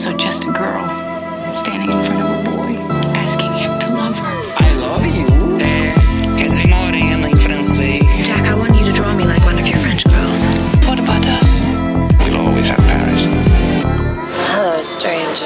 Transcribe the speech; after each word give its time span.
also 0.00 0.16
just 0.16 0.44
a 0.44 0.52
girl 0.52 0.88
standing 1.54 1.90
in 1.90 2.02
front 2.06 2.22
of 2.22 2.30
a 2.30 2.50
boy, 2.50 2.72
asking 3.12 3.52
him 3.52 3.78
to 3.80 3.88
love 3.92 4.16
her. 4.16 4.36
I 4.56 4.72
love 4.76 5.04
you. 5.04 5.26
É, 5.60 5.92
quer 6.38 6.48
dizer 6.48 6.68
morena 6.68 7.28
em 7.28 7.36
francês. 7.36 8.02
Jack, 8.24 8.48
I 8.48 8.54
want 8.54 8.74
you 8.78 8.86
to 8.86 8.92
draw 8.92 9.12
me 9.12 9.24
like 9.24 9.44
one 9.44 9.60
of 9.60 9.68
your 9.68 9.76
French 9.80 10.04
girls. 10.08 10.42
What 10.86 11.00
about 11.00 11.26
us? 11.26 11.60
We'll 12.24 12.38
always 12.38 12.66
have 12.68 12.78
Paris. 12.78 13.20
Hello, 14.54 14.82
stranger. 14.82 15.44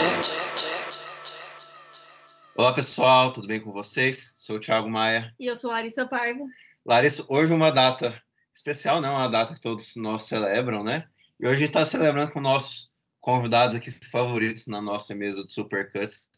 Olá 2.56 2.72
pessoal, 2.72 3.32
tudo 3.32 3.48
bem 3.48 3.58
com 3.58 3.72
vocês? 3.72 4.34
Sou 4.36 4.58
o 4.58 4.60
Thiago 4.60 4.88
Maia. 4.88 5.34
E 5.40 5.46
eu 5.46 5.56
sou 5.56 5.72
Larissa 5.72 6.06
Paiva. 6.06 6.44
Larissa, 6.86 7.24
hoje 7.28 7.52
é 7.52 7.56
uma 7.56 7.72
data 7.72 8.14
especial, 8.52 9.00
não? 9.00 9.14
Uma 9.14 9.28
data 9.28 9.52
que 9.52 9.60
todos 9.60 9.96
nós 9.96 10.22
celebram, 10.22 10.84
né? 10.84 11.06
E 11.40 11.44
hoje 11.44 11.56
a 11.56 11.58
gente 11.58 11.70
está 11.70 11.84
celebrando 11.84 12.30
com 12.30 12.40
nossos 12.40 12.93
convidados 13.24 13.74
aqui 13.74 13.90
favoritos 14.10 14.66
na 14.66 14.82
nossa 14.82 15.14
mesa 15.14 15.42
do 15.42 15.50
Supercuts. 15.50 16.28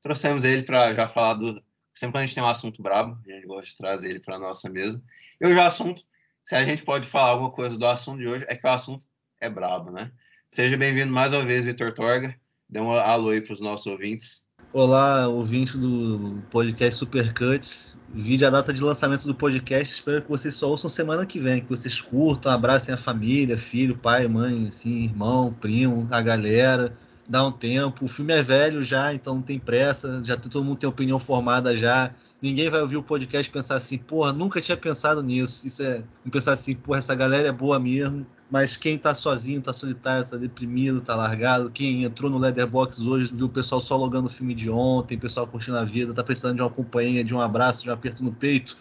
Trouxemos 0.00 0.42
ele 0.42 0.64
para 0.64 0.92
já 0.92 1.06
falar 1.06 1.34
do. 1.34 1.62
Sempre 1.94 2.18
a 2.18 2.22
gente 2.22 2.34
tem 2.34 2.42
um 2.42 2.48
assunto 2.48 2.82
brabo, 2.82 3.16
a 3.24 3.30
gente 3.30 3.46
gosta 3.46 3.70
de 3.70 3.76
trazer 3.76 4.10
ele 4.10 4.18
para 4.18 4.40
nossa 4.40 4.68
mesa. 4.68 5.00
E 5.40 5.46
o 5.46 5.62
assunto, 5.62 6.02
se 6.44 6.56
a 6.56 6.64
gente 6.64 6.82
pode 6.82 7.06
falar 7.06 7.30
alguma 7.30 7.52
coisa 7.52 7.78
do 7.78 7.86
assunto 7.86 8.18
de 8.18 8.26
hoje, 8.26 8.44
é 8.48 8.56
que 8.56 8.66
o 8.66 8.70
assunto 8.70 9.06
é 9.40 9.48
brabo, 9.48 9.92
né? 9.92 10.10
Seja 10.48 10.76
bem-vindo 10.76 11.12
mais 11.12 11.32
uma 11.32 11.44
vez, 11.44 11.64
Vitor 11.64 11.94
Torga. 11.94 12.36
Dê 12.68 12.80
um 12.80 12.90
alô 12.90 13.30
aí 13.30 13.40
para 13.40 13.52
os 13.52 13.60
nossos 13.60 13.86
ouvintes. 13.86 14.44
Olá, 14.74 15.28
ouvinte 15.28 15.76
do 15.76 16.42
podcast 16.48 16.94
Supercuts. 16.94 17.94
Vídeo 18.14 18.46
a 18.46 18.50
data 18.50 18.72
de 18.72 18.80
lançamento 18.80 19.26
do 19.26 19.34
podcast. 19.34 19.92
Espero 19.92 20.22
que 20.22 20.30
vocês 20.30 20.54
só 20.54 20.70
ouçam 20.70 20.88
semana 20.88 21.26
que 21.26 21.38
vem, 21.38 21.60
que 21.60 21.68
vocês 21.68 22.00
curtam, 22.00 22.50
abracem 22.50 22.94
a 22.94 22.96
família, 22.96 23.58
filho, 23.58 23.98
pai, 23.98 24.26
mãe, 24.26 24.68
assim, 24.68 25.04
irmão, 25.04 25.54
primo, 25.60 26.08
a 26.10 26.22
galera. 26.22 26.96
Dá 27.28 27.44
um 27.46 27.52
tempo. 27.52 28.06
O 28.06 28.08
filme 28.08 28.32
é 28.32 28.40
velho 28.40 28.82
já, 28.82 29.12
então 29.12 29.34
não 29.34 29.42
tem 29.42 29.58
pressa. 29.58 30.24
Já 30.24 30.38
todo 30.38 30.64
mundo 30.64 30.78
tem 30.78 30.88
opinião 30.88 31.18
formada 31.18 31.76
já. 31.76 32.10
Ninguém 32.42 32.68
vai 32.68 32.80
ouvir 32.80 32.96
o 32.96 33.02
podcast 33.04 33.48
e 33.48 33.52
pensar 33.52 33.76
assim, 33.76 33.96
porra, 33.96 34.32
nunca 34.32 34.60
tinha 34.60 34.76
pensado 34.76 35.22
nisso. 35.22 35.64
Isso 35.64 35.80
é. 35.80 36.02
Pensar 36.28 36.52
assim, 36.54 36.74
porra, 36.74 36.98
essa 36.98 37.14
galera 37.14 37.46
é 37.46 37.52
boa 37.52 37.78
mesmo. 37.78 38.26
Mas 38.50 38.76
quem 38.76 38.98
tá 38.98 39.14
sozinho, 39.14 39.62
tá 39.62 39.72
solitário, 39.72 40.28
tá 40.28 40.36
deprimido, 40.36 41.00
tá 41.00 41.14
largado, 41.14 41.70
quem 41.70 42.04
entrou 42.04 42.30
no 42.30 42.36
Leatherbox 42.36 43.00
hoje, 43.00 43.32
viu 43.32 43.46
o 43.46 43.48
pessoal 43.48 43.80
só 43.80 43.96
logando 43.96 44.26
o 44.26 44.30
filme 44.30 44.54
de 44.54 44.68
ontem, 44.68 45.16
o 45.16 45.20
pessoal 45.20 45.46
curtindo 45.46 45.78
a 45.78 45.84
vida, 45.84 46.12
tá 46.12 46.22
precisando 46.22 46.56
de 46.56 46.60
uma 46.60 46.68
companhia, 46.68 47.24
de 47.24 47.34
um 47.34 47.40
abraço, 47.40 47.82
de 47.82 47.88
um 47.88 47.94
aperto 47.94 48.22
no 48.22 48.30
peito, 48.30 48.76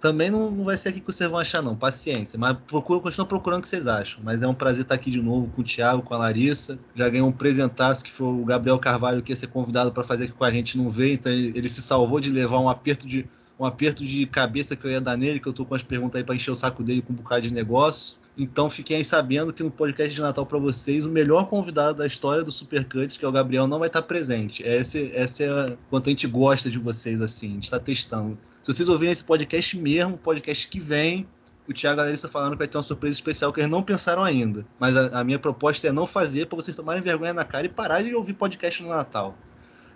também 0.00 0.30
não, 0.30 0.50
não 0.50 0.64
vai 0.64 0.76
ser 0.76 0.90
aqui 0.90 1.00
que 1.00 1.06
vocês 1.06 1.28
vão 1.30 1.38
achar, 1.38 1.62
não. 1.62 1.74
Paciência. 1.74 2.38
Mas 2.38 2.56
procura, 2.66 3.00
continua 3.00 3.26
procurando 3.26 3.60
o 3.60 3.62
que 3.62 3.68
vocês 3.68 3.86
acham. 3.86 4.20
Mas 4.22 4.42
é 4.42 4.48
um 4.48 4.54
prazer 4.54 4.82
estar 4.82 4.94
aqui 4.94 5.10
de 5.10 5.20
novo 5.20 5.50
com 5.50 5.62
o 5.62 5.64
Thiago, 5.64 6.02
com 6.02 6.14
a 6.14 6.18
Larissa. 6.18 6.78
Já 6.94 7.08
ganhei 7.08 7.22
um 7.22 7.32
presentaço 7.32 8.04
que 8.04 8.10
foi 8.10 8.26
o 8.26 8.44
Gabriel 8.44 8.78
Carvalho, 8.78 9.22
que 9.22 9.32
ia 9.32 9.36
ser 9.36 9.48
convidado 9.48 9.92
para 9.92 10.02
fazer 10.02 10.24
aqui 10.24 10.32
com 10.32 10.44
a 10.44 10.50
gente, 10.50 10.76
não 10.76 10.88
veio. 10.88 11.14
Então 11.14 11.32
ele, 11.32 11.52
ele 11.54 11.68
se 11.68 11.82
salvou 11.82 12.20
de 12.20 12.30
levar 12.30 12.60
um 12.60 12.68
aperto 12.68 13.06
de, 13.06 13.26
um 13.58 13.64
aperto 13.64 14.04
de 14.04 14.26
cabeça 14.26 14.76
que 14.76 14.84
eu 14.84 14.90
ia 14.90 15.00
dar 15.00 15.16
nele, 15.16 15.40
que 15.40 15.46
eu 15.46 15.52
tô 15.52 15.64
com 15.64 15.74
as 15.74 15.82
perguntas 15.82 16.18
aí 16.18 16.24
para 16.24 16.34
encher 16.34 16.50
o 16.50 16.56
saco 16.56 16.82
dele 16.82 17.02
com 17.02 17.12
um 17.12 17.16
bocado 17.16 17.42
de 17.42 17.52
negócio. 17.52 18.18
Então 18.38 18.68
fiquem 18.68 18.98
aí 18.98 19.04
sabendo 19.04 19.50
que 19.50 19.62
no 19.62 19.70
podcast 19.70 20.14
de 20.14 20.20
Natal 20.20 20.44
para 20.44 20.58
vocês, 20.58 21.06
o 21.06 21.08
melhor 21.08 21.48
convidado 21.48 21.98
da 21.98 22.06
história 22.06 22.44
do 22.44 22.52
Supercuts, 22.52 23.16
que 23.16 23.24
é 23.24 23.28
o 23.28 23.32
Gabriel, 23.32 23.66
não 23.66 23.78
vai 23.78 23.88
estar 23.88 24.02
presente. 24.02 24.62
Essa, 24.62 24.98
essa 24.98 25.42
é 25.42 25.48
a, 25.48 25.76
quanto 25.88 26.08
a 26.08 26.10
gente 26.10 26.26
gosta 26.26 26.68
de 26.68 26.78
vocês, 26.78 27.22
assim, 27.22 27.48
a 27.48 27.54
gente 27.54 27.64
está 27.64 27.80
testando. 27.80 28.36
Se 28.66 28.72
vocês 28.72 28.88
ouvirem 28.88 29.12
esse 29.12 29.22
podcast 29.22 29.78
mesmo, 29.78 30.18
podcast 30.18 30.66
que 30.66 30.80
vem, 30.80 31.24
o 31.68 31.72
Thiago 31.72 32.00
Larissa 32.00 32.26
falaram 32.26 32.50
que 32.50 32.58
vai 32.58 32.66
ter 32.66 32.76
uma 32.76 32.82
surpresa 32.82 33.14
especial 33.14 33.52
que 33.52 33.60
eles 33.60 33.70
não 33.70 33.80
pensaram 33.80 34.24
ainda. 34.24 34.66
Mas 34.76 34.96
a, 34.96 35.20
a 35.20 35.22
minha 35.22 35.38
proposta 35.38 35.86
é 35.86 35.92
não 35.92 36.04
fazer 36.04 36.46
para 36.46 36.56
vocês 36.56 36.76
tomarem 36.76 37.00
vergonha 37.00 37.32
na 37.32 37.44
cara 37.44 37.66
e 37.66 37.68
parar 37.68 38.02
de 38.02 38.12
ouvir 38.12 38.32
podcast 38.32 38.82
no 38.82 38.88
Natal. 38.88 39.38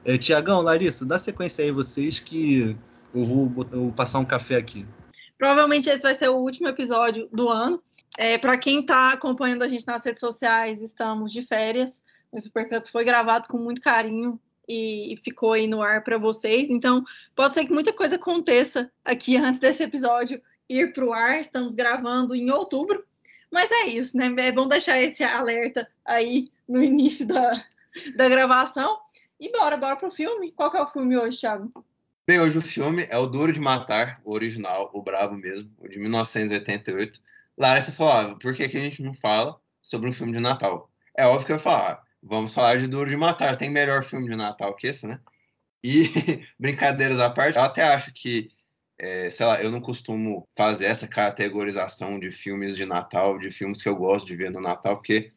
É, 0.05 0.17
Tiagão, 0.17 0.63
Larissa, 0.63 1.05
dá 1.05 1.19
sequência 1.19 1.65
aí 1.65 1.73
vocês 1.73 2.21
que 2.21 2.77
eu 3.13 3.25
vou, 3.25 3.53
eu 3.73 3.81
vou 3.81 3.93
passar 3.93 4.21
um 4.21 4.25
café 4.25 4.55
aqui. 4.55 4.87
Provavelmente 5.37 5.91
esse 5.91 6.05
vai 6.05 6.15
ser 6.15 6.29
o 6.29 6.37
último 6.37 6.69
episódio 6.69 7.29
do 7.33 7.49
ano. 7.49 7.83
É, 8.17 8.39
Para 8.39 8.57
quem 8.57 8.83
está 8.83 9.09
acompanhando 9.09 9.63
a 9.63 9.69
gente 9.69 9.85
nas 9.85 10.05
redes 10.05 10.21
sociais, 10.21 10.81
estamos 10.81 11.33
de 11.33 11.43
férias. 11.43 12.05
O 12.31 12.39
Supercuts 12.41 12.89
foi 12.89 13.05
gravado 13.05 13.49
com 13.49 13.59
muito 13.59 13.81
carinho 13.81 14.39
e 14.71 15.17
ficou 15.17 15.53
aí 15.53 15.67
no 15.67 15.83
ar 15.83 16.05
para 16.05 16.17
vocês. 16.17 16.71
Então, 16.71 17.05
pode 17.35 17.55
ser 17.55 17.65
que 17.65 17.73
muita 17.73 17.93
coisa 17.93 18.15
aconteça 18.15 18.91
aqui 19.05 19.37
antes 19.37 19.59
desse 19.59 19.83
episódio 19.83 20.41
ir 20.69 20.93
para 20.93 21.05
o 21.05 21.13
ar. 21.13 21.41
Estamos 21.41 21.75
gravando 21.75 22.35
em 22.35 22.51
outubro. 22.51 23.05
Mas 23.51 23.71
é 23.73 23.87
isso, 23.87 24.17
né? 24.17 24.33
É 24.39 24.53
bom 24.53 24.69
deixar 24.69 25.01
esse 25.01 25.25
alerta 25.25 25.89
aí 26.05 26.51
no 26.69 26.81
início 26.81 27.27
da, 27.27 27.65
da 28.15 28.29
gravação. 28.29 28.97
E 29.41 29.51
bora, 29.51 29.77
bora 29.77 29.97
pro 29.97 30.11
filme. 30.11 30.53
Qual 30.53 30.71
que 30.71 30.77
é 30.77 30.83
o 30.83 30.87
filme 30.87 31.17
hoje, 31.17 31.39
Thiago? 31.39 31.73
Bem, 32.27 32.39
hoje 32.39 32.59
o 32.59 32.63
filme 32.63 33.09
é 33.11 33.19
o 33.19 33.27
Duro 33.27 33.53
de 33.53 33.59
Matar, 33.59 34.21
o 34.25 34.33
original, 34.33 34.89
o 34.95 35.03
bravo 35.03 35.35
mesmo, 35.35 35.69
o 35.79 35.89
de 35.89 35.99
1988. 35.99 37.21
Larissa 37.59 37.91
falou, 37.91 38.13
ah, 38.13 38.39
por 38.39 38.55
que, 38.55 38.69
que 38.69 38.77
a 38.77 38.81
gente 38.81 39.03
não 39.03 39.13
fala 39.13 39.59
sobre 39.83 40.09
um 40.09 40.13
filme 40.13 40.33
de 40.33 40.39
Natal? 40.39 40.89
É 41.17 41.27
óbvio 41.27 41.47
que 41.47 41.53
eu 41.53 41.57
ia 41.57 41.61
falar, 41.61 42.05
vamos 42.23 42.55
falar 42.55 42.79
de 42.79 42.87
Duro 42.87 43.09
de 43.09 43.17
Matar, 43.17 43.57
tem 43.57 43.71
melhor 43.71 44.05
filme 44.05 44.29
de 44.29 44.37
Natal 44.37 44.75
que 44.75 44.87
esse, 44.87 45.07
né? 45.07 45.21
E, 45.83 46.09
brincadeiras 46.59 47.19
à 47.19 47.31
parte, 47.31 47.57
eu 47.57 47.63
até 47.63 47.83
acho 47.83 48.13
que, 48.13 48.51
é, 48.99 49.31
sei 49.31 49.47
lá, 49.47 49.63
eu 49.63 49.71
não 49.71 49.81
costumo 49.81 50.47
fazer 50.57 50.87
essa 50.87 51.09
categorização 51.09 52.19
de 52.19 52.31
filmes 52.31 52.77
de 52.77 52.85
Natal, 52.85 53.39
de 53.39 53.51
filmes 53.51 53.83
que 53.83 53.89
eu 53.89 53.97
gosto 53.97 54.27
de 54.27 54.37
ver 54.37 54.51
no 54.51 54.61
Natal, 54.61 54.97
porque 54.97 55.33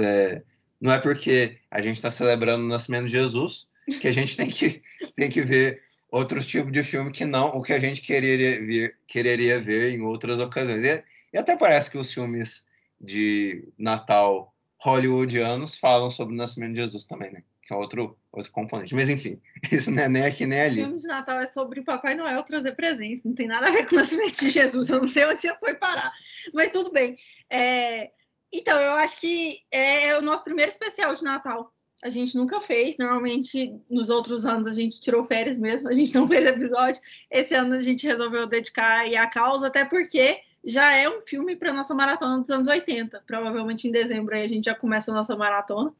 é, 0.00 0.42
não 0.80 0.92
é 0.92 0.98
porque 0.98 1.58
a 1.70 1.80
gente 1.80 1.96
está 1.96 2.10
celebrando 2.10 2.64
o 2.64 2.68
nascimento 2.68 3.06
de 3.06 3.12
Jesus 3.12 3.68
que 4.00 4.08
a 4.08 4.12
gente 4.12 4.36
tem 4.36 4.50
que, 4.50 4.82
tem 5.16 5.30
que 5.30 5.42
ver 5.42 5.82
outros 6.10 6.46
tipos 6.46 6.72
de 6.72 6.82
filme 6.82 7.10
que 7.10 7.24
não 7.24 7.48
o 7.48 7.62
que 7.62 7.72
a 7.72 7.80
gente 7.80 8.00
quereria 8.00 8.64
ver, 8.64 8.96
quereria 9.06 9.60
ver 9.60 9.92
em 9.92 10.02
outras 10.02 10.38
ocasiões. 10.40 10.84
E, 10.84 11.04
e 11.32 11.38
até 11.38 11.56
parece 11.56 11.90
que 11.90 11.98
os 11.98 12.12
filmes 12.12 12.66
de 13.00 13.68
Natal 13.76 14.53
hollywoodianos 14.84 15.78
falam 15.78 16.10
sobre 16.10 16.34
o 16.34 16.36
nascimento 16.36 16.74
de 16.74 16.80
Jesus 16.80 17.06
também, 17.06 17.32
né? 17.32 17.42
Que 17.62 17.72
é 17.72 17.76
outro, 17.76 18.18
outro 18.30 18.52
componente. 18.52 18.94
Mas 18.94 19.08
enfim, 19.08 19.40
isso 19.72 19.90
não 19.90 20.02
é 20.02 20.08
nem 20.08 20.24
aqui 20.24 20.44
nem 20.44 20.60
ali. 20.60 20.82
O 20.82 20.84
filme 20.84 21.00
de 21.00 21.06
Natal 21.06 21.40
é 21.40 21.46
sobre 21.46 21.80
o 21.80 21.84
Papai 21.84 22.14
Noel 22.14 22.42
trazer 22.42 22.76
presentes, 22.76 23.24
não 23.24 23.34
tem 23.34 23.46
nada 23.46 23.68
a 23.68 23.70
ver 23.70 23.88
com 23.88 23.96
o 23.96 23.98
nascimento 23.98 24.38
de 24.38 24.50
Jesus. 24.50 24.90
Eu 24.90 25.00
não 25.00 25.08
sei 25.08 25.24
onde 25.24 25.40
você 25.40 25.56
foi 25.56 25.74
parar, 25.74 26.12
mas 26.52 26.70
tudo 26.70 26.92
bem. 26.92 27.16
É... 27.48 28.10
Então, 28.52 28.78
eu 28.78 28.92
acho 28.92 29.16
que 29.18 29.58
é 29.72 30.16
o 30.16 30.22
nosso 30.22 30.44
primeiro 30.44 30.70
especial 30.70 31.14
de 31.14 31.24
Natal. 31.24 31.72
A 32.04 32.10
gente 32.10 32.36
nunca 32.36 32.60
fez. 32.60 32.96
Normalmente, 32.98 33.74
nos 33.90 34.10
outros 34.10 34.44
anos, 34.44 34.68
a 34.68 34.72
gente 34.72 35.00
tirou 35.00 35.24
férias 35.24 35.58
mesmo. 35.58 35.88
A 35.88 35.94
gente 35.94 36.14
não 36.14 36.28
fez 36.28 36.44
episódio. 36.44 37.00
Esse 37.30 37.54
ano, 37.54 37.74
a 37.74 37.80
gente 37.80 38.06
resolveu 38.06 38.46
dedicar 38.46 38.98
aí 38.98 39.16
a 39.16 39.26
causa, 39.26 39.66
até 39.66 39.84
porque 39.84 40.40
já 40.64 40.92
é 40.92 41.08
um 41.08 41.20
filme 41.22 41.56
para 41.56 41.72
nossa 41.72 41.94
maratona 41.94 42.40
dos 42.40 42.50
anos 42.50 42.66
80. 42.66 43.22
Provavelmente 43.26 43.86
em 43.86 43.92
dezembro 43.92 44.34
aí 44.34 44.44
a 44.44 44.48
gente 44.48 44.64
já 44.64 44.74
começa 44.74 45.10
a 45.10 45.14
nossa 45.14 45.36
maratona. 45.36 45.92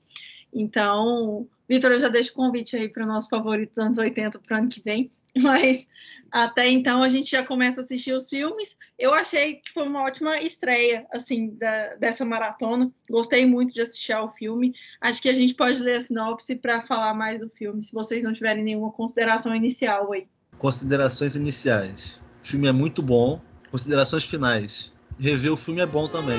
Então, 0.52 1.48
Vitor, 1.68 1.90
eu 1.92 2.00
já 2.00 2.08
deixo 2.08 2.30
o 2.32 2.34
convite 2.34 2.76
aí 2.76 2.88
para 2.88 3.04
o 3.04 3.06
nosso 3.06 3.28
favorito 3.28 3.70
dos 3.70 3.78
anos 3.78 3.98
80 3.98 4.38
para 4.38 4.56
o 4.56 4.60
ano 4.60 4.68
que 4.68 4.80
vem. 4.80 5.10
Mas 5.42 5.86
até 6.30 6.70
então 6.70 7.02
a 7.02 7.08
gente 7.08 7.30
já 7.30 7.42
começa 7.42 7.80
a 7.80 7.82
assistir 7.82 8.12
os 8.12 8.28
filmes. 8.28 8.78
Eu 8.96 9.12
achei 9.12 9.56
que 9.56 9.72
foi 9.72 9.82
uma 9.82 10.02
ótima 10.02 10.40
estreia, 10.40 11.04
assim, 11.12 11.50
da, 11.56 11.96
dessa 11.96 12.24
maratona. 12.24 12.90
Gostei 13.10 13.44
muito 13.44 13.74
de 13.74 13.82
assistir 13.82 14.12
ao 14.12 14.32
filme. 14.32 14.72
Acho 15.00 15.20
que 15.20 15.28
a 15.28 15.32
gente 15.32 15.54
pode 15.54 15.82
ler 15.82 15.96
a 15.96 16.00
sinopse 16.00 16.54
para 16.54 16.82
falar 16.82 17.14
mais 17.14 17.40
do 17.40 17.48
filme, 17.50 17.82
se 17.82 17.92
vocês 17.92 18.22
não 18.22 18.32
tiverem 18.32 18.62
nenhuma 18.62 18.92
consideração 18.92 19.54
inicial 19.54 20.12
aí. 20.12 20.28
Considerações 20.56 21.34
iniciais. 21.34 22.20
O 22.42 22.46
filme 22.46 22.68
é 22.68 22.72
muito 22.72 23.02
bom. 23.02 23.40
Considerações 23.74 24.22
finais. 24.22 24.92
Rever 25.18 25.52
o 25.52 25.56
filme 25.56 25.80
é 25.80 25.86
bom 25.86 26.06
também. 26.06 26.38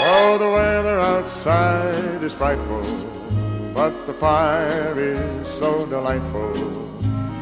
Oh, 0.00 0.38
the 0.38 0.46
weather 0.46 0.98
outside 0.98 2.24
is 2.24 2.32
frightful, 2.32 2.80
but 3.74 3.92
the 4.06 4.14
fire 4.14 4.98
is 4.98 5.46
so 5.58 5.84
delightful. 5.90 6.54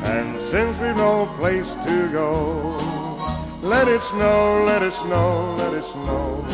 And 0.03 0.37
since 0.51 0.77
we've 0.81 0.97
no 0.97 1.29
place 1.39 1.71
to 1.85 2.09
go, 2.11 2.77
let 3.63 3.87
it 3.87 4.03
snow, 4.03 4.65
let 4.67 4.83
it 4.83 4.97
snow, 4.97 5.55
let 5.57 5.73
it 5.73 5.87
snow. 5.87 6.45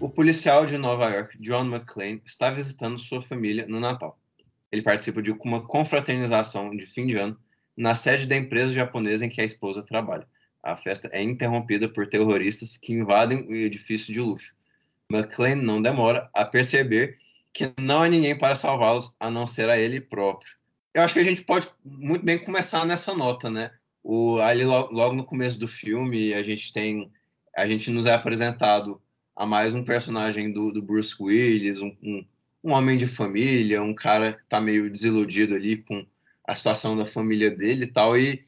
O 0.00 0.10
policial 0.10 0.66
de 0.66 0.78
Nova 0.78 1.10
York, 1.10 1.38
John 1.38 1.66
McClane, 1.66 2.20
está 2.26 2.50
visitando 2.50 2.98
sua 2.98 3.22
família 3.22 3.68
no 3.68 3.78
Natal. 3.78 4.18
Ele 4.72 4.82
participa 4.82 5.22
de 5.22 5.30
uma 5.30 5.64
confraternização 5.64 6.72
de 6.72 6.84
fim 6.86 7.06
de 7.06 7.16
ano 7.16 7.38
na 7.76 7.94
sede 7.94 8.26
da 8.26 8.36
empresa 8.36 8.72
japonesa 8.72 9.24
em 9.24 9.28
que 9.28 9.40
a 9.40 9.44
esposa 9.44 9.82
trabalha. 9.82 10.26
A 10.62 10.76
festa 10.76 11.08
é 11.12 11.22
interrompida 11.22 11.88
por 11.88 12.08
terroristas 12.08 12.76
que 12.76 12.92
invadem 12.92 13.46
o 13.46 13.54
edifício 13.54 14.12
de 14.12 14.20
luxo. 14.20 14.54
McClane 15.10 15.62
não 15.62 15.80
demora 15.80 16.28
a 16.34 16.44
perceber 16.44 17.16
que 17.52 17.72
não 17.80 18.02
há 18.02 18.08
ninguém 18.08 18.36
para 18.36 18.56
salvá-los 18.56 19.12
a 19.20 19.30
não 19.30 19.46
ser 19.46 19.68
a 19.68 19.78
ele 19.78 20.00
próprio. 20.00 20.56
Eu 20.92 21.02
acho 21.02 21.14
que 21.14 21.20
a 21.20 21.24
gente 21.24 21.42
pode 21.42 21.68
muito 21.84 22.24
bem 22.24 22.38
começar 22.38 22.84
nessa 22.84 23.14
nota, 23.14 23.48
né? 23.48 23.70
O, 24.02 24.38
ali 24.38 24.64
logo, 24.64 25.14
no 25.14 25.24
começo 25.24 25.58
do 25.58 25.68
filme 25.68 26.32
a 26.34 26.42
gente 26.42 26.72
tem, 26.72 27.10
a 27.56 27.66
gente 27.66 27.90
nos 27.90 28.06
é 28.06 28.14
apresentado 28.14 29.00
a 29.34 29.44
mais 29.44 29.74
um 29.74 29.84
personagem 29.84 30.52
do, 30.52 30.72
do 30.72 30.82
Bruce 30.82 31.14
Willis, 31.20 31.80
um, 31.80 31.94
um, 32.02 32.26
um 32.64 32.72
homem 32.72 32.96
de 32.96 33.06
família, 33.06 33.82
um 33.82 33.94
cara 33.94 34.32
que 34.32 34.44
tá 34.48 34.60
meio 34.60 34.90
desiludido 34.90 35.54
ali 35.54 35.78
com 35.78 36.06
a 36.46 36.54
situação 36.54 36.96
da 36.96 37.06
família 37.06 37.50
dele 37.50 37.84
e 37.84 37.92
tal. 37.92 38.16
E 38.16 38.42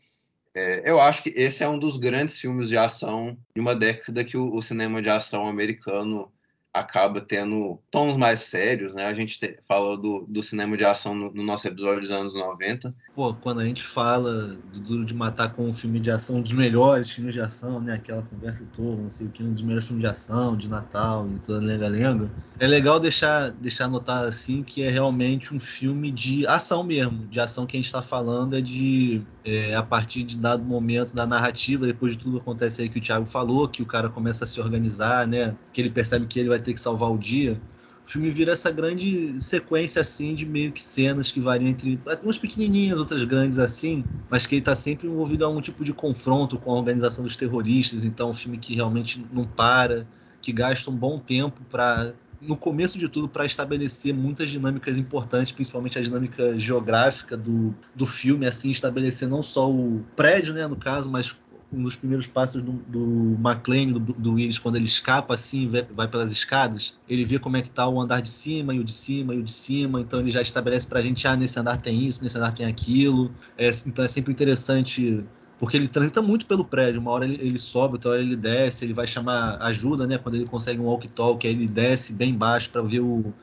é, 0.55 0.91
eu 0.91 1.01
acho 1.01 1.23
que 1.23 1.31
esse 1.31 1.63
é 1.63 1.69
um 1.69 1.79
dos 1.79 1.97
grandes 1.97 2.39
filmes 2.39 2.69
de 2.69 2.77
ação 2.77 3.37
de 3.55 3.61
uma 3.61 3.75
década 3.75 4.25
que 4.25 4.37
o, 4.37 4.55
o 4.55 4.63
cinema 4.63 5.03
de 5.03 5.09
ação 5.09 5.47
americano 5.47 6.33
acaba 6.73 7.21
tendo 7.21 7.79
tons 7.91 8.17
mais 8.17 8.41
sérios, 8.41 8.95
né? 8.95 9.07
A 9.07 9.15
gente 9.15 9.39
te, 9.39 9.59
falou 9.67 9.97
do, 9.97 10.27
do 10.29 10.43
cinema 10.43 10.77
de 10.77 10.85
ação 10.85 11.15
no, 11.15 11.33
no, 11.33 11.43
nosso 11.43 11.67
episódio 11.67 12.03
dos 12.03 12.13
anos 12.13 12.35
90. 12.35 12.95
Pô, 13.15 13.35
quando 13.35 13.61
a 13.61 13.65
gente 13.65 13.83
fala 13.83 14.57
do 14.73 14.81
Duro 14.81 15.05
de 15.05 15.15
Matar 15.15 15.53
como 15.53 15.69
um 15.69 15.73
filme 15.73 15.99
de 15.99 16.11
ação, 16.11 16.37
um 16.37 16.43
dos 16.43 16.53
melhores 16.53 17.11
filmes 17.11 17.35
de 17.35 17.41
ação, 17.41 17.81
né? 17.81 17.95
Aquela 17.95 18.23
conversa 18.23 18.65
toda, 18.77 19.03
não 19.03 19.11
sei 19.11 19.27
o 19.27 19.31
que, 19.31 19.43
um 19.43 19.53
dos 19.53 19.63
melhores 19.63 19.87
filmes 19.87 20.03
de 20.03 20.11
ação, 20.11 20.57
de 20.57 20.69
Natal 20.69 21.27
e 21.29 21.39
toda 21.41 21.65
lenga-lenga. 21.65 22.31
É 22.61 22.67
legal 22.67 23.01
deixar, 23.01 23.51
deixar 23.51 23.89
notar 23.89 24.25
assim 24.25 24.63
que 24.63 24.83
é 24.83 24.91
realmente 24.91 25.55
um 25.55 25.61
filme 25.61 26.11
de 26.11 26.47
ação 26.47 26.83
mesmo. 26.83 27.27
De 27.27 27.41
ação 27.41 27.67
que 27.67 27.77
a 27.77 27.79
gente 27.79 27.87
está 27.87 28.03
falando 28.03 28.57
é 28.57 28.61
de 28.61 29.23
é, 29.45 29.75
a 29.75 29.83
partir 29.83 30.25
de 30.25 30.39
dado 30.39 30.63
momento 30.63 31.15
da 31.15 31.27
narrativa, 31.27 31.87
depois 31.87 32.13
de 32.13 32.19
tudo 32.19 32.39
acontece 32.39 32.83
aí 32.83 32.89
que 32.89 32.99
o 32.99 33.03
Thiago 33.03 33.25
falou, 33.25 33.67
que 33.67 33.83
o 33.83 33.87
cara 33.87 34.09
começa 34.09 34.45
a 34.45 34.47
se 34.47 34.61
organizar, 34.61 35.27
né? 35.27 35.57
Que 35.73 35.81
ele 35.81 35.91
percebe 35.91 36.27
que 36.27 36.39
ele 36.39 36.51
vai 36.51 36.58
ter 36.61 36.73
que 36.73 36.81
salvar 36.81 37.11
o 37.11 37.19
dia 37.19 37.61
o 38.09 38.11
filme 38.11 38.31
vira 38.31 38.53
essa 38.53 38.71
grande 38.71 39.39
sequência 39.39 40.01
assim 40.01 40.35
de 40.35 40.47
meio 40.47 40.73
que 40.73 40.81
cenas 40.81 41.31
que 41.31 41.39
variam 41.39 41.69
entre 41.69 42.01
umas 42.23 42.39
pequenininhas, 42.39 42.97
outras 42.97 43.23
grandes 43.23 43.59
assim, 43.59 44.03
mas 44.31 44.47
que 44.47 44.55
ele 44.55 44.63
está 44.63 44.75
sempre 44.75 45.07
envolvido 45.07 45.45
a 45.45 45.49
um 45.51 45.61
tipo 45.61 45.85
de 45.85 45.93
confronto 45.93 46.59
com 46.59 46.71
a 46.71 46.75
organização 46.75 47.23
dos 47.23 47.37
terroristas. 47.37 48.07
Então, 48.07 48.31
um 48.31 48.33
filme 48.33 48.57
que 48.57 48.75
realmente 48.75 49.23
não 49.31 49.45
para, 49.45 50.07
que 50.41 50.55
gasta 50.55 50.91
um 50.91 50.97
bom 50.97 51.19
tempo 51.19 51.61
para 51.69 52.15
no 52.41 52.57
começo 52.57 52.99
de 52.99 53.11
tudo 53.11 53.29
para 53.29 53.45
estabelecer 53.45 54.15
muitas 54.15 54.49
dinâmicas 54.49 54.97
importantes, 54.97 55.53
principalmente 55.53 55.99
a 55.99 56.01
dinâmica 56.01 56.59
geográfica 56.59 57.37
do, 57.37 57.75
do 57.95 58.07
filme, 58.07 58.47
assim 58.47 58.71
estabelecer 58.71 59.29
não 59.29 59.43
só 59.43 59.71
o 59.71 60.03
prédio, 60.17 60.55
né, 60.55 60.67
no 60.67 60.77
caso, 60.77 61.11
mas 61.11 61.37
um 61.73 61.83
dos 61.83 61.95
primeiros 61.95 62.27
passos 62.27 62.63
do, 62.63 62.73
do 62.73 63.37
McLean, 63.39 63.93
do, 63.93 64.01
do 64.01 64.35
Willis, 64.35 64.59
quando 64.59 64.77
ele 64.77 64.87
escapa 64.87 65.35
assim, 65.35 65.69
vai, 65.69 66.09
pelas 66.09 66.33
escadas, 66.33 66.97
ele 67.09 67.25
vê 67.25 67.39
como 67.39 67.57
é 67.57 67.63
que 67.63 67.71
tá 67.71 67.87
o 67.87 68.01
andar 68.01 68.21
de 68.21 68.31
cima 68.31 68.75
e 68.75 68.79
o 68.79 68.85
de 68.85 68.93
cima 68.93 69.35
e 69.35 69.39
o 69.39 69.43
de 69.43 69.53
cima, 69.53 70.01
então 70.01 70.21
ele 70.21 70.31
já 70.31 70.41
estabelece 70.41 70.87
pra 70.87 71.03
gente, 71.03 71.27
ah, 71.29 71.37
nesse 71.37 71.59
andar 71.59 71.77
tem 71.77 72.05
isso, 72.05 72.23
nesse 72.25 72.37
andar 72.37 72.53
tem 72.53 72.67
aquilo. 72.67 73.31
É, 73.57 73.71
então 73.87 74.05
é 74.05 74.09
sempre 74.09 74.33
interessante 74.33 75.25
porque 75.59 75.77
ele 75.77 75.89
transita 75.89 76.23
muito 76.23 76.47
pelo 76.47 76.65
prédio. 76.65 77.01
Uma 77.01 77.11
hora 77.11 77.25
ele, 77.25 77.39
ele, 77.41 77.59
sobe, 77.59 77.95
outra 77.95 78.13
hora 78.13 78.21
ele 78.21 78.37
desce, 78.37 78.85
ele 78.85 78.95
vai 78.95 79.07
chamar 79.07 79.59
ajuda, 79.61 80.07
né? 80.07 80.17
Quando 80.17 80.37
ele 80.37 80.47
consegue 80.47 80.81
um 80.81 80.85
walk-talk, 80.85 81.47
aí 81.47 81.53
ele 81.53 81.67
desce 81.67 82.13
bem 82.13 82.33
baixo 82.33 82.71
para 82.71 82.81
ver 82.81 83.01
o, 83.01 83.35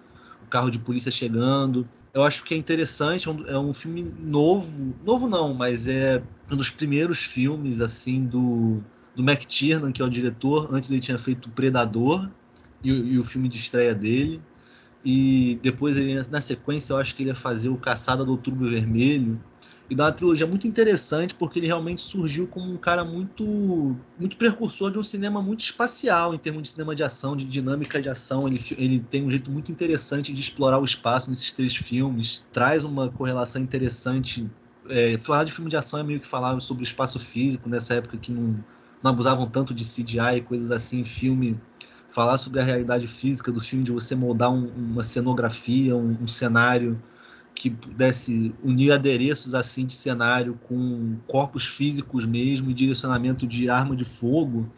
carro 0.49 0.69
de 0.69 0.79
polícia 0.79 1.11
chegando. 1.11 1.87
Eu 2.15 2.23
acho 2.23 2.45
que 2.45 2.53
é 2.53 2.57
interessante, 2.57 3.27
é 3.27 3.31
um, 3.31 3.45
é 3.45 3.59
um, 3.59 3.73
filme 3.73 4.01
novo, 4.21 4.95
novo 5.03 5.27
não, 5.27 5.53
mas 5.53 5.85
é 5.85 6.23
um 6.49 6.55
dos 6.55 6.69
primeiros 6.69 7.19
filmes 7.19 7.81
assim 7.81 8.23
do, 8.23 8.81
do 9.13 9.21
McTiernan, 9.21 9.91
que 9.91 10.01
é 10.01 10.05
o 10.05 10.09
diretor. 10.09 10.73
Antes 10.73 10.89
ele 10.89 11.01
tinha 11.01 11.17
feito 11.17 11.49
Predador 11.49 12.31
e, 12.81 12.89
e 12.89 13.19
o 13.19 13.23
filme 13.23 13.49
de 13.49 13.57
estreia 13.57 13.93
dele. 13.93 14.41
E 15.03 15.59
depois 15.61 15.97
ele, 15.97 16.15
na 16.31 16.39
sequência, 16.39 16.93
eu 16.93 16.97
acho 16.97 17.13
que 17.13 17.23
ele 17.23 17.31
ia 17.31 17.35
fazer 17.35 17.67
o 17.67 17.75
Caçada 17.75 18.23
do 18.23 18.31
Outubro 18.31 18.69
Vermelho, 18.69 19.37
e 19.89 19.95
dá 19.95 20.05
uma 20.05 20.11
trilogia 20.11 20.47
muito 20.47 20.67
interessante 20.67 21.35
porque 21.35 21.59
ele 21.59 21.67
realmente 21.67 22.01
surgiu 22.01 22.47
como 22.47 22.71
um 22.71 22.77
cara 22.77 23.03
muito 23.03 23.95
muito 24.19 24.35
precursor 24.37 24.91
de 24.91 24.97
um 24.97 25.03
cinema 25.03 25.41
muito 25.41 25.61
espacial 25.61 26.33
em 26.33 26.37
termos 26.37 26.63
de 26.63 26.69
cinema 26.69 26.95
de 26.95 27.03
ação, 27.03 27.35
de 27.35 27.45
dinâmica 27.45 28.01
de 28.01 28.09
ação. 28.09 28.47
Ele, 28.47 28.59
ele 28.77 28.99
tem 28.99 29.23
um 29.23 29.29
jeito 29.29 29.51
muito 29.51 29.71
interessante 29.71 30.33
de 30.33 30.41
explorar 30.41 30.79
o 30.79 30.85
espaço 30.85 31.29
nesses 31.29 31.53
três 31.53 31.75
filmes, 31.75 32.43
traz 32.51 32.83
uma 32.83 33.09
correlação 33.09 33.61
interessante. 33.61 34.49
É, 34.89 35.17
falar 35.17 35.43
de 35.43 35.51
filme 35.51 35.69
de 35.69 35.77
ação 35.77 35.99
é 35.99 36.03
meio 36.03 36.19
que 36.19 36.27
falar 36.27 36.59
sobre 36.59 36.83
o 36.83 36.85
espaço 36.85 37.19
físico 37.19 37.67
nessa 37.69 37.95
época 37.95 38.17
que 38.17 38.31
não, 38.31 38.63
não 39.03 39.11
abusavam 39.11 39.47
tanto 39.47 39.73
de 39.73 39.83
CGI 39.83 40.37
e 40.37 40.41
coisas 40.41 40.71
assim. 40.71 41.03
Filme 41.03 41.59
falar 42.09 42.37
sobre 42.37 42.61
a 42.61 42.63
realidade 42.63 43.07
física 43.07 43.51
do 43.51 43.59
filme, 43.59 43.83
de 43.83 43.91
você 43.91 44.15
moldar 44.15 44.51
um, 44.51 44.67
uma 44.69 45.03
cenografia, 45.03 45.95
um, 45.95 46.17
um 46.21 46.27
cenário 46.27 46.99
que 47.55 47.69
pudesse 47.69 48.53
unir 48.61 48.91
adereços 48.91 49.55
assim 49.55 49.85
de 49.85 49.93
cenário 49.93 50.59
com 50.63 51.15
corpos 51.25 51.65
físicos 51.65 52.25
mesmo 52.25 52.69
e 52.69 52.73
direcionamento 52.73 53.47
de 53.47 53.69
arma 53.69 53.95
de 53.95 54.03
fogo. 54.03 54.69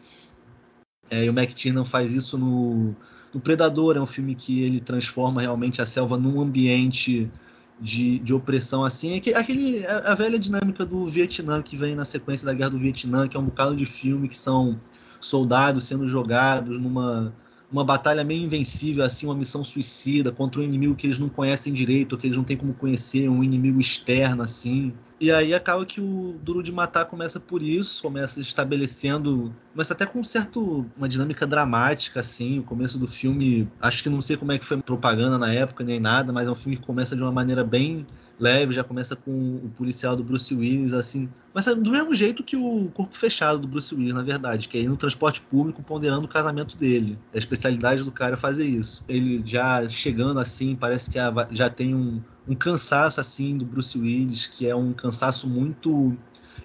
É, 1.10 1.24
e 1.24 1.28
o 1.28 1.32
McTiernan 1.32 1.84
faz 1.84 2.14
isso 2.14 2.38
no, 2.38 2.94
no 3.34 3.40
Predador, 3.40 3.96
é 3.96 4.00
um 4.00 4.06
filme 4.06 4.34
que 4.34 4.62
ele 4.62 4.80
transforma 4.80 5.40
realmente 5.40 5.82
a 5.82 5.86
selva 5.86 6.16
num 6.16 6.40
ambiente 6.40 7.28
de, 7.80 8.20
de 8.20 8.32
opressão 8.32 8.84
assim. 8.84 9.20
É 9.26 9.36
aquele, 9.36 9.84
a, 9.84 10.12
a 10.12 10.14
velha 10.14 10.38
dinâmica 10.38 10.86
do 10.86 11.04
Vietnã 11.06 11.60
que 11.60 11.76
vem 11.76 11.96
na 11.96 12.04
sequência 12.04 12.46
da 12.46 12.54
Guerra 12.54 12.70
do 12.70 12.78
Vietnã, 12.78 13.26
que 13.26 13.36
é 13.36 13.40
um 13.40 13.44
bocado 13.44 13.74
de 13.74 13.84
filme 13.84 14.28
que 14.28 14.36
são 14.36 14.80
soldados 15.20 15.86
sendo 15.86 16.06
jogados 16.06 16.80
numa 16.80 17.34
uma 17.70 17.84
batalha 17.84 18.24
meio 18.24 18.42
invencível, 18.42 19.04
assim, 19.04 19.26
uma 19.26 19.34
missão 19.34 19.62
suicida 19.62 20.32
contra 20.32 20.60
um 20.60 20.64
inimigo 20.64 20.94
que 20.94 21.06
eles 21.06 21.18
não 21.18 21.28
conhecem 21.28 21.72
direito, 21.72 22.14
ou 22.14 22.18
que 22.18 22.26
eles 22.26 22.36
não 22.36 22.44
têm 22.44 22.56
como 22.56 22.72
conhecer, 22.72 23.28
um 23.28 23.44
inimigo 23.44 23.80
externo, 23.80 24.42
assim. 24.42 24.92
E 25.20 25.32
aí 25.32 25.52
acaba 25.52 25.84
que 25.84 26.00
o 26.00 26.38
Duro 26.42 26.62
de 26.62 26.70
Matar 26.70 27.04
começa 27.06 27.40
por 27.40 27.60
isso, 27.60 28.00
começa 28.00 28.40
estabelecendo, 28.40 29.52
mas 29.74 29.90
até 29.90 30.06
com 30.06 30.20
um 30.20 30.24
certo 30.24 30.86
uma 30.96 31.08
dinâmica 31.08 31.44
dramática 31.44 32.20
assim, 32.20 32.60
o 32.60 32.62
começo 32.62 32.98
do 32.98 33.08
filme, 33.08 33.68
acho 33.80 34.02
que 34.02 34.08
não 34.08 34.22
sei 34.22 34.36
como 34.36 34.52
é 34.52 34.58
que 34.58 34.64
foi 34.64 34.80
propaganda 34.80 35.36
na 35.36 35.52
época 35.52 35.82
nem 35.82 35.98
nada, 35.98 36.32
mas 36.32 36.46
é 36.46 36.50
um 36.50 36.54
filme 36.54 36.76
que 36.76 36.86
começa 36.86 37.16
de 37.16 37.22
uma 37.22 37.32
maneira 37.32 37.64
bem 37.64 38.06
leve, 38.38 38.72
já 38.72 38.84
começa 38.84 39.16
com 39.16 39.56
o 39.56 39.70
policial 39.76 40.14
do 40.14 40.22
Bruce 40.22 40.54
Willis, 40.54 40.92
assim. 40.92 41.28
Mas 41.52 41.66
é 41.66 41.74
do 41.74 41.90
mesmo 41.90 42.14
jeito 42.14 42.42
que 42.42 42.56
o 42.56 42.90
corpo 42.90 43.16
fechado 43.16 43.58
do 43.58 43.66
Bruce 43.66 43.94
Willis, 43.94 44.14
na 44.14 44.22
verdade, 44.22 44.68
que 44.68 44.78
é 44.78 44.82
ir 44.82 44.88
no 44.88 44.96
transporte 44.96 45.40
público 45.42 45.82
ponderando 45.82 46.24
o 46.24 46.28
casamento 46.28 46.76
dele. 46.76 47.18
A 47.34 47.38
especialidade 47.38 48.04
do 48.04 48.12
cara 48.12 48.34
é 48.34 48.36
fazer 48.36 48.64
isso. 48.64 49.04
Ele 49.08 49.42
já 49.44 49.88
chegando 49.88 50.38
assim, 50.38 50.76
parece 50.76 51.10
que 51.10 51.18
já 51.50 51.68
tem 51.68 51.94
um, 51.94 52.22
um 52.46 52.54
cansaço 52.54 53.20
assim 53.20 53.56
do 53.56 53.64
Bruce 53.64 53.98
Willis, 53.98 54.46
que 54.46 54.68
é 54.68 54.74
um 54.74 54.92
cansaço 54.92 55.48
muito. 55.48 56.16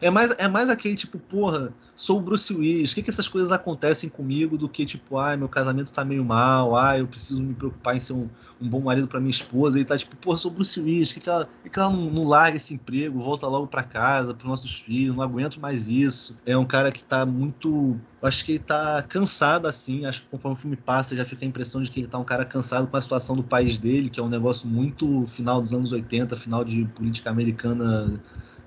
É 0.03 0.09
mais, 0.09 0.35
é 0.37 0.49
mais 0.49 0.69
aquele 0.69 0.97
tipo, 0.97 1.17
porra, 1.17 1.73
sou 1.95 2.17
o 2.17 2.21
Bruce 2.21 2.53
Willis, 2.53 2.91
o 2.91 2.95
que, 2.95 3.01
que 3.01 3.09
essas 3.09 3.25
coisas 3.25 3.53
acontecem 3.53 4.09
comigo 4.09 4.57
do 4.57 4.67
que, 4.67 4.85
tipo, 4.85 5.17
ai, 5.17 5.37
meu 5.37 5.47
casamento 5.47 5.93
tá 5.93 6.03
meio 6.03 6.25
mal, 6.25 6.75
ai, 6.75 6.99
eu 6.99 7.07
preciso 7.07 7.41
me 7.41 7.53
preocupar 7.53 7.95
em 7.95 8.01
ser 8.01 8.11
um, 8.11 8.27
um 8.59 8.67
bom 8.67 8.81
marido 8.81 9.07
para 9.07 9.21
minha 9.21 9.31
esposa, 9.31 9.79
e 9.79 9.85
tá 9.85 9.97
tipo, 9.97 10.13
pô, 10.17 10.35
sou 10.35 10.51
o 10.51 10.53
Bruce 10.53 10.77
Willis, 10.77 11.13
que, 11.13 11.21
que 11.21 11.29
ela, 11.29 11.47
que 11.71 11.79
ela 11.79 11.89
não, 11.89 12.09
não 12.11 12.25
larga 12.25 12.57
esse 12.57 12.73
emprego, 12.73 13.17
volta 13.17 13.47
logo 13.47 13.65
para 13.67 13.81
casa, 13.81 14.33
pros 14.33 14.49
nossos 14.49 14.81
filhos, 14.81 15.15
não 15.15 15.23
aguento 15.23 15.57
mais 15.57 15.87
isso. 15.87 16.37
É 16.45 16.57
um 16.57 16.65
cara 16.65 16.91
que 16.91 17.01
tá 17.01 17.25
muito. 17.25 17.97
Acho 18.21 18.43
que 18.43 18.53
ele 18.53 18.59
tá 18.59 19.01
cansado 19.03 19.67
assim, 19.69 20.05
acho 20.05 20.23
que 20.23 20.27
conforme 20.29 20.57
o 20.57 20.59
filme 20.59 20.75
passa 20.75 21.15
já 21.15 21.23
fica 21.23 21.45
a 21.45 21.47
impressão 21.47 21.81
de 21.81 21.89
que 21.89 21.99
ele 21.99 22.07
tá 22.07 22.17
um 22.17 22.23
cara 22.25 22.43
cansado 22.45 22.87
com 22.87 22.97
a 22.97 23.01
situação 23.01 23.35
do 23.37 23.43
país 23.43 23.79
dele, 23.79 24.09
que 24.09 24.19
é 24.19 24.23
um 24.23 24.29
negócio 24.29 24.67
muito 24.67 25.25
final 25.27 25.61
dos 25.61 25.73
anos 25.73 25.91
80, 25.93 26.35
final 26.35 26.63
de 26.65 26.85
política 26.85 27.29
americana 27.29 28.21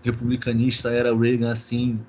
republicanista, 0.07 0.91
era 0.91 1.15
Reagan 1.15 1.51
assim 1.51 2.01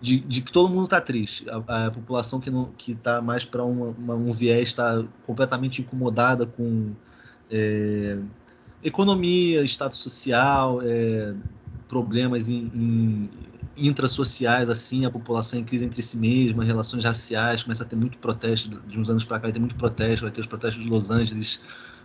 de, 0.00 0.20
de, 0.20 0.42
que 0.42 0.52
todo 0.52 0.68
mundo 0.68 0.84
está 0.84 1.00
triste. 1.00 1.46
A, 1.48 1.86
a, 1.86 1.90
população 1.90 2.38
que 2.38 2.50
não 2.50 2.66
que 2.76 2.92
está 2.92 3.22
mais 3.22 3.44
para 3.44 3.64
um 3.64 4.30
viés 4.30 4.68
está 4.68 5.02
completamente 5.24 5.80
incomodada 5.80 6.44
com 6.44 6.92
é, 7.50 8.18
economia, 8.82 9.64
status 9.64 9.98
social, 9.98 10.80
é, 10.82 11.34
problemas 11.88 12.50
em, 12.50 12.70
em, 12.74 13.30
intrasociais, 13.76 14.68
assim, 14.68 15.06
a 15.06 15.10
população 15.10 15.58
em 15.58 15.64
crise 15.64 15.84
entre 15.84 16.02
si 16.02 16.18
mesma, 16.18 16.64
relações 16.64 17.02
raciais, 17.02 17.62
começa 17.62 17.82
a 17.82 17.86
ter 17.86 17.96
muito 17.96 18.18
protesto, 18.18 18.82
de 18.86 19.00
uns 19.00 19.08
anos 19.08 19.24
para 19.24 19.40
cá 19.40 19.50
ter 19.50 19.58
muito 19.58 19.74
protesto, 19.74 20.24
vai 20.24 20.30
ter 20.30 20.40
os 20.40 20.46
protestos 20.46 20.84
de 20.84 20.90
Los 20.90 21.10
Angeles, 21.10 21.60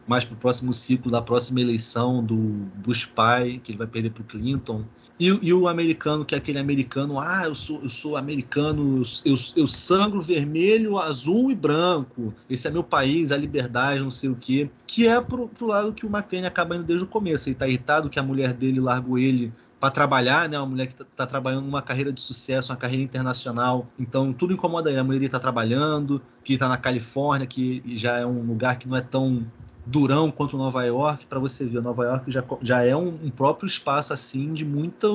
mais 0.10 0.26
para 0.26 0.34
o 0.34 0.38
próximo 0.38 0.74
ciclo 0.74 1.12
da 1.12 1.22
próxima 1.22 1.62
eleição 1.62 2.24
do 2.24 2.36
Bush 2.84 3.06
pai, 3.06 3.62
que 3.64 3.72
ele 3.72 3.78
vai 3.78 3.86
perder 3.86 4.10
para 4.10 4.22
o 4.22 4.26
Clinton. 4.26 4.84
E, 5.20 5.28
e, 5.28 5.54
o 5.54 5.68
americano, 5.68 6.26
que 6.26 6.34
é 6.34 6.38
aquele 6.40 6.58
americano, 6.58 7.20
ah, 7.20 7.44
eu 7.46 7.54
sou, 7.54 7.84
eu 7.84 7.90
sou 7.90 8.18
americano, 8.18 9.04
eu, 9.24 9.38
eu 9.56 9.68
sangro 9.68 10.20
vermelho, 10.20 10.98
azul 10.98 11.52
e 11.52 11.56
branco. 11.56 12.34
Esse 12.50 12.68
é 12.68 12.72
meu 12.72 12.84
país, 12.84 13.32
a 13.32 13.38
liberdade, 13.38 14.02
não 14.02 14.10
sei 14.10 14.30
o 14.30 14.36
quê. 14.36 14.68
Que 14.88 15.08
é 15.08 15.22
pro, 15.22 15.48
pro 15.48 15.68
lado 15.68 15.94
que 15.94 16.06
o 16.06 16.10
McCain 16.10 16.46
acaba 16.46 16.76
indo 16.76 16.86
desde 16.86 17.04
o 17.04 17.08
começo. 17.08 17.48
Ele 17.48 17.56
tá 17.56 17.68
irritado 17.68 18.10
que 18.10 18.18
a 18.18 18.24
mulher 18.24 18.54
dele 18.54 18.80
largou 18.80 19.20
ele 19.20 19.54
para 19.80 19.92
trabalhar, 19.92 20.50
né? 20.50 20.58
Uma 20.58 20.66
mulher 20.66 20.88
que 20.88 20.94
está 20.94 21.06
tá 21.06 21.26
trabalhando 21.28 21.66
numa 21.66 21.82
carreira 21.82 22.12
de 22.12 22.22
sucesso, 22.22 22.72
uma 22.72 22.78
carreira 22.78 23.04
internacional. 23.04 23.88
Então 24.00 24.34
tudo 24.34 24.54
incomoda 24.54 24.90
ele. 24.90 25.00
A 25.00 25.04
mulher 25.04 25.22
está 25.22 25.40
trabalhando, 25.40 26.22
que 26.44 26.54
está 26.54 26.68
na 26.68 26.78
Califórnia, 26.78 27.46
que 27.46 27.84
já 27.98 28.18
é 28.18 28.26
um 28.26 28.42
lugar 28.42 28.78
que 28.78 28.88
não 28.88 28.98
é 28.98 29.02
tão 29.02 29.46
durão 29.86 30.30
quanto 30.30 30.58
Nova 30.58 30.84
York, 30.84 31.26
para 31.26 31.40
você 31.40 31.66
ver, 31.66 31.82
Nova 31.82 32.04
York 32.04 32.32
já, 32.32 32.44
já 32.62 32.84
é 32.84 32.96
um, 32.96 33.08
um, 33.08 33.30
próprio 33.30 33.68
espaço 33.68 34.14
assim 34.14 34.54
de 34.54 34.64
muita, 34.64 35.08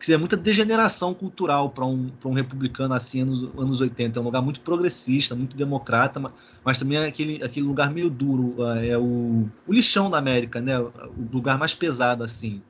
que 0.00 0.12
é 0.12 0.16
muita 0.16 0.36
degeneração 0.36 1.12
cultural 1.12 1.70
para 1.70 1.84
um, 1.84 2.10
um 2.24 2.32
republicano 2.32 2.94
assim 2.94 3.22
anos, 3.22 3.50
anos 3.58 3.80
80. 3.80 4.18
É 4.18 4.22
um 4.22 4.24
lugar 4.24 4.40
muito 4.40 4.60
progressista, 4.60 5.34
muito 5.34 5.56
democrata, 5.56 6.18
mas, 6.18 6.32
mas 6.64 6.78
também 6.78 6.98
é 6.98 7.06
aquele, 7.06 7.42
aquele 7.42 7.66
lugar 7.66 7.92
meio 7.92 8.08
duro, 8.08 8.56
é 8.82 8.96
o, 8.96 9.48
o 9.66 9.72
lixão 9.72 10.08
da 10.08 10.18
América, 10.18 10.60
né? 10.60 10.78
O 10.78 10.92
lugar 11.32 11.58
mais 11.58 11.74
pesado 11.74 12.24
assim. 12.24 12.62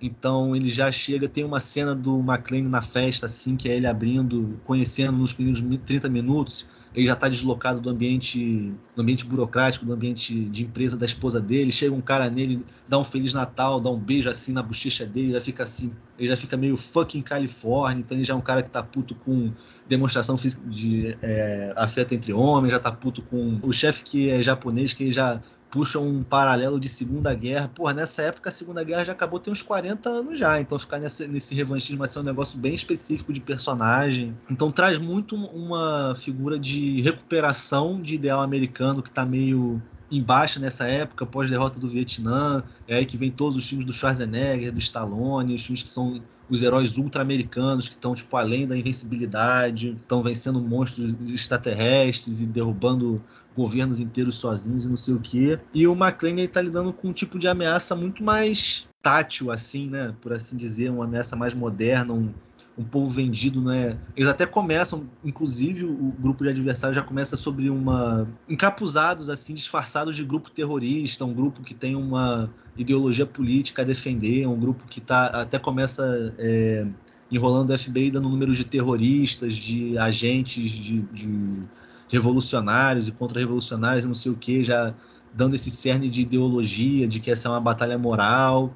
Então 0.00 0.54
ele 0.54 0.68
já 0.68 0.92
chega, 0.92 1.26
tem 1.26 1.42
uma 1.42 1.58
cena 1.58 1.94
do 1.94 2.20
McLean 2.20 2.68
na 2.68 2.82
festa, 2.82 3.26
assim, 3.26 3.56
que 3.56 3.68
é 3.68 3.76
ele 3.76 3.86
abrindo, 3.86 4.60
conhecendo 4.62 5.16
nos 5.16 5.32
primeiros 5.32 5.62
30 5.84 6.08
minutos 6.08 6.68
ele 6.96 7.06
já 7.06 7.12
está 7.12 7.28
deslocado 7.28 7.78
do 7.78 7.90
ambiente, 7.90 8.72
do 8.94 9.02
ambiente 9.02 9.22
burocrático, 9.26 9.84
do 9.84 9.92
ambiente 9.92 10.34
de 10.46 10.64
empresa 10.64 10.96
da 10.96 11.04
esposa 11.04 11.38
dele. 11.38 11.70
Chega 11.70 11.94
um 11.94 12.00
cara 12.00 12.30
nele, 12.30 12.64
dá 12.88 12.98
um 12.98 13.04
feliz 13.04 13.34
Natal, 13.34 13.78
dá 13.78 13.90
um 13.90 13.98
beijo 13.98 14.30
assim 14.30 14.50
na 14.50 14.62
bochecha 14.62 15.04
dele, 15.04 15.32
já 15.32 15.40
fica 15.40 15.62
assim, 15.62 15.92
ele 16.18 16.28
já 16.28 16.36
fica 16.38 16.56
meio 16.56 16.74
fucking 16.74 17.20
Califórnia. 17.20 18.00
Então 18.00 18.16
ele 18.16 18.24
já 18.24 18.32
é 18.32 18.36
um 18.36 18.40
cara 18.40 18.62
que 18.62 18.70
tá 18.70 18.82
puto 18.82 19.14
com 19.14 19.52
demonstração 19.86 20.38
física 20.38 20.66
de 20.70 21.14
é, 21.20 21.74
afeto 21.76 22.14
entre 22.14 22.32
homens, 22.32 22.72
já 22.72 22.78
tá 22.80 22.90
puto 22.90 23.20
com 23.20 23.60
o 23.62 23.72
chefe 23.74 24.02
que 24.02 24.30
é 24.30 24.42
japonês, 24.42 24.94
que 24.94 25.04
ele 25.04 25.12
já 25.12 25.42
puxa 25.70 25.98
um 25.98 26.22
paralelo 26.22 26.78
de 26.78 26.88
Segunda 26.88 27.34
Guerra. 27.34 27.68
Porra, 27.68 27.92
nessa 27.92 28.22
época 28.22 28.50
a 28.50 28.52
Segunda 28.52 28.82
Guerra 28.84 29.04
já 29.04 29.12
acabou 29.12 29.38
tem 29.38 29.52
uns 29.52 29.62
40 29.62 30.08
anos 30.08 30.38
já, 30.38 30.60
então 30.60 30.78
ficar 30.78 30.98
nesse, 30.98 31.26
nesse 31.28 31.54
revanchismo 31.54 31.98
vai 31.98 32.08
ser 32.08 32.20
um 32.20 32.22
negócio 32.22 32.58
bem 32.58 32.74
específico 32.74 33.32
de 33.32 33.40
personagem. 33.40 34.36
Então 34.50 34.70
traz 34.70 34.98
muito 34.98 35.36
uma 35.36 36.14
figura 36.14 36.58
de 36.58 37.00
recuperação 37.02 38.00
de 38.00 38.14
ideal 38.14 38.40
americano 38.40 39.02
que 39.02 39.10
tá 39.10 39.24
meio 39.26 39.82
embaixo 40.10 40.60
nessa 40.60 40.86
época, 40.86 41.26
pós-derrota 41.26 41.80
do 41.80 41.88
Vietnã, 41.88 42.62
é 42.86 42.96
aí 42.96 43.04
que 43.04 43.16
vem 43.16 43.30
todos 43.30 43.56
os 43.56 43.68
filmes 43.68 43.84
do 43.84 43.92
Schwarzenegger, 43.92 44.72
do 44.72 44.78
Stallone, 44.78 45.54
os 45.54 45.62
filmes 45.62 45.82
que 45.82 45.90
são 45.90 46.22
os 46.48 46.62
heróis 46.62 46.96
ultra-americanos 46.96 47.88
que 47.88 47.96
estão 47.96 48.14
tipo 48.14 48.36
além 48.36 48.66
da 48.66 48.76
invencibilidade, 48.76 49.96
estão 49.96 50.22
vencendo 50.22 50.60
monstros 50.60 51.16
extraterrestres 51.28 52.40
e 52.40 52.46
derrubando 52.46 53.22
governos 53.56 53.98
inteiros 53.98 54.36
sozinhos 54.36 54.84
e 54.84 54.88
não 54.88 54.96
sei 54.96 55.14
o 55.14 55.20
quê. 55.20 55.58
E 55.72 55.86
o 55.86 55.94
McLean 55.94 56.42
está 56.42 56.60
lidando 56.60 56.92
com 56.92 57.08
um 57.08 57.12
tipo 57.12 57.38
de 57.38 57.48
ameaça 57.48 57.96
muito 57.96 58.22
mais 58.22 58.86
tátil, 59.02 59.50
assim, 59.50 59.88
né? 59.88 60.14
Por 60.20 60.32
assim 60.32 60.56
dizer, 60.56 60.90
uma 60.90 61.04
ameaça 61.04 61.34
mais 61.34 61.54
moderna, 61.54 62.12
um, 62.12 62.32
um 62.76 62.84
povo 62.84 63.08
vendido, 63.08 63.62
né? 63.62 63.96
Eles 64.14 64.28
até 64.28 64.44
começam, 64.44 65.08
inclusive 65.24 65.84
o 65.84 66.12
grupo 66.18 66.44
de 66.44 66.50
adversários 66.50 66.96
já 66.96 67.02
começa 67.02 67.36
sobre 67.36 67.70
uma 67.70 68.28
encapuzados 68.48 69.30
assim, 69.30 69.54
disfarçados 69.54 70.14
de 70.14 70.24
grupo 70.24 70.50
terrorista, 70.50 71.24
um 71.24 71.32
grupo 71.32 71.62
que 71.62 71.72
tem 71.72 71.96
uma 71.96 72.50
ideologia 72.76 73.24
política 73.24 73.82
a 73.82 73.84
defender, 73.84 74.46
um 74.46 74.58
grupo 74.58 74.84
que 74.86 75.00
tá 75.00 75.26
até 75.26 75.58
começa 75.58 76.34
é, 76.36 76.86
enrolando 77.30 77.70
o 77.70 77.78
FBI 77.78 78.10
dando 78.10 78.28
número 78.28 78.52
de 78.52 78.64
terroristas, 78.64 79.54
de 79.54 79.96
agentes 79.96 80.70
de, 80.70 81.00
de 81.00 81.62
revolucionários 82.08 83.08
e 83.08 83.12
contra-revolucionários, 83.12 84.04
não 84.04 84.14
sei 84.14 84.32
o 84.32 84.36
que, 84.36 84.62
já 84.64 84.94
dando 85.32 85.54
esse 85.54 85.70
cerne 85.70 86.08
de 86.08 86.22
ideologia, 86.22 87.06
de 87.06 87.20
que 87.20 87.30
essa 87.30 87.48
é 87.48 87.50
uma 87.50 87.60
batalha 87.60 87.98
moral. 87.98 88.74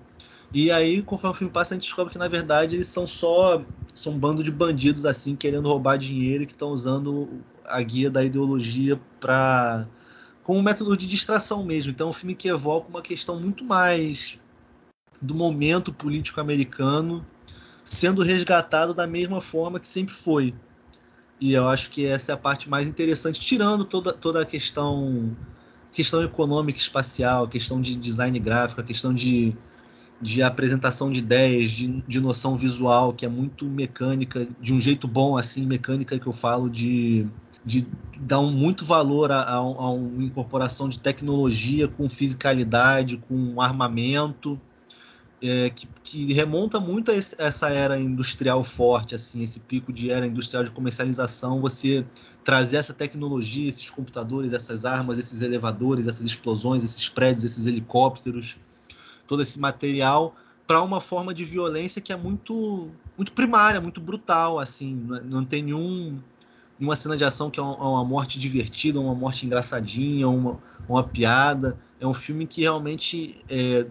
E 0.53 0.71
aí, 0.71 1.03
conforme 1.03 1.35
o 1.35 1.39
filme 1.39 1.53
passa, 1.53 1.75
a 1.75 1.77
gente 1.77 1.85
descobre 1.85 2.13
que, 2.13 2.19
na 2.19 2.29
verdade, 2.29 2.77
eles 2.77 2.89
são 2.89 3.07
só 3.07 3.63
são 3.95 4.15
um 4.15 4.19
bando 4.19 4.43
de 4.43 4.51
bandidos, 4.51 5.07
assim, 5.07 5.37
querendo 5.37 5.69
roubar 5.69 5.97
dinheiro 5.97 6.43
e 6.43 6.47
que 6.47 6.53
estão 6.53 6.71
usando 6.71 7.29
a 7.67 7.81
guia 7.83 8.11
da 8.11 8.25
ideologia 8.25 9.01
para 9.21 9.87
como 10.43 10.63
método 10.63 10.97
de 10.97 11.07
distração 11.07 11.65
mesmo. 11.65 11.93
Então, 11.93 12.09
é 12.09 12.11
um 12.11 12.13
filme 12.13 12.35
que 12.35 12.49
evoca 12.49 12.89
uma 12.89 13.03
questão 13.03 13.39
muito 13.39 13.65
mais 13.65 14.41
do 15.21 15.35
momento 15.35 15.93
político 15.93 16.41
americano 16.41 17.25
sendo 17.85 18.23
resgatado 18.23 18.95
da 18.95 19.07
mesma 19.07 19.41
forma 19.41 19.81
que 19.81 19.89
sempre 19.89 20.15
foi. 20.15 20.55
E 21.41 21.53
eu 21.53 21.67
acho 21.67 21.91
que 21.91 22.07
essa 22.07 22.33
é 22.33 22.35
a 22.35 22.39
parte 22.39 22.69
mais 22.69 22.87
interessante, 22.87 23.41
tirando 23.41 23.85
toda, 23.85 24.13
toda 24.13 24.43
a 24.43 24.45
questão 24.45 25.35
questão 25.93 26.23
econômica 26.23 26.79
espacial, 26.79 27.49
questão 27.49 27.81
de 27.81 27.97
design 27.97 28.39
gráfico, 28.39 28.81
a 28.81 28.85
questão 28.85 29.13
de, 29.13 29.57
de 30.21 30.43
apresentação 30.43 31.11
de 31.11 31.19
ideias, 31.19 31.71
de, 31.71 32.03
de 32.07 32.21
noção 32.21 32.57
visual, 32.57 33.13
que 33.13 33.27
é 33.27 33.29
muito 33.29 33.65
mecânica, 33.67 34.47
de 34.61 34.73
um 34.73 34.81
jeito 34.81 35.09
bom, 35.09 35.37
assim, 35.37 35.67
mecânica 35.67 36.19
que 36.19 36.27
eu 36.27 36.33
falo, 36.33 36.71
de, 36.71 37.27
de 37.65 37.87
dar 38.21 38.39
um, 38.39 38.51
muito 38.51 38.85
valor 38.85 39.33
a, 39.33 39.43
a, 39.43 39.61
uma 39.61 40.23
incorporação 40.23 40.89
de 40.89 41.01
tecnologia 41.01 41.89
com 41.89 42.09
fisicalidade, 42.09 43.17
com 43.17 43.61
armamento, 43.61 44.61
é, 45.43 45.71
que, 45.71 45.89
que, 46.03 46.33
remonta 46.33 46.79
muito 46.79 47.11
a 47.11 47.15
esse, 47.15 47.35
essa 47.39 47.71
era 47.71 47.99
industrial 47.99 48.63
forte, 48.63 49.15
assim, 49.15 49.43
esse 49.43 49.61
pico 49.61 49.93
de 49.93 50.11
era 50.11 50.27
industrial 50.27 50.65
de 50.65 50.71
comercialização, 50.71 51.61
você 51.61 52.05
trazer 52.45 52.77
essa 52.77 52.93
tecnologia, 52.93 53.69
esses 53.69 53.89
computadores, 53.89 54.53
essas 54.53 54.85
armas, 54.85 55.19
esses 55.19 55.41
elevadores, 55.41 56.07
essas 56.07 56.27
explosões, 56.27 56.85
esses 56.85 57.09
prédios, 57.09 57.45
esses 57.45 57.67
helicópteros, 57.67 58.61
todo 59.27 59.43
esse 59.43 59.59
material 59.59 60.35
para 60.67 60.83
uma 60.83 61.01
forma 61.01 61.35
de 61.35 61.45
violência 61.45 62.01
que 62.01 62.13
é 62.13 62.17
muito 62.17 62.91
muito 63.17 63.33
primária, 63.33 63.81
muito 63.81 64.01
brutal, 64.01 64.59
assim, 64.59 64.95
não 65.25 65.45
tem 65.45 65.63
nenhum 65.63 66.19
uma 66.81 66.97
cena 66.97 67.17
de 67.17 67.25
ação 67.25 67.51
que 67.51 67.61
é 67.61 67.63
uma, 67.63 68.05
morte 68.05 68.39
divertida, 68.39 68.99
uma 68.99 69.15
morte 69.15 69.45
engraçadinha, 69.45 70.29
uma, 70.29 70.59
uma 70.89 71.03
piada. 71.03 71.79
É 72.01 72.07
um 72.07 72.15
filme 72.15 72.47
que 72.47 72.63
realmente 72.63 73.37
é, 73.51 73.87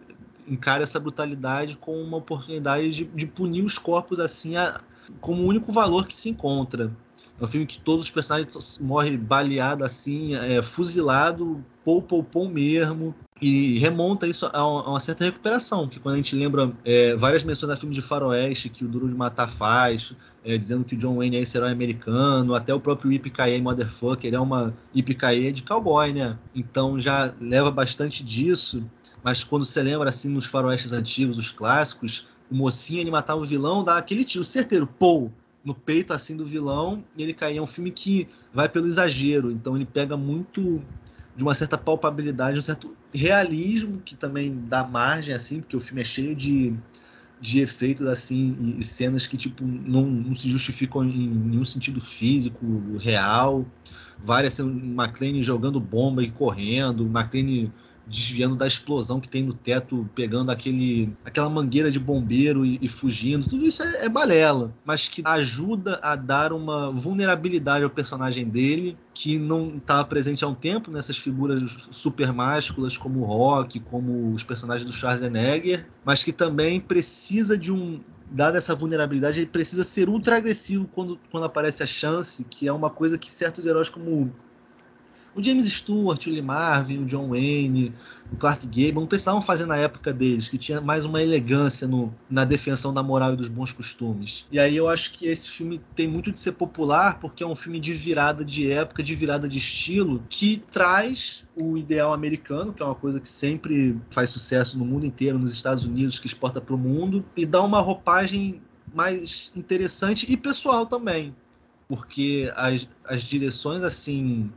encara 0.50 0.84
essa 0.84 1.00
brutalidade 1.00 1.78
como 1.78 2.02
uma 2.02 2.18
oportunidade 2.18 2.90
de, 2.92 3.06
de 3.06 3.28
punir 3.28 3.64
os 3.64 3.78
corpos 3.78 4.20
assim 4.20 4.56
a, 4.56 4.80
como 5.22 5.44
o 5.44 5.48
único 5.48 5.72
valor 5.72 6.08
que 6.08 6.16
se 6.16 6.30
encontra. 6.30 6.92
É 7.40 7.44
um 7.44 7.48
filme 7.48 7.66
que 7.66 7.80
todos 7.80 8.06
os 8.06 8.12
personagens 8.12 8.78
morrem 8.80 9.18
baleados 9.18 9.86
assim, 9.86 10.36
é, 10.36 10.62
fuzilado, 10.62 11.64
pou, 11.86 12.02
pou, 12.02 12.22
pou 12.22 12.50
mesmo. 12.50 13.16
E 13.42 13.80
remonta 13.80 14.28
isso 14.28 14.50
a 14.52 14.68
uma, 14.68 15.00
certa 15.00 15.24
recuperação, 15.24 15.88
que 15.88 15.98
quando 15.98 16.16
a 16.16 16.18
gente 16.18 16.36
lembra 16.36 16.74
é, 16.84 17.16
várias 17.16 17.42
menções 17.42 17.72
a 17.72 17.78
filme 17.78 17.96
de 17.96 18.02
faroeste 18.02 18.68
que 18.68 18.84
o 18.84 18.88
Duro 18.90 19.08
de 19.08 19.16
Matar 19.16 19.50
faz, 19.50 20.14
é, 20.44 20.58
dizendo 20.58 20.84
que 20.84 20.96
o 20.96 20.98
John 20.98 21.16
Wayne 21.16 21.38
é 21.38 21.40
esse 21.40 21.58
herói 21.58 21.72
americano, 21.72 22.54
até 22.54 22.74
o 22.74 22.82
próprio 22.82 23.14
Yippee 23.14 23.62
Motherfucker 23.62 24.34
é 24.34 24.40
uma 24.40 24.74
Yippee 24.94 25.54
de 25.54 25.64
cowboy, 25.64 26.12
né? 26.12 26.38
Então 26.54 27.00
já 27.00 27.34
leva 27.40 27.72
bastante 27.72 28.26
disso 28.26 28.84
mas 29.24 29.44
quando 29.44 29.66
você 29.66 29.82
lembra 29.82 30.10
assim 30.10 30.30
nos 30.30 30.46
faroestes 30.46 30.94
antigos, 30.94 31.38
os 31.38 31.52
clássicos, 31.52 32.28
o 32.50 32.56
mocinho 32.56 33.02
ele 33.02 33.12
matava 33.12 33.42
o 33.42 33.46
vilão, 33.46 33.84
dá 33.84 33.98
aquele 33.98 34.24
tiro 34.24 34.44
certeiro, 34.44 34.88
pô, 34.88 35.30
no 35.64 35.74
peito 35.76 36.14
assim 36.14 36.36
do 36.36 36.46
vilão, 36.46 37.04
e 37.16 37.24
ele 37.24 37.34
caía. 37.34 37.60
É 37.60 37.62
um 37.62 37.68
filme 37.68 37.92
que 37.92 38.28
vai 38.54 38.68
pelo 38.68 38.88
exagero, 38.88 39.52
então 39.52 39.76
ele 39.76 39.86
pega 39.86 40.16
muito 40.16 40.82
de 41.36 41.44
uma 41.44 41.54
certa 41.54 41.78
palpabilidade, 41.78 42.58
um 42.58 42.62
certo 42.62 42.96
realismo 43.14 44.02
que 44.04 44.16
também 44.16 44.64
dá 44.68 44.84
margem 44.84 45.34
assim, 45.34 45.60
porque 45.60 45.76
o 45.76 45.80
filme 45.80 46.02
é 46.02 46.06
cheio 46.06 46.36
de 46.36 46.76
de 47.42 47.62
efeitos 47.62 48.06
assim 48.06 48.76
e 48.78 48.84
cenas 48.84 49.26
que 49.26 49.38
tipo 49.38 49.64
não, 49.66 50.06
não 50.06 50.34
se 50.34 50.50
justificam 50.50 51.06
em 51.06 51.30
nenhum 51.30 51.64
sentido 51.64 52.02
físico 52.02 52.66
real 53.00 53.66
várias 54.22 54.60
McLean 54.60 55.42
jogando 55.42 55.80
bomba 55.80 56.22
e 56.22 56.30
correndo 56.30 57.06
McLean 57.06 57.72
desviando 58.10 58.56
da 58.56 58.66
explosão 58.66 59.20
que 59.20 59.30
tem 59.30 59.44
no 59.44 59.54
teto, 59.54 60.10
pegando 60.16 60.52
aquele, 60.52 61.14
aquela 61.24 61.50
mangueira 61.50 61.92
de 61.92 62.00
bombeiro 62.00 62.66
e, 62.66 62.80
e 62.82 62.88
fugindo. 62.88 63.48
Tudo 63.48 63.66
isso 63.66 63.84
é, 63.84 64.06
é, 64.06 64.10
balela, 64.10 64.74
mas 64.84 65.08
que 65.08 65.22
ajuda 65.26 66.00
a 66.02 66.16
dar 66.16 66.52
uma 66.52 66.92
vulnerabilidade 66.92 67.84
ao 67.84 67.90
personagem 67.90 68.46
dele, 68.46 68.98
que 69.14 69.38
não 69.38 69.78
estava 69.78 70.04
presente 70.06 70.44
há 70.44 70.48
um 70.48 70.56
tempo 70.56 70.92
nessas 70.92 71.18
figuras 71.18 71.88
super 71.92 72.34
másculas 72.34 72.98
como 72.98 73.20
o 73.20 73.24
Rock, 73.24 73.80
como 73.80 74.34
os 74.34 74.44
personagens 74.44 74.90
do 74.90 74.96
Schwarzenegger, 74.96 75.88
mas 76.04 76.24
que 76.24 76.34
também 76.34 76.80
precisa 76.80 77.58
de 77.58 77.72
um 77.72 78.00
dada 78.32 78.58
essa 78.58 78.76
vulnerabilidade, 78.76 79.40
ele 79.40 79.48
precisa 79.48 79.84
ser 79.84 80.08
ultra 80.08 80.38
agressivo 80.38 80.88
quando, 80.92 81.20
quando 81.32 81.46
aparece 81.46 81.82
a 81.82 81.88
chance, 81.88 82.46
que 82.50 82.68
é 82.68 82.72
uma 82.72 82.90
coisa 82.90 83.18
que 83.18 83.30
certos 83.30 83.66
heróis 83.66 83.90
como 83.90 84.32
o 85.36 85.44
James 85.44 85.66
Stewart, 85.66 86.26
o 86.28 86.30
Lee 86.30 86.42
Marvin, 86.42 87.04
o 87.04 87.06
John 87.06 87.30
Wayne, 87.30 87.94
o 88.32 88.36
Clark 88.38 88.66
Gable 88.68 89.02
não 89.02 89.08
precisavam 89.08 89.42
fazer 89.42 89.66
na 89.66 89.76
época 89.76 90.14
deles, 90.14 90.50
que 90.50 90.58
tinha 90.58 90.80
mais 90.82 91.06
uma 91.06 91.22
elegância 91.22 91.88
no, 91.88 92.14
na 92.30 92.46
defensão 92.46 92.94
da 92.94 93.02
moral 93.02 93.34
e 93.34 93.36
dos 93.36 93.48
bons 93.48 93.72
costumes. 93.72 94.46
E 94.52 94.60
aí 94.60 94.76
eu 94.76 94.88
acho 94.90 95.14
que 95.14 95.28
esse 95.28 95.48
filme 95.50 95.82
tem 95.96 96.08
muito 96.08 96.32
de 96.32 96.40
ser 96.40 96.54
popular, 96.54 97.20
porque 97.20 97.44
é 97.44 97.48
um 97.48 97.56
filme 97.56 97.80
de 97.80 97.94
virada 97.94 98.44
de 98.44 98.72
época, 98.72 99.02
de 99.02 99.16
virada 99.16 99.48
de 99.48 99.58
estilo, 99.58 100.24
que 100.30 100.64
traz 100.72 101.44
o 101.56 101.78
ideal 101.78 102.14
americano, 102.14 102.74
que 102.74 102.82
é 102.82 102.86
uma 102.86 102.96
coisa 102.96 103.20
que 103.20 103.28
sempre 103.28 103.98
faz 104.10 104.30
sucesso 104.30 104.78
no 104.78 104.86
mundo 104.86 105.06
inteiro, 105.06 105.40
nos 105.40 105.54
Estados 105.54 105.86
Unidos, 105.86 106.20
que 106.20 106.28
exporta 106.28 106.62
para 106.62 106.76
o 106.76 106.78
mundo, 106.78 107.26
e 107.36 107.46
dá 107.46 107.62
uma 107.62 107.80
roupagem 107.80 108.62
mais 108.94 109.52
interessante 109.56 110.26
e 110.32 110.38
pessoal 110.38 110.86
também. 110.86 111.36
Porque 111.88 112.52
as, 112.56 112.88
as 113.06 113.22
direções, 113.22 113.84
assim, 113.84 114.52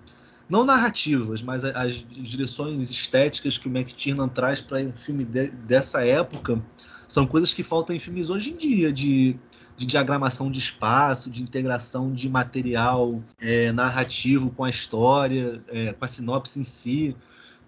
não 0.48 0.64
narrativas, 0.64 1.42
mas 1.42 1.64
as 1.64 2.04
direções 2.10 2.90
estéticas 2.90 3.56
que 3.56 3.68
o 3.68 3.70
McTiernan 3.70 4.28
traz 4.28 4.60
para 4.60 4.78
um 4.78 4.92
filme 4.92 5.24
de- 5.24 5.50
dessa 5.50 6.04
época 6.04 6.62
são 7.08 7.26
coisas 7.26 7.52
que 7.52 7.62
faltam 7.62 7.94
em 7.94 7.98
filmes 7.98 8.30
hoje 8.30 8.50
em 8.50 8.56
dia, 8.56 8.92
de, 8.92 9.36
de 9.76 9.86
diagramação 9.86 10.50
de 10.50 10.58
espaço, 10.58 11.30
de 11.30 11.42
integração 11.42 12.12
de 12.12 12.28
material 12.28 13.22
é, 13.40 13.70
narrativo 13.72 14.50
com 14.50 14.64
a 14.64 14.70
história, 14.70 15.62
é, 15.68 15.92
com 15.92 16.04
a 16.04 16.08
sinopse 16.08 16.60
em 16.60 16.64
si. 16.64 17.16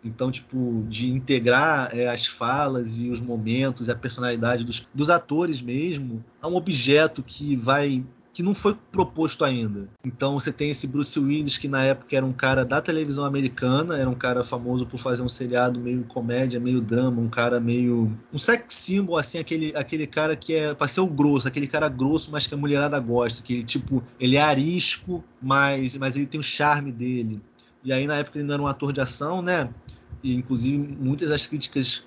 Então, 0.03 0.31
tipo, 0.31 0.85
de 0.89 1.11
integrar 1.11 1.89
é, 1.97 2.09
as 2.09 2.27
falas 2.27 3.01
e 3.01 3.09
os 3.09 3.21
momentos 3.21 3.89
e 3.89 3.91
a 3.91 3.97
personalidade 3.97 4.63
dos, 4.63 4.87
dos 4.93 5.09
atores 5.09 5.63
mesmo 5.63 6.23
a 6.43 6.49
um 6.49 6.57
objeto 6.57 7.23
que 7.23 7.57
vai 7.57 8.05
que 8.35 8.43
não 8.43 8.53
foi 8.53 8.77
proposto 8.91 9.45
ainda. 9.45 9.89
Então 10.05 10.35
você 10.35 10.53
tem 10.53 10.69
esse 10.69 10.89
Bruce 10.89 11.19
Willis 11.19 11.57
que 11.57 11.69
na 11.69 11.85
época 11.85 12.17
era 12.17 12.27
um 12.27 12.33
cara 12.33 12.65
da 12.65 12.81
televisão 12.83 13.25
americana, 13.25 13.97
era 13.97 14.11
um 14.11 14.15
cara 14.15 14.43
famoso 14.43 14.85
por 14.85 14.99
fazer 14.99 15.23
um 15.23 15.29
seriado 15.29 15.79
meio 15.79 16.03
comédia, 16.03 16.59
meio 16.59 16.81
drama, 16.81 17.23
um 17.23 17.29
cara 17.29 17.61
meio 17.61 18.13
um 18.33 18.37
sex 18.37 18.75
symbol 18.75 19.17
assim, 19.17 19.39
aquele 19.39 19.73
aquele 19.77 20.05
cara 20.05 20.35
que 20.35 20.53
é 20.53 20.75
para 20.75 20.89
ser 20.89 21.01
o 21.01 21.07
grosso, 21.07 21.47
aquele 21.47 21.69
cara 21.69 21.89
grosso, 21.89 22.33
mas 22.33 22.45
que 22.45 22.55
a 22.55 22.57
mulherada 22.57 22.99
gosta, 22.99 23.41
que 23.41 23.53
ele 23.53 23.63
tipo, 23.63 24.03
ele 24.19 24.35
é 24.35 24.43
arisco, 24.43 25.23
mas 25.41 25.97
mas 25.97 26.17
ele 26.17 26.27
tem 26.27 26.41
o 26.41 26.43
charme 26.43 26.91
dele. 26.91 27.41
E 27.85 27.93
aí 27.93 28.05
na 28.05 28.17
época 28.17 28.39
ele 28.39 28.49
não 28.49 28.55
era 28.55 28.63
um 28.63 28.67
ator 28.67 28.93
de 28.93 29.01
ação, 29.01 29.41
né? 29.41 29.71
E 30.25 30.35
inclusive 30.35 30.77
muitas 30.77 31.31
das 31.31 31.47
críticas 31.47 32.05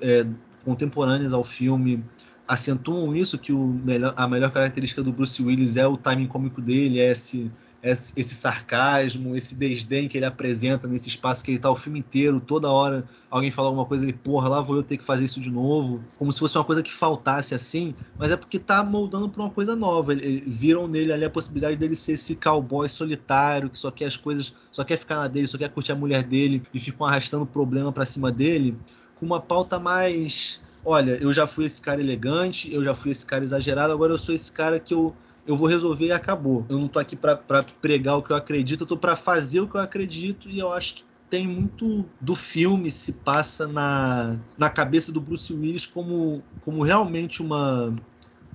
é, 0.00 0.26
contemporâneas 0.64 1.34
ao 1.34 1.44
filme 1.44 2.02
acentuam 2.46 3.14
isso 3.14 3.38
que 3.38 3.52
o 3.52 3.66
melhor, 3.66 4.14
a 4.16 4.26
melhor 4.28 4.50
característica 4.52 5.02
do 5.02 5.12
Bruce 5.12 5.42
Willis 5.42 5.76
é 5.76 5.86
o 5.86 5.96
timing 5.96 6.26
cômico 6.28 6.60
dele, 6.60 7.00
é 7.00 7.10
esse, 7.10 7.50
esse, 7.82 8.12
esse 8.16 8.34
sarcasmo, 8.34 9.36
esse 9.36 9.54
desdém 9.54 10.08
que 10.08 10.16
ele 10.18 10.24
apresenta 10.26 10.86
nesse 10.88 11.08
espaço 11.08 11.44
que 11.44 11.52
ele 11.52 11.58
tá 11.58 11.70
o 11.70 11.76
filme 11.76 11.98
inteiro, 11.98 12.40
toda 12.40 12.70
hora 12.70 13.08
alguém 13.30 13.50
fala 13.50 13.68
alguma 13.68 13.86
coisa, 13.86 14.04
ele, 14.04 14.12
porra, 14.12 14.48
lá 14.48 14.60
vou 14.60 14.76
eu 14.76 14.82
ter 14.84 14.96
que 14.96 15.04
fazer 15.04 15.24
isso 15.24 15.40
de 15.40 15.50
novo, 15.50 16.04
como 16.16 16.32
se 16.32 16.38
fosse 16.38 16.56
uma 16.56 16.64
coisa 16.64 16.82
que 16.82 16.92
faltasse 16.92 17.54
assim, 17.54 17.94
mas 18.16 18.30
é 18.30 18.36
porque 18.36 18.58
tá 18.58 18.82
moldando 18.84 19.28
para 19.28 19.42
uma 19.42 19.50
coisa 19.50 19.74
nova. 19.76 20.12
Ele, 20.12 20.24
ele- 20.24 20.50
viram 20.50 20.86
nele 20.88 21.12
ali 21.12 21.24
a 21.24 21.30
possibilidade 21.30 21.76
dele 21.76 21.94
ser 21.96 22.12
esse 22.12 22.36
cowboy 22.36 22.88
solitário, 22.88 23.70
que 23.70 23.78
só 23.78 23.90
quer 23.90 24.06
as 24.06 24.16
coisas, 24.16 24.54
só 24.70 24.84
quer 24.84 24.96
ficar 24.98 25.16
na 25.16 25.28
dele, 25.28 25.46
só 25.48 25.58
quer 25.58 25.68
curtir 25.70 25.92
a 25.92 25.96
mulher 25.96 26.22
dele 26.22 26.62
e 26.72 26.78
ficam 26.78 27.06
arrastando 27.06 27.46
problema 27.46 27.92
para 27.92 28.06
cima 28.06 28.30
dele, 28.32 28.80
com 29.14 29.26
uma 29.26 29.40
pauta 29.40 29.78
mais 29.78 30.60
olha, 30.86 31.18
eu 31.20 31.32
já 31.32 31.46
fui 31.46 31.64
esse 31.64 31.82
cara 31.82 32.00
elegante, 32.00 32.72
eu 32.72 32.82
já 32.82 32.94
fui 32.94 33.10
esse 33.10 33.26
cara 33.26 33.42
exagerado, 33.42 33.92
agora 33.92 34.12
eu 34.12 34.18
sou 34.18 34.32
esse 34.32 34.52
cara 34.52 34.78
que 34.78 34.94
eu, 34.94 35.12
eu 35.44 35.56
vou 35.56 35.68
resolver 35.68 36.06
e 36.06 36.12
acabou. 36.12 36.64
Eu 36.68 36.78
não 36.78 36.86
tô 36.86 37.00
aqui 37.00 37.16
pra 37.16 37.36
pregar 37.82 38.16
o 38.16 38.22
que 38.22 38.30
eu 38.30 38.36
acredito, 38.36 38.82
eu 38.82 38.86
tô 38.86 38.96
pra 38.96 39.16
fazer 39.16 39.60
o 39.60 39.68
que 39.68 39.76
eu 39.76 39.80
acredito 39.80 40.48
e 40.48 40.60
eu 40.60 40.72
acho 40.72 40.94
que 40.94 41.04
tem 41.28 41.46
muito 41.46 42.06
do 42.20 42.36
filme 42.36 42.88
se 42.88 43.12
passa 43.12 43.66
na, 43.66 44.38
na 44.56 44.70
cabeça 44.70 45.10
do 45.10 45.20
Bruce 45.20 45.52
Willis 45.52 45.84
como, 45.84 46.40
como 46.60 46.84
realmente 46.84 47.42
uma, 47.42 47.92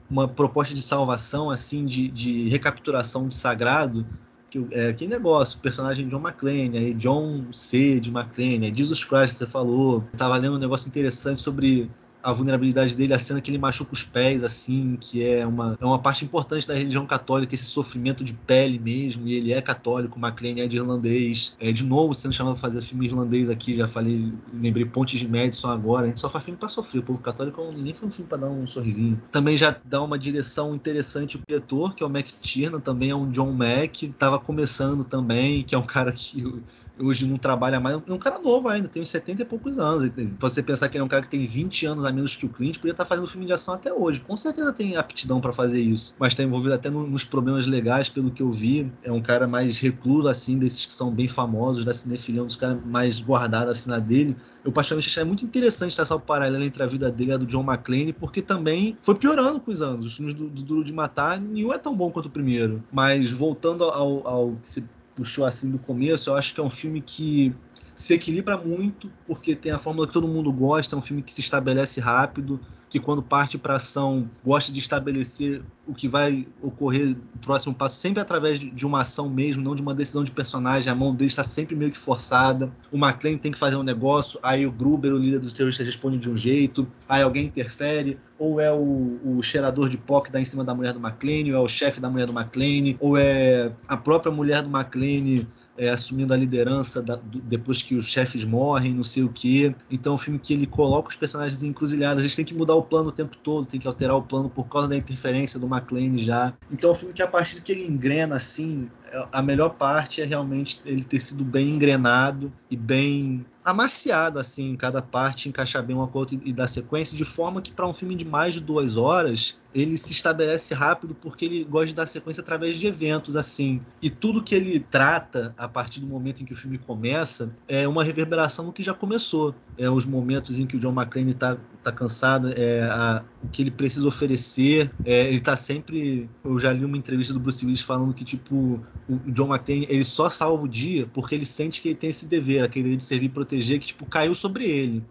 uma 0.10 0.26
proposta 0.26 0.74
de 0.74 0.82
salvação, 0.82 1.50
assim, 1.50 1.86
de, 1.86 2.08
de 2.08 2.48
recapturação 2.48 3.28
de 3.28 3.36
sagrado, 3.36 4.08
que, 4.50 4.66
é, 4.72 4.94
que 4.94 5.06
negócio, 5.06 5.58
o 5.58 5.62
personagem 5.62 6.08
John 6.08 6.20
McClane, 6.20 6.78
aí 6.78 6.94
John 6.94 7.46
C. 7.52 8.00
de 8.00 8.10
McClane, 8.10 8.68
aí 8.68 8.74
Jesus 8.76 9.04
Christ, 9.04 9.36
você 9.36 9.46
falou. 9.46 10.08
Eu 10.12 10.18
tava 10.18 10.38
lendo 10.38 10.56
um 10.56 10.60
negócio 10.60 10.88
interessante 10.88 11.42
sobre 11.42 11.90
a 12.24 12.32
vulnerabilidade 12.32 12.96
dele, 12.96 13.14
a 13.14 13.20
cena 13.20 13.42
que 13.42 13.50
ele 13.50 13.58
machuca 13.58 13.94
os 13.94 14.04
pés, 14.04 14.44
assim, 14.44 14.98
que 15.00 15.24
é 15.24 15.46
uma, 15.46 15.78
é 15.80 15.86
uma 15.86 16.00
parte 16.00 16.24
importante 16.26 16.68
da 16.68 16.74
religião 16.74 17.06
católica, 17.06 17.56
esse 17.56 17.66
sofrimento 17.66 18.24
de 18.24 18.34
pele 18.34 18.80
mesmo, 18.80 19.28
e 19.28 19.34
ele 19.34 19.54
é 19.54 19.62
católico, 19.62 20.20
McLean 20.20 20.64
é 20.64 20.68
de 20.68 20.78
irlandês. 20.78 21.56
É, 21.60 21.72
de 21.72 21.84
novo, 21.86 22.14
sendo 22.14 22.34
chamado 22.34 22.54
pra 22.54 22.62
fazer 22.62 22.82
filme 22.82 23.06
irlandês 23.06 23.50
aqui, 23.50 23.76
já 23.76 23.88
falei, 23.88 24.32
lembrei 24.54 24.86
Pontes 24.86 25.20
de 25.20 25.28
Madison 25.28 25.70
agora, 25.70 26.06
a 26.06 26.08
gente 26.08 26.20
só 26.20 26.30
faz 26.30 26.46
filme 26.46 26.58
pra 26.58 26.70
sofrer, 26.70 27.00
o 27.00 27.04
povo 27.04 27.20
católico 27.20 27.68
nem 27.76 27.94
foi 27.94 28.08
um 28.08 28.12
filme 28.12 28.28
pra 28.28 28.38
dar 28.38 28.50
um 28.50 28.68
sorrisinho. 28.68 29.22
Também 29.32 29.58
já 29.58 29.76
dá 29.84 30.02
uma 30.02 30.18
direção 30.18 30.76
interessante 30.76 31.38
o 31.38 31.42
diretor, 31.48 31.96
que 31.96 32.04
é 32.04 32.06
o 32.06 32.10
McTiernan, 32.10 32.80
também 32.80 33.10
é 33.10 33.16
um 33.16 33.30
John 33.30 33.52
Mack, 33.52 34.08
tava 34.18 34.40
começando 34.40 35.04
também, 35.04 35.64
que 35.64 35.76
é 35.76 35.78
um 35.78 35.84
cara 35.84 36.12
que 36.12 36.64
hoje 37.04 37.26
não 37.26 37.38
trabalha 37.38 37.80
mais. 37.80 38.00
É 38.08 38.14
um 38.14 38.18
cara 38.18 38.40
novo 38.40 38.68
ainda, 38.68 38.88
tem 38.88 39.02
uns 39.02 39.10
70 39.10 39.42
e 39.42 39.46
poucos 39.46 39.78
anos. 39.78 40.12
Você 40.40 40.62
pensar 40.64 40.90
que 40.90 40.98
ele 40.98 41.02
é 41.02 41.06
um 41.06 41.10
cara 41.10 41.22
que 41.22 41.30
tem 41.30 41.46
20 41.46 41.86
anos 41.86 42.06
a 42.06 42.12
menos 42.12 42.36
que 42.36 42.46
o 42.46 42.50
Clint, 42.50 42.78
podia 42.78 42.92
estar 42.92 43.06
fazendo 43.06 43.28
filme 43.28 43.46
de 43.46 43.54
ação 43.54 43.74
até 43.74 43.94
hoje. 43.94 44.22
Com 44.22 44.36
certeza 44.38 44.72
tem 44.74 44.96
aptidão 44.98 45.40
para 45.42 45.54
fazer 45.54 45.80
isso. 45.80 46.16
Mas 46.20 46.34
está 46.34 46.44
envolvido 46.44 46.74
até 46.74 46.90
no- 46.90 47.08
nos 47.08 47.24
problemas 47.24 47.66
legais, 47.68 48.10
pelo 48.10 48.32
que 48.32 48.42
eu 48.42 48.52
vi. 48.52 48.92
É 49.04 49.12
um 49.12 49.22
cara 49.22 49.48
mais 49.48 49.80
recluso, 49.80 50.28
assim, 50.28 50.58
desses 50.58 50.86
que 50.86 50.94
são 50.94 51.12
bem 51.12 51.28
famosos, 51.28 51.86
da 51.86 51.94
cinefilia, 51.94 52.44
um 52.44 52.48
dos 52.48 52.56
caras 52.56 52.78
mais 52.86 53.20
guardados 53.22 53.72
assim 53.80 53.90
na 53.90 54.00
dele. 54.00 54.36
Eu 54.64 54.72
particularmente 54.72 55.10
achei 55.10 55.24
muito 55.24 55.44
interessante 55.44 55.96
traçar 55.96 56.18
o 56.18 56.22
paralelo 56.22 56.64
entre 56.64 56.84
a 56.84 56.86
vida 56.86 57.10
dele 57.12 57.32
e 57.32 57.34
a 57.34 57.38
do 57.38 57.46
John 57.46 57.64
McClane, 57.64 58.14
porque 58.14 58.42
também 58.42 58.98
foi 59.02 59.16
piorando 59.16 59.60
com 59.60 59.72
os 59.72 59.82
anos. 59.82 60.06
Os 60.06 60.16
filmes 60.16 60.34
do, 60.34 60.50
do 60.50 60.62
Duro 60.62 60.84
de 60.84 60.94
Matar, 60.94 61.40
nenhum 61.40 61.74
é 61.74 61.78
tão 61.78 61.96
bom 61.96 62.12
quanto 62.12 62.28
o 62.28 62.30
primeiro. 62.30 62.84
Mas 62.92 63.32
voltando 63.32 63.84
ao, 63.86 64.28
ao 64.28 64.56
que 64.58 64.68
se 64.68 64.84
puxou 65.22 65.46
assim 65.46 65.70
do 65.70 65.78
começo, 65.78 66.32
eu 66.32 66.36
acho 66.36 66.54
que 66.54 66.60
é 66.60 66.64
um 66.64 66.70
filme 66.70 67.00
que 67.00 67.54
se 67.96 68.14
equilibra 68.14 68.58
muito, 68.58 69.12
porque 69.28 69.56
tem 69.56 69.72
a 69.72 69.78
fórmula 69.78 70.08
que 70.08 70.14
todo 70.14 70.28
mundo 70.28 70.52
gosta, 70.52 70.96
é 70.96 70.98
um 70.98 71.02
filme 71.02 71.22
que 71.22 71.32
se 71.32 71.42
estabelece 71.42 72.00
rápido, 72.00 72.60
que 72.92 73.00
quando 73.00 73.24
parte 73.24 73.58
para 73.58 73.76
ação 73.76 74.30
gosta 74.44 74.70
de 74.70 74.80
estabelecer 74.80 75.64
o 75.88 75.94
que 75.94 76.10
vai 76.10 76.46
ocorrer 76.62 77.16
o 77.36 77.40
próximo 77.40 77.74
passo 77.74 77.96
sempre 77.96 78.22
através 78.22 78.60
de 78.60 78.86
uma 78.86 79.02
ação 79.02 79.30
mesmo, 79.30 79.64
não 79.64 79.74
de 79.74 79.82
uma 79.82 79.96
decisão 79.96 80.26
de 80.26 80.32
personagem. 80.32 80.92
A 80.92 80.96
mão 80.96 81.16
dele 81.16 81.30
está 81.30 81.42
sempre 81.42 81.74
meio 81.74 81.90
que 81.90 81.98
forçada. 81.98 82.70
O 82.92 82.98
McClane 82.98 83.40
tem 83.40 83.50
que 83.50 83.58
fazer 83.58 83.78
um 83.78 83.84
negócio, 83.84 84.38
aí 84.44 84.66
o 84.66 84.72
Gruber, 84.72 85.14
o 85.14 85.18
líder 85.18 85.40
dos 85.40 85.54
terroristas, 85.54 85.88
responde 85.88 86.18
de 86.18 86.30
um 86.30 86.36
jeito, 86.36 86.86
aí 87.08 87.22
alguém 87.22 87.46
interfere, 87.46 88.20
ou 88.38 88.60
é 88.60 88.70
o, 88.70 89.20
o 89.24 89.42
cheirador 89.42 89.88
de 89.88 89.98
pó 89.98 90.20
que 90.20 90.30
dá 90.30 90.42
em 90.42 90.46
cima 90.46 90.66
da 90.66 90.74
mulher 90.74 90.92
do 90.92 91.00
McClane, 91.00 91.54
ou 91.54 91.62
é 91.62 91.64
o 91.64 91.70
chefe 91.70 92.02
da 92.02 92.10
mulher 92.10 92.28
do 92.28 92.34
McClane, 92.34 92.98
ou 93.00 93.18
é 93.18 93.72
a 93.88 93.96
própria 93.96 94.32
mulher 94.34 94.64
do 94.64 94.70
McClane 94.70 95.48
é, 95.82 95.90
assumindo 95.90 96.32
a 96.32 96.38
liderança 96.38 97.02
da- 97.02 97.16
do- 97.16 97.40
depois 97.42 97.82
que 97.82 97.96
os 97.96 98.06
chefes 98.08 98.46
morrem, 98.46 98.94
não 98.94 99.04
sei 99.04 99.24
o 99.24 99.30
quê. 99.30 99.74
Então 99.90 100.14
é 100.14 100.16
um 100.16 100.18
filme 100.18 100.38
que 100.40 100.54
ele 100.54 100.68
coloca 100.68 101.10
os 101.10 101.16
personagens 101.16 101.64
em 101.64 101.70
encruzilhadas. 101.70 102.22
Eles 102.24 102.36
têm 102.36 102.46
que 102.46 102.54
mudar 102.54 102.76
o 102.76 102.84
plano 102.84 103.10
o 103.10 103.12
tempo 103.12 103.36
todo, 103.38 103.66
tem 103.66 103.80
que 103.80 103.88
alterar 103.88 104.16
o 104.16 104.22
plano 104.22 104.48
por 104.48 104.66
causa 104.68 104.88
da 104.90 104.96
interferência 104.96 105.60
do 105.60 105.66
McClane 105.66 106.24
já. 106.24 106.54
Então 106.72 106.92
é 106.92 106.94
um 106.94 106.96
filme 106.96 107.14
que 107.16 107.24
a 107.24 107.28
partir 107.28 107.62
que 107.62 107.72
ele 107.72 107.88
engrena 107.88 108.36
assim, 108.36 108.90
é- 109.12 109.28
a 109.32 109.42
melhor 109.42 109.70
parte 109.72 110.22
é 110.22 110.26
realmente 110.26 110.80
ele 110.86 111.04
ter 111.04 111.20
sido 111.20 111.44
bem 111.44 111.70
engrenado 111.72 112.54
e 112.70 112.76
bem 112.78 113.44
amaciado 113.64 114.40
assim 114.40 114.72
em 114.72 114.76
cada 114.76 115.02
parte, 115.02 115.50
encaixar 115.50 115.84
bem 115.84 115.96
uma 115.96 116.08
com 116.08 116.18
a 116.20 116.22
outra 116.22 116.38
e 116.44 116.54
dar 116.54 116.68
sequência, 116.68 117.18
de 117.18 117.26
forma 117.26 117.62
que 117.62 117.72
para 117.72 117.88
um 117.88 117.94
filme 117.94 118.16
de 118.16 118.26
mais 118.26 118.54
de 118.56 118.60
duas 118.60 118.98
horas 118.98 119.60
ele 119.74 119.98
se 119.98 120.12
estabelece 120.12 120.74
rápido 120.74 121.16
porque 121.16 121.46
ele 121.46 121.64
gosta 121.64 121.88
de 121.88 121.94
dar 121.94 122.06
sequência 122.06 122.42
através 122.42 122.78
de 122.78 122.88
eventos 122.88 123.36
assim. 123.36 123.82
E 124.02 124.10
tudo 124.10 124.44
que 124.44 124.54
ele 124.54 124.80
trata 124.80 125.54
a 125.58 125.68
partir 125.68 126.00
do 126.00 126.08
momento 126.08 126.42
em 126.42 126.46
que 126.46 126.54
o 126.54 126.56
filme 126.56 126.78
começa 126.78 127.54
é 127.68 127.88
uma 127.88 128.04
reverberação 128.04 128.66
do 128.66 128.74
que 128.74 128.84
já 128.84 128.94
começou. 128.94 129.56
É 129.78 129.90
os 129.90 130.06
momentos 130.06 130.60
em 130.60 130.66
que 130.66 130.76
o 130.76 130.80
John 130.80 130.94
McClane 130.94 131.32
está 131.32 131.58
tá 131.82 131.92
cansado 131.92 132.50
é 132.56 132.84
a, 132.84 133.24
o 133.44 133.48
que 133.48 133.62
ele 133.62 133.72
precisa 133.72 134.08
oferecer. 134.08 134.92
É, 135.06 135.28
ele 135.28 135.40
tá 135.40 135.56
sempre 135.56 136.30
eu 136.44 136.60
já 136.60 136.72
li 136.74 136.84
uma 136.84 136.98
entrevista 136.98 137.34
do 137.34 137.40
Bruce 137.40 137.66
Willis 137.66 137.82
falando 137.82 138.14
que 138.14 138.26
tipo 138.26 138.82
o 139.10 139.32
John 139.32 139.48
McClane 139.48 139.88
ele 139.90 140.04
só 140.04 140.30
salva 140.30 140.64
o 140.64 140.68
dia 140.68 141.08
porque 141.14 141.36
ele 141.36 141.46
sente 141.46 141.82
que 141.82 141.90
ele 141.90 141.96
tem 141.96 142.10
esse 142.10 142.28
dever 142.28 142.64
aquele 142.64 142.84
dever 142.84 142.98
de 142.98 143.04
servir 143.04 143.26
e 143.26 143.30
proteger 143.30 143.80
que 143.80 143.88
tipo 143.88 144.06
caiu 144.06 144.36
sobre 144.36 144.66
ele 144.66 145.04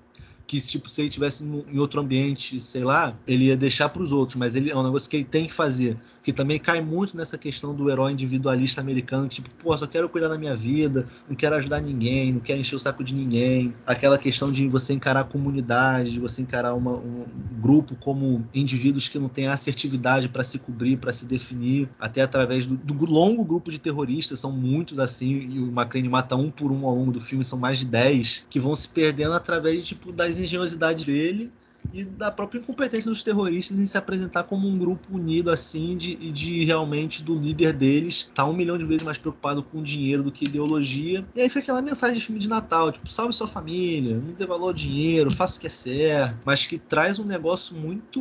que 0.51 0.61
tipo 0.61 0.91
se 0.91 1.03
ele 1.03 1.09
tivesse 1.09 1.45
em 1.45 1.79
outro 1.79 2.01
ambiente, 2.01 2.59
sei 2.59 2.83
lá, 2.83 3.17
ele 3.25 3.45
ia 3.45 3.57
deixar 3.57 3.89
para 3.89 4.03
os 4.03 4.11
outros, 4.11 4.35
mas 4.35 4.57
ele 4.57 4.69
é 4.69 4.77
um 4.77 4.83
negócio 4.83 5.09
que 5.09 5.19
ele 5.19 5.25
tem 5.25 5.47
que 5.47 5.53
fazer, 5.53 5.97
que 6.23 6.33
também 6.33 6.59
cai 6.59 6.81
muito 6.81 7.17
nessa 7.17 7.39
questão 7.39 7.75
do 7.75 7.91
herói 7.91 8.13
individualista 8.13 8.81
americano, 8.81 9.29
que, 9.29 9.37
tipo, 9.37 9.51
pô, 9.59 9.77
só 9.77 9.87
quero 9.87 10.09
cuidar 10.09 10.29
da 10.29 10.39
minha 10.39 10.55
vida, 10.55 11.07
não 11.29 11.35
quero 11.35 11.57
ajudar 11.57 11.81
ninguém, 11.81 12.33
não 12.33 12.41
quero 12.41 12.61
encher 12.61 12.77
o 12.77 12.79
saco 12.79 13.03
de 13.03 13.15
ninguém. 13.15 13.75
Aquela 13.87 14.19
questão 14.19 14.53
de 14.53 14.69
você 14.69 14.93
encarar 14.93 15.21
a 15.21 15.25
comunidade, 15.25 16.13
de 16.13 16.21
você 16.21 16.43
encarar 16.43 16.75
uma- 16.75 16.97
um 16.97 17.27
grupo 17.61 17.97
como 17.97 18.45
indivíduos 18.55 19.09
que 19.09 19.19
não 19.19 19.29
têm 19.29 19.47
assertividade 19.49 20.29
para 20.29 20.45
se 20.45 20.59
cobrir, 20.59 20.97
para 20.99 21.13
se 21.13 21.27
definir, 21.27 21.89
até 21.99 22.23
através 22.23 22.67
do, 22.67 22.77
do 22.77 23.05
longo 23.07 23.45
grupo 23.45 23.71
de 23.71 23.79
terroristas, 23.79 24.39
são 24.39 24.53
muitos 24.53 24.99
assim, 24.99 25.49
e 25.51 25.59
o 25.59 25.69
McClane 25.69 26.09
mata 26.09 26.37
um 26.37 26.51
por 26.51 26.71
um 26.71 26.87
ao 26.87 26.95
longo 26.95 27.13
do 27.13 27.21
filme, 27.21 27.45
são 27.45 27.59
mais 27.59 27.79
de 27.79 27.87
10, 27.87 28.45
que 28.51 28.61
vão 28.61 28.75
se 28.75 28.89
perdendo 28.89 29.33
através 29.35 29.85
tipo, 29.87 30.13
das 30.13 30.39
engenhosidades 30.39 31.05
dele 31.05 31.51
e 31.93 32.05
da 32.05 32.31
própria 32.31 32.59
incompetência 32.59 33.11
dos 33.11 33.23
terroristas 33.23 33.79
em 33.79 33.87
se 33.87 33.99
apresentar 33.99 34.45
como 34.45 34.69
um 34.69 34.79
grupo 34.79 35.17
unido 35.17 35.51
assim 35.51 35.97
de, 35.97 36.15
de 36.31 36.65
realmente 36.65 37.23
do 37.23 37.35
líder 37.35 37.73
deles 37.73 38.17
estar 38.17 38.45
tá 38.45 38.47
um 38.47 38.53
milhão 38.53 38.79
de 38.79 38.85
vezes 38.85 39.03
mais 39.03 39.19
preocupado 39.19 39.63
com 39.63 39.83
dinheiro 39.83 40.23
do 40.23 40.33
que 40.33 40.45
ideologia. 40.45 41.25
E 41.35 41.41
aí 41.41 41.49
foi 41.49 41.63
aquela 41.63 41.83
mensagem 41.83 42.19
de 42.19 42.25
filme 42.25 42.41
de 42.41 42.49
Natal, 42.49 42.93
tipo, 42.93 43.11
salve 43.11 43.33
sua 43.33 43.47
família, 43.47 44.17
não 44.17 44.33
dê 44.33 44.47
valor 44.47 44.69
ao 44.69 44.73
dinheiro, 44.73 45.31
faça 45.31 45.57
o 45.57 45.61
que 45.61 45.67
é 45.67 45.71
certo, 45.71 46.39
mas 46.45 46.67
que 46.67 46.79
traz 46.79 47.19
um 47.19 47.25
negócio 47.25 47.77
muito 47.77 48.21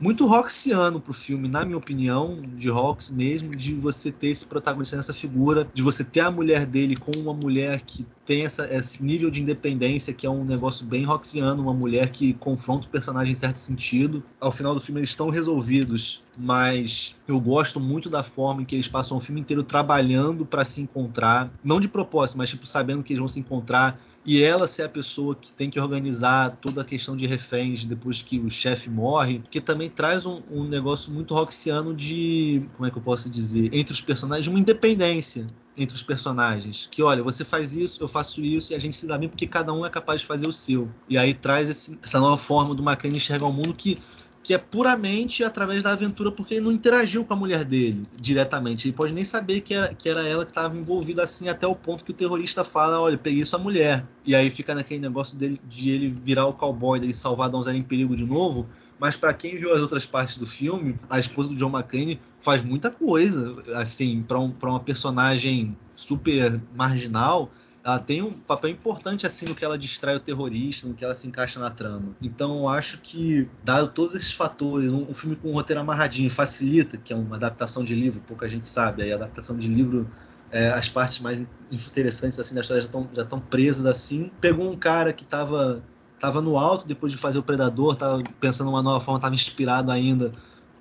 muito 0.00 0.26
roxiano 0.26 1.00
pro 1.00 1.12
filme, 1.12 1.48
na 1.48 1.64
minha 1.64 1.78
opinião, 1.78 2.40
de 2.54 2.68
Rox 2.68 3.10
mesmo, 3.10 3.54
de 3.54 3.74
você 3.74 4.10
ter 4.10 4.28
esse 4.28 4.46
protagonista 4.46 4.96
nessa 4.96 5.12
figura, 5.12 5.68
de 5.74 5.82
você 5.82 6.04
ter 6.04 6.20
a 6.20 6.30
mulher 6.30 6.66
dele 6.66 6.96
com 6.96 7.10
uma 7.18 7.34
mulher 7.34 7.82
que 7.82 8.06
tem 8.24 8.44
essa, 8.44 8.66
esse 8.74 9.04
nível 9.04 9.30
de 9.30 9.40
independência 9.40 10.12
que 10.12 10.26
é 10.26 10.30
um 10.30 10.44
negócio 10.44 10.84
bem 10.84 11.04
roxiano, 11.04 11.62
uma 11.62 11.72
mulher 11.72 12.10
que 12.10 12.34
confronta 12.34 12.75
o 12.84 12.88
personagem 12.88 13.32
em 13.32 13.34
certo 13.34 13.56
sentido. 13.56 14.22
Ao 14.40 14.52
final 14.52 14.74
do 14.74 14.80
filme 14.80 15.00
eles 15.00 15.10
estão 15.10 15.30
resolvidos, 15.30 16.22
mas 16.36 17.16
eu 17.26 17.40
gosto 17.40 17.80
muito 17.80 18.10
da 18.10 18.22
forma 18.22 18.62
em 18.62 18.64
que 18.64 18.74
eles 18.74 18.88
passam 18.88 19.16
o 19.16 19.20
filme 19.20 19.40
inteiro 19.40 19.62
trabalhando 19.62 20.44
para 20.44 20.64
se 20.64 20.80
encontrar, 20.80 21.50
não 21.64 21.80
de 21.80 21.88
propósito, 21.88 22.38
mas 22.38 22.50
tipo 22.50 22.66
sabendo 22.66 23.02
que 23.02 23.12
eles 23.12 23.20
vão 23.20 23.28
se 23.28 23.40
encontrar. 23.40 23.98
E 24.24 24.42
ela 24.42 24.66
ser 24.66 24.82
a 24.82 24.88
pessoa 24.88 25.36
que 25.36 25.52
tem 25.52 25.70
que 25.70 25.78
organizar 25.78 26.58
toda 26.60 26.80
a 26.80 26.84
questão 26.84 27.16
de 27.16 27.26
reféns 27.26 27.84
depois 27.84 28.22
que 28.22 28.40
o 28.40 28.50
chefe 28.50 28.90
morre, 28.90 29.40
que 29.48 29.60
também 29.60 29.88
traz 29.88 30.26
um, 30.26 30.42
um 30.50 30.64
negócio 30.64 31.12
muito 31.12 31.32
roxiano 31.32 31.94
de, 31.94 32.60
como 32.76 32.88
é 32.88 32.90
que 32.90 32.98
eu 32.98 33.02
posso 33.02 33.30
dizer, 33.30 33.72
entre 33.72 33.92
os 33.92 34.00
personagens, 34.00 34.48
uma 34.48 34.58
independência 34.58 35.46
entre 35.76 35.94
os 35.94 36.02
personagens. 36.02 36.88
Que 36.90 37.02
olha, 37.02 37.22
você 37.22 37.44
faz 37.44 37.76
isso, 37.76 38.02
eu 38.02 38.08
faço 38.08 38.40
isso, 38.40 38.72
e 38.72 38.76
a 38.76 38.78
gente 38.78 38.96
se 38.96 39.06
dá 39.06 39.18
bem 39.18 39.28
porque 39.28 39.46
cada 39.46 39.72
um 39.72 39.84
é 39.84 39.90
capaz 39.90 40.20
de 40.20 40.26
fazer 40.26 40.46
o 40.46 40.52
seu. 40.52 40.88
E 41.08 41.18
aí 41.18 41.34
traz 41.34 41.68
esse, 41.68 41.98
essa 42.02 42.18
nova 42.18 42.36
forma 42.36 42.74
do 42.74 42.82
McLean 42.82 43.16
enxergar 43.16 43.46
o 43.46 43.52
mundo 43.52 43.74
que 43.74 43.98
que 44.46 44.54
é 44.54 44.58
puramente 44.58 45.42
através 45.42 45.82
da 45.82 45.90
aventura, 45.90 46.30
porque 46.30 46.54
ele 46.54 46.60
não 46.60 46.70
interagiu 46.70 47.24
com 47.24 47.34
a 47.34 47.36
mulher 47.36 47.64
dele 47.64 48.06
diretamente. 48.14 48.86
Ele 48.86 48.94
pode 48.94 49.12
nem 49.12 49.24
saber 49.24 49.60
que 49.60 49.74
era, 49.74 49.92
que 49.92 50.08
era 50.08 50.24
ela 50.24 50.44
que 50.44 50.52
estava 50.52 50.76
envolvida 50.76 51.24
assim, 51.24 51.48
até 51.48 51.66
o 51.66 51.74
ponto 51.74 52.04
que 52.04 52.12
o 52.12 52.14
terrorista 52.14 52.62
fala: 52.62 53.00
olha, 53.00 53.18
peguei 53.18 53.44
sua 53.44 53.58
mulher. 53.58 54.06
E 54.24 54.36
aí 54.36 54.48
fica 54.48 54.72
naquele 54.72 55.00
negócio 55.00 55.36
dele, 55.36 55.60
de 55.68 55.90
ele 55.90 56.08
virar 56.08 56.46
o 56.46 56.52
cowboy, 56.52 57.00
dele 57.00 57.12
salvar 57.12 57.48
a 57.48 57.50
donzela 57.50 57.76
em 57.76 57.82
perigo 57.82 58.14
de 58.14 58.24
novo. 58.24 58.68
Mas 59.00 59.16
para 59.16 59.34
quem 59.34 59.56
viu 59.56 59.74
as 59.74 59.80
outras 59.80 60.06
partes 60.06 60.38
do 60.38 60.46
filme, 60.46 60.96
a 61.10 61.18
esposa 61.18 61.48
do 61.48 61.56
John 61.56 61.76
McClane 61.76 62.20
faz 62.38 62.62
muita 62.62 62.88
coisa, 62.88 63.60
assim, 63.74 64.22
para 64.22 64.38
um, 64.38 64.54
uma 64.62 64.78
personagem 64.78 65.76
super 65.96 66.60
marginal 66.72 67.50
ela 67.86 68.00
tem 68.00 68.20
um 68.20 68.32
papel 68.32 68.70
importante 68.70 69.28
assim 69.28 69.46
no 69.46 69.54
que 69.54 69.64
ela 69.64 69.78
distrai 69.78 70.16
o 70.16 70.20
terrorista, 70.20 70.88
no 70.88 70.94
que 70.94 71.04
ela 71.04 71.14
se 71.14 71.28
encaixa 71.28 71.60
na 71.60 71.70
trama. 71.70 72.16
Então 72.20 72.58
eu 72.58 72.68
acho 72.68 72.98
que, 72.98 73.48
dado 73.62 73.86
todos 73.86 74.16
esses 74.16 74.32
fatores, 74.32 74.92
um, 74.92 75.08
um 75.08 75.14
filme 75.14 75.36
com 75.36 75.50
um 75.50 75.52
roteiro 75.52 75.80
amarradinho 75.80 76.28
facilita, 76.28 76.96
que 76.96 77.12
é 77.12 77.16
uma 77.16 77.36
adaptação 77.36 77.84
de 77.84 77.94
livro, 77.94 78.20
pouca 78.26 78.48
gente 78.48 78.68
sabe, 78.68 79.04
aí 79.04 79.12
a 79.12 79.14
adaptação 79.14 79.56
de 79.56 79.68
livro 79.68 80.10
é, 80.50 80.70
as 80.70 80.88
partes 80.88 81.20
mais 81.20 81.46
interessantes 81.70 82.40
assim 82.40 82.56
da 82.56 82.60
história 82.60 82.80
já 82.80 82.88
estão 82.88 83.08
já 83.14 83.22
estão 83.22 83.38
presas 83.38 83.86
assim. 83.86 84.32
Pegou 84.40 84.68
um 84.68 84.76
cara 84.76 85.12
que 85.12 85.22
estava 85.22 85.80
tava 86.18 86.40
no 86.40 86.58
alto 86.58 86.88
depois 86.88 87.12
de 87.12 87.18
fazer 87.18 87.38
o 87.38 87.42
Predador, 87.42 87.92
estava 87.92 88.20
pensando 88.40 88.68
uma 88.68 88.82
nova 88.82 88.98
forma, 88.98 89.18
estava 89.18 89.34
inspirado 89.34 89.92
ainda 89.92 90.32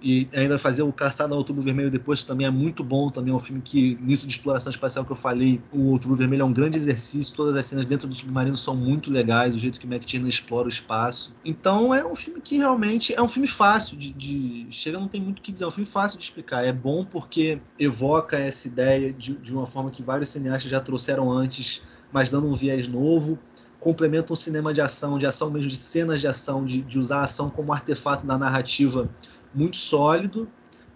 e 0.01 0.27
ainda 0.33 0.59
fazer 0.59 0.83
o 0.83 0.91
Caçado 0.91 1.33
ao 1.33 1.39
Outubro 1.39 1.61
Vermelho 1.61 1.89
depois 1.89 2.23
também 2.23 2.45
é 2.45 2.49
muito 2.49 2.83
bom, 2.83 3.09
também 3.09 3.31
é 3.31 3.35
um 3.35 3.39
filme 3.39 3.61
que, 3.61 3.97
nisso 4.01 4.27
de 4.27 4.33
exploração 4.33 4.69
espacial 4.69 5.05
que 5.05 5.11
eu 5.11 5.15
falei, 5.15 5.61
o 5.71 5.89
Outubro 5.89 6.15
Vermelho 6.15 6.41
é 6.41 6.45
um 6.45 6.53
grande 6.53 6.77
exercício, 6.77 7.35
todas 7.35 7.55
as 7.55 7.65
cenas 7.65 7.85
dentro 7.85 8.07
do 8.07 8.13
submarino 8.13 8.57
são 8.57 8.75
muito 8.75 9.09
legais, 9.09 9.55
o 9.55 9.59
jeito 9.59 9.79
que 9.79 9.85
o 9.85 9.89
McTiernan 9.91 10.27
explora 10.27 10.67
o 10.67 10.69
espaço. 10.69 11.33
Então 11.43 11.93
é 11.93 12.05
um 12.05 12.15
filme 12.15 12.41
que 12.41 12.57
realmente 12.57 13.13
é 13.13 13.21
um 13.21 13.27
filme 13.27 13.47
fácil 13.47 13.97
de, 13.97 14.11
de... 14.11 14.67
chega 14.69 14.99
não 14.99 15.07
tem 15.07 15.21
muito 15.21 15.39
o 15.39 15.41
que 15.41 15.51
dizer, 15.51 15.63
é 15.63 15.67
um 15.67 15.71
filme 15.71 15.89
fácil 15.89 16.17
de 16.17 16.23
explicar, 16.23 16.65
é 16.65 16.73
bom 16.73 17.03
porque 17.03 17.59
evoca 17.79 18.37
essa 18.37 18.67
ideia 18.67 19.11
de, 19.13 19.33
de 19.35 19.53
uma 19.53 19.65
forma 19.65 19.89
que 19.89 20.03
vários 20.03 20.29
cineastas 20.29 20.69
já 20.69 20.79
trouxeram 20.79 21.31
antes, 21.31 21.81
mas 22.11 22.29
dando 22.29 22.47
um 22.47 22.53
viés 22.53 22.87
novo, 22.87 23.39
complementa 23.79 24.33
um 24.33 24.35
cinema 24.35 24.73
de 24.73 24.81
ação, 24.81 25.17
de 25.17 25.27
ação 25.27 25.51
mesmo, 25.51 25.69
de 25.69 25.75
cenas 25.75 26.19
de 26.19 26.27
ação, 26.27 26.65
de, 26.65 26.81
de 26.81 26.97
usar 26.97 27.19
a 27.19 27.23
ação 27.23 27.49
como 27.51 27.71
artefato 27.71 28.25
da 28.25 28.37
narrativa 28.37 29.09
muito 29.55 29.77
sólido 29.77 30.47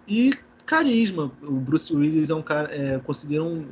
e 0.07 0.33
carisma. 0.65 1.31
O 1.41 1.53
Bruce 1.53 1.93
Willis 1.93 2.29
é 2.29 2.35
um 2.35 2.41
cara, 2.41 2.69
é, 2.73 2.99
conseguiram 2.99 3.65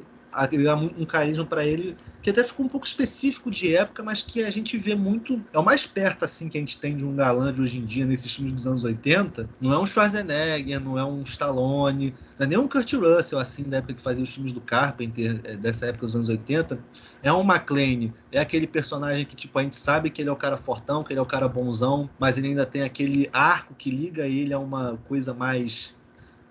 um 0.98 1.06
carisma 1.06 1.46
para 1.46 1.66
ele 1.66 1.96
que 2.28 2.32
até 2.32 2.44
ficou 2.44 2.66
um 2.66 2.70
pouco 2.70 2.86
específico 2.86 3.50
de 3.50 3.74
época, 3.74 4.04
mas 4.04 4.22
que 4.22 4.44
a 4.44 4.50
gente 4.50 4.78
vê 4.78 4.96
muito. 4.96 5.42
É 5.54 5.60
o 5.60 5.64
mais 5.64 5.86
perto 5.86 6.26
assim 6.26 6.50
que 6.50 6.58
a 6.58 6.60
gente 6.60 6.78
tem 6.78 6.94
de 6.94 7.06
um 7.06 7.16
galã 7.16 7.54
de 7.54 7.62
hoje 7.62 7.78
em 7.80 7.86
dia 7.86 8.06
nesses 8.06 8.36
filmes 8.36 8.52
dos 8.52 8.68
anos 8.68 8.84
80. 8.84 9.50
Não 9.62 9.72
é 9.72 9.80
um 9.80 9.86
Schwarzenegger, 9.86 10.82
não 10.82 11.00
é 11.00 11.06
um 11.06 11.22
Stallone, 11.22 12.14
não 12.38 12.46
é 12.46 12.50
nem 12.50 12.58
um 12.58 12.68
Kurt 12.68 12.92
Russell, 12.94 13.40
assim, 13.40 13.64
da 13.64 13.78
época 13.78 13.94
que 13.94 14.02
fazia 14.02 14.26
os 14.26 14.34
filmes 14.34 14.52
do 14.52 14.60
Carpenter, 14.60 15.40
é, 15.46 15.56
dessa 15.56 15.86
época 15.86 16.06
dos 16.06 16.16
anos 16.16 16.28
80. 16.28 16.78
É 17.24 17.32
um 17.32 17.50
McClane, 17.50 18.14
é 18.30 18.42
aquele 18.42 18.68
personagem 18.68 19.26
que, 19.26 19.36
tipo, 19.36 19.58
a 19.58 19.64
gente 19.64 19.78
sabe 19.78 20.10
que 20.10 20.22
ele 20.22 20.28
é 20.30 20.34
o 20.34 20.36
cara 20.36 20.58
fortão, 20.58 21.06
que 21.06 21.14
ele 21.14 21.20
é 21.20 21.24
o 21.24 21.26
cara 21.26 21.48
bonzão, 21.48 22.10
mas 22.20 22.38
ele 22.38 22.50
ainda 22.50 22.66
tem 22.66 22.84
aquele 22.84 23.30
arco 23.32 23.74
que 23.74 23.90
liga 23.90 24.28
ele 24.28 24.54
a 24.54 24.60
uma 24.60 25.00
coisa 25.08 25.34
mais 25.34 25.96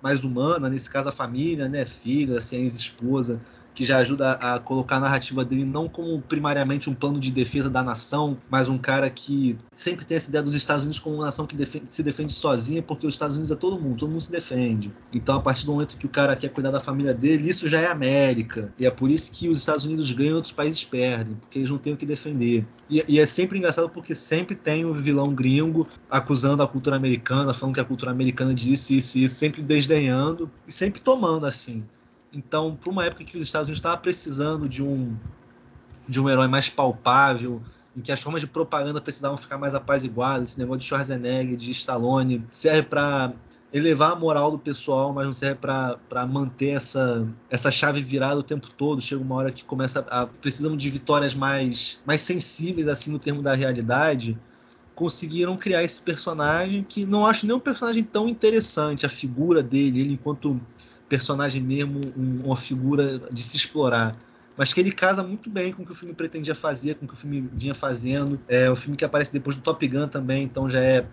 mais 0.02 0.24
humana, 0.24 0.68
nesse 0.68 0.88
caso 0.88 1.08
a 1.08 1.12
família, 1.12 1.68
né, 1.68 1.84
filha, 1.84 2.36
assim, 2.36 2.56
a 2.56 2.60
ex-esposa 2.60 3.40
que 3.76 3.84
já 3.84 3.98
ajuda 3.98 4.32
a 4.32 4.58
colocar 4.58 4.96
a 4.96 5.00
narrativa 5.00 5.44
dele 5.44 5.66
não 5.66 5.86
como 5.86 6.20
primariamente 6.22 6.88
um 6.88 6.94
plano 6.94 7.20
de 7.20 7.30
defesa 7.30 7.68
da 7.68 7.82
nação, 7.82 8.38
mas 8.50 8.70
um 8.70 8.78
cara 8.78 9.10
que 9.10 9.54
sempre 9.70 10.06
tem 10.06 10.16
essa 10.16 10.30
ideia 10.30 10.42
dos 10.42 10.54
Estados 10.54 10.82
Unidos 10.82 10.98
como 10.98 11.16
uma 11.16 11.26
nação 11.26 11.46
que 11.46 11.54
defende, 11.54 11.84
se 11.90 12.02
defende 12.02 12.32
sozinha, 12.32 12.82
porque 12.82 13.06
os 13.06 13.12
Estados 13.12 13.36
Unidos 13.36 13.50
é 13.50 13.54
todo 13.54 13.78
mundo, 13.78 13.98
todo 13.98 14.08
mundo 14.08 14.20
se 14.22 14.32
defende. 14.32 14.90
Então, 15.12 15.36
a 15.36 15.40
partir 15.40 15.66
do 15.66 15.72
momento 15.72 15.98
que 15.98 16.06
o 16.06 16.08
cara 16.08 16.34
quer 16.34 16.48
cuidar 16.48 16.70
da 16.70 16.80
família 16.80 17.12
dele, 17.12 17.50
isso 17.50 17.68
já 17.68 17.78
é 17.78 17.86
América. 17.86 18.72
E 18.78 18.86
é 18.86 18.90
por 18.90 19.10
isso 19.10 19.30
que 19.30 19.46
os 19.46 19.58
Estados 19.58 19.84
Unidos 19.84 20.10
ganham 20.10 20.32
e 20.32 20.34
outros 20.36 20.54
países 20.54 20.82
perdem, 20.82 21.36
porque 21.36 21.58
eles 21.58 21.70
não 21.70 21.76
têm 21.76 21.92
o 21.92 21.96
que 21.98 22.06
defender. 22.06 22.66
E, 22.88 23.04
e 23.06 23.20
é 23.20 23.26
sempre 23.26 23.58
engraçado 23.58 23.90
porque 23.90 24.14
sempre 24.14 24.54
tem 24.54 24.86
o 24.86 24.94
vilão 24.94 25.34
gringo 25.34 25.86
acusando 26.10 26.62
a 26.62 26.68
cultura 26.68 26.96
americana, 26.96 27.52
falando 27.52 27.74
que 27.74 27.80
a 27.80 27.84
cultura 27.84 28.10
americana 28.10 28.54
diz 28.54 28.88
isso, 28.88 29.18
isso, 29.18 29.34
sempre 29.34 29.60
desdenhando 29.60 30.50
e 30.66 30.72
sempre 30.72 31.00
tomando 31.00 31.44
assim. 31.44 31.84
Então, 32.32 32.76
para 32.76 32.90
uma 32.90 33.04
época 33.04 33.24
que 33.24 33.36
os 33.36 33.44
Estados 33.44 33.68
Unidos 33.68 33.78
estavam 33.78 33.98
precisando 33.98 34.68
de 34.68 34.82
um, 34.82 35.16
de 36.08 36.20
um 36.20 36.28
herói 36.28 36.48
mais 36.48 36.68
palpável, 36.68 37.62
em 37.96 38.00
que 38.00 38.12
as 38.12 38.20
formas 38.20 38.42
de 38.42 38.46
propaganda 38.46 39.00
precisavam 39.00 39.36
ficar 39.36 39.56
mais 39.56 39.74
apaziguadas, 39.74 40.50
esse 40.50 40.58
negócio 40.58 40.80
de 40.80 40.84
Schwarzenegger, 40.86 41.56
de 41.56 41.70
Stallone, 41.70 42.44
serve 42.50 42.82
para 42.82 43.32
elevar 43.72 44.12
a 44.12 44.16
moral 44.16 44.50
do 44.50 44.58
pessoal, 44.58 45.12
mas 45.12 45.26
não 45.26 45.32
serve 45.32 45.56
para 45.56 46.26
manter 46.26 46.70
essa, 46.70 47.26
essa 47.50 47.70
chave 47.70 48.00
virada 48.02 48.38
o 48.38 48.42
tempo 48.42 48.68
todo. 48.74 49.00
Chega 49.00 49.22
uma 49.22 49.34
hora 49.34 49.52
que 49.52 49.64
começa 49.64 50.00
a 50.10 50.26
precisamos 50.26 50.78
de 50.78 50.88
vitórias 50.88 51.34
mais 51.34 52.00
mais 52.06 52.20
sensíveis 52.20 52.88
assim 52.88 53.10
no 53.10 53.18
termo 53.18 53.42
da 53.42 53.54
realidade. 53.54 54.38
Conseguiram 54.94 55.56
criar 55.56 55.82
esse 55.82 56.00
personagem 56.00 56.82
que 56.82 57.04
não 57.04 57.26
acho 57.26 57.46
nem 57.46 57.54
um 57.54 57.60
personagem 57.60 58.02
tão 58.02 58.28
interessante, 58.28 59.04
a 59.04 59.10
figura 59.10 59.62
dele, 59.62 60.00
ele 60.00 60.12
enquanto 60.14 60.58
personagem 61.08 61.62
mesmo, 61.62 62.00
um, 62.16 62.42
uma 62.44 62.56
figura 62.56 63.18
de 63.32 63.42
se 63.42 63.56
explorar. 63.56 64.16
Mas 64.56 64.72
que 64.72 64.80
ele 64.80 64.90
casa 64.90 65.22
muito 65.22 65.50
bem 65.50 65.72
com 65.72 65.82
o 65.82 65.86
que 65.86 65.92
o 65.92 65.94
filme 65.94 66.14
pretendia 66.14 66.54
fazer, 66.54 66.94
com 66.94 67.04
o 67.04 67.08
que 67.08 67.14
o 67.14 67.16
filme 67.16 67.48
vinha 67.52 67.74
fazendo. 67.74 68.40
É 68.48 68.70
o 68.70 68.76
filme 68.76 68.96
que 68.96 69.04
aparece 69.04 69.32
depois 69.32 69.54
do 69.56 69.62
Top 69.62 69.86
Gun 69.86 70.08
também, 70.08 70.44
então 70.44 70.68
já 70.68 70.80
é 70.80 71.06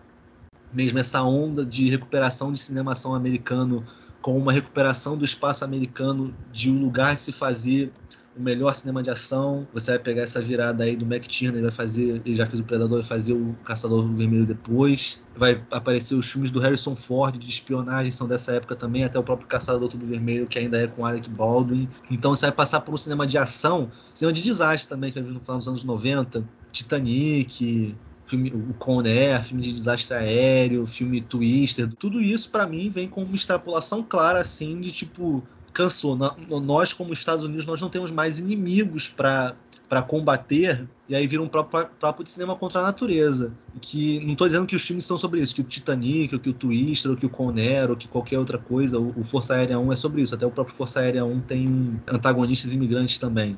mesmo 0.71 0.97
essa 0.97 1.21
onda 1.21 1.65
de 1.65 1.89
recuperação 1.89 2.51
de 2.51 2.59
cinemação 2.59 3.13
americano 3.13 3.85
com 4.21 4.37
uma 4.37 4.53
recuperação 4.53 5.17
do 5.17 5.25
espaço 5.25 5.65
americano 5.65 6.33
de 6.51 6.71
um 6.71 6.79
lugar 6.79 7.13
de 7.13 7.21
se 7.21 7.31
fazer 7.31 7.91
o 8.35 8.41
melhor 8.41 8.75
cinema 8.75 9.03
de 9.03 9.09
ação. 9.09 9.67
Você 9.73 9.91
vai 9.91 9.99
pegar 9.99 10.23
essa 10.23 10.41
virada 10.41 10.83
aí 10.83 10.95
do 10.95 11.05
McTiernan, 11.05 11.57
ele 11.57 11.67
vai 11.67 11.75
fazer, 11.75 12.21
ele 12.25 12.35
já 12.35 12.45
fez 12.45 12.59
o 12.59 12.63
Predador, 12.63 12.99
vai 12.99 13.07
fazer 13.07 13.33
o 13.33 13.55
Caçador 13.63 14.07
Vermelho 14.13 14.45
depois. 14.45 15.21
Vai 15.35 15.61
aparecer 15.71 16.15
os 16.15 16.31
filmes 16.31 16.51
do 16.51 16.59
Harrison 16.59 16.95
Ford 16.95 17.37
de 17.37 17.49
espionagem, 17.49 18.11
são 18.11 18.27
dessa 18.27 18.51
época 18.51 18.75
também, 18.75 19.03
até 19.03 19.17
o 19.17 19.23
próprio 19.23 19.47
Caçador 19.47 19.89
do 19.89 20.05
Vermelho, 20.05 20.47
que 20.47 20.59
ainda 20.59 20.79
é 20.79 20.87
com 20.87 21.05
Alec 21.05 21.29
Baldwin. 21.29 21.87
Então 22.09 22.35
você 22.35 22.45
vai 22.45 22.55
passar 22.55 22.81
por 22.81 22.93
um 22.93 22.97
cinema 22.97 23.25
de 23.25 23.37
ação, 23.37 23.89
cinema 24.13 24.33
de 24.33 24.41
desastre 24.41 24.89
também, 24.89 25.11
que 25.11 25.19
a 25.19 25.21
gente 25.21 25.33
no 25.33 25.39
dos 25.39 25.67
anos 25.67 25.83
90, 25.83 26.43
Titanic, 26.71 27.95
filme, 28.25 28.51
o 28.51 28.73
Con 28.73 29.01
Air, 29.01 29.43
filme 29.43 29.63
de 29.63 29.71
desastre 29.73 30.15
aéreo, 30.15 30.85
filme 30.85 31.21
Twister, 31.21 31.89
tudo 31.99 32.21
isso 32.21 32.49
para 32.49 32.65
mim 32.65 32.89
vem 32.89 33.07
com 33.07 33.21
uma 33.23 33.35
extrapolação 33.35 34.03
clara 34.03 34.39
assim 34.39 34.79
de 34.79 34.91
tipo 34.91 35.43
cansou. 35.73 36.15
Nós, 36.15 36.93
como 36.93 37.11
Estados 37.13 37.43
Unidos, 37.43 37.65
nós 37.65 37.81
não 37.81 37.89
temos 37.89 38.11
mais 38.11 38.39
inimigos 38.39 39.09
para 39.09 39.55
para 39.93 40.01
combater, 40.01 40.87
e 41.07 41.15
aí 41.15 41.27
vira 41.27 41.43
um 41.43 41.47
próprio 41.47 42.23
de 42.23 42.29
cinema 42.29 42.55
contra 42.55 42.79
a 42.79 42.83
natureza. 42.83 43.53
Que 43.79 44.19
não 44.21 44.31
estou 44.31 44.47
dizendo 44.47 44.65
que 44.65 44.75
os 44.75 44.81
filmes 44.83 45.05
são 45.05 45.19
sobre 45.19 45.39
isso, 45.39 45.53
que 45.53 45.61
o 45.61 45.63
Titanic, 45.63 46.33
ou 46.33 46.41
que 46.41 46.49
o 46.49 46.53
Twister, 46.53 47.11
ou 47.11 47.17
que 47.17 47.27
o 47.27 47.29
Conner, 47.29 47.91
ou 47.91 47.95
que 47.95 48.07
qualquer 48.07 48.39
outra 48.39 48.57
coisa, 48.57 48.97
o, 48.97 49.13
o 49.15 49.23
Força 49.23 49.53
Aérea 49.53 49.77
1 49.77 49.93
é 49.93 49.95
sobre 49.95 50.23
isso. 50.23 50.33
Até 50.33 50.47
o 50.47 50.51
próprio 50.51 50.75
Força 50.75 50.99
Aérea 50.99 51.23
1 51.23 51.41
tem 51.41 52.01
antagonistas 52.07 52.73
imigrantes 52.73 53.19
também. 53.19 53.55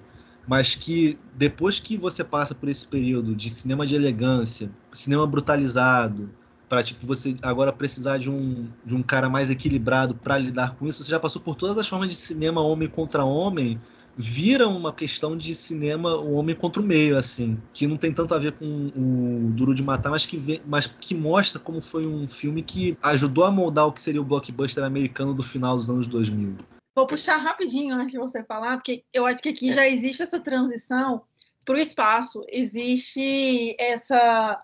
mas 0.47 0.75
que 0.75 1.17
depois 1.35 1.79
que 1.79 1.97
você 1.97 2.23
passa 2.23 2.53
por 2.53 2.69
esse 2.69 2.85
período 2.85 3.35
de 3.35 3.49
cinema 3.49 3.85
de 3.85 3.95
elegância, 3.95 4.69
cinema 4.93 5.25
brutalizado, 5.25 6.29
para 6.67 6.83
tipo 6.83 7.05
você 7.05 7.35
agora 7.41 7.71
precisar 7.71 8.17
de 8.17 8.29
um, 8.29 8.67
de 8.83 8.95
um 8.95 9.03
cara 9.03 9.29
mais 9.29 9.49
equilibrado 9.49 10.15
para 10.15 10.37
lidar 10.37 10.75
com 10.75 10.87
isso, 10.87 11.03
você 11.03 11.11
já 11.11 11.19
passou 11.19 11.41
por 11.41 11.55
todas 11.55 11.77
as 11.77 11.87
formas 11.87 12.09
de 12.09 12.15
cinema 12.15 12.61
homem 12.61 12.87
contra 12.87 13.23
homem, 13.23 13.79
vira 14.17 14.67
uma 14.67 14.93
questão 14.93 15.37
de 15.37 15.53
cinema 15.53 16.15
o 16.15 16.33
homem 16.35 16.55
contra 16.55 16.81
o 16.81 16.85
meio 16.85 17.17
assim, 17.17 17.57
que 17.73 17.85
não 17.85 17.97
tem 17.97 18.13
tanto 18.13 18.33
a 18.33 18.39
ver 18.39 18.53
com 18.53 18.65
o 18.65 19.51
Duro 19.51 19.73
de 19.73 19.83
Matar, 19.83 20.09
mas 20.09 20.25
que 20.25 20.37
vê, 20.37 20.61
mas 20.65 20.87
que 20.87 21.13
mostra 21.13 21.59
como 21.59 21.81
foi 21.81 22.07
um 22.07 22.27
filme 22.27 22.61
que 22.61 22.97
ajudou 23.03 23.43
a 23.43 23.51
moldar 23.51 23.87
o 23.87 23.91
que 23.91 24.01
seria 24.01 24.21
o 24.21 24.25
blockbuster 24.25 24.83
americano 24.83 25.33
do 25.33 25.43
final 25.43 25.75
dos 25.75 25.89
anos 25.89 26.07
2000. 26.07 26.55
Vou 26.95 27.05
puxar 27.05 27.37
rapidinho 27.37 27.93
antes 27.93 28.13
de 28.13 28.17
você 28.17 28.41
falar, 28.43 28.77
porque 28.77 29.03
eu 29.13 29.25
acho 29.25 29.43
que 29.43 29.49
aqui 29.49 29.69
já 29.69 29.85
existe 29.87 30.23
essa 30.23 30.39
transição 30.39 31.23
para 31.65 31.75
o 31.75 31.79
espaço, 31.79 32.45
existe 32.47 33.75
essa 33.77 34.63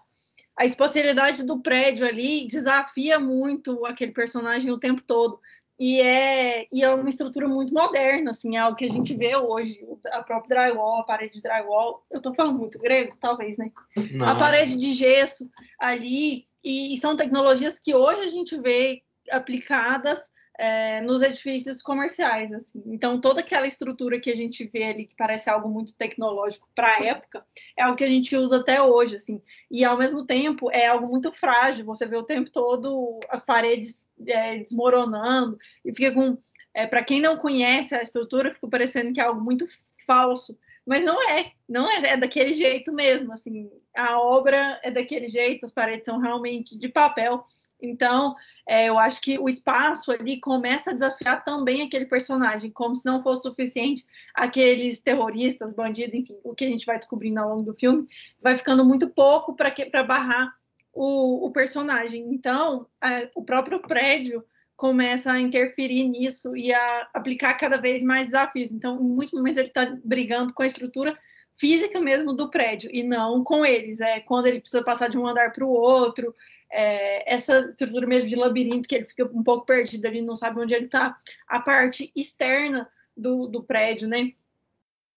a 0.62 0.65
espacialidade 0.65 1.43
do 1.43 1.60
prédio 1.60 2.08
ali 2.08 2.45
desafia 2.45 3.19
muito 3.19 3.84
aquele 3.84 4.12
personagem 4.12 4.71
o 4.71 4.78
tempo 4.78 5.02
todo. 5.02 5.39
E 5.80 6.00
é, 6.00 6.67
e 6.71 6.84
é 6.84 6.93
uma 6.93 7.10
estrutura 7.10 7.47
muito 7.47 7.74
moderna, 7.74 8.30
assim, 8.30 8.56
é 8.56 8.60
algo 8.60 8.78
que 8.78 8.86
a 8.86 8.89
gente 8.89 9.15
vê 9.15 9.36
hoje. 9.36 9.84
A 10.12 10.21
própria 10.21 10.69
drywall, 10.69 11.00
a 11.00 11.04
parede 11.04 11.34
de 11.34 11.41
drywall. 11.41 12.06
Eu 12.12 12.17
estou 12.17 12.36
falando 12.36 12.60
muito 12.60 12.78
grego, 12.78 13.17
talvez, 13.19 13.58
né? 13.58 13.71
Não, 14.13 14.30
a 14.30 14.36
parede 14.36 14.76
de 14.76 14.93
gesso 14.93 15.50
ali. 15.80 16.45
E, 16.63 16.93
e 16.93 16.97
são 16.97 17.15
tecnologias 17.15 17.80
que 17.80 17.95
hoje 17.95 18.21
a 18.21 18.30
gente 18.30 18.56
vê 18.62 19.02
aplicadas 19.32 20.32
é, 20.62 21.02
nos 21.02 21.24
edifícios 21.24 21.82
comerciais, 21.82 22.54
assim. 22.54 22.84
Então, 22.86 23.19
toda 23.19 23.39
aquela 23.39 23.65
estrutura 23.65 24.19
que 24.19 24.30
a 24.30 24.36
gente 24.36 24.63
vê 24.71 24.84
ali, 24.84 25.08
que 25.08 25.15
parece 25.15 25.50
algo 25.50 25.67
muito 25.67 25.95
tecnológico 25.95 26.69
para 26.76 26.97
a 26.97 27.04
época, 27.04 27.43
é 27.76 27.82
algo 27.82 27.95
que 27.95 28.04
a 28.04 28.08
gente 28.08 28.38
usa 28.38 28.60
até 28.60 28.80
hoje, 28.80 29.15
assim. 29.15 29.41
E, 29.71 29.84
ao 29.84 29.97
mesmo 29.97 30.24
tempo, 30.24 30.69
é 30.71 30.86
algo 30.86 31.08
muito 31.08 31.32
frágil. 31.32 31.84
Você 31.86 32.06
vê 32.06 32.15
o 32.15 32.21
tempo 32.21 32.52
todo 32.52 33.19
as 33.28 33.43
paredes 33.43 34.08
é, 34.28 34.58
desmoronando 34.58 35.58
e 35.84 35.91
fica 35.95 36.13
com... 36.13 36.38
É, 36.76 36.86
para 36.86 37.04
quem 37.04 37.19
não 37.19 37.38
conhece 37.38 37.95
a 37.95 38.04
estrutura, 38.04 38.54
fica 38.54 38.67
parecendo 38.67 39.12
que 39.13 39.19
é 39.19 39.24
algo 39.24 39.41
muito 39.41 39.65
falso. 40.06 40.56
Mas 40.86 41.04
não 41.04 41.28
é, 41.28 41.54
não 41.67 41.89
é, 41.89 42.12
é 42.12 42.17
daquele 42.17 42.54
jeito 42.54 42.93
mesmo, 42.93 43.34
assim. 43.34 43.67
A 43.97 44.19
obra 44.19 44.80
é 44.84 44.91
daquele 44.91 45.28
jeito, 45.28 45.65
as 45.65 45.71
paredes 45.71 46.06
são 46.06 46.19
realmente 46.19 46.78
de 46.78 46.88
papel. 46.88 47.43
Então, 47.81 48.35
é, 48.67 48.89
eu 48.89 48.99
acho 48.99 49.19
que 49.19 49.39
o 49.39 49.49
espaço 49.49 50.11
ali 50.11 50.39
começa 50.39 50.91
a 50.91 50.93
desafiar 50.93 51.43
também 51.43 51.81
aquele 51.81 52.05
personagem, 52.05 52.69
como 52.69 52.95
se 52.95 53.05
não 53.05 53.23
fosse 53.23 53.43
suficiente 53.43 54.05
aqueles 54.33 54.99
terroristas, 54.99 55.73
bandidos, 55.73 56.13
enfim, 56.13 56.37
o 56.43 56.53
que 56.53 56.65
a 56.65 56.69
gente 56.69 56.85
vai 56.85 56.97
descobrindo 56.97 57.39
ao 57.39 57.49
longo 57.49 57.63
do 57.63 57.73
filme, 57.73 58.07
vai 58.41 58.57
ficando 58.57 58.85
muito 58.85 59.09
pouco 59.09 59.55
para 59.55 60.03
barrar 60.03 60.55
o, 60.93 61.47
o, 61.47 61.51
personagem. 61.51 62.33
Então, 62.33 62.85
é, 63.03 63.29
o 63.33 63.43
próprio 63.43 63.79
prédio 63.79 64.43
começa 64.75 65.31
a 65.31 65.39
interferir 65.39 66.07
nisso 66.07 66.55
e 66.55 66.73
a 66.73 67.09
aplicar 67.13 67.53
cada 67.53 67.77
vez 67.77 68.03
mais 68.03 68.27
desafios. 68.27 68.71
Então, 68.71 68.95
em 68.95 69.03
muitos 69.03 69.33
momentos, 69.33 69.57
ele 69.57 69.67
está 69.67 69.97
brigando 70.03 70.53
com 70.53 70.63
a 70.63 70.65
estrutura 70.65 71.17
física 71.55 72.01
mesmo 72.01 72.33
do 72.33 72.49
prédio 72.49 72.89
e 72.91 73.03
não 73.03 73.43
com 73.43 73.63
eles. 73.63 74.01
É 74.01 74.19
quando 74.19 74.47
ele 74.47 74.59
precisa 74.59 74.83
passar 74.83 75.09
de 75.09 75.17
um 75.17 75.27
andar 75.27 75.53
para 75.53 75.63
o 75.63 75.69
outro, 75.69 76.35
é, 76.71 77.34
essa 77.34 77.57
estrutura 77.60 78.07
mesmo 78.07 78.29
de 78.29 78.36
labirinto, 78.36 78.88
que 78.88 78.95
ele 78.95 79.05
fica 79.05 79.25
um 79.25 79.43
pouco 79.43 79.65
perdido 79.65 80.05
ali, 80.05 80.21
não 80.21 80.36
sabe 80.36 80.60
onde 80.60 80.73
ele 80.73 80.86
está. 80.86 81.17
A 81.47 81.60
parte 81.60 82.12
externa 82.15 82.89
do, 83.15 83.47
do 83.47 83.62
prédio, 83.62 84.07
né? 84.07 84.31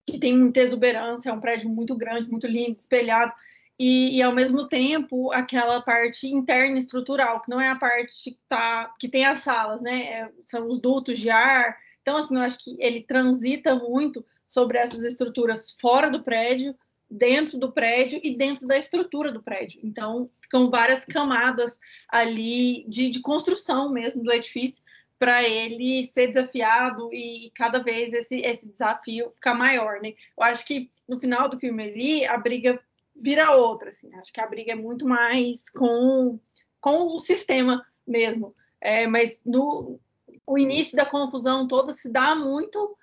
Que 0.07 0.19
tem 0.19 0.37
muita 0.37 0.61
exuberância, 0.61 1.31
é 1.31 1.33
um 1.33 1.41
prédio 1.41 1.71
muito 1.71 1.97
grande, 1.97 2.31
muito 2.31 2.47
lindo, 2.47 2.79
espelhado. 2.79 3.33
E, 3.79 4.19
e, 4.19 4.23
ao 4.23 4.33
mesmo 4.33 4.69
tempo 4.69 5.33
aquela 5.33 5.81
parte 5.83 6.29
interna 6.29 6.79
estrutural, 6.79 7.41
que 7.41 7.51
não 7.51 7.61
é 7.61 7.71
a 7.71 7.77
parte 7.77 8.23
que, 8.23 8.39
tá, 8.49 8.95
que 9.01 9.09
tem 9.09 9.25
as 9.25 9.41
salas, 9.41 9.81
né? 9.81 10.05
É, 10.05 10.33
são 10.43 10.69
os 10.69 10.79
dutos 10.79 11.19
de 11.19 11.31
ar. 11.31 11.77
Então, 12.03 12.17
assim, 12.17 12.37
eu 12.37 12.43
acho 12.43 12.63
que 12.63 12.77
ele 12.81 13.03
transita 13.03 13.75
muito 13.75 14.25
sobre 14.47 14.79
essas 14.79 15.03
estruturas 15.03 15.71
fora 15.81 16.11
do 16.11 16.23
prédio, 16.23 16.77
dentro 17.15 17.59
do 17.59 17.71
prédio 17.71 18.19
e 18.23 18.37
dentro 18.37 18.67
da 18.67 18.77
estrutura 18.77 19.31
do 19.31 19.43
prédio. 19.43 19.81
Então, 19.85 20.29
ficam 20.41 20.69
várias 20.69 21.05
camadas 21.05 21.79
ali 22.09 22.85
de, 22.89 23.09
de 23.09 23.21
construção 23.21 23.89
mesmo 23.89 24.23
do 24.23 24.33
edifício 24.33 24.83
para 25.17 25.49
ele 25.49 26.03
ser 26.03 26.27
desafiado 26.27 27.09
e 27.13 27.53
cada 27.55 27.79
vez 27.79 28.13
esse, 28.13 28.39
esse 28.39 28.69
desafio 28.69 29.31
ficar 29.31 29.55
maior, 29.55 30.01
né? 30.03 30.15
Eu 30.37 30.43
acho 30.43 30.67
que 30.67 30.91
no 31.09 31.21
final 31.21 31.49
do 31.49 31.59
filme 31.59 31.85
ali, 31.85 32.27
a 32.27 32.37
briga 32.37 32.81
vira 33.15 33.55
outra, 33.55 33.91
assim. 33.91 34.13
Acho 34.17 34.33
que 34.33 34.41
a 34.41 34.47
briga 34.47 34.73
é 34.73 34.77
muito 34.77 35.07
mais 35.07 35.71
com, 35.71 36.39
com 36.81 37.15
o 37.15 37.21
sistema 37.21 37.87
mesmo. 38.05 38.55
É, 38.81 39.07
mas 39.07 39.41
no 39.47 40.01
o 40.47 40.59
início 40.59 40.95
da 40.95 41.07
confusão 41.07 41.67
toda 41.67 41.91
se 41.91 42.13
dá 42.13 42.35
muito 42.35 42.99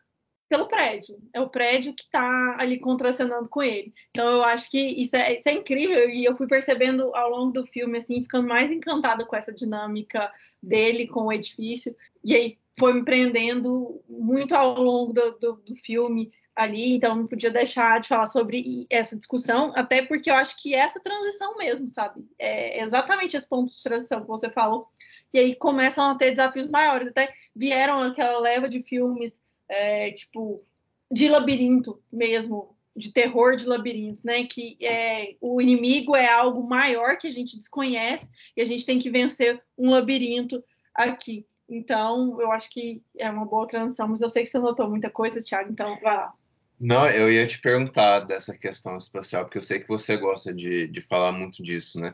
pelo 0.52 0.68
prédio. 0.68 1.18
É 1.34 1.40
o 1.40 1.48
prédio 1.48 1.94
que 1.94 2.04
está 2.04 2.58
ali 2.60 2.78
contracenando 2.78 3.48
com 3.48 3.64
ele. 3.64 3.94
Então 4.10 4.30
eu 4.30 4.44
acho 4.44 4.70
que 4.70 4.78
isso 4.78 5.16
é, 5.16 5.38
isso 5.38 5.48
é 5.48 5.54
incrível 5.54 6.10
e 6.10 6.26
eu 6.26 6.36
fui 6.36 6.46
percebendo 6.46 7.16
ao 7.16 7.30
longo 7.30 7.54
do 7.54 7.66
filme, 7.66 7.98
assim, 7.98 8.22
ficando 8.22 8.50
mais 8.50 8.70
encantada 8.70 9.24
com 9.24 9.34
essa 9.34 9.54
dinâmica 9.54 10.30
dele 10.62 11.08
com 11.08 11.28
o 11.28 11.32
edifício. 11.32 11.96
E 12.22 12.36
aí 12.36 12.58
foi 12.78 12.94
me 12.94 13.06
prendendo 13.06 14.04
muito 14.10 14.54
ao 14.54 14.78
longo 14.78 15.14
do, 15.14 15.32
do, 15.40 15.54
do 15.54 15.76
filme 15.78 16.34
ali, 16.54 16.96
então 16.96 17.16
não 17.16 17.28
podia 17.28 17.50
deixar 17.50 18.02
de 18.02 18.10
falar 18.10 18.28
sobre 18.28 18.86
essa 18.90 19.16
discussão, 19.16 19.72
até 19.74 20.06
porque 20.06 20.30
eu 20.30 20.36
acho 20.36 20.62
que 20.62 20.76
é 20.76 20.80
essa 20.80 21.00
transição 21.00 21.58
mesmo, 21.58 21.88
sabe? 21.88 22.26
É 22.38 22.84
exatamente 22.84 23.38
esse 23.38 23.48
ponto 23.48 23.74
de 23.74 23.82
transição 23.82 24.20
que 24.20 24.28
você 24.28 24.50
falou. 24.50 24.90
E 25.34 25.40
aí 25.40 25.56
começam 25.56 26.10
a 26.10 26.16
ter 26.16 26.32
desafios 26.32 26.68
maiores. 26.68 27.08
Até 27.08 27.34
vieram 27.56 28.02
aquela 28.04 28.38
leva 28.38 28.68
de 28.68 28.84
filmes 28.84 29.34
é, 29.72 30.12
tipo, 30.12 30.64
de 31.10 31.30
labirinto 31.30 32.02
mesmo, 32.12 32.76
de 32.96 33.12
terror 33.14 33.56
de 33.56 33.66
labirinto, 33.66 34.22
né? 34.26 34.44
Que 34.44 34.78
é, 34.82 35.36
o 35.40 35.62
inimigo 35.62 36.16
é 36.16 36.30
algo 36.30 36.68
maior 36.68 37.18
que 37.18 37.28
a 37.28 37.32
gente 37.32 37.58
desconhece 37.58 38.30
e 38.56 38.62
a 38.62 38.66
gente 38.66 38.86
tem 38.86 39.00
que 39.00 39.10
vencer 39.10 39.62
um 39.78 39.90
labirinto 39.90 40.64
aqui. 40.94 41.46
Então, 41.70 42.40
eu 42.42 42.52
acho 42.52 42.70
que 42.70 43.02
é 43.18 43.30
uma 43.30 43.46
boa 43.46 43.66
transição, 43.66 44.10
mas 44.10 44.20
eu 44.20 44.30
sei 44.30 44.44
que 44.44 44.50
você 44.50 44.60
notou 44.60 44.90
muita 44.90 45.10
coisa, 45.10 45.40
Thiago, 45.40 45.72
então 45.72 45.98
vai 46.02 46.16
lá. 46.16 46.34
Não, 46.78 47.08
eu 47.10 47.32
ia 47.32 47.48
te 47.48 47.62
perguntar 47.62 48.22
dessa 48.22 48.58
questão 48.58 48.98
espacial, 48.98 49.46
porque 49.46 49.58
eu 49.58 49.62
sei 49.62 49.80
que 49.80 49.88
você 49.88 50.18
gosta 50.18 50.54
de, 50.54 50.88
de 50.88 51.00
falar 51.02 51.32
muito 51.32 51.64
disso, 51.64 51.98
né? 52.00 52.14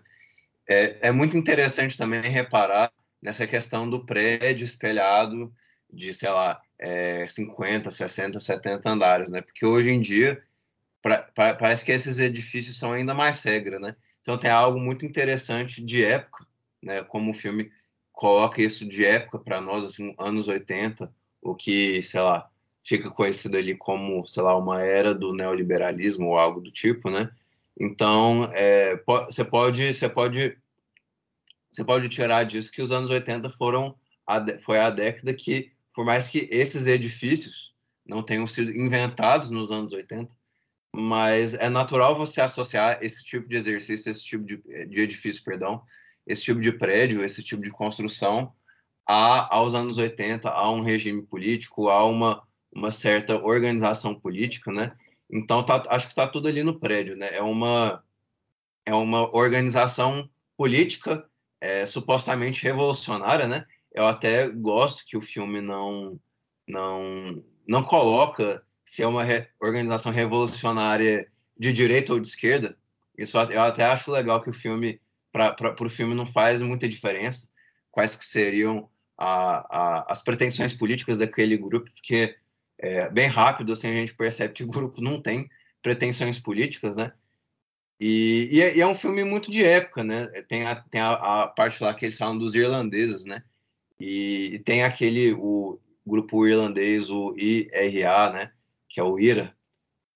É, 0.69 1.07
é 1.07 1.11
muito 1.11 1.37
interessante 1.37 1.97
também 1.97 2.21
reparar 2.21 2.91
nessa 3.21 3.47
questão 3.47 3.89
do 3.89 4.05
prédio 4.05 4.65
espelhado 4.65 5.51
de, 5.91 6.13
sei 6.13 6.29
lá, 6.29 6.61
é, 6.79 7.27
50, 7.27 7.91
60, 7.91 8.39
70 8.39 8.89
andares, 8.89 9.31
né? 9.31 9.41
Porque 9.41 9.65
hoje 9.65 9.89
em 9.89 10.01
dia 10.01 10.41
pra, 11.01 11.19
pra, 11.19 11.55
parece 11.55 11.85
que 11.85 11.91
esses 11.91 12.19
edifícios 12.19 12.77
são 12.77 12.91
ainda 12.91 13.13
mais 13.13 13.41
regra, 13.43 13.79
né? 13.79 13.95
Então 14.21 14.37
tem 14.37 14.51
algo 14.51 14.79
muito 14.79 15.05
interessante 15.05 15.83
de 15.83 16.03
época, 16.03 16.45
né? 16.81 17.03
Como 17.03 17.31
o 17.31 17.33
filme 17.33 17.71
coloca 18.11 18.61
isso 18.61 18.85
de 18.85 19.05
época 19.05 19.39
para 19.39 19.61
nós, 19.61 19.85
assim, 19.85 20.13
anos 20.17 20.47
80, 20.47 21.11
o 21.41 21.55
que, 21.55 22.01
sei 22.03 22.19
lá, 22.19 22.49
fica 22.83 23.09
conhecido 23.11 23.57
ali 23.57 23.75
como, 23.75 24.27
sei 24.27 24.43
lá, 24.43 24.57
uma 24.57 24.83
era 24.83 25.13
do 25.13 25.33
neoliberalismo 25.33 26.27
ou 26.27 26.37
algo 26.37 26.59
do 26.59 26.71
tipo, 26.71 27.09
né? 27.09 27.29
Então, 27.79 28.49
é, 28.53 28.99
você 29.05 29.45
pode, 29.45 29.93
você 29.93 30.09
pode, 30.09 30.57
você 31.71 31.85
pode 31.85 32.09
tirar 32.09 32.43
disso 32.43 32.71
que 32.71 32.81
os 32.81 32.91
anos 32.91 33.09
80 33.09 33.49
foram 33.51 33.95
a, 34.25 34.43
foi 34.61 34.79
a 34.79 34.89
década 34.89 35.33
que 35.33 35.71
por 35.97 36.05
mais 36.05 36.29
que 36.29 36.47
esses 36.51 36.85
edifícios 36.85 37.73
não 38.05 38.21
tenham 38.21 38.45
sido 38.45 38.69
inventados 38.69 39.49
nos 39.49 39.71
anos 39.71 39.91
80, 39.91 40.31
mas 40.95 41.55
é 41.55 41.69
natural 41.69 42.15
você 42.15 42.39
associar 42.39 42.99
esse 43.01 43.23
tipo 43.23 43.49
de 43.49 43.55
exercício, 43.55 44.11
esse 44.11 44.23
tipo 44.23 44.45
de, 44.45 44.57
de 44.85 45.01
edifício, 45.01 45.43
perdão, 45.43 45.81
esse 46.27 46.43
tipo 46.43 46.61
de 46.61 46.71
prédio, 46.71 47.25
esse 47.25 47.41
tipo 47.41 47.63
de 47.63 47.71
construção 47.71 48.53
a, 49.07 49.55
aos 49.55 49.73
anos 49.73 49.97
80, 49.97 50.47
a 50.47 50.69
um 50.69 50.83
regime 50.83 51.23
político, 51.23 51.89
a 51.89 52.05
uma, 52.05 52.43
uma 52.71 52.91
certa 52.91 53.35
organização 53.35 54.13
política, 54.13 54.71
né? 54.71 54.95
Então, 55.27 55.65
tá, 55.65 55.83
acho 55.89 56.05
que 56.05 56.11
está 56.11 56.27
tudo 56.27 56.47
ali 56.47 56.61
no 56.61 56.79
prédio, 56.79 57.17
né? 57.17 57.29
É 57.31 57.41
uma, 57.41 58.03
é 58.85 58.93
uma 58.93 59.35
organização 59.35 60.29
política 60.55 61.27
é, 61.59 61.87
supostamente 61.87 62.61
revolucionária, 62.61 63.47
né? 63.47 63.65
Eu 63.97 64.05
até 64.05 64.47
gosto 64.49 65.05
que 65.05 65.17
o 65.17 65.21
filme 65.21 65.59
não 65.61 66.19
não 66.67 67.43
não 67.67 67.83
coloca 67.83 68.63
se 68.85 69.03
é 69.03 69.07
uma 69.07 69.23
re 69.23 69.47
organização 69.59 70.11
revolucionária 70.11 71.27
de 71.57 71.73
direita 71.73 72.13
ou 72.13 72.19
de 72.19 72.27
esquerda. 72.27 72.77
Isso 73.17 73.37
eu 73.37 73.61
até 73.61 73.83
acho 73.85 74.11
legal 74.11 74.41
que 74.41 74.49
o 74.49 74.53
filme 74.53 75.01
para 75.31 75.75
o 75.81 75.89
filme 75.89 76.13
não 76.13 76.25
faz 76.25 76.61
muita 76.61 76.87
diferença 76.87 77.49
quais 77.91 78.15
que 78.15 78.25
seriam 78.25 78.89
a, 79.17 80.05
a, 80.05 80.11
as 80.11 80.21
pretensões 80.21 80.73
políticas 80.73 81.17
daquele 81.17 81.57
grupo, 81.57 81.89
porque 81.91 82.37
é, 82.77 83.09
bem 83.09 83.27
rápido, 83.27 83.73
assim, 83.73 83.87
a 83.87 83.93
gente 83.93 84.13
percebe 84.13 84.53
que 84.53 84.63
o 84.63 84.67
grupo 84.67 85.01
não 85.01 85.19
tem 85.19 85.49
pretensões 85.81 86.37
políticas, 86.37 86.95
né? 86.95 87.11
E, 87.99 88.49
e, 88.51 88.61
é, 88.61 88.77
e 88.77 88.81
é 88.81 88.87
um 88.87 88.93
filme 88.93 89.23
muito 89.23 89.49
de 89.49 89.65
época, 89.65 90.03
né? 90.03 90.27
Tem 90.47 90.67
a, 90.67 90.75
tem 90.75 91.01
a, 91.01 91.13
a, 91.13 91.47
parte 91.47 91.83
lá 91.83 91.93
que 91.95 92.05
eles 92.05 92.17
falam 92.17 92.37
dos 92.37 92.53
irlandeses, 92.53 93.25
né? 93.25 93.43
E, 93.99 94.51
e 94.53 94.59
tem 94.59 94.83
aquele, 94.83 95.33
o 95.33 95.79
grupo 96.05 96.47
irlandês, 96.47 97.09
o 97.09 97.35
IRA, 97.37 98.31
né? 98.31 98.51
Que 98.87 98.99
é 98.99 99.03
o 99.03 99.19
IRA, 99.19 99.53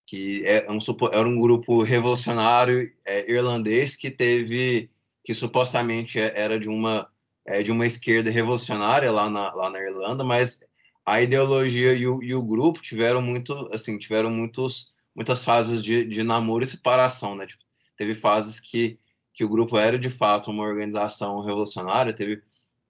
que 0.06 0.44
é 0.46 0.68
um, 0.70 0.80
era 1.12 1.28
um 1.28 1.40
grupo 1.40 1.84
revolucionário 1.84 2.92
é, 3.06 3.32
irlandês 3.32 3.96
que 3.96 4.12
teve, 4.12 4.90
que 5.24 5.34
supostamente 5.34 6.20
é, 6.20 6.34
era 6.36 6.60
de 6.60 6.70
uma, 6.70 7.08
é, 7.46 7.64
de 7.64 7.72
uma 7.72 7.86
esquerda 7.86 8.30
revolucionária 8.30 9.12
lá 9.12 9.30
na, 9.30 9.54
lá 9.54 9.70
na 9.70 9.80
Irlanda, 9.80 10.24
mas 10.24 10.62
a 11.06 11.22
ideologia 11.22 11.94
e 11.94 12.08
o, 12.08 12.22
e 12.22 12.34
o 12.36 12.44
grupo 12.44 12.82
tiveram 12.82 13.22
muito, 13.22 13.70
assim, 13.74 13.98
tiveram 13.98 14.30
muitos, 14.30 14.94
muitas 15.16 15.44
fases 15.44 15.82
de, 15.82 16.06
de 16.06 16.24
namoro 16.24 16.64
e 16.64 16.68
separação, 16.68 17.36
né? 17.36 17.48
Tipo, 17.48 17.64
teve 17.98 18.16
fases 18.16 18.60
que, 18.60 19.00
que 19.34 19.44
o 19.44 19.50
grupo 19.50 19.78
era 19.78 19.98
de 19.98 20.10
fato 20.10 20.52
uma 20.52 20.64
organização 20.64 21.40
revolucionária, 21.40 22.14
teve, 22.14 22.42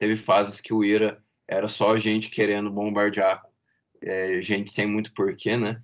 teve 0.02 0.18
fases 0.18 0.60
que 0.60 0.74
o 0.74 0.84
IRA 0.84 1.24
era 1.48 1.70
só 1.70 1.96
gente 1.96 2.32
querendo 2.32 2.72
bombardear 2.72 3.40
é, 4.02 4.42
gente 4.42 4.72
sem 4.72 4.88
muito 4.88 5.14
porquê, 5.14 5.56
né? 5.56 5.80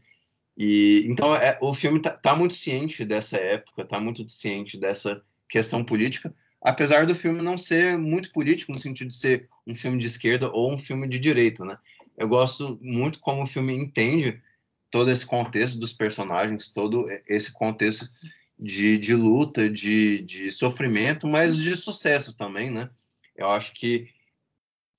E 0.57 1.05
então 1.05 1.35
é, 1.35 1.55
o 1.61 1.71
filme 1.71 2.01
tá, 2.01 2.09
tá, 2.09 2.35
muito 2.35 2.55
ciente 2.55 3.05
dessa 3.05 3.37
época, 3.37 3.85
tá 3.85 3.99
muito 3.99 4.27
ciente 4.27 4.75
dessa 4.75 5.21
questão 5.47 5.83
política, 5.83 6.33
apesar 6.59 7.05
do 7.05 7.13
filme 7.13 7.43
não 7.43 7.59
ser 7.59 7.95
muito 7.95 8.31
político 8.31 8.71
no 8.71 8.79
sentido 8.79 9.09
de 9.09 9.13
ser 9.13 9.47
um 9.67 9.75
filme 9.75 9.99
de 9.99 10.07
esquerda 10.07 10.49
ou 10.51 10.73
um 10.73 10.79
filme 10.79 11.07
de 11.07 11.19
direita, 11.19 11.63
né? 11.63 11.77
Eu 12.17 12.27
gosto 12.27 12.79
muito 12.81 13.19
como 13.19 13.43
o 13.43 13.47
filme 13.47 13.71
entende 13.75 14.41
todo 14.89 15.11
esse 15.11 15.27
contexto 15.27 15.77
dos 15.77 15.93
personagens, 15.93 16.69
todo 16.69 17.05
esse 17.27 17.51
contexto 17.51 18.09
de, 18.57 18.97
de 18.97 19.13
luta, 19.13 19.69
de, 19.69 20.23
de 20.23 20.49
sofrimento, 20.49 21.27
mas 21.27 21.55
de 21.55 21.75
sucesso 21.75 22.35
também, 22.35 22.71
né? 22.71 22.89
Eu 23.37 23.49
acho 23.49 23.73
que 23.73 24.09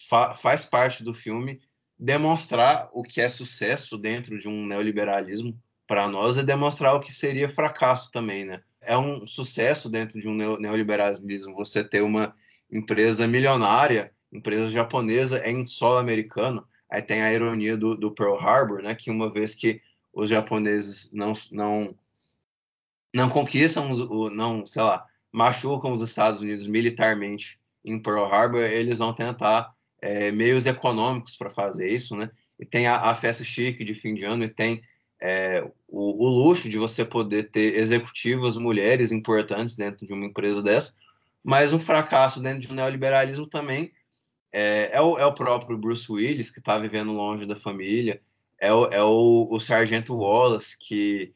fa 0.09 0.35
faz 0.35 0.64
parte 0.64 1.03
do 1.03 1.12
filme 1.12 1.61
demonstrar 1.98 2.88
o 2.92 3.03
que 3.03 3.20
é 3.20 3.29
sucesso 3.29 3.98
dentro 3.98 4.38
de 4.38 4.48
um 4.48 4.64
neoliberalismo 4.64 5.61
para 5.87 6.09
nós 6.09 6.37
e 6.37 6.44
demonstrar 6.44 6.94
o 6.94 7.01
que 7.01 7.12
seria 7.12 7.48
fracasso 7.48 8.11
também, 8.12 8.44
né? 8.44 8.62
É 8.81 8.96
um 8.96 9.27
sucesso 9.27 9.90
dentro 9.90 10.20
de 10.20 10.29
um 10.29 10.35
neoliberalismo 10.35 11.57
você 11.57 11.83
ter 11.83 12.03
uma 12.03 12.35
empresa 12.70 13.27
milionária, 13.27 14.12
empresa 14.33 14.70
japonesa 14.70 15.46
em 15.48 15.66
solo 15.66 15.96
americano. 15.96 16.66
Aí 16.90 17.03
tem 17.03 17.22
a 17.22 17.33
ironia 17.33 17.77
do, 17.77 17.96
do 17.96 18.12
Pearl 18.12 18.38
Harbor, 18.38 18.83
né? 18.83 18.94
Que 18.94 19.11
uma 19.11 19.33
vez 19.33 19.55
que 19.55 19.83
os 20.12 20.31
japoneses 20.31 21.12
não, 21.12 21.33
não 21.51 21.94
não 23.14 23.29
conquistam, 23.29 23.94
não, 24.31 24.66
sei 24.66 24.83
lá, 24.83 25.07
machucam 25.33 25.92
os 25.92 26.03
Estados 26.03 26.40
Unidos 26.40 26.66
militarmente 26.66 27.59
em 27.90 28.01
Pearl 28.01 28.24
Harbor, 28.24 28.61
eles 28.61 28.98
vão 28.98 29.12
tentar 29.12 29.72
é, 30.01 30.31
meios 30.31 30.66
econômicos 30.66 31.37
para 31.37 31.51
fazer 31.51 31.90
isso, 31.90 32.16
né? 32.16 32.31
E 32.59 32.66
tem 32.66 32.87
a, 32.87 32.96
a, 32.96 33.14
festa 33.14 33.44
chique 33.44 33.85
de 33.85 33.94
fim 33.94 34.14
de 34.14 34.24
ano 34.24 34.44
e 34.44 34.48
tem 34.48 34.83
é, 35.20 35.62
o, 35.87 36.24
o, 36.24 36.29
luxo 36.29 36.68
de 36.68 36.79
você 36.79 37.05
poder 37.05 37.51
ter 37.51 37.77
executivas 37.77 38.57
mulheres 38.57 39.12
importantes 39.12 39.77
dentro 39.77 40.07
de 40.07 40.12
uma 40.12 40.27
empresa 40.27 40.62
dessa, 40.62 40.94
mas 41.42 41.72
um 41.72 41.79
fracasso 41.79 42.40
dentro 42.42 42.61
de 42.61 42.72
um 42.72 42.74
neoliberalismo 42.74 43.46
também 43.46 43.92
é, 44.53 44.90
é, 44.92 45.01
o, 45.01 45.18
é 45.18 45.27
o 45.27 45.35
próprio 45.35 45.79
Bruce 45.79 46.11
Willis, 46.11 46.51
que 46.51 46.59
está 46.59 46.79
vivendo 46.79 47.12
longe 47.12 47.46
da 47.46 47.57
família, 47.57 48.20
é 48.61 48.72
o, 48.72 48.87
é 48.87 49.03
o, 49.03 49.48
o 49.51 49.61
Sargento 49.61 50.14
Wallace, 50.16 50.77
que 50.79 51.33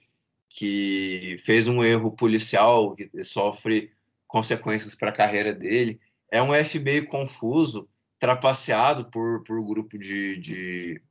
que 0.55 1.39
fez 1.45 1.67
um 1.67 1.83
erro 1.83 2.13
policial 2.13 2.95
que 2.95 3.25
sofre 3.25 3.91
consequências 4.27 4.95
para 4.95 5.09
a 5.09 5.15
carreira 5.15 5.55
dele. 5.55 5.99
É 6.33 6.43
um 6.43 6.53
FBI 6.53 7.03
confuso, 7.03 7.87
trapaceado 8.19 9.11
por, 9.11 9.45
por 9.45 9.63
grupo 9.65 9.99
de, 9.99 10.39
de 10.39 11.03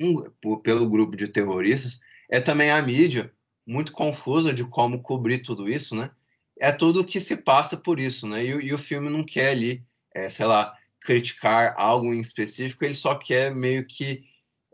um, 0.00 0.30
por, 0.40 0.60
pelo 0.62 0.88
grupo 0.88 1.16
de 1.16 1.26
terroristas. 1.26 2.00
É 2.30 2.40
também 2.40 2.70
a 2.70 2.80
mídia 2.80 3.32
muito 3.66 3.90
confusa 3.90 4.54
de 4.54 4.64
como 4.64 5.02
cobrir 5.02 5.40
tudo 5.40 5.68
isso, 5.68 5.96
né? 5.96 6.10
É 6.60 6.70
tudo 6.70 7.04
que 7.04 7.18
se 7.18 7.38
passa 7.38 7.76
por 7.76 7.98
isso, 7.98 8.28
né? 8.28 8.44
E, 8.44 8.48
e 8.50 8.72
o 8.72 8.78
filme 8.78 9.10
não 9.10 9.24
quer 9.24 9.50
ali, 9.50 9.84
é, 10.14 10.30
sei 10.30 10.46
lá, 10.46 10.72
criticar 11.00 11.74
algo 11.76 12.14
em 12.14 12.20
específico, 12.20 12.84
ele 12.84 12.94
só 12.94 13.16
quer 13.16 13.52
meio 13.52 13.84
que 13.84 14.24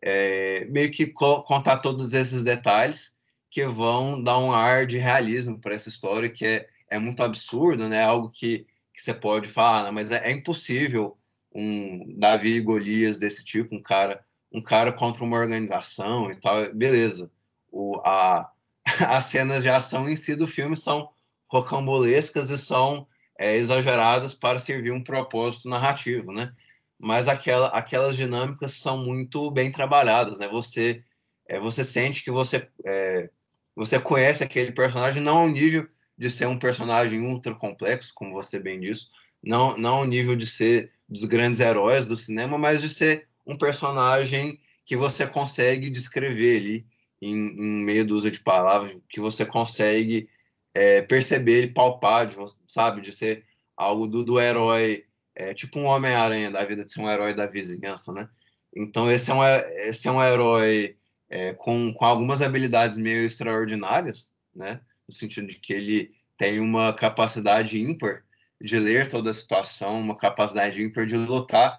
é, 0.02 0.66
meio 0.66 0.92
que 0.92 1.06
contar 1.06 1.78
todos 1.78 2.12
esses 2.12 2.44
detalhes 2.44 3.16
que 3.50 3.66
vão 3.66 4.22
dar 4.22 4.38
um 4.38 4.52
ar 4.52 4.86
de 4.86 4.98
realismo 4.98 5.58
para 5.58 5.74
essa 5.74 5.88
história 5.88 6.28
que 6.28 6.44
é, 6.44 6.68
é 6.90 6.98
muito 6.98 7.22
absurdo, 7.22 7.88
né? 7.88 8.02
Algo 8.02 8.30
que, 8.30 8.66
que 8.98 9.04
você 9.04 9.14
pode 9.14 9.48
falar, 9.48 9.92
mas 9.92 10.10
é, 10.10 10.28
é, 10.28 10.32
impossível 10.32 11.16
um 11.54 12.18
Davi 12.18 12.60
Golias 12.60 13.16
desse 13.16 13.44
tipo, 13.44 13.76
um 13.76 13.80
cara, 13.80 14.24
um 14.52 14.60
cara 14.60 14.92
contra 14.92 15.22
uma 15.22 15.36
organização 15.36 16.28
e 16.32 16.34
tal, 16.34 16.74
beleza. 16.74 17.30
O, 17.70 18.00
a, 18.04 18.50
as 19.06 19.26
cenas 19.26 19.62
de 19.62 19.68
ação 19.68 20.08
em 20.08 20.16
si 20.16 20.34
do 20.34 20.48
filme 20.48 20.76
são 20.76 21.08
rocambolescas 21.46 22.50
e 22.50 22.58
são 22.58 23.06
é, 23.38 23.54
exageradas 23.54 24.34
para 24.34 24.58
servir 24.58 24.90
um 24.90 25.02
propósito 25.02 25.68
narrativo, 25.68 26.32
né? 26.32 26.52
Mas 26.98 27.28
aquela, 27.28 27.68
aquelas 27.68 28.16
dinâmicas 28.16 28.72
são 28.72 28.98
muito 28.98 29.48
bem 29.52 29.70
trabalhadas, 29.70 30.38
né? 30.38 30.48
Você 30.48 31.04
é, 31.46 31.60
você 31.60 31.84
sente 31.84 32.24
que 32.24 32.32
você 32.32 32.68
é, 32.84 33.30
você 33.76 34.00
conhece 34.00 34.42
aquele 34.42 34.72
personagem 34.72 35.22
não 35.22 35.38
ao 35.38 35.48
nível 35.48 35.88
de 36.18 36.28
ser 36.28 36.46
um 36.46 36.58
personagem 36.58 37.20
ultra 37.20 37.54
complexo, 37.54 38.12
como 38.14 38.32
você 38.32 38.58
bem 38.58 38.80
disse, 38.80 39.06
não, 39.42 39.76
não 39.78 39.98
ao 39.98 40.04
nível 40.04 40.34
de 40.34 40.46
ser 40.46 40.90
dos 41.08 41.24
grandes 41.24 41.60
heróis 41.60 42.04
do 42.04 42.16
cinema, 42.16 42.58
mas 42.58 42.82
de 42.82 42.88
ser 42.88 43.28
um 43.46 43.56
personagem 43.56 44.60
que 44.84 44.96
você 44.96 45.26
consegue 45.26 45.88
descrever 45.88 46.58
ali 46.58 46.86
em, 47.22 47.34
em 47.34 47.84
meio 47.84 48.04
dúzia 48.04 48.30
de 48.30 48.40
palavras, 48.40 48.96
que 49.08 49.20
você 49.20 49.46
consegue 49.46 50.28
é, 50.74 51.02
perceber 51.02 51.58
ele 51.58 51.68
palpar, 51.68 52.26
de, 52.26 52.36
sabe, 52.66 53.00
de 53.00 53.12
ser 53.12 53.44
algo 53.76 54.06
do, 54.06 54.24
do 54.24 54.40
herói, 54.40 55.04
é, 55.34 55.54
tipo 55.54 55.78
um 55.78 55.86
Homem-Aranha 55.86 56.50
da 56.50 56.64
vida, 56.64 56.84
de 56.84 56.92
ser 56.92 57.00
um 57.00 57.08
herói 57.08 57.34
da 57.34 57.46
vizinhança, 57.46 58.12
né? 58.12 58.28
Então 58.74 59.10
esse 59.10 59.30
é 59.30 59.34
um, 59.34 59.44
esse 59.44 60.08
é 60.08 60.10
um 60.10 60.22
herói 60.22 60.96
é, 61.30 61.52
com, 61.54 61.92
com 61.92 62.04
algumas 62.04 62.42
habilidades 62.42 62.98
meio 62.98 63.24
extraordinárias, 63.24 64.34
né? 64.54 64.80
No 65.08 65.14
sentido 65.14 65.46
de 65.46 65.58
que 65.58 65.72
ele 65.72 66.14
tem 66.36 66.60
uma 66.60 66.92
capacidade 66.92 67.80
ímpar 67.80 68.22
de 68.60 68.78
ler 68.78 69.08
toda 69.08 69.30
a 69.30 69.34
situação, 69.34 70.00
uma 70.00 70.16
capacidade 70.16 70.82
ímpar 70.82 71.06
de 71.06 71.16
lutar 71.16 71.78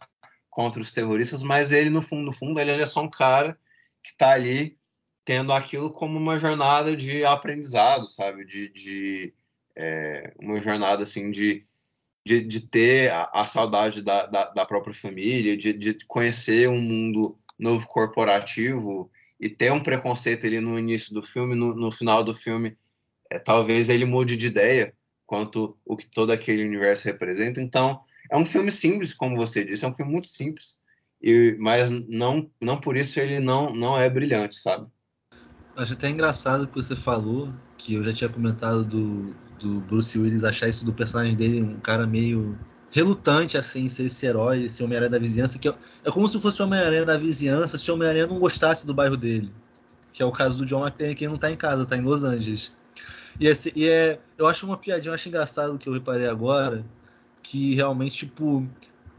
contra 0.50 0.82
os 0.82 0.92
terroristas, 0.92 1.44
mas 1.44 1.72
ele, 1.72 1.90
no 1.90 2.02
fundo, 2.02 2.26
no 2.26 2.34
fundo, 2.34 2.60
ele 2.60 2.72
é 2.72 2.86
só 2.86 3.02
um 3.02 3.10
cara 3.10 3.58
que 4.04 4.12
está 4.12 4.32
ali 4.32 4.78
tendo 5.24 5.54
aquilo 5.54 5.92
como 5.92 6.18
uma 6.18 6.40
jornada 6.40 6.98
de 6.98 7.24
aprendizado, 7.24 8.08
sabe? 8.08 8.46
De, 8.46 8.70
de 8.70 9.34
é, 9.76 10.34
uma 10.40 10.60
jornada, 10.60 11.04
assim, 11.04 11.30
de, 11.30 11.64
de, 12.26 12.44
de 12.44 12.62
ter 12.62 13.12
a, 13.12 13.30
a 13.34 13.46
saudade 13.46 14.02
da, 14.02 14.26
da, 14.26 14.46
da, 14.46 14.66
própria 14.66 14.94
família, 14.94 15.56
de, 15.56 15.72
de 15.72 16.06
conhecer 16.06 16.68
um 16.68 16.82
mundo 16.82 17.38
novo 17.58 17.88
corporativo 17.88 19.12
e 19.40 19.50
ter 19.50 19.72
um 19.72 19.84
preconceito 19.84 20.46
ali 20.46 20.60
no 20.60 20.78
início 20.80 21.14
do 21.14 21.22
filme, 21.22 21.56
no, 21.56 21.76
no 21.76 21.92
final 21.92 22.24
do 22.24 22.34
filme, 22.34 22.78
é, 23.30 23.40
talvez 23.40 23.90
ele 23.90 24.06
mude 24.06 24.36
de 24.36 24.48
ideia 24.48 24.94
quanto 25.26 25.78
o 25.86 25.96
que 25.96 26.08
todo 26.08 26.32
aquele 26.32 26.66
universo 26.66 27.06
representa. 27.06 27.62
Então, 27.62 28.02
é 28.32 28.38
um 28.38 28.46
filme 28.46 28.72
simples, 28.72 29.14
como 29.14 29.38
você 29.38 29.64
disse, 29.64 29.86
é 29.86 29.88
um 29.88 29.94
filme 29.94 30.12
muito 30.12 30.28
simples, 30.28 30.78
e, 31.22 31.56
mas 31.60 31.92
não, 31.92 32.50
não 32.60 32.80
por 32.80 32.98
isso 32.98 33.20
ele 33.20 33.40
não, 33.40 33.74
não 33.74 33.98
é 33.98 34.10
brilhante, 34.10 34.56
sabe? 34.56 34.88
Acho 35.78 35.94
até 35.94 36.10
engraçado 36.10 36.68
que 36.68 36.76
você 36.76 36.96
falou, 36.96 37.54
que 37.78 37.94
eu 37.94 38.04
já 38.04 38.12
tinha 38.12 38.30
comentado 38.30 38.84
do, 38.84 39.36
do 39.60 39.80
Bruce 39.82 40.18
Willis 40.18 40.44
achar 40.44 40.68
isso 40.68 40.84
do 40.84 40.94
personagem 40.94 41.36
dele 41.36 41.62
um 41.62 41.80
cara 41.80 42.08
meio 42.08 42.58
relutante 42.92 43.58
assim 43.58 43.88
ser 43.88 44.06
esse 44.06 44.26
herói, 44.26 44.64
esse 44.64 44.84
Homem-Aranha 44.84 45.12
da 45.12 45.20
vizinhança, 45.20 45.60
que 45.60 45.70
é, 45.70 45.76
é 46.04 46.12
como 46.12 46.28
se 46.28 46.40
fosse 46.40 46.62
o 46.62 46.66
Homem-Aranha 46.66 47.06
da 47.06 47.18
vizinhança 47.18 47.78
se 47.78 47.90
o 47.90 47.94
Homem-Aranha 47.94 48.28
não 48.28 48.40
gostasse 48.40 48.86
do 48.86 48.94
bairro 48.94 49.16
dele. 49.16 49.54
Que 50.12 50.24
é 50.24 50.26
o 50.26 50.32
caso 50.32 50.58
do 50.58 50.66
John 50.66 50.82
McClane, 50.82 51.16
que 51.16 51.28
não 51.28 51.38
tá 51.38 51.52
em 51.52 51.56
casa, 51.56 51.86
tá 51.86 51.96
em 51.96 52.02
Los 52.02 52.24
Angeles. 52.24 52.76
E, 53.40 53.48
esse, 53.48 53.72
e 53.76 53.88
é, 53.88 54.20
eu 54.38 54.48
acho 54.48 54.66
uma 54.66 54.78
piadinha, 54.78 55.12
eu 55.12 55.16
acho 55.16 55.30
engraçado 55.30 55.78
que 55.78 55.88
eu 55.88 55.94
reparei 55.94 56.28
agora, 56.28 56.86
que 57.42 57.76
realmente, 57.76 58.26
tipo, 58.26 58.68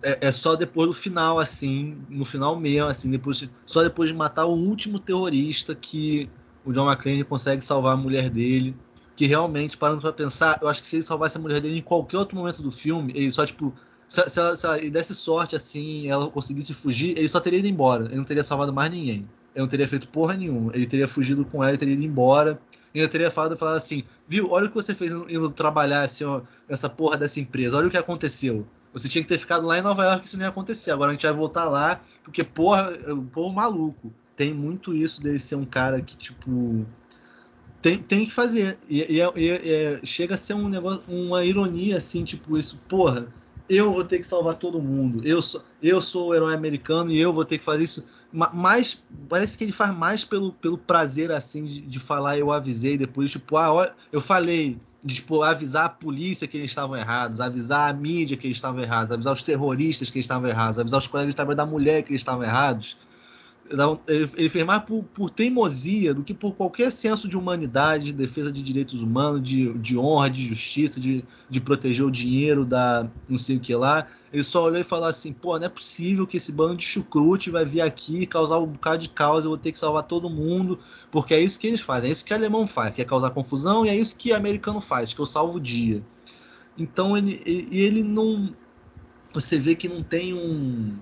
é, 0.02 0.28
é, 0.28 0.32
só 0.32 0.54
depois 0.54 0.88
do 0.88 0.94
final, 0.94 1.38
assim, 1.38 1.96
no 2.08 2.24
final 2.24 2.58
mesmo, 2.58 2.88
assim, 2.88 3.10
depois, 3.10 3.48
só 3.64 3.82
depois 3.82 4.10
de 4.10 4.16
matar 4.16 4.44
o 4.44 4.52
último 4.54 4.98
terrorista 4.98 5.74
que 5.74 6.28
o 6.64 6.72
John 6.72 6.90
McClane 6.90 7.24
consegue 7.24 7.62
salvar 7.62 7.94
a 7.94 7.96
mulher 7.96 8.28
dele 8.28 8.76
que 9.20 9.26
realmente, 9.26 9.76
parando 9.76 10.00
pra 10.00 10.14
pensar, 10.14 10.58
eu 10.62 10.66
acho 10.66 10.80
que 10.80 10.86
se 10.86 10.96
ele 10.96 11.02
salvasse 11.02 11.36
a 11.36 11.40
mulher 11.40 11.60
dele 11.60 11.76
em 11.76 11.82
qualquer 11.82 12.16
outro 12.16 12.34
momento 12.34 12.62
do 12.62 12.70
filme, 12.70 13.12
ele 13.14 13.30
só, 13.30 13.44
tipo, 13.44 13.74
se, 14.08 14.26
se, 14.30 14.40
ela, 14.40 14.56
se 14.56 14.64
ela, 14.64 14.78
ele 14.78 14.88
desse 14.88 15.14
sorte, 15.14 15.54
assim, 15.54 16.08
ela 16.08 16.30
conseguisse 16.30 16.72
fugir, 16.72 17.18
ele 17.18 17.28
só 17.28 17.38
teria 17.38 17.58
ido 17.58 17.68
embora, 17.68 18.06
ele 18.06 18.16
não 18.16 18.24
teria 18.24 18.42
salvado 18.42 18.72
mais 18.72 18.90
ninguém. 18.90 19.28
ele 19.54 19.60
não 19.62 19.68
teria 19.68 19.86
feito 19.86 20.08
porra 20.08 20.38
nenhuma. 20.38 20.72
Ele 20.74 20.86
teria 20.86 21.06
fugido 21.06 21.44
com 21.44 21.62
ela, 21.62 21.70
ele 21.70 21.76
teria 21.76 21.92
ido 21.92 22.02
embora. 22.02 22.58
Eu 22.94 23.08
teria 23.08 23.30
falado, 23.30 23.56
falado 23.56 23.76
assim, 23.76 24.02
viu, 24.26 24.50
olha 24.50 24.66
o 24.66 24.68
que 24.68 24.74
você 24.74 24.94
fez 24.94 25.12
indo 25.12 25.50
trabalhar 25.50 26.02
assim, 26.02 26.24
ó, 26.24 26.42
nessa 26.68 26.88
porra 26.88 27.16
dessa 27.16 27.38
empresa, 27.38 27.76
olha 27.76 27.86
o 27.86 27.90
que 27.90 27.98
aconteceu. 27.98 28.66
Você 28.92 29.08
tinha 29.08 29.22
que 29.22 29.28
ter 29.28 29.38
ficado 29.38 29.66
lá 29.66 29.78
em 29.78 29.82
Nova 29.82 30.04
York, 30.04 30.26
isso 30.26 30.36
não 30.36 30.44
ia 30.44 30.48
acontecer. 30.48 30.90
Agora 30.90 31.10
a 31.10 31.14
gente 31.14 31.22
vai 31.22 31.32
voltar 31.32 31.66
lá, 31.66 32.00
porque, 32.22 32.42
porra, 32.42 32.90
o 33.12 33.22
povo 33.22 33.54
maluco. 33.54 34.12
Tem 34.34 34.52
muito 34.54 34.94
isso 34.94 35.22
dele 35.22 35.38
ser 35.38 35.54
um 35.54 35.64
cara 35.64 36.00
que, 36.00 36.16
tipo. 36.16 36.84
Tem, 37.80 37.98
tem 37.98 38.26
que 38.26 38.32
fazer. 38.32 38.78
E, 38.88 39.00
e, 39.00 39.20
e, 39.20 40.00
e 40.02 40.06
chega 40.06 40.34
a 40.34 40.38
ser 40.38 40.54
um 40.54 40.68
negócio, 40.68 41.02
uma 41.08 41.44
ironia, 41.44 41.98
assim, 41.98 42.24
tipo, 42.24 42.58
isso, 42.58 42.82
porra, 42.88 43.28
eu 43.68 43.92
vou 43.92 44.04
ter 44.04 44.18
que 44.18 44.26
salvar 44.26 44.56
todo 44.56 44.82
mundo. 44.82 45.24
Eu 45.24 45.40
sou, 45.40 45.62
eu 45.80 46.00
sou 46.00 46.28
o 46.28 46.34
herói 46.34 46.54
americano 46.54 47.12
e 47.12 47.20
eu 47.20 47.32
vou 47.32 47.44
ter 47.44 47.58
que 47.58 47.64
fazer 47.64 47.84
isso. 47.84 48.04
Mas 48.32 49.02
parece 49.28 49.58
que 49.58 49.64
ele 49.64 49.72
faz 49.72 49.96
mais 49.96 50.24
pelo, 50.24 50.52
pelo 50.52 50.78
prazer, 50.78 51.32
assim, 51.32 51.64
de, 51.64 51.80
de 51.80 51.98
falar, 51.98 52.38
eu 52.38 52.52
avisei 52.52 52.96
depois, 52.96 53.30
tipo, 53.30 53.56
ah, 53.56 53.72
olha, 53.72 53.92
eu 54.12 54.20
falei, 54.20 54.78
de, 55.04 55.14
tipo, 55.14 55.42
avisar 55.42 55.86
a 55.86 55.88
polícia 55.88 56.46
que 56.46 56.56
eles 56.56 56.70
estavam 56.70 56.96
errados, 56.96 57.40
avisar 57.40 57.90
a 57.90 57.92
mídia 57.92 58.36
que 58.36 58.46
eles 58.46 58.56
estavam 58.56 58.80
errados, 58.80 59.10
avisar 59.10 59.32
os 59.32 59.42
terroristas 59.42 60.10
que 60.10 60.18
eles 60.18 60.24
estavam 60.24 60.48
errados, 60.48 60.78
avisar 60.78 60.98
os 60.98 61.06
colegas 61.06 61.32
de 61.32 61.36
trabalho 61.36 61.56
da 61.56 61.66
mulher 61.66 62.02
que 62.02 62.12
eles 62.12 62.20
estavam 62.20 62.44
errados. 62.44 62.96
Ele 64.08 64.48
fez 64.48 64.64
mais 64.64 64.82
por, 64.82 65.04
por, 65.04 65.30
teimosia 65.30 66.12
do 66.12 66.24
que 66.24 66.34
por 66.34 66.54
qualquer 66.56 66.90
senso 66.90 67.28
de 67.28 67.36
humanidade, 67.36 68.06
de 68.06 68.12
defesa 68.12 68.50
de 68.50 68.62
direitos 68.62 69.00
humanos, 69.00 69.42
de, 69.42 69.72
de 69.74 69.96
honra, 69.96 70.28
de 70.28 70.44
justiça, 70.44 70.98
de, 70.98 71.24
de 71.48 71.60
proteger 71.60 72.04
o 72.04 72.10
dinheiro 72.10 72.64
da 72.64 73.08
não 73.28 73.38
sei 73.38 73.56
o 73.56 73.60
que 73.60 73.72
lá. 73.74 74.08
Ele 74.32 74.42
só 74.42 74.64
olhou 74.64 74.80
e 74.80 74.84
falou 74.84 75.06
assim: 75.06 75.32
pô, 75.32 75.56
não 75.56 75.66
é 75.66 75.68
possível 75.68 76.26
que 76.26 76.36
esse 76.36 76.50
bando 76.50 76.76
de 76.76 76.82
chucrute 76.82 77.48
vai 77.48 77.64
vir 77.64 77.80
aqui 77.80 78.26
causar 78.26 78.58
um 78.58 78.66
bocado 78.66 78.98
de 78.98 79.08
causa, 79.08 79.46
eu 79.46 79.50
vou 79.50 79.58
ter 79.58 79.70
que 79.70 79.78
salvar 79.78 80.02
todo 80.02 80.28
mundo, 80.28 80.80
porque 81.08 81.32
é 81.32 81.40
isso 81.40 81.58
que 81.60 81.68
eles 81.68 81.80
fazem, 81.80 82.10
é 82.10 82.12
isso 82.12 82.24
que 82.24 82.32
o 82.32 82.36
alemão 82.36 82.66
faz, 82.66 82.92
que 82.92 83.02
é 83.02 83.04
causar 83.04 83.30
confusão, 83.30 83.86
e 83.86 83.88
é 83.88 83.96
isso 83.96 84.16
que 84.16 84.32
o 84.32 84.36
americano 84.36 84.80
faz, 84.80 85.12
que 85.12 85.20
eu 85.20 85.26
salvo 85.26 85.58
o 85.58 85.60
dia. 85.60 86.02
Então 86.76 87.16
ele, 87.16 87.40
ele, 87.46 87.68
ele 87.70 88.02
não. 88.02 88.52
Você 89.32 89.56
vê 89.58 89.76
que 89.76 89.88
não 89.88 90.02
tem 90.02 90.34
um 90.34 90.98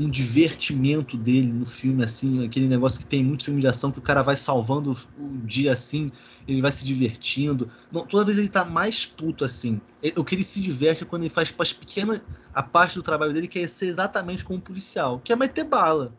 um 0.00 0.08
divertimento 0.08 1.14
dele 1.14 1.52
no 1.52 1.66
filme, 1.66 2.02
assim, 2.02 2.46
aquele 2.46 2.66
negócio 2.66 2.98
que 2.98 3.04
tem 3.04 3.22
muito 3.22 3.44
filme 3.44 3.60
de 3.60 3.66
ação 3.66 3.92
que 3.92 3.98
o 3.98 4.02
cara 4.02 4.22
vai 4.22 4.34
salvando 4.34 4.96
o 5.18 5.36
dia 5.44 5.74
assim, 5.74 6.10
ele 6.48 6.62
vai 6.62 6.72
se 6.72 6.86
divertindo. 6.86 7.70
Não, 7.92 8.06
toda 8.06 8.24
vez 8.24 8.38
ele 8.38 8.48
tá 8.48 8.64
mais 8.64 9.04
puto 9.04 9.44
assim. 9.44 9.78
O 10.16 10.24
que 10.24 10.34
ele 10.34 10.42
se 10.42 10.58
diverte 10.58 11.02
é 11.02 11.06
quando 11.06 11.22
ele 11.22 11.30
faz 11.30 11.54
as 11.56 11.72
pequenas. 11.74 12.18
a 12.54 12.62
parte 12.62 12.94
do 12.94 13.02
trabalho 13.02 13.34
dele 13.34 13.46
que 13.46 13.58
é 13.58 13.66
ser 13.66 13.88
exatamente 13.88 14.42
como 14.42 14.58
um 14.58 14.62
policial, 14.62 15.20
que 15.22 15.34
é 15.34 15.36
meter 15.36 15.64
bala. 15.64 16.14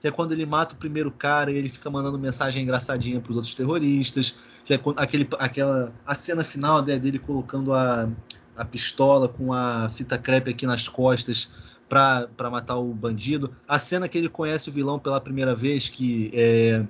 Que 0.00 0.08
é 0.08 0.10
quando 0.10 0.32
ele 0.32 0.44
mata 0.44 0.74
o 0.74 0.78
primeiro 0.78 1.12
cara 1.12 1.52
e 1.52 1.56
ele 1.56 1.68
fica 1.68 1.88
mandando 1.88 2.18
mensagem 2.18 2.64
engraçadinha 2.64 3.20
pros 3.20 3.36
outros 3.36 3.54
terroristas. 3.54 4.34
Que 4.64 4.74
é 4.74 4.80
aquele, 4.96 5.28
aquela. 5.38 5.92
a 6.04 6.14
cena 6.16 6.42
final 6.42 6.82
né, 6.82 6.98
dele 6.98 7.18
colocando 7.18 7.72
a, 7.72 8.08
a 8.56 8.64
pistola 8.64 9.28
com 9.28 9.52
a 9.52 9.88
fita 9.88 10.18
crepe 10.18 10.50
aqui 10.50 10.66
nas 10.66 10.88
costas 10.88 11.52
para 11.90 12.48
matar 12.48 12.76
o 12.76 12.94
bandido. 12.94 13.50
A 13.66 13.76
cena 13.76 14.08
que 14.08 14.16
ele 14.16 14.28
conhece 14.28 14.68
o 14.68 14.72
vilão 14.72 14.96
pela 14.96 15.20
primeira 15.20 15.56
vez, 15.56 15.88
que 15.88 16.30
é, 16.32 16.86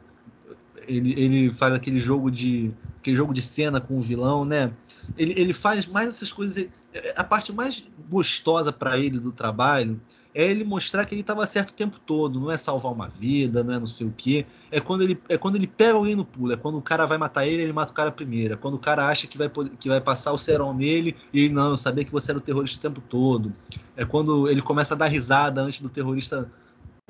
ele, 0.87 1.15
ele 1.19 1.51
faz 1.51 1.73
aquele 1.73 1.99
jogo 1.99 2.31
de 2.31 2.73
aquele 2.99 3.17
jogo 3.17 3.33
de 3.33 3.41
cena 3.41 3.81
com 3.81 3.97
o 3.97 4.03
vilão, 4.03 4.45
né? 4.45 4.71
Ele, 5.17 5.33
ele 5.41 5.55
faz 5.55 5.87
mais 5.87 6.09
essas 6.11 6.31
coisas. 6.31 6.69
A 7.17 7.25
parte 7.25 7.53
mais 7.53 7.85
gostosa 8.09 8.73
para 8.73 8.99
ele 8.99 9.19
do 9.19 9.31
trabalho 9.31 10.01
é 10.35 10.45
ele 10.45 10.65
mostrar 10.65 11.05
que 11.05 11.15
ele 11.15 11.21
estava 11.23 11.45
certo 11.47 11.71
o 11.71 11.75
tempo 11.75 11.99
todo, 11.99 12.41
não 12.41 12.51
é 12.51 12.57
salvar 12.57 12.93
uma 12.93 13.09
vida, 13.09 13.65
não 13.65 13.75
é 13.75 13.79
não 13.79 13.87
sei 13.87 14.07
o 14.07 14.15
quê. 14.17 14.47
É 14.71 14.81
quando 14.81 15.03
ele, 15.03 15.21
é 15.29 15.37
quando 15.37 15.57
ele 15.57 15.67
pega 15.67 15.95
alguém 15.95 16.15
no 16.15 16.25
pulo, 16.25 16.53
é 16.53 16.57
quando 16.57 16.79
o 16.79 16.83
cara 16.83 17.07
vai 17.07 17.19
matar 17.19 17.47
ele, 17.47 17.63
ele 17.63 17.73
mata 17.73 17.91
o 17.91 17.95
cara 17.95 18.13
primeiro. 18.13 18.55
É 18.55 18.57
quando 18.57 18.75
o 18.75 18.79
cara 18.79 19.07
acha 19.09 19.27
que 19.27 19.37
vai, 19.37 19.49
que 19.49 19.89
vai 19.89 20.01
passar 20.01 20.33
o 20.33 20.39
serão 20.39 20.73
nele 20.73 21.17
e 21.33 21.49
não, 21.49 21.71
eu 21.71 21.77
sabia 21.77 22.05
que 22.05 22.13
você 22.13 22.31
era 22.31 22.39
o 22.39 22.41
terrorista 22.41 22.79
o 22.79 22.91
tempo 22.91 23.01
todo. 23.09 23.53
É 23.97 24.05
quando 24.05 24.49
ele 24.49 24.63
começa 24.63 24.95
a 24.95 24.97
dar 24.97 25.07
risada 25.07 25.61
antes 25.63 25.81
do 25.81 25.89
terrorista 25.89 26.51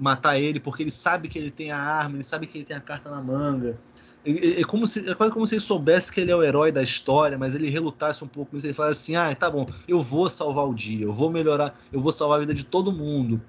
matar 0.00 0.38
ele, 0.38 0.58
porque 0.58 0.82
ele 0.82 0.90
sabe 0.90 1.28
que 1.28 1.38
ele 1.38 1.50
tem 1.50 1.70
a 1.70 1.78
arma, 1.78 2.16
ele 2.16 2.24
sabe 2.24 2.46
que 2.46 2.56
ele 2.56 2.64
tem 2.64 2.76
a 2.76 2.80
carta 2.80 3.10
na 3.10 3.20
manga. 3.20 3.78
É, 4.24 4.62
como 4.64 4.86
se, 4.86 5.08
é 5.08 5.14
quase 5.14 5.32
como 5.32 5.46
se 5.46 5.54
ele 5.54 5.62
soubesse 5.62 6.12
que 6.12 6.20
ele 6.20 6.30
é 6.30 6.36
o 6.36 6.42
herói 6.42 6.70
da 6.70 6.82
história, 6.82 7.38
mas 7.38 7.54
ele 7.54 7.70
relutasse 7.70 8.22
um 8.22 8.28
pouco 8.28 8.54
nisso. 8.54 8.66
Ele 8.66 8.74
fala 8.74 8.90
assim: 8.90 9.16
ah, 9.16 9.34
tá 9.34 9.50
bom, 9.50 9.64
eu 9.88 10.00
vou 10.00 10.28
salvar 10.28 10.66
o 10.68 10.74
dia, 10.74 11.04
eu 11.04 11.12
vou 11.12 11.30
melhorar, 11.30 11.78
eu 11.92 12.00
vou 12.00 12.12
salvar 12.12 12.36
a 12.38 12.40
vida 12.40 12.54
de 12.54 12.64
todo 12.64 12.92
mundo. 12.92 13.40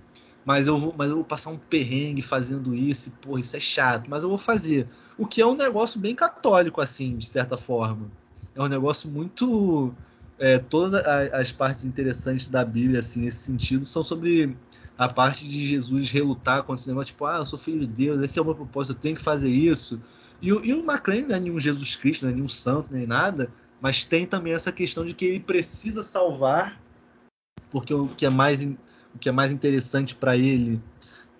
Mas 0.46 0.68
eu 0.68 0.78
vou, 0.78 0.94
mas 0.98 1.10
eu 1.10 1.18
vou 1.18 1.26
passar 1.26 1.52
um 1.52 1.58
perrengue 1.58 2.22
fazendo 2.22 2.74
isso, 2.74 3.10
e, 3.10 3.12
porra, 3.12 3.40
isso 3.40 3.56
é 3.56 3.60
chato, 3.60 4.10
mas 4.10 4.24
eu 4.24 4.30
vou 4.30 4.38
fazer. 4.38 4.88
O 5.18 5.28
que 5.28 5.42
é 5.42 5.46
um 5.46 5.56
negócio 5.56 6.00
bem 6.00 6.16
católico, 6.16 6.82
assim, 6.82 7.18
de 7.18 7.28
certa 7.28 7.58
forma. 7.58 8.12
É 8.56 8.62
um 8.62 8.68
negócio 8.68 9.10
muito. 9.10 9.94
É, 10.40 10.58
todas 10.58 11.06
as 11.06 11.52
partes 11.52 11.86
interessantes 11.86 12.48
da 12.48 12.66
Bíblia, 12.66 13.00
assim, 13.00 13.22
nesse 13.22 13.38
sentido, 13.40 13.86
são 13.86 14.02
sobre 14.04 14.58
a 14.98 15.08
parte 15.08 15.48
de 15.48 15.68
Jesus 15.68 16.10
relutar 16.10 16.64
contra 16.64 16.82
esse 16.82 16.90
negócio, 16.90 17.14
tipo, 17.14 17.26
ah, 17.26 17.38
eu 17.38 17.46
sou 17.46 17.60
filho 17.60 17.82
de 17.82 17.88
Deus, 17.88 18.22
esse 18.22 18.40
é 18.40 18.42
o 18.42 18.46
meu 18.46 18.56
propósito, 18.56 18.94
eu 18.94 19.00
tenho 19.00 19.16
que 19.16 19.22
fazer 19.22 19.50
isso. 19.50 20.02
E, 20.42 20.48
e 20.48 20.74
o 20.74 20.80
McLean 20.80 21.28
não 21.28 21.36
é 21.36 21.40
nenhum 21.40 21.60
Jesus 21.60 21.96
Cristo, 21.96 22.24
não 22.24 22.32
é 22.32 22.36
nenhum 22.36 22.50
santo, 22.50 22.92
nem 22.92 23.06
nada, 23.06 23.52
mas 23.80 24.06
tem 24.06 24.26
também 24.26 24.54
essa 24.54 24.72
questão 24.72 25.06
de 25.06 25.14
que 25.14 25.26
ele 25.26 25.40
precisa 25.40 26.04
salvar, 26.04 26.82
porque 27.70 27.94
o 27.94 28.08
que 28.08 28.26
é 28.26 28.30
mais, 28.30 28.62
o 28.64 29.20
que 29.20 29.30
é 29.30 29.32
mais 29.32 29.52
interessante 29.52 30.16
para 30.16 30.36
ele, 30.36 30.82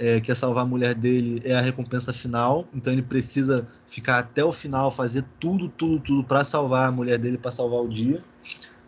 é, 0.02 0.20
que 0.20 0.32
é 0.32 0.36
salvar 0.36 0.64
a 0.64 0.68
mulher 0.68 0.96
dele, 0.96 1.42
é 1.46 1.54
a 1.56 1.62
recompensa 1.62 2.12
final. 2.12 2.68
Então 2.74 2.92
ele 2.92 3.04
precisa 3.04 3.68
ficar 3.86 4.20
até 4.20 4.44
o 4.44 4.52
final, 4.52 4.92
fazer 4.92 5.24
tudo, 5.40 5.70
tudo, 5.70 6.00
tudo 6.00 6.24
para 6.24 6.44
salvar 6.44 6.88
a 6.88 6.92
mulher 6.92 7.20
dele, 7.20 7.38
para 7.38 7.52
salvar 7.52 7.82
o 7.82 7.88
dia. 7.88 8.20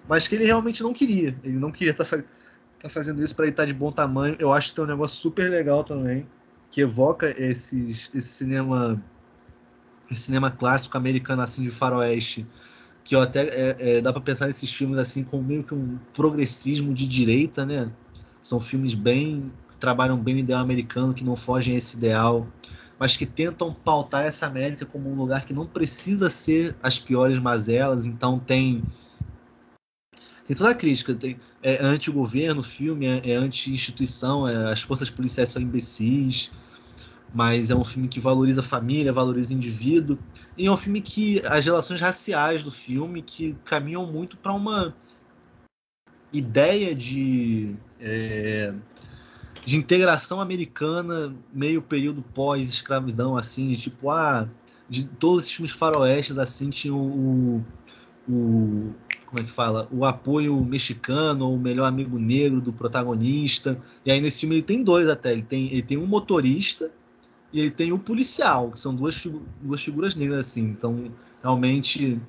Mas 0.10 0.28
que 0.28 0.34
ele 0.36 0.46
realmente 0.46 0.82
não 0.82 0.92
queria. 0.92 1.38
Ele 1.44 1.58
não 1.58 1.72
queria 1.72 1.92
estar 1.92 2.06
tá, 2.06 2.24
tá 2.80 2.90
fazendo 2.90 3.24
isso 3.24 3.36
para 3.36 3.46
ele 3.46 3.54
estar 3.54 3.64
tá 3.64 3.68
de 3.68 3.74
bom 3.74 3.92
tamanho. 3.92 4.36
Eu 4.40 4.52
acho 4.52 4.70
que 4.70 4.76
tem 4.76 4.84
um 4.84 4.88
negócio 4.88 5.16
super 5.16 5.50
legal 5.50 5.84
também, 5.84 6.28
que 6.72 6.82
evoca 6.82 7.30
esses, 7.40 8.10
esse 8.16 8.30
cinema 8.30 9.00
cinema 10.16 10.52
clássico 10.52 10.98
americano 10.98 11.42
assim 11.42 11.64
de 11.64 11.72
faroeste 11.72 12.46
que 13.04 13.16
eu 13.16 13.22
até 13.22 13.42
é, 13.44 13.98
é, 13.98 14.02
dá 14.02 14.14
para 14.14 14.22
pensar 14.22 14.48
nesses 14.48 14.74
filmes 14.74 14.98
assim 14.98 15.24
com 15.24 15.42
meio 15.42 15.64
que 15.64 15.74
um 15.74 15.98
progressismo 16.14 16.94
de 16.94 17.06
direita, 17.06 17.66
né? 17.66 17.92
São 18.42 18.60
filmes 18.60 18.94
bem 18.94 19.48
que 19.70 19.78
trabalham 19.78 20.18
bem 20.18 20.36
o 20.36 20.40
ideal 20.40 20.62
americano, 20.62 21.14
que 21.14 21.24
não 21.24 21.36
fogem 21.36 21.76
a 21.76 21.78
esse 21.78 21.98
ideal, 21.98 22.48
mas 22.98 23.18
que 23.18 23.26
tentam 23.26 23.74
pautar 23.74 24.26
essa 24.26 24.48
América 24.48 24.86
como 24.86 25.12
um 25.12 25.16
lugar 25.16 25.46
que 25.46 25.54
não 25.54 25.66
precisa 25.66 26.30
ser 26.30 26.76
as 26.82 26.98
piores 27.00 27.40
mazelas. 27.40 28.06
Então 28.06 28.40
tem 28.40 28.84
tem 30.46 30.58
toda 30.58 30.72
a 30.72 30.76
crítica, 30.76 31.14
tem, 31.14 31.38
é 31.62 31.82
anti-governo, 31.82 32.60
o 32.60 32.64
filme 32.64 33.06
é, 33.06 33.32
é 33.32 33.36
anti-instituição, 33.36 34.48
é, 34.48 34.72
as 34.72 34.82
forças 34.82 35.10
policiais 35.10 35.50
são 35.50 35.62
imbecis, 35.62 36.52
mas 37.34 37.72
é 37.72 37.76
um 37.76 37.84
filme 37.84 38.08
que 38.08 38.20
valoriza 38.20 38.62
a 38.62 38.64
família, 38.64 39.12
valoriza 39.12 39.54
o 39.54 39.58
indivíduo, 39.58 40.20
e 40.58 40.68
é 40.68 40.72
um 40.72 40.78
filme 40.78 41.02
que 41.02 41.42
as 41.48 41.66
relações 41.66 42.00
raciais 42.00 42.64
do 42.64 42.70
filme 42.70 43.22
que 43.22 43.56
caminham 43.66 44.06
muito 44.06 44.38
para 44.38 44.54
uma 44.54 44.96
ideia 46.32 46.94
de 46.94 47.76
é, 48.00 48.74
de 49.66 49.78
integração 49.78 50.42
americana 50.42 51.34
meio 51.54 51.82
período 51.82 52.22
pós 52.22 52.70
escravidão 52.70 53.38
assim, 53.38 53.70
de 53.70 53.78
tipo 53.78 54.12
ah, 54.12 54.48
de 54.90 55.06
todos 55.06 55.44
esses 55.44 55.56
filmes 55.56 55.72
faroestes 55.72 56.38
assim 56.38 56.70
tinham 56.70 57.00
o, 57.00 57.66
o 58.28 58.94
como 59.26 59.42
é 59.42 59.46
que 59.46 59.52
fala? 59.52 59.88
O 59.92 60.06
apoio 60.06 60.64
mexicano, 60.64 61.48
ou 61.48 61.56
o 61.56 61.60
melhor 61.60 61.86
amigo 61.86 62.20
negro 62.20 62.62
do 62.62 62.72
protagonista. 62.72 63.82
E 64.06 64.12
aí 64.12 64.22
nesse 64.22 64.42
filme 64.42 64.58
ele 64.58 64.62
tem 64.62 64.84
dois 64.84 65.10
até. 65.10 65.32
Ele 65.32 65.42
tem, 65.42 65.72
ele 65.72 65.82
tem 65.82 65.98
um 65.98 66.06
motorista 66.06 66.92
e 67.54 67.60
ele 67.60 67.72
tem 67.72 67.94
o 67.94 68.00
policial, 68.00 68.72
que 68.72 68.80
são 68.80 68.96
duas, 68.96 69.24
duas 69.62 69.82
figuras 69.82 70.16
negras, 70.16 70.48
assim. 70.48 70.64
Então, 70.64 71.12
realmente, 71.42 72.20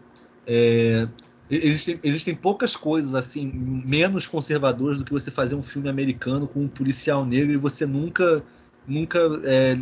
é, 0.46 1.08
existem, 1.50 1.98
existem 2.02 2.34
poucas 2.34 2.76
coisas, 2.76 3.14
assim, 3.14 3.50
menos 3.86 4.28
conservadoras 4.28 4.98
do 4.98 5.04
que 5.04 5.12
você 5.12 5.30
fazer 5.30 5.54
um 5.54 5.62
filme 5.62 5.88
americano 5.88 6.46
com 6.46 6.60
um 6.60 6.68
policial 6.68 7.24
negro 7.24 7.54
e 7.54 7.56
você 7.56 7.86
nunca, 7.86 8.44
nunca 8.86 9.18
é, 9.44 9.78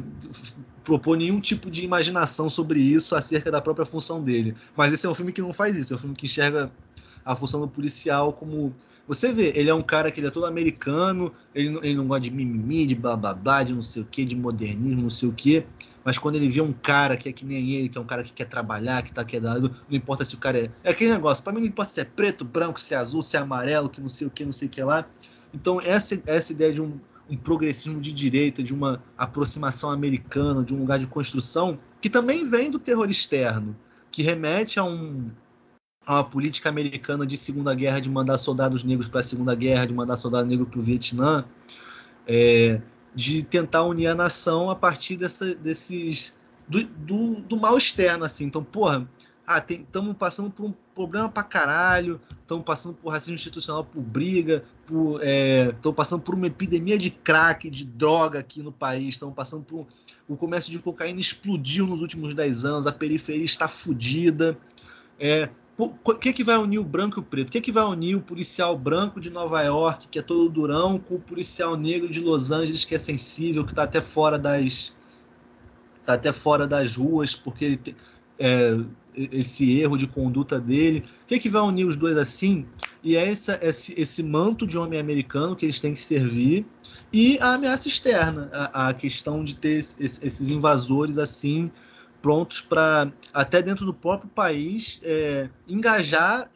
propor 0.85 1.17
nenhum 1.17 1.41
tipo 1.41 1.69
de 1.69 1.85
imaginação 1.85 2.49
sobre 2.49 2.81
isso 2.81 3.17
acerca 3.17 3.51
da 3.51 3.61
própria 3.61 3.85
função 3.85 4.23
dele. 4.23 4.55
Mas 4.77 4.93
esse 4.93 5.07
é 5.07 5.11
um 5.11 5.15
filme 5.15 5.33
que 5.33 5.43
não 5.43 5.53
faz 5.53 5.77
isso, 5.77 5.93
é 5.93 5.97
um 5.97 5.99
filme 5.99 6.15
que 6.15 6.27
enxerga 6.27 6.71
a 7.25 7.37
função 7.37 7.61
do 7.61 7.69
policial 7.69 8.33
como 8.33 8.75
você 9.07 9.33
vê, 9.33 9.53
ele 9.57 9.69
é 9.69 9.75
um 9.75 9.83
cara 9.83 10.11
que 10.11 10.21
ele 10.21 10.29
é 10.29 10.31
todo 10.31 10.47
americano, 10.47 11.33
ele, 11.55 11.77
ele 11.83 11.97
não 11.97 12.07
gosta 12.07 12.23
de 12.23 12.31
mimimi, 12.31 12.87
de 12.87 12.95
blá 12.95 13.17
blá 13.17 13.35
blá, 13.35 13.63
de 13.63 13.75
não 13.75 13.83
sei 13.83 14.03
o 14.03 14.05
que, 14.05 14.25
de 14.25 14.37
modernismo, 14.37 15.03
não 15.03 15.11
sei 15.11 15.29
o 15.29 15.33
que. 15.33 15.67
Mas 16.05 16.19
quando 16.19 16.37
ele 16.37 16.49
vê 16.49 16.61
um 16.61 16.73
cara 16.73 17.17
que 17.17 17.29
é 17.29 17.33
que 17.33 17.45
nem 17.45 17.73
ele, 17.73 17.89
que 17.89 17.99
é 17.99 18.01
um 18.01 18.07
cara 18.07 18.23
que 18.23 18.33
quer 18.33 18.47
trabalhar, 18.47 19.03
que 19.03 19.13
tá 19.13 19.25
quedado, 19.25 19.75
não 19.89 19.97
importa 19.97 20.25
se 20.25 20.35
o 20.35 20.39
cara 20.39 20.59
é. 20.59 20.71
É 20.85 20.91
aquele 20.91 21.13
negócio, 21.13 21.43
para 21.43 21.53
mim 21.53 21.61
não 21.61 21.67
importa 21.67 21.93
se 21.93 22.01
é 22.01 22.05
preto, 22.05 22.45
branco, 22.45 22.81
se 22.81 22.95
é 22.95 22.97
azul, 22.97 23.23
se 23.23 23.37
é 23.37 23.41
amarelo, 23.41 23.89
que 23.89 24.01
não 24.01 24.09
sei 24.09 24.27
o 24.27 24.31
que, 24.31 24.45
não 24.45 24.53
sei 24.53 24.69
o 24.69 24.71
que 24.71 24.83
lá. 24.83 25.07
Então, 25.53 25.81
essa, 25.81 26.21
essa 26.27 26.53
ideia 26.53 26.73
de 26.73 26.81
um, 26.81 26.99
um 27.29 27.37
progressismo 27.37 28.01
de 28.01 28.13
direita, 28.13 28.63
de 28.63 28.73
uma 28.73 29.03
aproximação 29.19 29.91
americana, 29.91 30.63
de 30.63 30.75
um 30.75 30.79
lugar 30.79 30.99
de 30.99 31.07
construção, 31.07 31.79
que 32.01 32.09
também 32.09 32.49
vem 32.49 32.71
do 32.71 32.79
terror 32.79 33.11
externo, 33.11 33.77
que 34.11 34.23
remete 34.23 34.79
a 34.79 34.85
um, 34.85 35.31
a 36.07 36.23
política 36.23 36.69
americana 36.69 37.27
de 37.27 37.37
Segunda 37.37 37.75
Guerra, 37.75 38.01
de 38.01 38.11
mandar 38.11 38.39
soldados 38.39 38.83
negros 38.83 39.09
para 39.09 39.21
a 39.21 39.25
Segunda 39.25 39.55
Guerra, 39.55 39.87
de 39.87 39.95
mandar 39.95 40.17
soldado 40.17 40.47
negro 40.47 40.67
para 40.67 40.81
o 40.81 40.83
Vietnã, 40.83 41.45
é, 42.27 42.81
de 43.15 43.43
tentar 43.43 43.83
unir 43.83 44.09
a 44.09 44.15
nação 44.15 44.71
a 44.71 44.75
partir 44.75 45.17
dessa, 45.17 45.55
desses 45.55 46.37
do, 46.69 46.85
do, 46.85 47.41
do, 47.41 47.57
mal 47.57 47.77
externo, 47.77 48.25
assim. 48.25 48.45
Então, 48.45 48.65
porra, 48.65 49.09
ah, 49.47 49.65
estamos 49.69 50.17
passando 50.17 50.51
por 50.51 50.67
um 50.67 50.75
problema 50.95 51.29
pra 51.29 51.43
caralho, 51.43 52.21
estamos 52.41 52.65
passando 52.65 52.95
por 52.95 53.11
racismo 53.11 53.35
institucional, 53.35 53.85
por 53.85 54.01
briga, 54.01 54.65
estamos 54.83 55.21
é, 55.23 55.75
passando 55.95 56.23
por 56.23 56.35
uma 56.35 56.47
epidemia 56.47 56.99
de 56.99 57.11
crack, 57.11 57.69
de 57.69 57.85
droga 57.85 58.41
aqui 58.41 58.63
no 58.63 58.73
país, 58.73 59.15
estamos 59.15 59.35
passando 59.35 59.65
por. 59.65 59.87
O 60.29 60.37
comércio 60.37 60.71
de 60.73 60.79
cocaína 60.79 61.21
explodiu 61.21 61.87
nos 61.87 62.01
últimos 62.01 62.33
10 62.33 62.65
anos, 62.65 62.87
a 62.87 62.93
periferia 62.93 63.45
está 63.45 63.69
fodida. 63.69 64.57
É, 65.19 65.51
o 65.85 66.15
que, 66.15 66.33
que 66.33 66.45
vai 66.45 66.57
unir 66.59 66.79
o 66.79 66.85
branco 66.85 67.19
e 67.19 67.21
o 67.21 67.23
preto? 67.23 67.49
O 67.49 67.53
que, 67.53 67.61
que 67.61 67.73
vai 67.73 67.85
unir 67.85 68.15
o 68.17 68.21
policial 68.21 68.77
branco 68.77 69.21
de 69.21 69.31
Nova 69.31 69.63
York, 69.63 70.09
que 70.09 70.19
é 70.19 70.23
todo 70.23 70.49
durão, 70.49 70.99
com 70.99 71.15
o 71.15 71.21
policial 71.21 71.77
negro 71.77 72.09
de 72.09 72.21
Los 72.21 72.51
Angeles, 72.51 72.85
que 72.85 72.95
é 72.95 72.99
sensível, 72.99 73.65
que 73.65 73.73
está 73.73 73.85
até 73.85 74.01
fora 74.01 74.39
das. 74.39 74.95
Tá 76.05 76.15
até 76.15 76.33
fora 76.33 76.67
das 76.67 76.97
ruas, 76.97 77.35
porque 77.35 77.65
ele 77.65 77.77
tem, 77.77 77.95
é, 78.39 78.77
esse 79.15 79.79
erro 79.79 79.97
de 79.97 80.07
conduta 80.07 80.59
dele. 80.59 81.05
O 81.25 81.27
que, 81.27 81.39
que 81.39 81.49
vai 81.49 81.63
unir 81.63 81.87
os 81.87 81.97
dois 81.97 82.17
assim? 82.17 82.67
E 83.03 83.17
é 83.17 83.29
essa, 83.29 83.59
esse, 83.63 83.99
esse 84.01 84.23
manto 84.23 84.67
de 84.67 84.79
homem 84.79 84.99
americano 84.99 85.57
que 85.57 85.65
eles 85.67 85.81
têm 85.81 85.95
que 85.95 86.01
servir 86.01 86.65
e 87.13 87.39
a 87.41 87.55
ameaça 87.55 87.89
externa, 87.89 88.49
a, 88.53 88.89
a 88.89 88.95
questão 88.95 89.45
de 89.45 89.55
ter 89.57 89.77
esses 89.79 90.49
invasores 90.51 91.19
assim 91.19 91.71
prontos 92.23 92.61
para, 92.61 93.13
até 93.35 93.61
dentro 93.61 93.85
do 93.85 93.93
próprio 93.93 94.31
país, 94.31 95.01
é, 95.03 95.51
engajar 95.69 96.49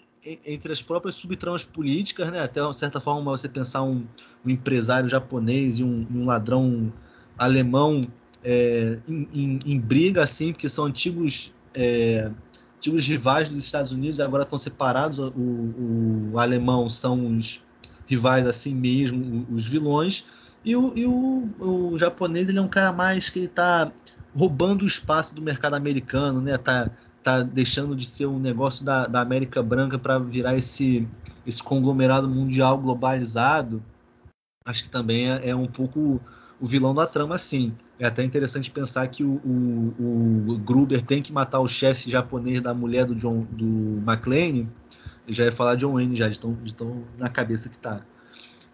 entre 0.44 0.72
as 0.72 0.82
próprias 0.82 1.14
subtramas 1.16 1.64
políticas, 1.64 2.30
né? 2.32 2.40
até 2.40 2.60
de 2.66 2.76
certa 2.76 3.00
forma 3.00 3.30
você 3.30 3.48
pensar 3.48 3.82
um, 3.82 4.04
um 4.44 4.50
empresário 4.50 5.08
japonês 5.08 5.78
e 5.78 5.84
um, 5.84 6.06
um 6.12 6.24
ladrão 6.24 6.92
alemão 7.38 8.02
é, 8.42 8.98
em, 9.08 9.28
em, 9.32 9.58
em, 9.66 9.80
briga, 9.80 10.24
assim, 10.24 10.52
porque 10.52 10.68
são 10.68 10.86
antigos, 10.86 11.52
é, 11.74 12.30
antigos 12.76 13.06
rivais 13.06 13.48
dos 13.48 13.58
Estados 13.58 13.92
Unidos, 13.92 14.18
agora 14.18 14.42
estão 14.42 14.58
separados, 14.58 15.18
o, 15.18 15.28
o, 15.28 16.30
o 16.32 16.38
alemão 16.38 16.88
são 16.88 17.36
os 17.36 17.60
rivais 18.06 18.46
assim 18.46 18.74
mesmo, 18.74 19.46
os 19.50 19.64
vilões, 19.66 20.24
e 20.64 20.74
o, 20.74 20.92
e 20.96 21.06
o, 21.06 21.48
o 21.60 21.98
japonês 21.98 22.48
ele 22.48 22.58
é 22.58 22.62
um 22.62 22.68
cara 22.68 22.92
mais 22.92 23.30
que 23.30 23.38
ele 23.38 23.46
está 23.46 23.92
roubando 24.36 24.82
o 24.82 24.86
espaço 24.86 25.34
do 25.34 25.40
mercado 25.40 25.74
americano, 25.74 26.40
né? 26.40 26.58
Tá, 26.58 26.90
tá 27.22 27.42
deixando 27.42 27.96
de 27.96 28.06
ser 28.06 28.26
um 28.26 28.38
negócio 28.38 28.84
da, 28.84 29.06
da 29.06 29.20
América 29.20 29.62
Branca 29.62 29.98
para 29.98 30.18
virar 30.18 30.56
esse, 30.56 31.08
esse 31.46 31.62
conglomerado 31.62 32.28
mundial 32.28 32.76
globalizado. 32.76 33.82
Acho 34.66 34.84
que 34.84 34.90
também 34.90 35.30
é, 35.30 35.48
é, 35.48 35.56
um 35.56 35.66
pouco 35.66 36.20
o 36.60 36.66
vilão 36.66 36.92
da 36.92 37.06
trama, 37.06 37.38
sim. 37.38 37.74
É 37.98 38.04
até 38.06 38.22
interessante 38.22 38.70
pensar 38.70 39.08
que 39.08 39.24
o, 39.24 39.40
o, 39.42 40.44
o 40.52 40.58
Gruber 40.58 41.00
tem 41.00 41.22
que 41.22 41.32
matar 41.32 41.60
o 41.60 41.68
chefe 41.68 42.10
japonês 42.10 42.60
da 42.60 42.74
mulher 42.74 43.06
do 43.06 43.14
John 43.14 43.46
do 43.50 44.02
McClane. 44.06 44.68
Já 45.28 45.44
ia 45.44 45.52
falar 45.52 45.76
John 45.76 45.94
Wayne 45.94 46.14
já, 46.14 46.28
de 46.28 46.38
tão, 46.38 46.52
de 46.62 46.74
tão 46.74 47.04
na 47.18 47.30
cabeça 47.30 47.70
que 47.70 47.78
tá. 47.78 48.02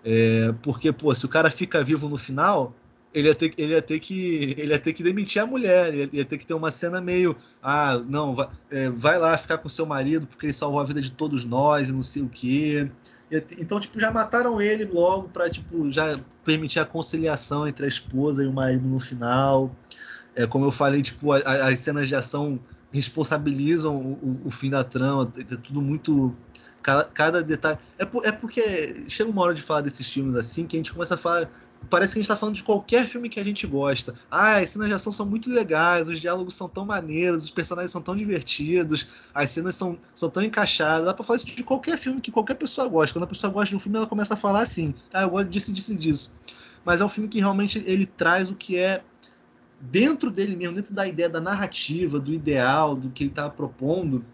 É, 0.05 0.53
porque, 0.61 0.91
pô, 0.91 1.15
se 1.15 1.25
o 1.25 1.29
cara 1.29 1.51
fica 1.51 1.85
vivo 1.85 2.09
no 2.09 2.17
final, 2.17 2.75
ele 3.15 3.29
ia 3.29 3.35
ter, 3.35 3.55
ele 3.57 3.73
ia 3.73 3.83
ter 3.83 4.01
que 4.01 4.55
ele 4.59 4.73
ia 4.73 4.79
ter 4.79 4.93
que 4.93 5.03
demitir 5.03 5.43
a 5.43 5.47
mulher, 5.47 5.95
ele 5.95 6.11
ia 6.13 6.25
ter 6.25 6.39
que 6.39 6.47
ter 6.47 6.55
uma 6.55 6.71
cena 6.71 7.01
meio 7.01 7.37
ah, 7.63 8.01
não, 8.09 8.35
vai, 8.35 8.49
é, 8.71 8.91
vai 8.91 9.19
lá 9.19 9.37
ficar 9.37 9.59
com 9.59 9.69
seu 9.69 9.87
marido 9.87 10.27
porque 10.27 10.47
ele 10.47 10.53
salvou 10.53 10.81
a 10.81 10.85
vida 10.85 11.01
de 11.01 11.11
todos 11.11 11.45
nós 11.45 11.89
e 11.89 11.93
não 11.93 12.03
sei 12.03 12.23
o 12.23 12.29
quê. 12.29 12.91
Então, 13.59 13.81
tipo, 13.81 13.99
já 13.99 14.11
mataram 14.11 14.61
ele 14.61 14.85
logo 14.85 15.29
para 15.29 15.49
tipo 15.49 15.91
já 15.91 16.19
permitir 16.45 16.81
a 16.81 16.85
conciliação 16.85 17.67
entre 17.67 17.87
a 17.87 17.89
esposa 17.89 18.45
e 18.45 18.47
o 18.47 18.53
marido 18.53 18.87
no 18.89 19.01
final. 19.01 19.75
É, 20.35 20.47
como 20.47 20.67
eu 20.67 20.71
falei, 20.71 21.03
tipo, 21.03 21.33
a, 21.33 21.39
a, 21.39 21.69
as 21.69 21.79
cenas 21.79 22.09
de 22.09 22.15
ação 22.15 22.61
responsabilizam 22.93 23.97
o, 23.97 24.13
o, 24.13 24.41
o 24.47 24.51
fim 24.51 24.69
da 24.71 24.85
trama, 24.85 25.33
é 25.39 25.57
tudo 25.57 25.81
muito 25.81 26.35
cada, 26.83 27.05
cada 27.05 27.43
detalhe. 27.43 27.79
É, 27.99 28.05
por, 28.05 28.25
é 28.27 28.33
porque 28.33 29.05
chega 29.09 29.31
uma 29.31 29.43
hora 29.43 29.55
de 29.55 29.63
falar 29.63 29.81
desses 29.81 30.11
filmes 30.11 30.37
assim 30.37 30.67
que 30.67 30.77
a 30.77 30.79
gente 30.79 30.93
começa 30.93 31.15
a 31.15 31.17
falar 31.17 31.51
parece 31.89 32.13
que 32.13 32.19
a 32.19 32.23
gente 32.23 32.31
está 32.31 32.37
falando 32.37 32.55
de 32.55 32.65
qualquer 32.65 33.07
filme 33.07 33.29
que 33.29 33.39
a 33.39 33.45
gente 33.45 33.67
gosta. 33.67 34.15
Ah, 34.31 34.57
as 34.57 34.71
cenas 34.71 34.89
de 34.89 34.95
ação 34.95 35.13
são 35.13 35.27
muito 35.27 35.51
legais, 35.51 36.09
os 36.09 36.21
diálogos 36.21 36.55
são 36.55 36.69
tão 36.69 36.85
maneiros, 36.85 37.45
os 37.45 37.51
personagens 37.51 37.91
são 37.91 38.01
tão 38.01 38.17
divertidos, 38.17 39.07
as 39.35 39.51
cenas 39.51 39.75
são, 39.75 39.99
são 40.15 40.29
tão 40.31 40.43
encaixadas. 40.43 41.07
Dá 41.07 41.15
pra 41.15 41.25
falar 41.25 41.37
isso 41.37 41.47
de 41.47 41.65
qualquer 41.65 41.99
filme 41.99 42.21
que 42.21 42.31
qualquer 42.31 42.55
pessoa 42.55 42.87
gosta. 42.89 43.15
Quando 43.15 43.25
a 43.25 43.29
pessoa 43.29 43.53
gosta 43.53 43.71
de 43.71 43.77
um 43.77 43.81
filme, 43.81 43.99
ela 43.99 44.07
começa 44.07 44.35
a 44.35 44.37
falar 44.37 44.61
assim: 44.61 44.95
ah, 45.13 45.23
eu 45.23 45.31
gosto 45.31 45.49
disso, 45.49 45.73
disso 45.73 45.93
e 45.93 45.97
disso. 45.97 46.35
Mas 46.85 47.01
é 47.01 47.05
um 47.05 47.09
filme 47.09 47.29
que 47.29 47.39
realmente 47.39 47.83
ele 47.87 48.07
traz 48.07 48.51
o 48.51 48.55
que 48.55 48.79
é 48.79 49.03
dentro 49.81 50.31
dele 50.31 50.55
mesmo, 50.57 50.75
dentro 50.75 50.95
da 50.95 51.07
ideia 51.07 51.29
da 51.29 51.41
narrativa, 51.41 52.19
do 52.19 52.33
ideal, 52.33 52.95
do 52.95 53.11
que 53.11 53.25
ele 53.25 53.31
estava 53.31 53.51
propondo, 53.51 54.25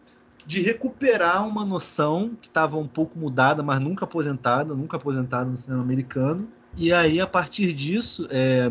de 0.46 0.62
recuperar 0.62 1.46
uma 1.46 1.64
noção 1.64 2.36
que 2.40 2.48
estava 2.48 2.78
um 2.78 2.88
pouco 2.88 3.18
mudada, 3.18 3.62
mas 3.62 3.80
nunca 3.80 4.04
aposentada, 4.04 4.74
nunca 4.74 4.96
aposentada 4.96 5.44
no 5.48 5.56
cinema 5.56 5.82
americano, 5.82 6.48
e 6.76 6.92
aí, 6.92 7.20
a 7.20 7.26
partir 7.26 7.72
disso, 7.72 8.28
é, 8.30 8.70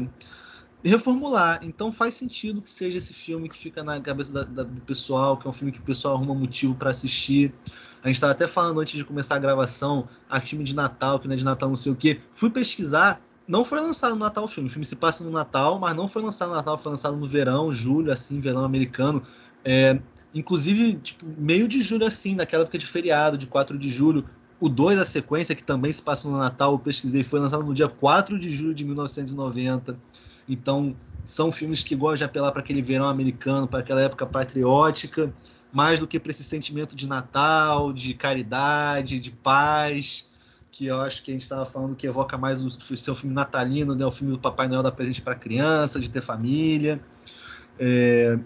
reformular. 0.84 1.60
Então 1.64 1.92
faz 1.92 2.16
sentido 2.16 2.62
que 2.62 2.72
seja 2.72 2.98
esse 2.98 3.14
filme 3.14 3.50
que 3.50 3.58
fica 3.58 3.84
na 3.84 4.00
cabeça 4.00 4.34
da, 4.34 4.44
da, 4.44 4.64
do 4.64 4.82
pessoal, 4.82 5.38
que 5.38 5.48
é 5.48 5.50
um 5.50 5.54
filme 5.54 5.72
que 5.72 5.80
o 5.80 5.84
pessoal 5.84 6.16
arruma 6.16 6.34
motivo 6.34 6.76
para 6.76 6.90
assistir. 6.90 7.54
A 8.04 8.08
gente 8.08 8.16
estava 8.16 8.32
até 8.32 8.48
falando 8.48 8.80
antes 8.80 8.96
de 8.98 9.04
começar 9.04 9.36
a 9.36 9.40
gravação, 9.40 10.08
a 10.30 10.40
filme 10.40 10.64
de 10.64 10.76
Natal, 10.76 11.20
que 11.20 11.28
não 11.28 11.34
é 11.34 11.38
de 11.38 11.44
Natal, 11.44 11.70
não 11.70 11.76
sei 11.76 11.92
o 11.92 11.96
quê. 11.96 12.22
Fui 12.32 12.50
pesquisar, 12.50 13.22
não 13.48 13.66
foi 13.66 13.80
lançado 13.80 14.12
no 14.12 14.20
Natal 14.20 14.46
o 14.46 14.48
filme. 14.48 14.70
O 14.70 14.72
filme 14.72 14.86
se 14.86 14.96
passa 14.96 15.24
no 15.24 15.32
Natal, 15.32 15.80
mas 15.80 15.96
não 15.96 16.08
foi 16.08 16.22
lançado 16.22 16.50
no 16.50 16.56
Natal, 16.56 16.78
foi 16.78 16.92
lançado 16.92 17.18
no 17.18 17.26
verão, 17.26 17.72
julho, 17.72 18.12
assim, 18.12 18.40
verão 18.40 18.64
americano. 18.64 19.22
É, 19.66 20.00
inclusive, 20.34 20.96
tipo, 20.96 21.26
meio 21.38 21.68
de 21.68 21.82
julho, 21.82 22.06
assim, 22.06 22.36
naquela 22.36 22.64
época 22.64 22.78
de 22.78 22.86
feriado, 22.86 23.38
de 23.38 23.48
4 23.48 23.78
de 23.78 23.90
julho. 23.90 24.24
O 24.60 24.68
2, 24.68 24.98
a 24.98 25.06
sequência, 25.06 25.54
que 25.54 25.64
também 25.64 25.92
se 25.92 26.02
passa 26.02 26.28
no 26.28 26.38
Natal, 26.38 26.72
eu 26.72 26.80
pesquisei, 26.80 27.24
foi 27.24 27.40
lançado 27.40 27.64
no 27.64 27.74
dia 27.74 27.88
4 27.88 28.40
de 28.40 28.50
julho 28.50 28.74
de 28.74 28.84
1990. 28.84 29.98
Então, 30.50 30.96
são 31.24 31.52
filmes 31.52 31.84
que 31.84 31.96
gostam 31.96 32.18
de 32.18 32.24
apelar 32.24 32.52
para 32.52 32.62
aquele 32.62 32.82
verão 32.82 33.08
americano, 33.08 33.68
para 33.68 33.80
aquela 33.80 34.02
época 34.02 34.26
patriótica, 34.26 35.32
mais 35.72 36.00
do 36.00 36.08
que 36.08 36.20
para 36.20 36.32
esse 36.32 36.44
sentimento 36.44 36.96
de 36.96 37.08
Natal, 37.08 37.94
de 37.94 38.14
caridade, 38.14 39.20
de 39.20 39.30
paz, 39.30 40.28
que 40.72 40.86
eu 40.88 41.02
acho 41.02 41.22
que 41.22 41.32
a 41.32 41.34
gente 41.34 41.42
estava 41.42 41.66
falando 41.66 41.96
que 41.96 42.08
evoca 42.08 42.38
mais 42.38 42.64
o 42.64 42.98
seu 42.98 43.14
filme 43.14 43.36
natalino, 43.36 43.94
né? 43.94 44.06
o 44.06 44.12
filme 44.12 44.34
do 44.34 44.40
Papai 44.40 44.68
Noel 44.68 44.82
dar 44.82 44.92
presente 44.92 45.22
para 45.22 45.36
criança, 45.36 46.00
de 46.00 46.10
ter 46.10 46.22
família. 46.22 47.00
É, 47.80 48.40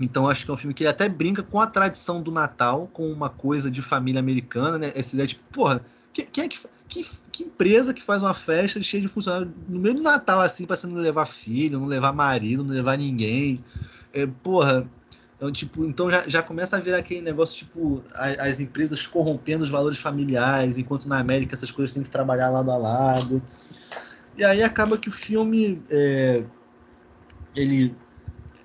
então 0.00 0.28
acho 0.28 0.44
que 0.44 0.50
é 0.50 0.54
um 0.54 0.56
filme 0.56 0.74
que 0.74 0.86
até 0.86 1.08
brinca 1.08 1.42
com 1.42 1.60
a 1.60 1.66
tradição 1.66 2.20
do 2.20 2.32
Natal, 2.32 2.88
com 2.92 3.10
uma 3.12 3.30
coisa 3.30 3.70
de 3.70 3.80
família 3.80 4.18
americana, 4.18 4.78
né? 4.78 4.92
Essa 4.94 5.14
ideia 5.14 5.28
de, 5.28 5.36
porra, 5.36 5.84
quem 6.12 6.44
é 6.44 6.48
que, 6.48 6.58
que, 6.88 7.06
que, 7.30 7.42
empresa 7.44 7.94
que 7.94 8.02
faz 8.02 8.22
uma 8.22 8.34
festa 8.34 8.82
cheia 8.82 9.00
de 9.00 9.08
funcionários 9.08 9.50
no 9.68 9.78
meio 9.78 9.94
do 9.94 10.02
Natal, 10.02 10.40
assim, 10.40 10.66
pra 10.66 10.76
você 10.76 10.86
não 10.86 10.96
levar 10.96 11.26
filho, 11.26 11.78
não 11.78 11.86
levar 11.86 12.12
marido, 12.12 12.64
não 12.64 12.74
levar 12.74 12.98
ninguém? 12.98 13.64
É, 14.12 14.26
porra, 14.26 14.88
então, 15.36 15.52
tipo, 15.52 15.84
então 15.84 16.10
já, 16.10 16.28
já 16.28 16.42
começa 16.42 16.76
a 16.76 16.80
virar 16.80 16.98
aquele 16.98 17.20
negócio, 17.20 17.58
tipo, 17.58 18.02
as, 18.14 18.38
as, 18.38 18.60
empresas 18.60 19.06
corrompendo 19.06 19.62
os 19.62 19.70
valores 19.70 19.98
familiares, 19.98 20.78
enquanto 20.78 21.06
na 21.06 21.18
América 21.18 21.54
essas 21.54 21.70
coisas 21.70 21.94
têm 21.94 22.02
que 22.02 22.10
trabalhar 22.10 22.50
lado 22.50 22.70
a 22.70 22.76
lado. 22.76 23.42
E 24.36 24.44
aí 24.44 24.62
acaba 24.62 24.98
que 24.98 25.08
o 25.08 25.12
filme. 25.12 25.82
É, 25.90 26.42
ele 27.54 27.94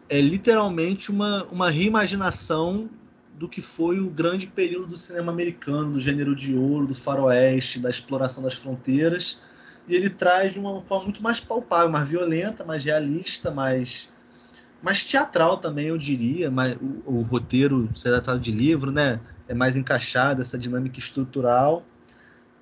é 0.10 0.20
literalmente 0.20 1.12
uma, 1.12 1.46
uma 1.46 1.70
reimaginação 1.70 2.90
do 3.36 3.48
que 3.48 3.62
foi 3.62 4.00
o 4.00 4.10
grande 4.10 4.48
período 4.48 4.88
do 4.88 4.98
cinema 4.98 5.32
americano, 5.32 5.94
do 5.94 6.00
gênero 6.00 6.36
de 6.36 6.56
ouro, 6.56 6.88
do 6.88 6.96
faroeste, 6.96 7.80
da 7.80 7.90
exploração 7.90 8.44
das 8.44 8.56
fronteiras. 8.56 9.40
E 9.88 9.96
ele 9.96 10.10
traz 10.10 10.54
de 10.54 10.60
uma 10.60 10.82
forma 10.82 11.06
muito 11.06 11.24
mais 11.24 11.40
palpável, 11.40 11.90
mais 11.90 12.10
violenta, 12.10 12.66
mais 12.66 12.84
realista, 12.84 13.50
mais, 13.50 14.12
mais 14.82 15.04
teatral 15.06 15.58
também, 15.58 15.88
eu 15.88 15.98
diria. 15.98 16.52
Mais, 16.52 16.76
o, 16.76 17.20
o 17.20 17.22
roteiro 17.22 17.90
ser 17.96 18.10
tratado 18.10 18.40
de 18.40 18.52
livro, 18.52 18.92
né? 18.92 19.22
É 19.48 19.54
mais 19.54 19.78
encaixado, 19.78 20.42
essa 20.42 20.58
dinâmica 20.58 21.00
estrutural. 21.00 21.86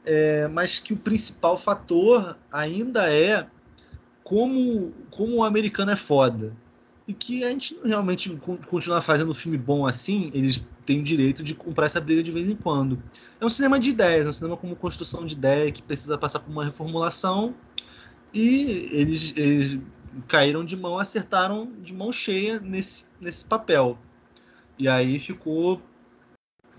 É, 0.06 0.48
mas 0.48 0.80
que 0.80 0.93
o 0.93 0.98
principal 0.98 1.58
fator 1.58 2.38
ainda 2.52 3.12
é 3.12 3.48
como, 4.24 4.93
como 5.10 5.38
o 5.38 5.43
americano 5.43 5.91
é 5.91 5.95
foda 5.95 6.54
e 7.08 7.14
que 7.14 7.43
a 7.43 7.49
gente 7.49 7.80
realmente 7.86 8.30
continuar 8.68 9.01
fazendo 9.01 9.34
filme 9.34 9.58
bom 9.58 9.86
assim, 9.86 10.30
eles 10.34 10.68
têm 10.86 10.99
o 10.99 11.03
direito 11.03 11.43
de 11.43 11.55
comprar 11.55 11.86
essa 11.86 12.01
briga 12.01 12.22
de 12.22 12.32
vez 12.32 12.49
em 12.49 12.55
quando. 12.55 13.01
É 13.39 13.45
um 13.45 13.49
cinema 13.49 13.80
de 13.80 13.91
ideias, 13.91 14.26
é 14.26 14.30
um 14.30 14.34
cinema 14.34 14.58
como 14.58 14.76
construção 14.76 15.26
de 15.26 15.34
ideia 15.34 15.72
que 15.72 15.82
precisa 15.82 16.18
passar 16.18 16.39
por 16.39 16.51
uma 16.51 16.66
reformulação 16.66 17.55
E 18.34 18.89
eles, 18.91 19.34
eles 19.38 19.80
caíram 20.28 20.66
de 20.66 20.76
mão, 20.76 20.99
acertaram 20.99 21.72
de 21.82 21.93
mão 21.93 22.12
cheia 22.12 22.60
nesse, 22.60 23.05
nesse 23.22 23.45
papel. 23.45 23.97
E 24.78 24.88
aí 24.88 25.20
ficou. 25.20 25.82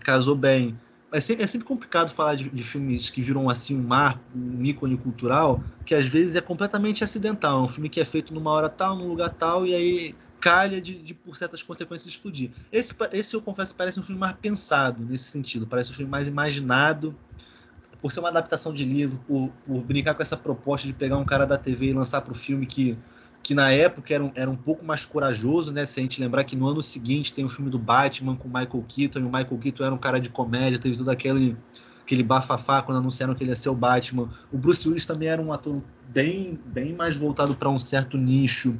casou 0.00 0.36
bem. 0.36 0.78
É 1.10 1.20
sempre, 1.20 1.44
é 1.44 1.46
sempre 1.46 1.66
complicado 1.66 2.10
falar 2.10 2.34
de, 2.34 2.50
de, 2.50 2.62
filmes 2.62 3.08
que 3.08 3.22
viram 3.22 3.48
assim 3.48 3.78
um 3.78 3.82
marco, 3.82 4.20
um 4.34 4.62
ícone 4.62 4.96
cultural, 4.98 5.62
que 5.84 5.94
às 5.94 6.06
vezes 6.06 6.36
é 6.36 6.40
completamente 6.40 7.02
acidental. 7.02 7.60
É 7.60 7.62
um 7.62 7.68
filme 7.68 7.88
que 7.88 7.98
é 8.00 8.04
feito 8.04 8.34
numa 8.34 8.50
hora 8.50 8.68
tal, 8.68 8.94
num 8.94 9.08
lugar 9.08 9.30
tal, 9.30 9.66
e 9.66 9.74
aí 9.74 10.14
calha 10.38 10.80
de, 10.80 10.94
de 11.02 11.14
por 11.14 11.36
certas 11.36 11.62
consequências 11.62 12.12
explodir. 12.12 12.50
Esse, 12.70 12.94
esse 13.12 13.34
eu 13.34 13.40
confesso 13.40 13.74
parece 13.74 13.98
um 13.98 14.02
filme 14.02 14.20
mais 14.20 14.36
pensado 14.36 15.02
nesse 15.02 15.24
sentido, 15.24 15.66
parece 15.66 15.90
um 15.90 15.94
filme 15.94 16.10
mais 16.10 16.28
imaginado, 16.28 17.16
por 18.00 18.12
ser 18.12 18.20
uma 18.20 18.28
adaptação 18.28 18.72
de 18.72 18.84
livro, 18.84 19.18
por, 19.26 19.50
por 19.66 19.82
brincar 19.82 20.14
com 20.14 20.22
essa 20.22 20.36
proposta 20.36 20.86
de 20.86 20.92
pegar 20.92 21.16
um 21.16 21.24
cara 21.24 21.46
da 21.46 21.56
TV 21.56 21.86
e 21.86 21.92
lançar 21.92 22.20
para 22.20 22.32
o 22.32 22.34
filme 22.34 22.66
que 22.66 22.96
que 23.48 23.54
na 23.54 23.72
época 23.72 24.12
era 24.12 24.22
um, 24.22 24.30
era 24.34 24.50
um 24.50 24.54
pouco 24.54 24.84
mais 24.84 25.06
corajoso, 25.06 25.72
né? 25.72 25.86
Se 25.86 25.98
a 25.98 26.02
gente 26.02 26.20
lembrar 26.20 26.44
que 26.44 26.54
no 26.54 26.68
ano 26.68 26.82
seguinte 26.82 27.32
tem 27.32 27.46
o 27.46 27.48
filme 27.48 27.70
do 27.70 27.78
Batman 27.78 28.36
com 28.36 28.46
Michael 28.46 28.84
Keaton, 28.86 29.20
e 29.20 29.22
o 29.22 29.24
Michael 29.24 29.58
Keaton 29.58 29.84
era 29.84 29.94
um 29.94 29.96
cara 29.96 30.20
de 30.20 30.28
comédia, 30.28 30.78
teve 30.78 30.98
todo 30.98 31.08
aquele, 31.08 31.56
aquele 32.02 32.22
bafafá 32.22 32.82
quando 32.82 32.98
anunciaram 32.98 33.34
que 33.34 33.42
ele 33.42 33.48
ia 33.48 33.56
ser 33.56 33.70
o 33.70 33.74
Batman. 33.74 34.28
O 34.52 34.58
Bruce 34.58 34.86
Willis 34.86 35.06
também 35.06 35.30
era 35.30 35.40
um 35.40 35.50
ator 35.50 35.82
bem, 36.10 36.60
bem 36.66 36.92
mais 36.92 37.16
voltado 37.16 37.54
para 37.54 37.70
um 37.70 37.78
certo 37.78 38.18
nicho. 38.18 38.76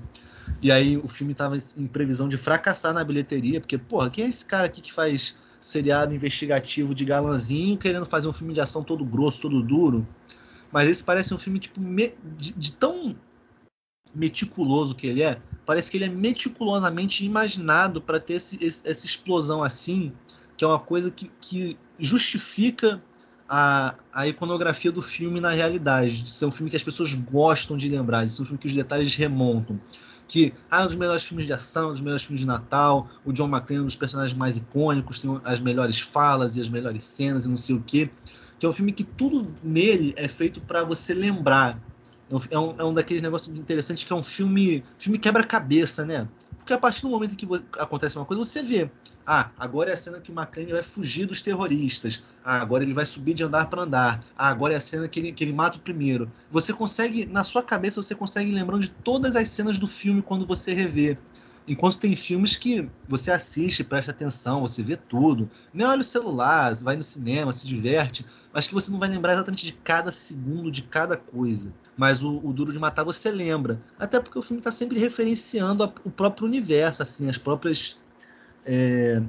E 0.61 0.71
aí 0.71 0.99
o 0.99 1.09
filme 1.09 1.33
estava 1.33 1.57
em 1.57 1.87
previsão 1.87 2.29
de 2.29 2.37
fracassar 2.37 2.93
na 2.93 3.03
bilheteria, 3.03 3.63
porque, 3.63 3.79
porra, 3.79 4.11
quem 4.11 4.27
é 4.27 4.29
esse 4.29 4.45
cara 4.45 4.67
aqui 4.67 4.83
que 4.83 4.93
faz 4.93 5.35
seriado 5.59 6.15
investigativo 6.15 6.95
de 6.95 7.07
galanzinho 7.07 7.79
querendo 7.79 8.05
fazer 8.05 8.29
um 8.29 8.33
filme 8.35 8.53
de 8.53 8.61
ação 8.61 8.85
todo 8.85 9.03
grosso, 9.03 9.41
todo 9.41 9.63
duro? 9.63 10.07
Mas 10.71 10.87
esse 10.89 11.03
parece 11.03 11.33
um 11.33 11.39
filme, 11.39 11.59
tipo, 11.59 11.81
de, 12.37 12.53
de 12.53 12.73
tão 12.73 13.17
meticuloso 14.15 14.95
que 14.95 15.07
ele 15.07 15.23
é, 15.23 15.41
parece 15.67 15.91
que 15.91 15.97
ele 15.97 16.05
é 16.05 16.09
meticulosamente 16.09 17.25
imaginado 17.25 18.01
para 18.01 18.19
ter 18.19 18.35
esse, 18.35 18.65
esse, 18.65 18.89
essa 18.89 19.07
explosão 19.07 19.63
assim, 19.63 20.13
que 20.57 20.65
é 20.65 20.69
uma 20.69 20.79
coisa 20.79 21.11
que, 21.11 21.31
que 21.41 21.79
justifica 21.99 23.03
a, 23.49 23.95
a 24.13 24.27
iconografia 24.27 24.93
do 24.93 25.01
filme 25.01 25.41
na 25.41 25.51
realidade, 25.51 26.23
de 26.23 26.31
ser 26.31 26.45
um 26.45 26.51
filme 26.51 26.71
que 26.71 26.77
as 26.77 26.83
pessoas 26.83 27.15
gostam 27.15 27.77
de 27.77 27.89
lembrar, 27.89 28.25
de 28.25 28.33
ser 28.33 28.43
um 28.43 28.45
filme 28.45 28.59
que 28.59 28.67
os 28.67 28.73
detalhes 28.73 29.15
remontam. 29.17 29.81
Que 30.27 30.53
ah, 30.71 30.83
um 30.83 30.87
dos 30.87 30.97
melhores 30.97 31.25
filmes 31.25 31.47
de 31.47 31.55
ação, 31.55 31.89
um 31.89 31.93
dos 31.93 32.03
melhores 32.03 32.23
filmes 32.23 32.41
de 32.41 32.47
Natal, 32.47 33.09
o 33.25 33.33
John 33.33 33.49
McClane 33.49 33.79
é 33.79 33.83
um 33.83 33.87
dos 33.87 33.97
personagens 33.97 34.37
mais 34.37 34.59
icônicos, 34.59 35.19
tem 35.19 35.41
as 35.43 35.59
melhores 35.59 35.99
falas 35.99 36.57
e 36.57 36.61
as 36.61 36.69
melhores 36.69 37.03
cenas 37.05 37.47
e 37.47 37.49
não 37.49 37.57
sei 37.57 37.77
o 37.77 37.83
quê. 37.87 38.11
Que 38.59 38.67
é 38.67 38.69
um 38.69 38.73
filme 38.73 38.93
que 38.93 39.05
tudo 39.05 39.55
nele 39.63 40.13
é 40.17 40.29
feito 40.29 40.61
para 40.61 40.85
você 40.85 41.15
lembrar, 41.15 41.81
é, 42.31 42.55
é 42.55 42.59
um, 42.59 42.75
é 42.79 42.85
um 42.85 42.93
daqueles 42.93 43.23
negócios 43.23 43.57
interessantes 43.57 44.05
que 44.05 44.13
é 44.13 44.17
um 44.17 44.23
filme, 44.23 44.85
filme 44.99 45.19
quebra-cabeça, 45.19 46.05
né? 46.05 46.29
Porque 46.59 46.73
a 46.73 46.79
partir 46.79 47.03
do 47.03 47.09
momento 47.09 47.35
que 47.35 47.47
você, 47.47 47.65
acontece 47.79 48.17
uma 48.17 48.27
coisa, 48.27 48.45
você 48.45 48.63
vê. 48.63 48.91
Ah, 49.31 49.51
agora 49.59 49.91
é 49.91 49.95
a 49.95 49.97
cena 49.97 50.21
que 50.21 50.31
o 50.31 50.35
McClane 50.35 50.73
vai 50.73 50.83
fugir 50.83 51.27
dos 51.27 51.43
terroristas. 51.43 52.23
Ah, 52.43 52.61
agora 52.61 52.83
ele 52.83 52.95
vai 52.95 53.05
subir 53.05 53.35
de 53.35 53.45
andar 53.45 53.69
para 53.69 53.83
andar. 53.83 54.21
Ah, 54.37 54.49
agora 54.49 54.73
é 54.73 54.77
a 54.77 54.81
cena 54.81 55.07
que 55.07 55.21
ele, 55.21 55.33
que 55.33 55.45
ele 55.45 55.53
mata 55.53 55.77
o 55.77 55.81
primeiro. 55.81 56.33
Você 56.51 56.73
consegue, 56.73 57.27
na 57.27 57.45
sua 57.45 57.63
cabeça, 57.63 58.03
você 58.03 58.15
consegue 58.15 58.51
lembrando 58.53 58.83
de 58.83 58.89
todas 58.89 59.37
as 59.37 59.49
cenas 59.49 59.79
do 59.79 59.87
filme 59.87 60.23
quando 60.23 60.47
você 60.47 60.73
revê. 60.73 61.19
Enquanto 61.69 61.99
tem 61.99 62.17
filmes 62.17 62.57
que 62.57 62.89
você 63.07 63.31
assiste, 63.31 63.85
presta 63.85 64.11
atenção, 64.11 64.63
você 64.63 64.83
vê 64.83 64.97
tudo. 64.97 65.51
Nem 65.73 65.87
olha 65.87 66.01
o 66.01 66.05
celular, 66.05 66.75
vai 66.77 66.97
no 66.97 67.03
cinema, 67.03 67.53
se 67.53 67.67
diverte, 67.67 68.25
mas 68.53 68.67
que 68.67 68.73
você 68.73 68.91
não 68.91 68.99
vai 68.99 69.11
lembrar 69.11 69.35
exatamente 69.35 69.67
de 69.67 69.75
cada 69.75 70.11
segundo, 70.11 70.71
de 70.71 70.83
cada 70.83 71.15
coisa. 71.15 71.71
Mas 71.95 72.23
o, 72.23 72.39
o 72.43 72.55
Duro 72.55 72.73
de 72.73 72.79
Matar 72.79 73.05
você 73.05 73.31
lembra. 73.31 73.79
Até 73.99 74.19
porque 74.19 74.39
o 74.39 74.43
filme 74.43 74.61
está 74.61 74.71
sempre 74.71 74.99
referenciando 74.99 75.85
a, 75.85 75.93
o 76.05 76.11
próprio 76.11 76.47
universo, 76.47 77.03
assim, 77.03 77.29
as 77.29 77.37
próprias. 77.37 77.99
É, 78.65 79.23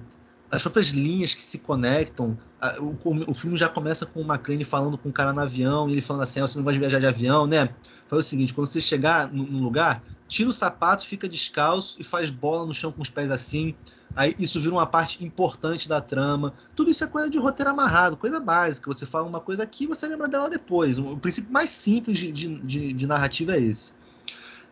as 0.52 0.62
próprias 0.62 0.88
linhas 0.88 1.34
que 1.34 1.44
se 1.44 1.60
conectam. 1.60 2.38
O, 2.80 3.32
o, 3.32 3.34
filme 3.34 3.56
já 3.56 3.70
começa 3.70 4.06
com 4.06 4.22
o 4.22 4.24
McLean 4.24 4.64
falando 4.66 4.98
com 4.98 5.10
um 5.10 5.12
cara 5.12 5.32
no 5.32 5.42
avião, 5.42 5.88
e 5.88 5.92
ele 5.92 6.02
falando 6.02 6.24
assim: 6.24 6.40
ah, 6.40 6.48
você 6.48 6.58
não 6.58 6.66
vai 6.66 6.78
viajar 6.78 7.00
de 7.00 7.06
avião, 7.06 7.46
né? 7.46 7.70
Faz 8.08 8.26
o 8.26 8.28
seguinte: 8.28 8.54
quando 8.54 8.68
você 8.68 8.82
chegar 8.82 9.32
num 9.32 9.62
lugar, 9.62 10.02
tira 10.30 10.48
o 10.48 10.54
sapato, 10.54 11.06
fica 11.06 11.28
descalço 11.28 12.00
e 12.00 12.04
faz 12.04 12.30
bola 12.30 12.66
no 12.66 12.74
chão 12.74 12.92
com 12.92 13.02
os 13.02 13.10
pés 13.10 13.32
assim. 13.32 13.76
Aí 14.16 14.36
isso 14.40 14.62
vira 14.62 14.74
uma 14.74 14.86
parte 14.86 15.24
importante 15.26 15.90
da 15.90 16.00
trama. 16.00 16.54
Tudo 16.76 16.92
isso 16.92 17.04
é 17.04 17.08
coisa 17.08 17.30
de 17.30 17.38
roteiro 17.38 17.72
amarrado, 17.72 18.16
coisa 18.16 18.40
básica. 18.40 18.88
Você 18.94 19.06
fala 19.06 19.28
uma 19.28 19.40
coisa 19.40 19.64
aqui 19.64 19.88
você 19.88 20.08
lembra 20.08 20.28
dela 20.28 20.50
depois. 20.50 21.00
O 21.00 21.18
princípio 21.18 21.52
mais 21.52 21.72
simples 21.72 22.20
de, 22.20 22.32
de, 22.32 22.94
de 22.94 23.08
narrativa 23.08 23.56
é 23.56 23.60
esse. 23.60 23.94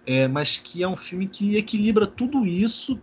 É, 0.05 0.27
mas 0.27 0.57
que 0.57 0.83
é 0.83 0.87
um 0.87 0.95
filme 0.95 1.27
que 1.27 1.57
equilibra 1.57 2.05
tudo 2.05 2.45
isso 2.45 2.99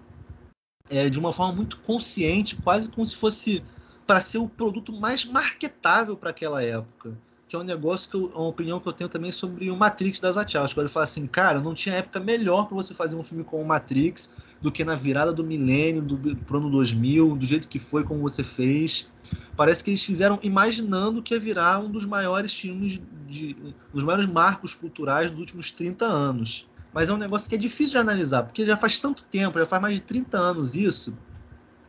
é, 0.88 1.11
de 1.11 1.18
uma 1.18 1.32
forma 1.32 1.55
muito 1.55 1.78
consciente, 1.80 2.57
quase 2.57 2.88
como 2.88 3.05
se 3.07 3.16
fosse 3.16 3.62
para 4.07 4.20
ser 4.20 4.38
o 4.38 4.48
produto 4.48 4.92
mais 4.92 5.24
marketável 5.24 6.16
para 6.16 6.30
aquela 6.30 6.62
época 6.62 7.18
que 7.55 7.57
é 7.57 7.61
um 7.61 7.62
negócio 7.62 8.11
que 8.11 8.16
eu, 8.16 8.26
uma 8.34 8.48
opinião 8.48 8.80
que 8.80 8.88
eu 8.88 8.92
tenho 8.92 9.09
também 9.09 9.30
sobre 9.30 9.70
o 9.70 9.76
Matrix 9.76 10.18
das 10.18 10.34
Wachowski. 10.34 10.80
Ele 10.80 10.88
fala 10.88 11.05
assim, 11.05 11.24
cara, 11.24 11.61
não 11.61 11.72
tinha 11.72 11.94
época 11.94 12.18
melhor 12.18 12.66
para 12.66 12.74
você 12.74 12.92
fazer 12.92 13.14
um 13.14 13.22
filme 13.22 13.44
como 13.44 13.62
o 13.62 13.66
Matrix 13.66 14.57
do 14.61 14.72
que 14.72 14.84
na 14.84 14.96
virada 14.96 15.32
do 15.32 15.44
milênio, 15.44 16.02
do 16.02 16.36
pro 16.38 16.59
ano 16.59 16.68
2000, 16.68 17.36
do 17.36 17.46
jeito 17.46 17.68
que 17.68 17.78
foi 17.78 18.02
como 18.02 18.20
você 18.22 18.42
fez. 18.42 19.09
Parece 19.57 19.84
que 19.84 19.90
eles 19.90 20.02
fizeram 20.02 20.36
imaginando 20.42 21.22
que 21.22 21.32
ia 21.32 21.38
virar 21.38 21.78
um 21.78 21.88
dos 21.88 22.05
maiores 22.05 22.52
filmes, 22.52 23.00
de, 23.28 23.57
um 23.62 23.72
dos 23.94 24.02
maiores 24.02 24.26
marcos 24.26 24.74
culturais 24.74 25.30
dos 25.30 25.38
últimos 25.38 25.70
30 25.70 26.05
anos. 26.05 26.68
Mas 26.92 27.09
é 27.09 27.12
um 27.12 27.18
negócio 27.18 27.48
que 27.48 27.55
é 27.55 27.59
difícil 27.59 27.92
de 27.92 27.98
analisar, 27.98 28.42
porque 28.42 28.66
já 28.66 28.76
faz 28.76 29.00
tanto 29.00 29.22
tempo, 29.24 29.59
já 29.61 29.66
faz 29.66 29.80
mais 29.80 29.94
de 29.94 30.00
30 30.00 30.36
anos 30.36 30.74
isso, 30.74 31.16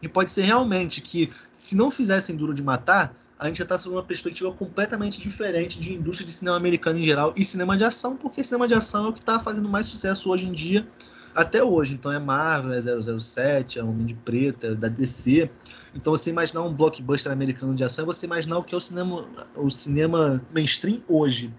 e 0.01 0.07
pode 0.07 0.32
ser 0.32 0.43
realmente 0.43 1.01
que, 1.01 1.32
se 1.51 1.76
não 1.76 1.89
fizessem 1.89 2.36
Duro 2.36 2.53
de 2.53 2.61
Matar, 2.61 3.16
a 3.38 3.47
gente 3.47 3.57
já 3.57 3.63
está 3.63 3.77
sob 3.77 3.95
uma 3.95 4.03
perspectiva 4.03 4.51
completamente 4.51 5.19
diferente 5.19 5.79
de 5.79 5.93
indústria 5.93 6.25
de 6.25 6.31
cinema 6.31 6.55
americano 6.55 6.99
em 6.99 7.03
geral 7.03 7.33
e 7.36 7.43
cinema 7.43 7.75
de 7.75 7.83
ação, 7.83 8.15
porque 8.15 8.43
cinema 8.43 8.67
de 8.67 8.73
ação 8.73 9.05
é 9.05 9.09
o 9.09 9.13
que 9.13 9.19
está 9.19 9.39
fazendo 9.39 9.67
mais 9.67 9.88
sucesso 9.88 10.29
hoje 10.29 10.45
em 10.45 10.53
dia, 10.53 10.88
até 11.36 11.61
hoje. 11.61 11.93
Então 11.93 12.11
é 12.11 12.17
Marvel, 12.17 12.73
é 12.73 13.19
007, 13.19 13.77
é 13.77 13.83
Homem 13.83 14.05
de 14.05 14.13
Preto, 14.13 14.67
é 14.67 14.75
da 14.75 14.88
DC. 14.88 15.49
Então 15.93 16.15
você 16.15 16.29
imaginar 16.29 16.61
um 16.61 16.73
blockbuster 16.73 17.31
americano 17.31 17.75
de 17.75 17.83
ação 17.83 18.03
é 18.03 18.05
você 18.05 18.25
imaginar 18.25 18.57
o 18.57 18.63
que 18.63 18.73
é 18.73 18.77
o 18.77 18.81
cinema, 18.81 19.29
o 19.55 19.69
cinema 19.69 20.41
mainstream 20.53 21.01
hoje. 21.07 21.53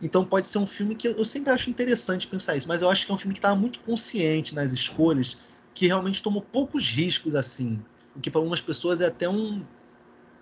Então 0.00 0.24
pode 0.24 0.46
ser 0.46 0.58
um 0.58 0.66
filme 0.66 0.94
que 0.94 1.08
eu 1.08 1.24
sempre 1.24 1.52
acho 1.52 1.68
interessante 1.68 2.26
pensar 2.26 2.56
isso, 2.56 2.68
mas 2.68 2.82
eu 2.82 2.88
acho 2.88 3.04
que 3.04 3.12
é 3.12 3.14
um 3.14 3.18
filme 3.18 3.34
que 3.34 3.38
estava 3.38 3.56
muito 3.56 3.80
consciente 3.80 4.54
nas 4.54 4.72
escolhas, 4.72 5.36
que 5.74 5.86
realmente 5.88 6.22
tomou 6.22 6.40
poucos 6.40 6.88
riscos 6.88 7.34
assim. 7.34 7.80
O 8.14 8.20
que 8.20 8.30
para 8.30 8.40
algumas 8.40 8.60
pessoas 8.60 9.00
é 9.00 9.06
até 9.06 9.28
um, 9.28 9.62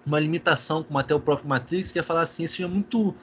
uma 0.07 0.19
limitação, 0.19 0.83
como 0.83 0.99
até 0.99 1.15
o 1.15 1.21
próprio 1.21 1.49
Matrix, 1.49 1.93
que 1.93 1.99
é 1.99 2.03
falar 2.03 2.23
assim, 2.23 2.45
esse 2.45 2.57
filme 2.57 2.73
é 2.73 2.75
muito 2.75 3.15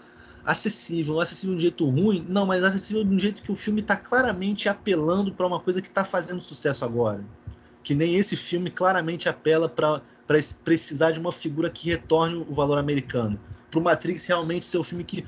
acessível, 0.45 1.15
não 1.15 1.21
acessível 1.21 1.55
de 1.55 1.57
um 1.57 1.61
jeito 1.61 1.89
ruim, 1.89 2.25
não, 2.29 2.45
mas 2.45 2.63
acessível 2.63 3.03
de 3.03 3.15
um 3.15 3.19
jeito 3.19 3.41
que 3.41 3.51
o 3.51 3.55
filme 3.55 3.81
está 3.81 3.95
claramente 3.95 4.69
apelando 4.69 5.33
para 5.33 5.47
uma 5.47 5.59
coisa 5.59 5.81
que 5.81 5.87
está 5.87 6.05
fazendo 6.05 6.39
sucesso 6.39 6.85
agora. 6.85 7.23
Que 7.81 7.95
nem 7.95 8.15
esse 8.15 8.35
filme 8.35 8.69
claramente 8.69 9.27
apela 9.27 9.67
para 9.67 10.01
precisar 10.63 11.11
de 11.11 11.19
uma 11.19 11.31
figura 11.31 11.69
que 11.69 11.89
retorne 11.89 12.45
o 12.47 12.53
valor 12.53 12.77
americano. 12.77 13.39
Para 13.69 13.79
o 13.79 13.83
Matrix 13.83 14.25
realmente 14.25 14.65
ser 14.65 14.77
o 14.77 14.83
filme 14.83 15.03
que 15.03 15.25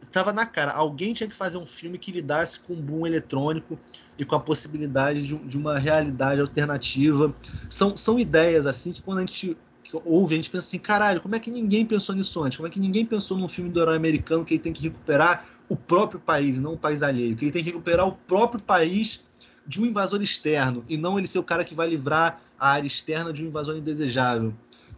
estava 0.00 0.32
na 0.32 0.46
cara. 0.46 0.72
Alguém 0.72 1.12
tinha 1.12 1.28
que 1.28 1.34
fazer 1.34 1.58
um 1.58 1.66
filme 1.66 1.98
que 1.98 2.12
lidasse 2.12 2.60
com 2.60 2.74
o 2.74 2.76
boom 2.76 3.06
eletrônico 3.06 3.78
e 4.18 4.24
com 4.24 4.36
a 4.36 4.40
possibilidade 4.40 5.26
de, 5.26 5.36
de 5.36 5.58
uma 5.58 5.78
realidade 5.78 6.40
alternativa. 6.40 7.34
São, 7.68 7.96
são 7.96 8.18
ideias 8.18 8.66
assim 8.66 8.92
que 8.92 9.02
quando 9.02 9.18
a 9.18 9.20
gente 9.22 9.56
ouve, 10.04 10.34
a 10.34 10.36
gente 10.36 10.50
pensa 10.50 10.66
assim, 10.66 10.78
caralho, 10.78 11.20
como 11.20 11.34
é 11.34 11.38
que 11.38 11.50
ninguém 11.50 11.84
pensou 11.84 12.14
nisso 12.14 12.42
antes? 12.42 12.56
Como 12.56 12.66
é 12.66 12.70
que 12.70 12.80
ninguém 12.80 13.04
pensou 13.04 13.36
num 13.36 13.48
filme 13.48 13.70
do 13.70 13.80
herói 13.80 13.96
americano 13.96 14.44
que 14.44 14.54
ele 14.54 14.62
tem 14.62 14.72
que 14.72 14.82
recuperar 14.82 15.46
o 15.68 15.76
próprio 15.76 16.20
país, 16.20 16.56
e 16.56 16.60
não 16.60 16.74
o 16.74 16.78
país 16.78 17.02
alheio? 17.02 17.36
Que 17.36 17.44
ele 17.44 17.52
tem 17.52 17.62
que 17.62 17.70
recuperar 17.70 18.06
o 18.06 18.12
próprio 18.12 18.62
país 18.62 19.24
de 19.66 19.80
um 19.80 19.86
invasor 19.86 20.22
externo, 20.22 20.84
e 20.88 20.96
não 20.96 21.18
ele 21.18 21.26
ser 21.26 21.38
o 21.38 21.44
cara 21.44 21.64
que 21.64 21.74
vai 21.74 21.88
livrar 21.88 22.40
a 22.58 22.70
área 22.70 22.86
externa 22.86 23.32
de 23.32 23.44
um 23.44 23.48
invasor 23.48 23.76
indesejável. 23.76 24.54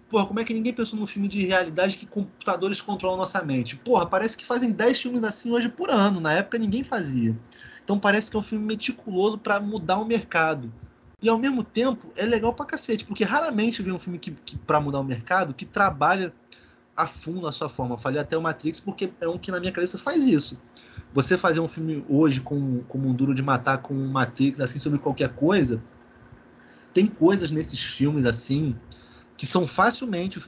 Porra, 0.08 0.26
como 0.26 0.38
é 0.38 0.44
que 0.44 0.54
ninguém 0.54 0.72
pensou 0.72 0.98
num 0.98 1.06
filme 1.06 1.26
de 1.26 1.44
realidade 1.44 1.96
que 1.96 2.06
computadores 2.06 2.80
controlam 2.80 3.18
nossa 3.18 3.42
mente? 3.42 3.74
Porra, 3.76 4.06
parece 4.06 4.36
que 4.36 4.44
fazem 4.44 4.70
10 4.70 5.00
filmes 5.00 5.24
assim 5.24 5.50
hoje 5.50 5.68
por 5.68 5.90
ano. 5.90 6.20
Na 6.20 6.32
época 6.32 6.58
ninguém 6.58 6.84
fazia. 6.84 7.36
Então 7.84 7.98
parece 7.98 8.30
que 8.30 8.36
é 8.36 8.40
um 8.40 8.42
filme 8.42 8.64
meticuloso 8.64 9.36
para 9.36 9.58
mudar 9.58 9.98
o 9.98 10.04
mercado. 10.04 10.72
E 11.22 11.28
ao 11.28 11.38
mesmo 11.38 11.64
tempo 11.64 12.12
é 12.16 12.26
legal 12.26 12.52
pra 12.52 12.66
cacete, 12.66 13.04
porque 13.04 13.24
raramente 13.24 13.82
vem 13.82 13.92
um 13.92 13.98
filme 13.98 14.18
que, 14.18 14.32
que 14.32 14.56
para 14.56 14.80
mudar 14.80 15.00
o 15.00 15.04
mercado 15.04 15.54
que 15.54 15.64
trabalha 15.64 16.32
a 16.96 17.06
fundo 17.06 17.46
a 17.46 17.52
sua 17.52 17.68
forma. 17.68 17.94
Eu 17.94 17.98
falei 17.98 18.20
até 18.20 18.36
o 18.36 18.42
Matrix 18.42 18.80
porque 18.80 19.10
é 19.20 19.28
um 19.28 19.38
que 19.38 19.50
na 19.50 19.58
minha 19.58 19.72
cabeça 19.72 19.98
faz 19.98 20.26
isso. 20.26 20.60
Você 21.14 21.38
fazer 21.38 21.60
um 21.60 21.68
filme 21.68 22.04
hoje 22.08 22.40
com, 22.40 22.82
como 22.88 23.08
um 23.08 23.14
duro 23.14 23.34
de 23.34 23.42
matar 23.42 23.78
com 23.78 23.94
um 23.94 24.08
Matrix 24.08 24.60
assim 24.60 24.78
sobre 24.78 24.98
qualquer 24.98 25.30
coisa, 25.30 25.82
tem 26.92 27.06
coisas 27.06 27.50
nesses 27.50 27.82
filmes 27.82 28.26
assim 28.26 28.76
que 29.36 29.46
são 29.46 29.66
facilmente 29.66 30.40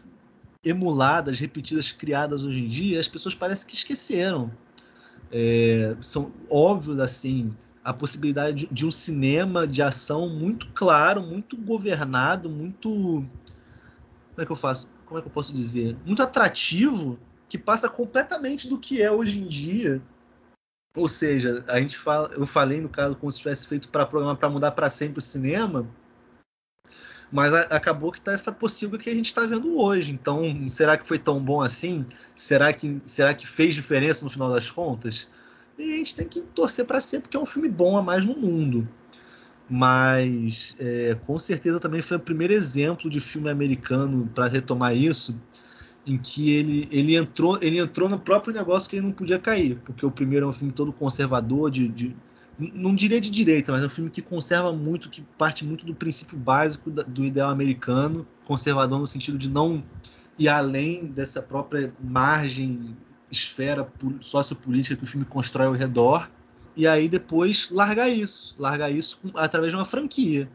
emuladas, 0.64 1.38
repetidas, 1.38 1.92
criadas 1.92 2.42
hoje 2.42 2.64
em 2.64 2.68
dia, 2.68 3.00
as 3.00 3.08
pessoas 3.08 3.34
parecem 3.34 3.66
que 3.66 3.74
esqueceram. 3.74 4.50
é, 5.30 5.96
são 6.00 6.32
óbvios 6.50 6.98
assim 7.00 7.54
a 7.88 7.92
possibilidade 7.94 8.66
de, 8.66 8.74
de, 8.74 8.86
um 8.86 8.90
cinema 8.90 9.66
de 9.66 9.80
ação 9.80 10.28
muito 10.28 10.70
claro, 10.74 11.22
muito 11.22 11.56
governado, 11.56 12.50
muito 12.50 13.24
como 14.38 14.42
é 14.42 14.44
que 14.44 14.52
eu 14.52 14.56
faço? 14.56 14.90
Como 15.06 15.18
é 15.18 15.22
que 15.22 15.28
eu 15.28 15.32
posso 15.32 15.54
dizer? 15.54 15.96
Muito 16.04 16.22
atrativo, 16.22 17.18
que 17.48 17.56
passa 17.56 17.88
completamente 17.88 18.68
do 18.68 18.78
que 18.78 19.00
é 19.00 19.10
hoje 19.10 19.40
em 19.40 19.48
dia. 19.48 20.02
Ou 20.94 21.08
seja, 21.08 21.64
a 21.66 21.80
gente 21.80 21.96
fala, 21.96 22.28
eu 22.34 22.44
falei 22.44 22.78
no 22.78 22.90
caso 22.90 23.16
como 23.16 23.32
se 23.32 23.38
tivesse 23.38 23.66
feito 23.66 23.88
para 23.88 24.04
programa 24.04 24.36
para 24.36 24.50
mudar 24.50 24.72
para 24.72 24.90
sempre 24.90 25.20
o 25.20 25.22
cinema, 25.22 25.88
mas 27.32 27.54
a, 27.54 27.60
acabou 27.74 28.12
que 28.12 28.20
tá 28.20 28.32
essa 28.32 28.52
possível 28.52 28.98
que 28.98 29.08
a 29.08 29.14
gente 29.14 29.28
está 29.28 29.46
vendo 29.46 29.78
hoje. 29.78 30.12
Então, 30.12 30.68
será 30.68 30.98
que 30.98 31.06
foi 31.06 31.18
tão 31.18 31.40
bom 31.40 31.62
assim? 31.62 32.04
Será 32.36 32.70
que, 32.70 33.00
será 33.06 33.32
que 33.32 33.46
fez 33.46 33.74
diferença 33.74 34.26
no 34.26 34.30
final 34.30 34.52
das 34.52 34.70
contas? 34.70 35.26
E 35.78 35.94
a 35.94 35.96
gente 35.96 36.16
tem 36.16 36.26
que 36.26 36.40
torcer 36.40 36.84
para 36.84 37.00
ser, 37.00 37.20
porque 37.20 37.36
é 37.36 37.40
um 37.40 37.46
filme 37.46 37.68
bom 37.68 37.96
a 37.96 38.02
mais 38.02 38.26
no 38.26 38.36
mundo. 38.36 38.88
Mas, 39.70 40.74
é, 40.78 41.16
com 41.26 41.38
certeza, 41.38 41.78
também 41.78 42.02
foi 42.02 42.16
o 42.16 42.20
primeiro 42.20 42.52
exemplo 42.52 43.08
de 43.08 43.20
filme 43.20 43.48
americano 43.48 44.28
para 44.34 44.48
retomar 44.48 44.96
isso, 44.96 45.40
em 46.06 46.16
que 46.16 46.52
ele, 46.52 46.88
ele, 46.90 47.16
entrou, 47.16 47.58
ele 47.60 47.78
entrou 47.78 48.08
no 48.08 48.18
próprio 48.18 48.52
negócio 48.52 48.88
que 48.88 48.96
ele 48.96 49.06
não 49.06 49.12
podia 49.12 49.38
cair, 49.38 49.78
porque 49.84 50.04
o 50.04 50.10
primeiro 50.10 50.46
é 50.46 50.48
um 50.48 50.52
filme 50.52 50.72
todo 50.72 50.92
conservador, 50.92 51.70
de, 51.70 51.86
de 51.86 52.16
não 52.74 52.94
diria 52.94 53.20
de 53.20 53.30
direita, 53.30 53.70
mas 53.70 53.82
é 53.82 53.86
um 53.86 53.90
filme 53.90 54.10
que 54.10 54.20
conserva 54.20 54.72
muito, 54.72 55.08
que 55.08 55.22
parte 55.36 55.64
muito 55.64 55.86
do 55.86 55.94
princípio 55.94 56.36
básico 56.36 56.90
do 56.90 57.24
ideal 57.24 57.50
americano, 57.50 58.26
conservador 58.46 58.98
no 58.98 59.06
sentido 59.06 59.38
de 59.38 59.48
não 59.48 59.84
ir 60.38 60.48
além 60.48 61.06
dessa 61.06 61.40
própria 61.40 61.92
margem, 62.02 62.96
esfera 63.30 63.86
sociopolítica 64.20 64.96
que 64.96 65.04
o 65.04 65.06
filme 65.06 65.24
constrói 65.24 65.66
ao 65.66 65.72
redor, 65.72 66.30
e 66.76 66.86
aí 66.86 67.08
depois 67.08 67.70
largar 67.70 68.08
isso, 68.08 68.54
largar 68.58 68.90
isso 68.90 69.18
com, 69.18 69.36
através 69.36 69.72
de 69.72 69.76
uma 69.76 69.84
franquia. 69.84 70.48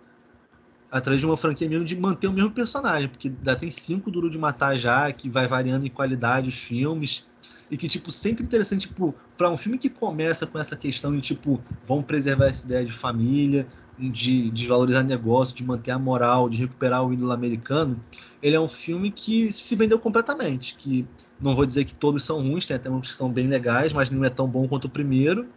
Através 0.89 1.19
de 1.21 1.25
uma 1.25 1.35
franquia 1.35 1.67
mesmo 1.67 1.85
de 1.85 1.95
manter 1.95 2.27
o 2.27 2.33
mesmo 2.33 2.51
personagem, 2.51 3.09
porque 3.09 3.31
já 3.43 3.55
tem 3.55 3.71
cinco 3.71 4.11
Duro 4.11 4.29
de 4.29 4.37
Matar 4.37 4.77
já, 4.77 5.11
que 5.11 5.27
vai 5.27 5.47
variando 5.47 5.85
em 5.85 5.89
qualidade 5.89 6.49
os 6.49 6.55
filmes 6.55 7.25
e 7.69 7.77
que, 7.77 7.87
tipo, 7.87 8.11
sempre 8.11 8.43
interessante, 8.43 8.87
tipo, 8.87 9.15
para 9.35 9.49
um 9.49 9.57
filme 9.57 9.77
que 9.79 9.89
começa 9.89 10.45
com 10.45 10.59
essa 10.59 10.75
questão 10.75 11.15
de, 11.15 11.21
tipo, 11.21 11.59
vamos 11.83 12.05
preservar 12.05 12.45
essa 12.45 12.65
ideia 12.65 12.85
de 12.85 12.91
família, 12.91 13.67
de, 13.97 14.49
de 14.49 14.67
valorizar 14.67 15.03
negócio, 15.03 15.55
de 15.55 15.63
manter 15.63 15.91
a 15.91 15.99
moral, 15.99 16.49
de 16.49 16.57
recuperar 16.57 17.05
o 17.05 17.13
ídolo 17.13 17.31
americano, 17.31 18.03
ele 18.41 18.55
é 18.55 18.59
um 18.59 18.67
filme 18.67 19.11
que 19.11 19.51
se 19.51 19.75
vendeu 19.75 19.99
completamente, 19.99 20.75
que 20.75 21.07
não 21.39 21.55
vou 21.55 21.65
dizer 21.65 21.85
que 21.85 21.93
todos 21.93 22.23
são 22.23 22.41
ruins, 22.41 22.65
tem 22.65 22.75
até 22.75 22.89
uns 22.89 23.11
que 23.11 23.15
são 23.15 23.31
bem 23.31 23.47
legais, 23.47 23.93
mas 23.93 24.09
não 24.09 24.23
é 24.23 24.29
tão 24.29 24.47
bom 24.47 24.67
quanto 24.67 24.85
o 24.85 24.89
primeiro, 24.89 25.47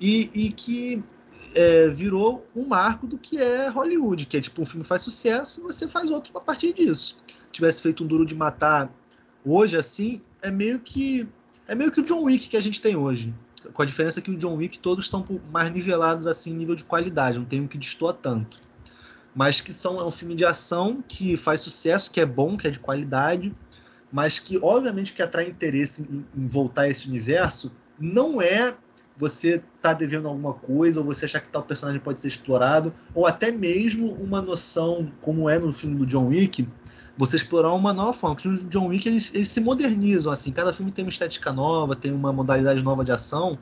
e, 0.00 0.30
e 0.34 0.52
que 0.52 1.02
é, 1.54 1.88
virou 1.88 2.46
um 2.54 2.66
marco 2.66 3.06
do 3.06 3.18
que 3.18 3.38
é 3.38 3.68
Hollywood, 3.68 4.26
que 4.26 4.36
é 4.36 4.40
tipo, 4.40 4.62
um 4.62 4.66
filme 4.66 4.84
faz 4.84 5.02
sucesso, 5.02 5.62
você 5.62 5.88
faz 5.88 6.10
outro 6.10 6.32
a 6.36 6.40
partir 6.40 6.72
disso. 6.72 7.18
Tivesse 7.50 7.82
feito 7.82 8.04
um 8.04 8.06
Duro 8.06 8.24
de 8.24 8.34
Matar 8.34 8.90
hoje, 9.44 9.76
assim, 9.76 10.20
é 10.42 10.50
meio 10.50 10.80
que 10.80 11.28
é 11.66 11.74
meio 11.74 11.92
que 11.92 12.00
o 12.00 12.04
John 12.04 12.24
Wick 12.24 12.48
que 12.48 12.56
a 12.56 12.60
gente 12.60 12.80
tem 12.80 12.96
hoje. 12.96 13.32
Com 13.72 13.82
a 13.82 13.84
diferença 13.84 14.20
que 14.20 14.30
o 14.30 14.36
John 14.36 14.56
Wick 14.56 14.78
todos 14.78 15.06
estão 15.06 15.24
mais 15.52 15.70
nivelados 15.70 16.26
assim 16.26 16.54
nível 16.54 16.74
de 16.74 16.84
qualidade, 16.84 17.38
não 17.38 17.44
tem 17.44 17.60
um 17.60 17.66
que 17.66 17.78
destoa 17.78 18.12
tanto. 18.12 18.58
Mas 19.34 19.60
que 19.60 19.72
são 19.72 20.00
é 20.00 20.04
um 20.04 20.10
filme 20.10 20.34
de 20.34 20.44
ação 20.44 21.02
que 21.06 21.36
faz 21.36 21.60
sucesso, 21.60 22.10
que 22.10 22.20
é 22.20 22.26
bom, 22.26 22.56
que 22.56 22.66
é 22.66 22.70
de 22.70 22.80
qualidade, 22.80 23.54
mas 24.10 24.38
que 24.38 24.58
obviamente 24.58 25.12
que 25.12 25.22
atrai 25.22 25.48
interesse 25.48 26.02
em, 26.02 26.26
em 26.36 26.46
voltar 26.46 26.82
a 26.82 26.88
esse 26.88 27.08
universo 27.08 27.70
não 27.98 28.40
é 28.40 28.74
você 29.20 29.62
tá 29.82 29.92
devendo 29.92 30.26
alguma 30.26 30.54
coisa, 30.54 30.98
ou 30.98 31.04
você 31.04 31.26
achar 31.26 31.40
que 31.40 31.50
tal 31.50 31.62
personagem 31.62 32.00
pode 32.00 32.22
ser 32.22 32.28
explorado, 32.28 32.92
ou 33.14 33.26
até 33.26 33.52
mesmo 33.52 34.14
uma 34.14 34.40
noção, 34.40 35.12
como 35.20 35.48
é 35.48 35.58
no 35.58 35.72
filme 35.72 35.96
do 35.96 36.06
John 36.06 36.28
Wick, 36.28 36.66
você 37.20 37.36
explorar 37.36 37.72
uma 37.74 37.92
nova 37.92 38.14
forma. 38.14 38.34
Porque 38.34 38.48
os 38.48 38.66
John 38.68 38.88
Wick 38.88 39.06
eles, 39.06 39.34
eles 39.34 39.48
se 39.48 39.60
modernizam, 39.60 40.32
assim, 40.32 40.50
cada 40.50 40.72
filme 40.72 40.90
tem 40.90 41.04
uma 41.04 41.10
estética 41.10 41.52
nova, 41.52 41.94
tem 41.94 42.10
uma 42.12 42.32
modalidade 42.32 42.82
nova 42.82 43.04
de 43.04 43.12
ação, 43.12 43.58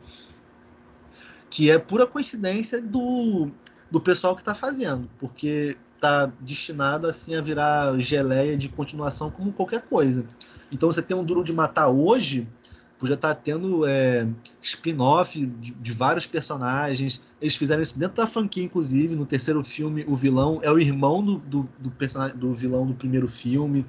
que 1.50 1.68
é 1.68 1.76
pura 1.76 2.06
coincidência 2.06 2.80
do, 2.80 3.50
do 3.90 4.00
pessoal 4.00 4.36
que 4.36 4.42
está 4.42 4.54
fazendo, 4.54 5.10
porque 5.18 5.76
está 5.96 6.26
destinado 6.40 7.08
assim 7.08 7.34
a 7.34 7.40
virar 7.40 7.98
geleia 7.98 8.56
de 8.56 8.68
continuação 8.68 9.28
como 9.28 9.52
qualquer 9.52 9.82
coisa. 9.82 10.24
Então 10.70 10.90
você 10.92 11.02
tem 11.02 11.16
um 11.16 11.24
Duro 11.24 11.42
de 11.42 11.52
Matar 11.52 11.88
hoje, 11.88 12.46
podia 12.98 13.14
estar 13.14 13.34
tá 13.34 13.40
tendo 13.40 13.86
é, 13.86 14.26
spin-off 14.60 15.38
de, 15.38 15.72
de, 15.72 15.92
vários 15.92 16.26
personagens. 16.26 17.22
Eles 17.40 17.54
fizeram 17.54 17.82
isso 17.82 17.98
dentro 17.98 18.16
da 18.16 18.26
franquia, 18.26 18.64
inclusive. 18.64 19.14
No 19.14 19.24
terceiro 19.24 19.62
filme, 19.62 20.04
o 20.08 20.16
vilão 20.16 20.58
é 20.62 20.70
o 20.70 20.78
irmão 20.78 21.22
do, 21.22 21.38
do, 21.38 21.68
do 21.78 21.90
personagem 21.90 22.36
do 22.36 22.52
vilão 22.52 22.86
do 22.86 22.94
primeiro 22.94 23.28
filme. 23.28 23.86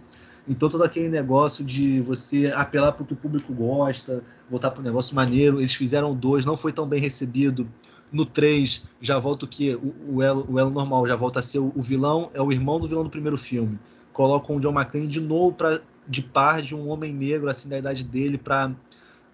Então 0.47 0.69
todo 0.69 0.83
aquele 0.83 1.09
negócio 1.09 1.63
de 1.63 2.01
você 2.01 2.51
apelar 2.55 2.91
para 2.91 3.03
o 3.03 3.05
que 3.05 3.13
o 3.13 3.15
público 3.15 3.53
gosta, 3.53 4.23
voltar 4.49 4.71
para 4.71 4.81
um 4.81 4.83
negócio 4.83 5.15
maneiro. 5.15 5.59
Eles 5.59 5.73
fizeram 5.73 6.15
dois, 6.15 6.45
não 6.45 6.57
foi 6.57 6.71
tão 6.71 6.87
bem 6.87 6.99
recebido. 6.99 7.67
No 8.11 8.25
3, 8.25 8.87
já 8.99 9.19
volta 9.19 9.45
o 9.45 9.47
que? 9.47 9.75
O, 9.75 10.15
o, 10.15 10.23
elo, 10.23 10.45
o 10.49 10.59
elo 10.59 10.71
normal 10.71 11.05
já 11.05 11.15
volta 11.15 11.39
a 11.39 11.43
ser 11.43 11.59
o, 11.59 11.71
o, 11.75 11.81
vilão, 11.81 12.31
é 12.33 12.41
o 12.41 12.51
irmão 12.51 12.79
do 12.79 12.87
vilão 12.87 13.03
do 13.03 13.09
primeiro 13.09 13.37
filme. 13.37 13.77
Colocam 14.11 14.55
o 14.55 14.59
John 14.59 14.73
McClane 14.73 15.05
de 15.05 15.21
novo 15.21 15.53
pra, 15.53 15.79
de 16.07 16.23
par 16.23 16.63
de 16.63 16.73
um 16.75 16.89
homem 16.89 17.13
negro, 17.13 17.47
assim, 17.47 17.69
da 17.69 17.77
idade 17.77 18.03
dele, 18.03 18.39
para 18.39 18.71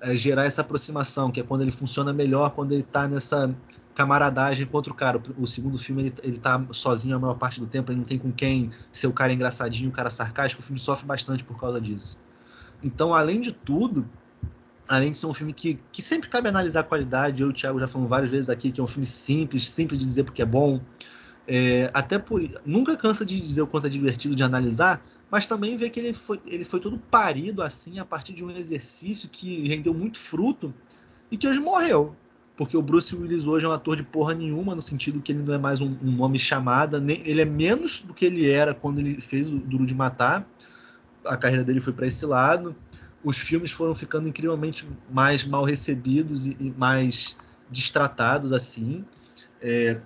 é, 0.06 0.16
gerar 0.16 0.45
essa 0.45 0.62
aproximação, 0.62 1.32
que 1.32 1.39
é 1.39 1.43
quando 1.43 1.62
ele 1.62 1.72
funciona 1.72 2.14
melhor, 2.14 2.51
quando 2.51 2.74
ele 2.74 2.82
está 2.82 3.08
nessa 3.08 3.53
camaradagem 3.95 4.68
contra 4.68 4.91
o 4.91 4.95
cara. 4.95 5.20
O 5.38 5.47
segundo 5.47 5.78
filme 5.78 6.03
ele, 6.03 6.14
ele 6.22 6.38
tá 6.38 6.64
sozinho 6.72 7.16
a 7.16 7.20
maior 7.20 7.36
parte 7.36 7.60
do 7.60 7.66
tempo, 7.66 7.91
ele 7.91 7.99
não 7.99 8.06
tem 8.06 8.20
com 8.20 8.32
quem 8.32 8.70
ser 8.91 9.08
o 9.08 9.14
cara 9.14 9.34
engraçadinho, 9.34 9.89
o 9.89 9.91
cara 9.91 10.12
sarcástico. 10.12 10.62
O 10.62 10.66
filme 10.66 10.80
sofre 10.80 11.08
bastante 11.08 11.43
por 11.43 11.60
causa 11.60 11.82
disso. 11.82 12.22
Então, 12.84 13.16
além 13.16 13.41
de 13.41 13.51
tudo, 13.51 14.08
além 14.88 15.12
de 15.12 15.18
ser 15.18 15.26
um 15.26 15.34
filme 15.34 15.53
que, 15.53 15.80
que 15.91 16.01
sempre 16.01 16.30
cabe 16.30 16.49
analisar 16.49 16.82
a 16.82 16.84
qualidade, 16.84 17.41
eu 17.41 17.47
e 17.47 17.51
o 17.51 17.53
Thiago 17.53 17.80
já 17.80 17.88
falamos 17.88 18.10
várias 18.10 18.30
vezes 18.30 18.49
aqui 18.49 18.72
que 18.72 18.80
é 18.80 18.84
um 18.84 18.88
filme 18.88 19.08
simples, 19.08 19.68
simples 19.68 19.99
de 19.99 20.06
dizer 20.06 20.24
porque 20.24 20.41
é 20.43 20.45
bom. 20.45 20.80
É, 21.47 21.89
até 21.93 22.20
por. 22.20 22.41
Nunca 22.66 22.95
cansa 22.95 23.26
de 23.26 23.39
dizer 23.39 23.62
o 23.62 23.68
quanto 23.68 23.88
é 23.88 23.89
divertido 23.89 24.36
de 24.36 24.43
analisar, 24.43 25.03
mas 25.30 25.47
também 25.47 25.76
ver 25.76 25.89
que 25.89 25.99
ele 25.99 26.13
foi, 26.13 26.39
ele 26.47 26.63
foi 26.63 26.80
todo 26.80 26.97
parido 26.97 27.61
assim 27.61 27.99
a 27.99 28.05
partir 28.05 28.34
de 28.34 28.43
um 28.43 28.51
exercício 28.51 29.28
que 29.30 29.67
rendeu 29.67 29.93
muito 29.93 30.19
fruto 30.19 30.73
e 31.32 31.38
que 31.38 31.47
hoje 31.47 31.59
morreu. 31.59 32.15
Porque 32.55 32.78
o 32.78 32.82
Bruce 32.82 33.13
Willis 33.13 33.45
hoje 33.45 33.65
é 33.65 33.69
um 33.69 33.73
ator 33.73 33.97
de 33.97 34.03
porra 34.03 34.34
nenhuma, 34.34 34.73
no 34.73 34.82
sentido 34.82 35.21
que 35.21 35.34
ele 35.34 35.43
não 35.43 35.53
é 35.53 35.57
mais 35.57 35.82
um, 35.82 35.97
um 36.01 36.11
nome 36.11 36.39
chamada, 36.39 36.99
nem, 36.99 37.21
ele 37.26 37.41
é 37.41 37.45
menos 37.45 37.99
do 37.99 38.13
que 38.13 38.26
ele 38.26 38.49
era 38.49 38.73
quando 38.73 38.99
ele 38.99 39.19
fez 39.19 39.51
o 39.51 39.57
Duro 39.57 39.86
de 39.86 39.93
Matar. 39.93 40.47
A 41.26 41.36
carreira 41.36 41.63
dele 41.63 41.82
foi 41.82 41.91
para 41.91 42.07
esse 42.07 42.26
lado. 42.26 42.76
Os 43.23 43.38
filmes 43.38 43.71
foram 43.71 43.93
ficando 43.93 44.30
incrivelmente 44.30 44.88
mais 45.11 45.43
mal 45.43 45.65
recebidos 45.65 46.47
e, 46.47 46.55
e 46.59 46.73
mais 46.78 47.36
distratados 47.69 48.53
assim. 48.53 49.03
É, 49.61 49.99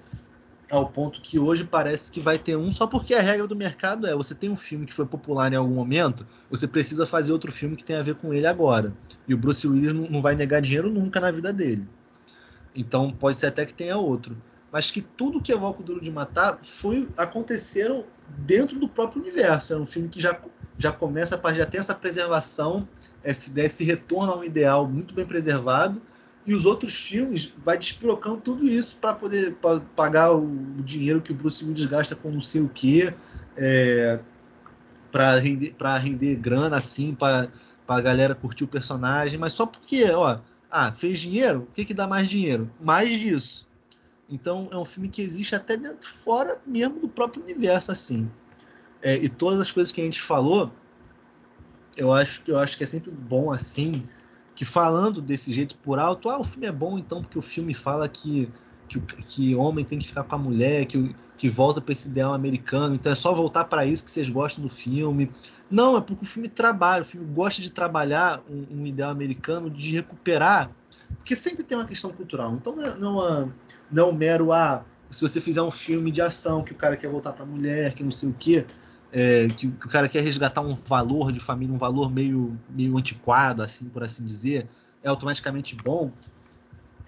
ao 0.70 0.88
ponto 0.88 1.22
que 1.22 1.40
hoje 1.40 1.64
parece 1.64 2.12
que 2.12 2.20
vai 2.20 2.38
ter 2.38 2.56
um 2.56 2.72
só 2.72 2.86
porque 2.86 3.14
a 3.14 3.22
regra 3.22 3.48
do 3.48 3.56
mercado 3.56 4.06
é 4.08 4.16
você 4.16 4.36
tem 4.36 4.50
um 4.50 4.56
filme 4.56 4.86
que 4.86 4.94
foi 4.94 5.06
popular 5.06 5.52
em 5.52 5.56
algum 5.56 5.74
momento, 5.74 6.26
você 6.50 6.68
precisa 6.68 7.06
fazer 7.06 7.32
outro 7.32 7.52
filme 7.52 7.76
que 7.76 7.84
tem 7.84 7.96
a 7.96 8.02
ver 8.02 8.16
com 8.16 8.34
ele 8.34 8.46
agora. 8.46 8.94
E 9.28 9.34
o 9.34 9.38
Bruce 9.38 9.68
Willis 9.68 9.94
não, 9.94 10.04
não 10.04 10.22
vai 10.22 10.36
negar 10.36 10.62
dinheiro 10.62 10.90
nunca 10.90 11.20
na 11.20 11.32
vida 11.32 11.52
dele. 11.52 11.88
Então 12.76 13.12
pode 13.12 13.38
ser 13.38 13.48
até 13.48 13.66
que 13.66 13.74
tenha 13.74 13.98
outro. 13.98 14.38
Mas 14.72 14.92
que 14.92 15.02
tudo 15.02 15.42
que 15.42 15.52
evoca 15.52 15.82
o 15.82 15.84
Duro 15.84 16.00
de 16.00 16.12
Matar 16.12 16.60
foi 16.64 17.10
aconteceram 17.18 18.06
dentro 18.38 18.80
do 18.80 18.88
próprio 18.88 19.22
universo. 19.22 19.74
É 19.74 19.78
um 19.78 19.86
filme 19.86 20.08
que 20.08 20.20
já, 20.20 20.40
já 20.78 20.92
começa 20.92 21.40
a 21.44 21.54
já 21.54 21.66
ter 21.66 21.80
essa 21.80 21.96
preservação, 21.96 22.88
esse, 23.24 23.60
esse 23.60 23.84
retorno 23.84 24.34
a 24.34 24.38
um 24.38 24.44
ideal 24.44 24.88
muito 24.88 25.16
bem 25.16 25.26
preservado 25.26 26.00
e 26.50 26.56
os 26.56 26.66
outros 26.66 26.96
filmes 26.96 27.54
vai 27.60 27.78
despirocando 27.78 28.38
tudo 28.38 28.68
isso 28.68 28.98
para 28.98 29.14
poder 29.14 29.54
pra 29.58 29.80
pagar 29.96 30.34
o, 30.34 30.48
dinheiro 30.82 31.22
que 31.22 31.32
o 31.32 31.36
Bruce 31.36 31.64
Willis 31.64 31.86
gasta 31.86 32.16
com 32.16 32.32
não 32.32 32.42
sei 32.42 32.60
o 32.60 32.68
que, 32.68 33.14
é, 33.56 34.20
para 35.12 35.38
render, 35.38 35.76
render 36.02 36.36
grana 36.38 36.78
assim, 36.78 37.14
para 37.14 37.52
a 37.88 38.02
galera 38.02 38.34
curtir 38.34 38.64
o 38.64 38.68
personagem, 38.68 39.38
mas 39.38 39.54
só 39.54 39.68
porque, 39.68 40.10
ó, 40.10 40.40
ah, 40.72 40.92
fez 40.92 41.20
dinheiro, 41.20 41.68
o 41.70 41.72
que, 41.72 41.86
que 41.86 41.94
dá 41.94 42.08
mais 42.08 42.28
dinheiro? 42.28 42.68
Mais 42.82 43.20
disso. 43.20 43.68
Então 44.28 44.70
é 44.72 44.78
um 44.78 44.86
filme 44.86 45.08
que 45.08 45.22
existe 45.22 45.54
até 45.54 45.78
dentro, 45.78 46.10
fora 46.10 46.60
mesmo 46.66 47.00
do 47.00 47.08
próprio 47.08 47.44
universo, 47.44 47.92
assim. 47.92 48.28
É, 49.04 49.14
e 49.18 49.30
todas 49.30 49.60
as 49.60 49.72
coisas 49.72 49.94
que 49.94 50.02
a 50.02 50.04
gente 50.04 50.20
falou, 50.20 50.74
eu 51.96 52.12
acho, 52.12 52.42
eu 52.48 52.58
acho 52.58 52.76
que 52.76 52.84
é 52.84 52.88
sempre 52.88 53.12
bom 53.12 53.52
assim 53.52 54.04
que 54.60 54.66
falando 54.66 55.22
desse 55.22 55.54
jeito 55.54 55.78
por 55.78 56.00
alto, 56.00 56.30
ah, 56.30 56.38
o 56.38 56.44
filme 56.44 56.68
é 56.68 56.72
bom 56.72 57.00
então 57.00 57.22
porque 57.22 57.40
o 57.40 57.42
filme 57.42 57.74
fala 57.74 58.10
que 58.10 58.52
que, 58.90 59.00
que 59.00 59.56
homem 59.56 59.86
tem 59.86 59.98
que 59.98 60.08
ficar 60.08 60.24
com 60.24 60.36
a 60.36 60.38
mulher, 60.38 60.86
que, 60.86 61.16
que 61.38 61.48
volta 61.48 61.80
para 61.80 61.94
esse 61.94 62.10
ideal 62.10 62.34
americano, 62.34 62.94
então 62.94 63.10
é 63.10 63.16
só 63.16 63.34
voltar 63.34 63.64
para 63.66 63.86
isso 63.86 64.04
que 64.04 64.12
vocês 64.12 64.30
gostam 64.30 64.62
do 64.62 64.70
filme. 64.70 65.32
Não, 65.72 65.96
é 65.96 66.02
porque 66.02 66.26
o 66.26 66.28
filme 66.28 66.50
trabalha, 66.50 67.04
o 67.04 67.06
filme 67.06 67.26
gosta 67.28 67.62
de 67.62 67.72
trabalhar 67.72 68.44
um, 68.50 68.82
um 68.82 68.86
ideal 68.86 69.12
americano, 69.12 69.70
de 69.70 69.96
recuperar, 69.96 70.70
porque 71.16 71.38
sempre 71.38 71.64
tem 71.64 71.78
uma 71.78 71.86
questão 71.86 72.12
cultural. 72.12 72.54
Então 72.56 72.76
não 72.76 72.84
é, 72.84 72.98
não 72.98 73.28
é, 73.28 73.50
não 73.90 74.08
é 74.08 74.12
um 74.12 74.14
mero, 74.14 74.52
ah, 74.52 74.84
se 75.10 75.22
você 75.22 75.40
fizer 75.40 75.62
um 75.62 75.72
filme 75.72 76.12
de 76.12 76.22
ação 76.22 76.64
que 76.64 76.74
o 76.74 76.76
cara 76.76 76.98
quer 76.98 77.10
voltar 77.10 77.32
para 77.32 77.44
a 77.44 77.48
mulher, 77.48 77.94
que 77.94 78.04
não 78.04 78.12
sei 78.12 78.28
o 78.28 78.36
quê, 78.38 78.66
é, 79.12 79.48
que, 79.48 79.70
que, 79.70 79.86
o 79.86 79.90
cara 79.90 80.08
quer 80.08 80.24
resgatar 80.24 80.62
um 80.62 80.74
valor 80.74 81.32
de 81.32 81.40
família, 81.40 81.74
um 81.74 81.78
valor 81.78 82.12
meio, 82.12 82.58
meio 82.70 82.98
antiquado, 82.98 83.64
assim 83.64 83.90
por 83.90 84.04
assim 84.04 84.26
dizer, 84.26 84.68
é 85.04 85.10
automaticamente 85.10 85.76
bom 85.76 86.12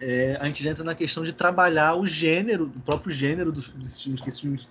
é, 0.02 0.36
a 0.42 0.46
gente 0.46 0.68
entra 0.68 0.84
na 0.84 0.96
questão 0.96 1.24
de 1.24 1.32
trabalhar 1.32 1.94
o 1.94 2.06
gênero, 2.08 2.72
o 2.76 2.80
próprio 2.80 3.12
gênero 3.12 3.52
dos, 3.52 3.70
dos 3.70 4.02
filmes, 4.02 4.20
que 4.20 4.30
esses 4.30 4.42
filmes 4.42 4.68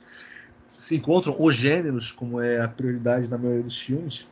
se 0.77 0.97
encontram, 0.97 1.37
os 1.39 1.55
gêneros, 1.55 2.11
como 2.11 2.41
é 2.41 2.61
a 2.61 2.67
prioridade 2.67 3.29
na 3.29 3.39
maioria 3.39 3.63
dos 3.63 3.79
filmes, 3.79 4.27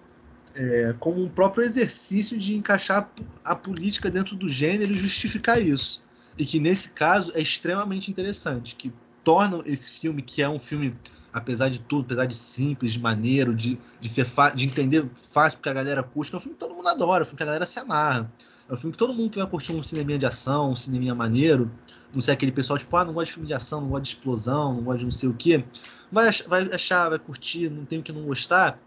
é, 0.57 0.95
como 0.99 1.23
um 1.23 1.29
próprio 1.29 1.63
exercício 1.63 2.37
de 2.37 2.57
encaixar 2.57 3.09
a 3.45 3.55
política 3.55 4.11
dentro 4.11 4.35
do 4.35 4.49
gênero 4.49 4.93
e 4.93 4.99
justificar 4.99 5.63
isso. 5.63 6.03
E 6.37 6.45
que 6.45 6.59
nesse 6.59 6.91
caso 6.91 7.31
é 7.35 7.41
extremamente 7.41 8.11
interessante, 8.11 8.75
que 8.75 8.93
torna 9.23 9.63
esse 9.67 9.91
filme, 10.01 10.21
que 10.21 10.43
é 10.43 10.49
um 10.49 10.59
filme, 10.59 10.97
apesar 11.39 11.69
de 11.69 11.81
tudo, 11.81 12.05
apesar 12.05 12.27
de 12.27 12.35
simples, 12.35 12.93
de 12.93 13.01
maneiro, 13.01 13.55
de, 13.55 13.79
de 14.01 14.09
ser 14.09 14.27
de 14.55 14.65
entender 14.65 15.09
fácil 15.15 15.59
porque 15.59 15.69
a 15.69 15.75
galera 15.75 16.03
curte, 16.03 16.35
é 16.35 16.37
um 16.37 16.41
filme 16.41 16.55
que 16.55 16.61
todo 16.61 16.75
mundo 16.75 16.89
adora, 16.89 17.23
é 17.23 17.25
um 17.25 17.27
filme 17.27 17.37
que 17.37 17.43
a 17.43 17.47
galera 17.47 17.67
se 17.67 17.79
amarra. 17.79 18.31
É 18.69 18.73
um 18.73 18.77
filme 18.77 18.93
que 18.93 18.99
todo 18.99 19.15
mundo 19.15 19.31
que 19.31 19.39
vai 19.39 19.47
curtir 19.47 19.73
um 19.73 19.83
cinema 19.83 20.19
de 20.19 20.27
ação, 20.27 20.71
um 20.71 20.77
cinema 20.77 21.15
maneiro, 21.15 21.71
não 22.15 22.21
sei 22.21 22.35
aquele 22.35 22.53
pessoal 22.53 22.79
tipo, 22.79 22.95
ah, 22.97 23.05
não 23.05 23.15
gosta 23.15 23.27
de 23.27 23.33
filme 23.33 23.47
de 23.47 23.55
ação, 23.55 23.81
não 23.81 23.89
gosta 23.89 24.03
de 24.03 24.09
explosão, 24.09 24.75
não 24.75 24.83
gosta 24.83 24.99
de 24.99 25.05
não 25.05 25.11
sei 25.11 25.29
o 25.29 25.35
quê, 25.35 25.65
vai, 26.13 26.31
vai 26.47 26.69
achar, 26.73 27.09
vai 27.09 27.19
curtir, 27.19 27.71
não 27.71 27.85
tem 27.85 28.01
o 28.01 28.03
que 28.03 28.13
não 28.13 28.23
gostar, 28.23 28.79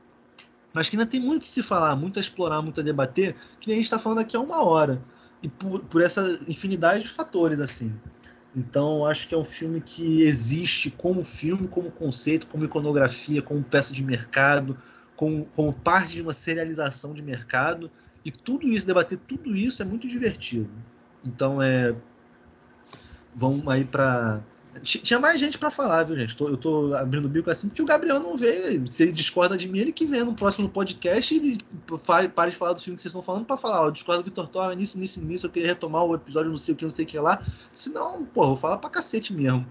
mas 0.73 0.89
que 0.89 0.95
ainda 0.95 1.05
tem 1.05 1.19
muito 1.19 1.43
que 1.43 1.49
se 1.49 1.61
falar, 1.61 1.95
muito 1.95 2.17
a 2.17 2.21
explorar, 2.21 2.61
muito 2.61 2.79
a 2.79 2.83
debater, 2.83 3.35
que 3.59 3.67
nem 3.67 3.75
a 3.75 3.79
gente 3.79 3.85
está 3.85 3.99
falando 3.99 4.19
aqui 4.19 4.37
há 4.37 4.39
uma 4.39 4.63
hora. 4.63 5.01
E 5.43 5.49
por, 5.49 5.83
por 5.85 6.01
essa 6.01 6.39
infinidade 6.47 7.03
de 7.03 7.09
fatores, 7.09 7.59
assim. 7.59 7.93
Então, 8.55 9.05
acho 9.05 9.27
que 9.27 9.33
é 9.33 9.37
um 9.37 9.45
filme 9.45 9.79
que 9.79 10.23
existe 10.23 10.91
como 10.91 11.23
filme, 11.23 11.67
como 11.67 11.89
conceito, 11.91 12.47
como 12.47 12.65
iconografia, 12.65 13.41
como 13.41 13.63
peça 13.63 13.93
de 13.93 14.03
mercado, 14.03 14.77
como, 15.15 15.45
como 15.55 15.71
parte 15.71 16.15
de 16.15 16.21
uma 16.21 16.33
serialização 16.33 17.13
de 17.13 17.21
mercado 17.21 17.89
e 18.25 18.31
tudo 18.31 18.67
isso, 18.67 18.85
debater 18.85 19.17
tudo 19.19 19.55
isso 19.55 19.81
é 19.81 19.85
muito 19.85 20.07
divertido. 20.07 20.69
Então 21.23 21.61
é. 21.61 21.95
Vamos 23.33 23.65
aí 23.69 23.85
para 23.85 24.41
tinha 24.79 25.19
mais 25.19 25.39
gente 25.39 25.57
para 25.57 25.69
falar, 25.69 26.03
viu, 26.03 26.15
gente? 26.15 26.35
Tô, 26.35 26.47
eu 26.47 26.57
tô 26.57 26.93
abrindo 26.95 27.25
o 27.25 27.29
bico 27.29 27.51
assim 27.51 27.67
porque 27.67 27.81
o 27.81 27.85
Gabriel 27.85 28.19
não 28.19 28.37
veio. 28.37 28.87
Se 28.87 29.03
ele 29.03 29.11
discorda 29.11 29.57
de 29.57 29.67
mim, 29.67 29.79
ele 29.79 29.91
que 29.91 30.05
vem 30.05 30.23
no 30.23 30.33
próximo 30.33 30.69
podcast 30.69 31.35
e 31.35 31.57
fale, 31.97 32.29
pare 32.29 32.51
de 32.51 32.57
falar 32.57 32.73
do 32.73 32.81
filme 32.81 32.95
que 32.95 33.01
vocês 33.01 33.09
estão 33.09 33.21
falando 33.21 33.45
para 33.45 33.57
falar. 33.57 33.81
Ó, 33.81 33.85
eu 33.87 33.91
discordo 33.91 34.23
do 34.23 34.25
Vitor 34.25 34.47
Torre 34.47 34.75
nisso, 34.75 34.97
nisso, 34.97 35.23
nisso. 35.23 35.45
Eu 35.45 35.49
queria 35.49 35.67
retomar 35.69 36.05
o 36.05 36.15
episódio, 36.15 36.49
não 36.49 36.57
sei 36.57 36.73
o 36.73 36.77
que, 36.77 36.85
não 36.85 36.91
sei 36.91 37.05
o 37.05 37.07
que 37.07 37.19
lá. 37.19 37.41
Senão, 37.73 38.23
pô, 38.25 38.47
vou 38.47 38.55
falar 38.55 38.77
pra 38.77 38.89
cacete 38.89 39.33
mesmo. 39.33 39.65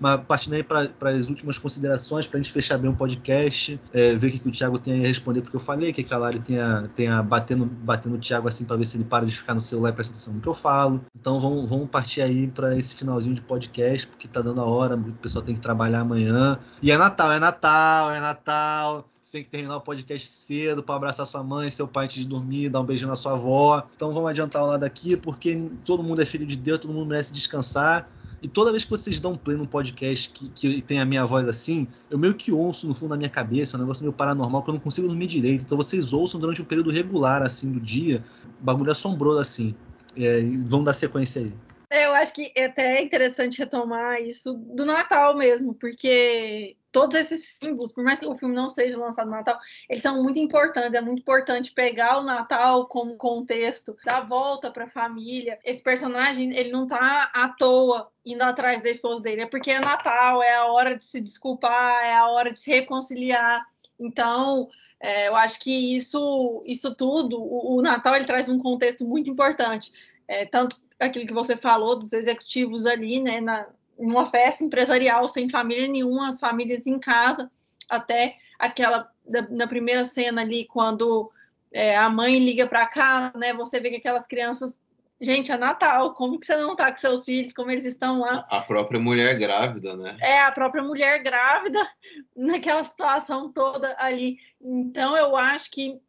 Mas 0.00 0.20
partindo 0.26 0.54
aí 0.54 0.62
para 0.62 0.90
as 1.10 1.28
últimas 1.28 1.58
considerações, 1.58 2.26
para 2.26 2.38
a 2.38 2.42
gente 2.42 2.52
fechar 2.52 2.78
bem 2.78 2.90
o 2.90 2.94
podcast, 2.94 3.78
é, 3.92 4.14
ver 4.14 4.28
o 4.28 4.30
que, 4.30 4.38
que 4.38 4.48
o 4.48 4.52
Thiago 4.52 4.78
tem 4.78 5.04
a 5.04 5.06
responder, 5.06 5.42
porque 5.42 5.56
eu 5.56 5.60
falei 5.60 5.92
que 5.92 6.06
a 6.12 6.16
Lari 6.16 6.40
tenha, 6.40 6.88
tenha 6.96 7.22
batendo, 7.22 7.66
batendo 7.66 8.16
o 8.16 8.18
Thiago 8.18 8.48
assim 8.48 8.64
para 8.64 8.76
ver 8.76 8.86
se 8.86 8.96
ele 8.96 9.04
para 9.04 9.26
de 9.26 9.36
ficar 9.36 9.54
no 9.54 9.60
celular 9.60 9.90
e 9.90 9.92
presta 9.92 10.14
atenção 10.14 10.32
no 10.32 10.40
que 10.40 10.48
eu 10.48 10.54
falo. 10.54 11.04
Então 11.14 11.38
vamos, 11.38 11.68
vamos 11.68 11.88
partir 11.90 12.22
aí 12.22 12.46
para 12.48 12.76
esse 12.76 12.96
finalzinho 12.96 13.34
de 13.34 13.42
podcast, 13.42 14.06
porque 14.06 14.26
tá 14.26 14.40
dando 14.40 14.60
a 14.60 14.64
hora, 14.64 14.96
o 14.96 15.12
pessoal 15.12 15.44
tem 15.44 15.54
que 15.54 15.60
trabalhar 15.60 16.00
amanhã. 16.00 16.58
E 16.80 16.90
é 16.90 16.96
Natal, 16.96 17.32
é 17.32 17.38
Natal, 17.38 18.10
é 18.10 18.20
Natal 18.20 19.10
você 19.30 19.38
tem 19.38 19.44
que 19.44 19.50
terminar 19.50 19.76
o 19.76 19.80
podcast 19.80 20.26
cedo 20.26 20.82
para 20.82 20.96
abraçar 20.96 21.24
sua 21.24 21.44
mãe, 21.44 21.70
seu 21.70 21.86
pai 21.86 22.06
antes 22.06 22.16
de 22.16 22.26
dormir, 22.26 22.68
dar 22.68 22.80
um 22.80 22.84
beijinho 22.84 23.08
na 23.08 23.14
sua 23.14 23.34
avó. 23.34 23.86
Então 23.94 24.12
vamos 24.12 24.28
adiantar 24.28 24.60
o 24.60 24.66
lado 24.66 24.82
aqui, 24.82 25.16
porque 25.16 25.70
todo 25.84 26.02
mundo 26.02 26.20
é 26.20 26.24
filho 26.24 26.44
de 26.44 26.56
Deus, 26.56 26.80
todo 26.80 26.92
mundo 26.92 27.06
merece 27.06 27.32
descansar. 27.32 28.10
E 28.42 28.48
toda 28.48 28.70
vez 28.70 28.84
que 28.84 28.90
vocês 28.90 29.20
dão 29.20 29.36
play 29.36 29.56
num 29.56 29.66
podcast 29.66 30.30
que, 30.30 30.48
que 30.48 30.82
tem 30.82 30.98
a 30.98 31.04
minha 31.04 31.24
voz 31.24 31.46
assim, 31.46 31.86
eu 32.10 32.18
meio 32.18 32.34
que 32.34 32.50
ouço 32.50 32.86
no 32.86 32.94
fundo 32.94 33.10
da 33.10 33.16
minha 33.16 33.28
cabeça, 33.28 33.76
é 33.76 33.78
um 33.78 33.82
negócio 33.82 34.02
meio 34.02 34.12
paranormal 34.12 34.62
que 34.62 34.70
eu 34.70 34.74
não 34.74 34.80
consigo 34.80 35.06
dormir 35.06 35.26
direito. 35.26 35.62
Então 35.62 35.76
vocês 35.76 36.12
ouçam 36.12 36.40
durante 36.40 36.62
um 36.62 36.64
período 36.64 36.90
regular, 36.90 37.42
assim, 37.42 37.70
do 37.70 37.80
dia, 37.80 38.24
bagulho 38.60 38.90
assombroso, 38.90 39.40
assim. 39.40 39.74
É, 40.16 40.40
vamos 40.66 40.86
dar 40.86 40.94
sequência 40.94 41.42
aí. 41.42 41.52
É, 41.90 42.06
eu 42.06 42.14
acho 42.14 42.32
que 42.32 42.52
é 42.54 42.66
até 42.66 43.02
interessante 43.02 43.58
retomar 43.58 44.22
isso 44.22 44.54
do 44.54 44.86
Natal 44.86 45.36
mesmo, 45.36 45.74
porque 45.74 46.76
todos 46.92 47.16
esses 47.16 47.58
símbolos, 47.60 47.92
por 47.92 48.02
mais 48.02 48.18
que 48.18 48.26
o 48.26 48.36
filme 48.36 48.54
não 48.54 48.68
seja 48.68 48.98
lançado 48.98 49.26
no 49.26 49.36
Natal, 49.36 49.58
eles 49.88 50.02
são 50.02 50.22
muito 50.22 50.38
importantes. 50.38 50.94
É 50.94 51.00
muito 51.00 51.20
importante 51.20 51.72
pegar 51.72 52.18
o 52.18 52.22
Natal 52.22 52.86
como 52.86 53.16
contexto, 53.16 53.96
dar 54.04 54.20
volta 54.22 54.70
para 54.70 54.84
a 54.84 54.90
família. 54.90 55.58
Esse 55.64 55.82
personagem, 55.82 56.54
ele 56.56 56.70
não 56.70 56.86
tá 56.86 57.30
à 57.34 57.48
toa 57.48 58.10
indo 58.24 58.42
atrás 58.42 58.82
da 58.82 58.90
esposa 58.90 59.20
dele, 59.22 59.42
é 59.42 59.46
porque 59.46 59.70
é 59.70 59.80
Natal, 59.80 60.42
é 60.42 60.56
a 60.56 60.66
hora 60.66 60.96
de 60.96 61.04
se 61.04 61.20
desculpar, 61.20 62.04
é 62.04 62.14
a 62.14 62.28
hora 62.28 62.52
de 62.52 62.58
se 62.58 62.70
reconciliar. 62.70 63.64
Então, 63.98 64.68
é, 64.98 65.28
eu 65.28 65.36
acho 65.36 65.60
que 65.60 65.94
isso, 65.94 66.62
isso 66.66 66.94
tudo, 66.94 67.40
o, 67.40 67.76
o, 67.76 67.82
Natal 67.82 68.16
ele 68.16 68.24
traz 68.24 68.48
um 68.48 68.58
contexto 68.58 69.04
muito 69.04 69.30
importante, 69.30 69.92
é, 70.26 70.46
tanto 70.46 70.76
aquilo 70.98 71.26
que 71.26 71.34
você 71.34 71.56
falou 71.56 71.98
dos 71.98 72.12
executivos 72.12 72.86
ali, 72.86 73.20
né, 73.20 73.40
na, 73.40 73.66
uma 74.00 74.26
festa 74.26 74.64
empresarial 74.64 75.28
sem 75.28 75.48
família 75.48 75.86
nenhuma, 75.86 76.28
as 76.28 76.40
famílias 76.40 76.86
em 76.86 76.98
casa, 76.98 77.50
até 77.88 78.36
aquela 78.58 79.10
da, 79.26 79.42
na 79.42 79.66
primeira 79.66 80.04
cena 80.04 80.40
ali, 80.40 80.66
quando 80.66 81.30
é, 81.72 81.96
a 81.96 82.08
mãe 82.08 82.38
liga 82.38 82.66
para 82.66 82.86
casa, 82.86 83.36
né? 83.36 83.52
Você 83.54 83.78
vê 83.78 83.90
que 83.90 83.96
aquelas 83.96 84.26
crianças. 84.26 84.78
Gente, 85.20 85.52
é 85.52 85.58
Natal, 85.58 86.14
como 86.14 86.40
que 86.40 86.46
você 86.46 86.56
não 86.56 86.74
tá 86.74 86.90
com 86.90 86.96
seus 86.96 87.26
filhos, 87.26 87.52
como 87.52 87.70
eles 87.70 87.84
estão 87.84 88.20
lá? 88.20 88.46
A 88.48 88.62
própria 88.62 88.98
mulher 88.98 89.38
grávida, 89.38 89.94
né? 89.94 90.16
É, 90.18 90.40
a 90.40 90.50
própria 90.50 90.82
mulher 90.82 91.22
grávida, 91.22 91.78
naquela 92.34 92.82
situação 92.82 93.52
toda 93.52 93.94
ali. 93.98 94.38
Então, 94.58 95.14
eu 95.14 95.36
acho 95.36 95.70
que 95.70 96.00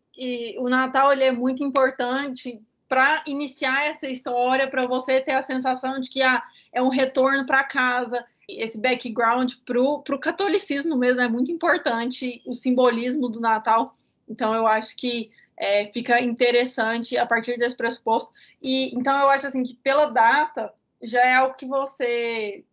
o 0.60 0.70
Natal 0.70 1.12
ele 1.12 1.26
é 1.26 1.32
muito 1.32 1.62
importante 1.62 2.62
para 2.88 3.24
iniciar 3.26 3.86
essa 3.86 4.08
história, 4.08 4.70
para 4.70 4.88
você 4.88 5.22
ter 5.22 5.32
a 5.32 5.42
sensação 5.42 6.00
de 6.00 6.10
que 6.10 6.22
ah, 6.22 6.42
é 6.74 6.82
um 6.82 6.90
retorno 6.90 7.46
para 7.46 7.64
casa. 7.64 8.26
Esse 8.48 8.80
background 8.80 9.54
para 9.66 9.82
o 9.82 10.20
catolicismo 10.20 10.98
mesmo 10.98 11.22
é 11.22 11.28
muito 11.28 11.52
importante, 11.52 12.42
o 12.46 12.54
simbolismo 12.54 13.30
do 13.30 13.40
Natal. 13.40 13.96
Então, 14.28 14.54
eu 14.54 14.68
acho 14.68 14.96
que 14.96 15.32
é, 15.62 15.86
fica 15.92 16.20
interessante 16.20 17.16
a 17.16 17.26
partir 17.26 17.56
desse 17.60 17.78
pressuposto. 17.78 18.32
E 18.60 18.98
então 18.98 19.16
eu 19.20 19.30
acho 19.30 19.46
assim 19.46 19.64
que 19.64 19.76
pela 19.76 20.08
data 20.08 20.74
já 21.04 21.22
é 21.22 21.36
algo 21.36 21.54
que 21.54 21.68
você 21.68 22.66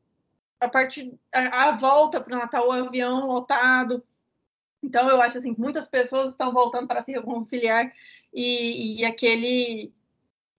a 0.59 0.69
partir 0.69 1.13
a, 1.31 1.69
a 1.69 1.77
volta 1.77 2.19
para 2.19 2.35
o 2.35 2.39
Natal, 2.39 2.67
o 2.67 2.73
avião 2.73 3.27
lotado. 3.27 4.03
Então 4.83 5.07
eu 5.11 5.21
acho 5.21 5.37
assim 5.37 5.53
que 5.53 5.61
muitas 5.61 5.87
pessoas 5.87 6.31
estão 6.31 6.51
voltando 6.51 6.89
para 6.89 7.03
se 7.03 7.13
reconciliar 7.13 7.93
e, 8.33 9.01
e 9.01 9.05
aquele 9.05 9.93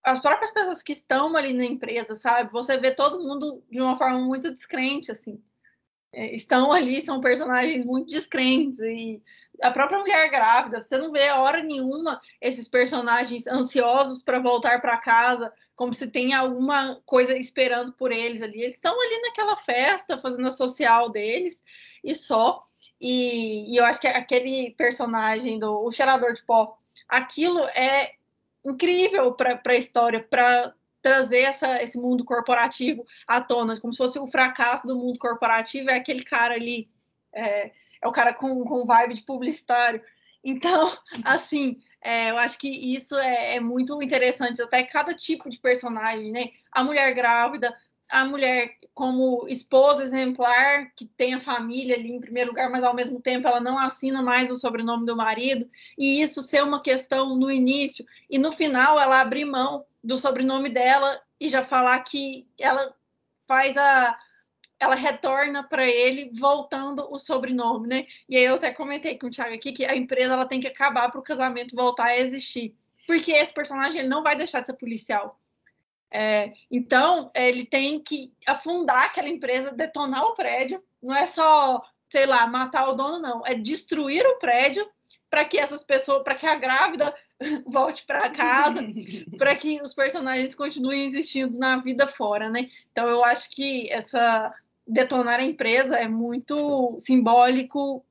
as 0.04 0.20
próprias 0.20 0.52
pessoas 0.52 0.82
que 0.82 0.94
estão 0.94 1.36
ali 1.36 1.54
na 1.54 1.66
empresa, 1.66 2.16
sabe? 2.16 2.52
Você 2.52 2.78
vê 2.78 2.92
todo 2.92 3.24
mundo 3.24 3.64
de 3.70 3.80
uma 3.82 3.98
forma 3.98 4.20
muito 4.20 4.52
descrente, 4.52 5.12
assim. 5.12 5.42
É, 6.12 6.34
estão 6.34 6.72
ali, 6.72 7.02
são 7.02 7.22
personagens 7.22 7.86
muito 7.86 8.10
descrentes 8.10 8.80
e 8.80 9.22
a 9.62 9.72
própria 9.72 10.00
mulher 10.00 10.30
grávida, 10.30 10.82
você 10.82 10.98
não 10.98 11.12
vê 11.12 11.30
hora 11.30 11.62
nenhuma 11.62 12.22
esses 12.42 12.68
personagens 12.68 13.46
ansiosos 13.46 14.24
para 14.24 14.40
voltar 14.40 14.82
para 14.82 14.98
casa, 14.98 15.54
como 15.76 15.94
se 15.94 16.10
tem 16.10 16.34
alguma 16.34 17.00
coisa 17.06 17.38
esperando 17.38 17.94
por 17.94 18.12
eles 18.12 18.42
ali. 18.42 18.62
Eles 18.62 18.76
estão 18.76 19.00
ali 19.00 19.22
naquela 19.22 19.58
festa, 19.58 20.18
fazendo 20.18 20.48
a 20.48 20.52
social 20.52 21.10
deles 21.10 21.64
e 22.04 22.16
só. 22.16 22.62
E, 23.00 23.74
e 23.74 23.78
eu 23.78 23.86
acho 23.86 24.00
que 24.00 24.08
aquele 24.08 24.72
personagem 24.72 25.60
do 25.60 25.86
o 25.86 25.92
cheirador 25.92 26.34
de 26.34 26.44
pó, 26.44 26.78
aquilo 27.08 27.60
é 27.70 28.14
incrível 28.66 29.34
para 29.34 29.60
a 29.66 29.76
história, 29.76 30.22
para 30.22 30.74
trazer 31.02 31.40
essa, 31.40 31.82
esse 31.82 31.98
mundo 31.98 32.26
corporativo 32.26 33.06
à 33.28 33.40
tona, 33.42 33.80
como 33.80 33.94
se 33.94 33.98
fosse 33.98 34.20
o 34.20 34.28
fracasso 34.28 34.86
do 34.86 34.96
mundo 34.96 35.18
corporativo, 35.18 35.90
é 35.90 35.96
aquele 35.96 36.24
cara 36.24 36.56
ali, 36.56 36.90
é, 37.34 37.72
é 38.02 38.08
o 38.08 38.12
cara 38.12 38.34
com, 38.34 38.64
com 38.66 38.86
vibe 38.86 39.14
de 39.14 39.24
publicitário. 39.24 40.02
Então, 40.44 40.92
assim, 41.24 41.82
é, 42.02 42.32
eu 42.32 42.38
acho 42.38 42.58
que 42.58 42.70
isso 42.70 43.16
é, 43.18 43.56
é, 43.56 43.60
muito 43.60 44.02
interessante, 44.02 44.62
até 44.62 44.84
cada 44.84 45.14
tipo 45.14 45.50
de 45.50 45.60
personagem, 45.60 46.32
né? 46.32 46.50
A 46.72 46.84
mulher 46.84 47.14
grávida, 47.14 47.76
a 48.10 48.26
mulher 48.26 48.76
como 48.94 49.48
esposa 49.48 50.04
exemplar, 50.04 50.92
que 50.96 51.06
tem 51.06 51.34
a 51.34 51.40
família 51.40 51.96
ali 51.96 52.12
em 52.12 52.20
primeiro 52.20 52.50
lugar, 52.50 52.70
mas 52.70 52.84
ao 52.84 52.94
mesmo 52.94 53.22
tempo 53.22 53.48
ela 53.48 53.62
não 53.62 53.78
assina 53.78 54.22
mais 54.22 54.52
o 54.52 54.58
sobrenome 54.58 55.06
do 55.06 55.16
marido, 55.16 55.70
e 55.98 56.22
isso 56.22 56.42
ser 56.42 56.64
uma 56.64 56.82
questão 56.82 57.36
no 57.36 57.50
início, 57.50 58.06
e 58.30 58.38
no 58.38 58.52
final 58.52 59.00
ela 59.00 59.22
abrir 59.22 59.46
mão 59.46 59.86
do 60.04 60.18
sobrenome 60.18 60.70
dela 60.70 61.22
e 61.40 61.48
já 61.48 61.64
falar 61.64 62.00
que 62.00 62.48
ela 62.60 62.94
faz 63.48 63.78
a 63.78 64.18
ela 64.80 64.96
retorna 64.96 65.62
para 65.62 65.86
ele 65.86 66.32
voltando 66.34 67.06
o 67.12 67.20
sobrenome, 67.20 67.88
né? 67.88 68.08
E 68.30 68.38
aí 68.38 68.46
eu 68.46 68.56
até 68.56 68.74
comentei 68.74 69.18
com 69.18 69.28
o 69.28 69.30
Thiago 69.30 69.54
aqui 69.54 69.74
que 69.74 69.86
a 69.86 69.96
empresa 69.96 70.34
ela 70.34 70.46
tem 70.46 70.62
que 70.62 70.68
acabar 70.68 71.12
para 71.12 71.20
o 71.20 71.24
casamento 71.24 71.76
voltar 71.76 72.06
a 72.06 72.18
existir, 72.18 72.74
porque 73.06 73.32
esse 73.32 73.54
personagem 73.54 74.00
ele 74.00 74.10
não 74.10 74.24
vai 74.24 74.38
deixar 74.38 74.62
de 74.62 74.68
ser 74.68 74.74
policial. 74.76 75.39
É, 76.12 76.54
então 76.72 77.32
ele 77.36 77.66
tem 77.66 78.00
que 78.00 78.32
afundar 78.48 79.06
aquela 79.06 79.30
empresa, 79.30 79.72
detonar 79.72 80.24
o 80.24 80.36
prédio. 80.36 80.84
Não 81.02 81.16
é 81.16 81.26
só, 81.26 81.82
sei 82.10 82.26
lá, 82.26 82.46
matar 82.48 82.90
o 82.90 82.96
dono, 82.96 83.20
não. 83.20 83.46
É 83.46 83.54
destruir 83.56 84.26
o 84.26 84.40
prédio 84.40 84.88
para 85.30 85.46
que 85.46 85.60
essas 85.60 85.84
pessoas, 85.84 86.24
para 86.24 86.36
que 86.36 86.48
a 86.48 86.56
grávida 86.56 87.14
volte 87.68 88.06
para 88.06 88.30
casa, 88.30 88.82
para 89.38 89.56
que 89.56 89.82
os 89.82 89.94
personagens 89.94 90.56
continuem 90.56 91.06
existindo 91.06 91.58
na 91.58 91.78
vida 91.78 92.08
fora, 92.08 92.50
né? 92.50 92.70
Então 92.92 93.08
eu 93.08 93.24
acho 93.24 93.50
que 93.52 93.92
essa 93.92 94.54
detonar 94.88 95.40
a 95.40 95.46
empresa 95.46 95.96
é 95.96 96.08
muito 96.08 96.96
simbólico 96.98 98.04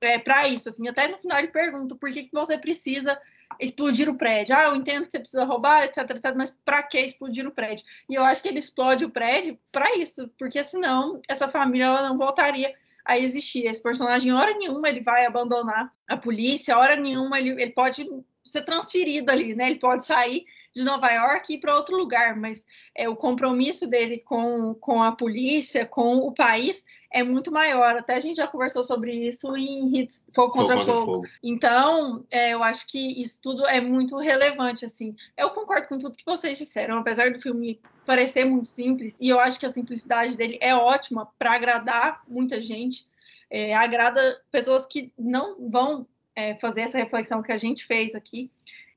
é, 0.00 0.18
para 0.18 0.48
isso. 0.48 0.70
Assim, 0.70 0.88
até 0.88 1.06
no 1.06 1.18
final 1.18 1.38
ele 1.38 1.48
pergunta 1.48 1.94
por 1.94 2.10
que, 2.10 2.24
que 2.24 2.32
você 2.32 2.56
precisa 2.56 3.20
explodir 3.60 4.08
o 4.08 4.16
prédio. 4.16 4.56
Ah, 4.56 4.64
eu 4.64 4.76
entendo 4.76 5.04
que 5.04 5.10
você 5.10 5.18
precisa 5.18 5.44
roubar, 5.44 5.84
etc, 5.84 6.10
etc 6.10 6.34
mas 6.36 6.50
para 6.64 6.82
que 6.82 6.98
explodir 6.98 7.46
o 7.46 7.50
prédio? 7.50 7.84
E 8.08 8.14
eu 8.14 8.24
acho 8.24 8.42
que 8.42 8.48
ele 8.48 8.58
explode 8.58 9.04
o 9.04 9.10
prédio 9.10 9.58
para 9.70 9.96
isso, 9.96 10.28
porque 10.38 10.62
senão 10.62 11.20
essa 11.28 11.48
família 11.48 11.86
ela 11.86 12.08
não 12.08 12.18
voltaria 12.18 12.74
a 13.04 13.18
existir. 13.18 13.66
Esse 13.66 13.82
personagem, 13.82 14.32
hora 14.32 14.56
nenhuma, 14.56 14.88
ele 14.88 15.00
vai 15.00 15.26
abandonar 15.26 15.92
a 16.08 16.16
polícia, 16.16 16.78
hora 16.78 16.96
nenhuma, 16.96 17.38
ele, 17.38 17.50
ele 17.50 17.72
pode 17.72 18.08
ser 18.44 18.62
transferido 18.62 19.30
ali, 19.30 19.54
né? 19.54 19.70
Ele 19.70 19.78
pode 19.78 20.04
sair 20.04 20.44
de 20.74 20.82
Nova 20.82 21.08
York 21.10 21.52
e 21.52 21.56
ir 21.56 21.60
para 21.60 21.76
outro 21.76 21.96
lugar, 21.96 22.36
mas 22.36 22.66
é, 22.94 23.08
o 23.08 23.16
compromisso 23.16 23.86
dele 23.86 24.18
com, 24.18 24.74
com 24.74 25.02
a 25.02 25.12
polícia, 25.12 25.86
com 25.86 26.16
o 26.18 26.32
país, 26.32 26.84
é 27.14 27.22
muito 27.22 27.52
maior. 27.52 27.96
Até 27.96 28.16
a 28.16 28.20
gente 28.20 28.38
já 28.38 28.48
conversou 28.48 28.82
sobre 28.82 29.14
isso 29.28 29.56
em 29.56 29.96
Hits 29.96 30.22
Fogo 30.34 30.52
contra 30.52 30.76
Fogo. 30.76 30.92
Fogo. 30.92 31.12
fogo. 31.12 31.26
Então, 31.40 32.26
é, 32.28 32.52
eu 32.52 32.62
acho 32.64 32.88
que 32.88 33.20
isso 33.20 33.40
tudo 33.40 33.64
é 33.66 33.80
muito 33.80 34.18
relevante, 34.18 34.84
assim. 34.84 35.14
Eu 35.36 35.50
concordo 35.50 35.86
com 35.86 35.98
tudo 35.98 36.18
que 36.18 36.26
vocês 36.26 36.58
disseram, 36.58 36.98
apesar 36.98 37.32
do 37.32 37.40
filme 37.40 37.80
parecer 38.04 38.44
muito 38.44 38.66
simples, 38.66 39.20
e 39.20 39.28
eu 39.28 39.38
acho 39.38 39.60
que 39.60 39.66
a 39.66 39.70
simplicidade 39.70 40.36
dele 40.36 40.58
é 40.60 40.74
ótima 40.74 41.28
para 41.38 41.54
agradar 41.54 42.20
muita 42.26 42.60
gente. 42.60 43.06
É, 43.48 43.72
agrada 43.74 44.40
pessoas 44.50 44.84
que 44.84 45.12
não 45.16 45.70
vão 45.70 46.08
é, 46.34 46.56
fazer 46.56 46.80
essa 46.80 46.98
reflexão 46.98 47.42
que 47.42 47.52
a 47.52 47.58
gente 47.58 47.86
fez 47.86 48.16
aqui. 48.16 48.50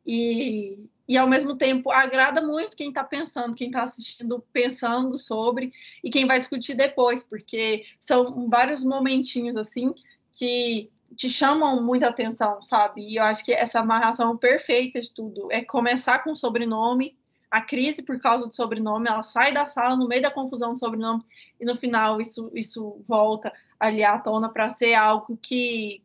E, 0.04 0.80
e 1.08 1.18
ao 1.18 1.28
mesmo 1.28 1.56
tempo 1.56 1.92
agrada 1.92 2.42
muito 2.42 2.76
quem 2.76 2.90
está 2.90 3.04
pensando, 3.04 3.56
quem 3.56 3.68
está 3.68 3.84
assistindo, 3.84 4.44
pensando 4.52 5.18
sobre 5.18 5.72
e 6.04 6.10
quem 6.10 6.28
vai 6.28 6.38
discutir 6.38 6.76
depois, 6.76 7.24
porque 7.24 7.86
são 8.00 8.50
vários 8.50 8.84
momentinhos 8.84 9.56
assim 9.56 9.94
que 10.32 10.90
te 11.16 11.30
chamam 11.30 11.82
muita 11.82 12.10
atenção, 12.10 12.62
sabe? 12.62 13.02
E 13.02 13.16
eu 13.16 13.24
acho 13.24 13.44
que 13.44 13.54
essa 13.54 13.80
amarração 13.80 14.36
perfeita 14.38 15.00
de 15.00 15.12
tudo 15.12 15.52
é 15.52 15.64
começar 15.64 16.20
com 16.20 16.32
o 16.32 16.36
sobrenome, 16.36 17.18
a 17.50 17.62
crise 17.62 18.04
por 18.04 18.20
causa 18.20 18.46
do 18.46 18.54
sobrenome, 18.54 19.08
ela 19.08 19.24
sai 19.24 19.54
da 19.54 19.66
sala 19.66 19.96
no 19.96 20.08
meio 20.08 20.22
da 20.22 20.30
confusão 20.30 20.74
do 20.74 20.80
sobrenome 20.80 21.24
e 21.60 21.66
no 21.66 21.78
final 21.78 22.20
isso, 22.20 22.52
isso 22.54 23.02
volta 23.08 23.54
ali 23.80 24.04
à 24.04 24.20
tona 24.20 24.50
para 24.50 24.70
ser 24.70 24.96
algo 24.96 25.38
que 25.42 26.02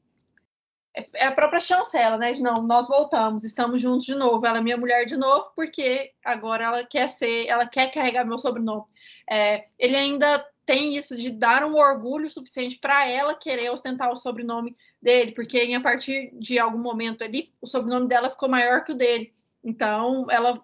é 0.95 1.27
a 1.27 1.33
própria 1.33 1.61
chancela, 1.61 2.19
né? 2.19 2.33
De 2.33 2.43
não, 2.43 2.63
nós 2.63 2.87
voltamos, 2.87 3.45
estamos 3.45 3.81
juntos 3.81 4.05
de 4.05 4.15
novo. 4.15 4.45
Ela 4.47 4.59
é 4.59 4.61
minha 4.61 4.77
mulher 4.77 5.07
de 5.07 5.17
novo, 5.17 5.51
porque 5.57 6.13
agora 6.25 6.65
ela 6.65 6.85
quer 6.85 7.09
ser, 7.09 7.47
ela 7.47 7.67
quer 7.67 7.91
carregar 7.91 8.25
meu 8.25 8.39
sobrenome. 8.39 8.85
É, 9.29 9.67
ele 9.79 9.97
ainda 9.97 10.47
tem 10.67 10.95
isso 10.97 11.17
de 11.17 11.31
dar 11.31 11.65
um 11.65 11.77
orgulho 11.77 12.31
suficiente 12.31 12.79
para 12.79 13.09
ela 13.09 13.35
querer 13.35 13.71
ostentar 13.71 14.11
o 14.11 14.17
sobrenome 14.17 14.77
dele, 15.01 15.33
porque 15.33 15.59
a 15.75 15.81
partir 15.81 16.31
de 16.35 16.59
algum 16.59 16.79
momento 16.79 17.25
ali, 17.25 17.53
o 17.61 17.67
sobrenome 17.67 18.07
dela 18.07 18.31
ficou 18.31 18.49
maior 18.49 18.85
que 18.85 18.93
o 18.93 18.97
dele. 18.97 19.33
Então, 19.65 20.27
ela 20.31 20.63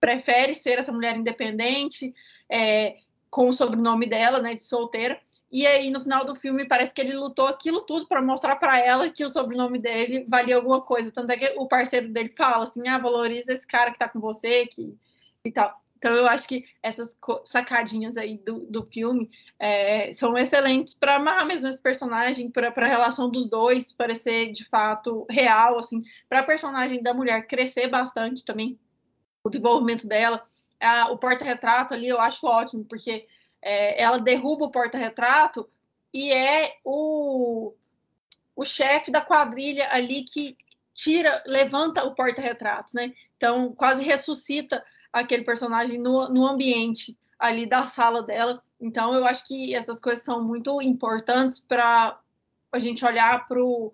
prefere 0.00 0.54
ser 0.54 0.78
essa 0.78 0.92
mulher 0.92 1.16
independente, 1.16 2.14
é, 2.48 2.98
com 3.30 3.48
o 3.48 3.52
sobrenome 3.52 4.06
dela, 4.06 4.40
né, 4.40 4.54
de 4.54 4.62
solteira, 4.62 5.18
e 5.54 5.64
aí, 5.68 5.88
no 5.88 6.02
final 6.02 6.24
do 6.24 6.34
filme, 6.34 6.66
parece 6.66 6.92
que 6.92 7.00
ele 7.00 7.14
lutou 7.14 7.46
aquilo 7.46 7.82
tudo 7.82 8.08
para 8.08 8.20
mostrar 8.20 8.56
para 8.56 8.76
ela 8.76 9.08
que 9.08 9.24
o 9.24 9.28
sobrenome 9.28 9.78
dele 9.78 10.26
valia 10.28 10.56
alguma 10.56 10.80
coisa. 10.80 11.12
Tanto 11.12 11.30
é 11.30 11.36
que 11.36 11.54
o 11.56 11.68
parceiro 11.68 12.08
dele 12.08 12.34
fala 12.36 12.64
assim: 12.64 12.88
ah, 12.88 12.98
valoriza 12.98 13.52
esse 13.52 13.64
cara 13.64 13.92
que 13.92 13.98
tá 14.00 14.08
com 14.08 14.18
você 14.18 14.66
que... 14.66 14.98
e 15.44 15.52
tal. 15.52 15.80
Então, 15.96 16.12
eu 16.12 16.26
acho 16.26 16.48
que 16.48 16.64
essas 16.82 17.16
sacadinhas 17.44 18.16
aí 18.16 18.36
do, 18.36 18.66
do 18.68 18.82
filme 18.82 19.30
é, 19.56 20.12
são 20.12 20.36
excelentes 20.36 20.92
para 20.92 21.14
amarrar 21.14 21.46
mesmo 21.46 21.68
esse 21.68 21.80
personagem, 21.80 22.50
para 22.50 22.72
a 22.74 22.86
relação 22.88 23.30
dos 23.30 23.48
dois 23.48 23.92
parecer 23.92 24.50
de 24.50 24.64
fato 24.64 25.24
real, 25.30 25.78
assim, 25.78 26.02
para 26.28 26.40
a 26.40 26.44
personagem 26.44 27.00
da 27.00 27.14
mulher 27.14 27.46
crescer 27.46 27.86
bastante 27.86 28.44
também, 28.44 28.76
o 29.44 29.48
desenvolvimento 29.48 30.08
dela. 30.08 30.42
Ah, 30.80 31.12
o 31.12 31.16
porta-retrato 31.16 31.94
ali 31.94 32.08
eu 32.08 32.20
acho 32.20 32.44
ótimo, 32.44 32.84
porque 32.84 33.28
é, 33.64 34.00
ela 34.00 34.18
derruba 34.18 34.66
o 34.66 34.70
porta-retrato 34.70 35.68
e 36.12 36.30
é 36.30 36.76
o, 36.84 37.72
o 38.54 38.64
chefe 38.64 39.10
da 39.10 39.22
quadrilha 39.22 39.88
ali 39.90 40.22
que 40.22 40.56
tira, 40.94 41.42
levanta 41.46 42.04
o 42.04 42.14
porta-retrato, 42.14 42.94
né? 42.94 43.12
Então, 43.36 43.72
quase 43.72 44.04
ressuscita 44.04 44.84
aquele 45.12 45.44
personagem 45.44 45.98
no, 45.98 46.28
no 46.28 46.46
ambiente 46.46 47.16
ali 47.38 47.66
da 47.66 47.86
sala 47.86 48.22
dela. 48.22 48.62
Então, 48.80 49.14
eu 49.14 49.24
acho 49.24 49.46
que 49.46 49.74
essas 49.74 49.98
coisas 49.98 50.22
são 50.22 50.44
muito 50.44 50.80
importantes 50.82 51.58
para 51.58 52.18
a 52.70 52.78
gente 52.78 53.04
olhar 53.04 53.48
para 53.48 53.62
o 53.62 53.92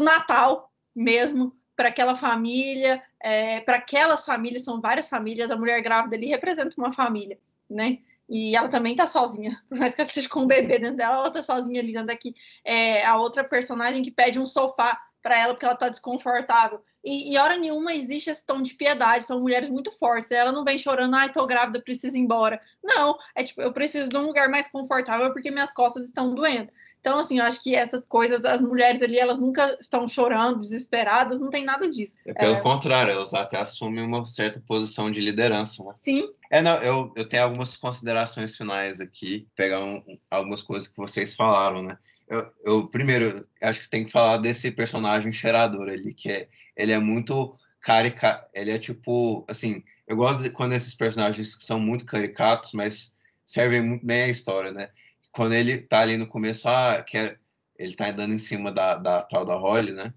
Natal 0.00 0.70
mesmo, 0.94 1.54
para 1.76 1.88
aquela 1.88 2.16
família, 2.16 3.02
é, 3.20 3.60
para 3.60 3.76
aquelas 3.76 4.24
famílias, 4.24 4.64
são 4.64 4.80
várias 4.80 5.08
famílias, 5.08 5.50
a 5.50 5.56
mulher 5.56 5.82
grávida 5.82 6.16
ali 6.16 6.26
representa 6.26 6.74
uma 6.76 6.92
família, 6.92 7.38
né? 7.68 7.98
E 8.28 8.54
ela 8.54 8.68
também 8.68 8.94
tá 8.94 9.06
sozinha. 9.06 9.60
Por 9.68 9.78
mais 9.78 9.94
que 9.94 10.00
ela 10.00 10.08
esteja 10.08 10.28
com 10.28 10.40
um 10.40 10.46
bebê 10.46 10.78
dentro 10.78 10.96
dela, 10.96 11.16
ela 11.16 11.30
tá 11.30 11.40
sozinha 11.40 11.80
ali 11.80 11.92
dentro 11.92 12.08
daqui. 12.08 12.34
É 12.64 13.04
a 13.04 13.16
outra 13.16 13.42
personagem 13.42 14.02
que 14.02 14.10
pede 14.10 14.38
um 14.38 14.46
sofá 14.46 15.00
para 15.22 15.38
ela 15.38 15.54
porque 15.54 15.64
ela 15.64 15.76
tá 15.76 15.88
desconfortável. 15.88 16.82
E, 17.04 17.32
e 17.32 17.38
hora 17.38 17.56
nenhuma 17.56 17.94
existe 17.94 18.28
esse 18.28 18.44
tom 18.44 18.60
de 18.60 18.74
piedade. 18.74 19.24
São 19.24 19.40
mulheres 19.40 19.68
muito 19.68 19.90
fortes. 19.90 20.30
Ela 20.30 20.52
não 20.52 20.64
vem 20.64 20.78
chorando, 20.78 21.14
ai, 21.14 21.32
tô 21.32 21.46
grávida, 21.46 21.80
preciso 21.80 22.16
ir 22.16 22.20
embora. 22.20 22.60
Não, 22.82 23.16
é 23.34 23.42
tipo, 23.42 23.62
eu 23.62 23.72
preciso 23.72 24.08
de 24.08 24.16
um 24.16 24.26
lugar 24.26 24.48
mais 24.48 24.68
confortável 24.68 25.32
porque 25.32 25.50
minhas 25.50 25.72
costas 25.72 26.06
estão 26.06 26.34
doendo. 26.34 26.70
Então, 27.00 27.18
assim, 27.18 27.38
eu 27.38 27.44
acho 27.44 27.62
que 27.62 27.74
essas 27.74 28.06
coisas, 28.06 28.44
as 28.44 28.60
mulheres 28.60 29.02
ali, 29.02 29.18
elas 29.18 29.40
nunca 29.40 29.76
estão 29.80 30.06
chorando, 30.06 30.58
desesperadas, 30.58 31.40
não 31.40 31.50
tem 31.50 31.64
nada 31.64 31.88
disso. 31.90 32.18
É 32.26 32.34
pelo 32.34 32.54
é... 32.54 32.60
contrário, 32.60 33.12
elas 33.12 33.32
até 33.32 33.58
assumem 33.58 34.04
uma 34.04 34.24
certa 34.26 34.60
posição 34.60 35.10
de 35.10 35.20
liderança. 35.20 35.84
Né? 35.84 35.92
Sim. 35.94 36.28
É, 36.50 36.60
não, 36.60 36.76
eu, 36.82 37.12
eu 37.16 37.28
tenho 37.28 37.44
algumas 37.44 37.76
considerações 37.76 38.56
finais 38.56 39.00
aqui, 39.00 39.46
pegar 39.54 39.80
um, 39.80 40.02
algumas 40.30 40.62
coisas 40.62 40.88
que 40.88 40.96
vocês 40.96 41.34
falaram, 41.34 41.82
né? 41.82 41.96
Eu, 42.28 42.52
eu, 42.62 42.86
primeiro, 42.88 43.46
acho 43.62 43.80
que 43.80 43.88
tem 43.88 44.04
que 44.04 44.10
falar 44.10 44.36
desse 44.36 44.70
personagem 44.70 45.32
cheirador 45.32 45.88
ali, 45.88 46.12
que 46.12 46.30
é, 46.30 46.48
ele 46.76 46.92
é 46.92 46.98
muito 46.98 47.54
caricato, 47.80 48.46
ele 48.52 48.70
é 48.70 48.78
tipo, 48.78 49.46
assim, 49.48 49.82
eu 50.06 50.16
gosto 50.16 50.42
de, 50.42 50.50
quando 50.50 50.74
esses 50.74 50.94
personagens 50.94 51.56
são 51.60 51.80
muito 51.80 52.04
caricatos, 52.04 52.72
mas 52.72 53.16
servem 53.44 53.80
muito 53.80 54.04
bem 54.04 54.24
a 54.24 54.28
história, 54.28 54.72
né? 54.72 54.90
Quando 55.38 55.52
ele 55.52 55.78
tá 55.78 56.00
ali 56.00 56.16
no 56.16 56.26
começo, 56.26 56.68
ah, 56.68 57.00
que 57.00 57.16
é, 57.16 57.36
ele 57.78 57.94
tá 57.94 58.10
dando 58.10 58.34
em 58.34 58.38
cima 58.38 58.72
da, 58.72 58.96
da 58.96 59.22
tal 59.22 59.44
da 59.44 59.54
Holly, 59.54 59.92
né? 59.92 60.12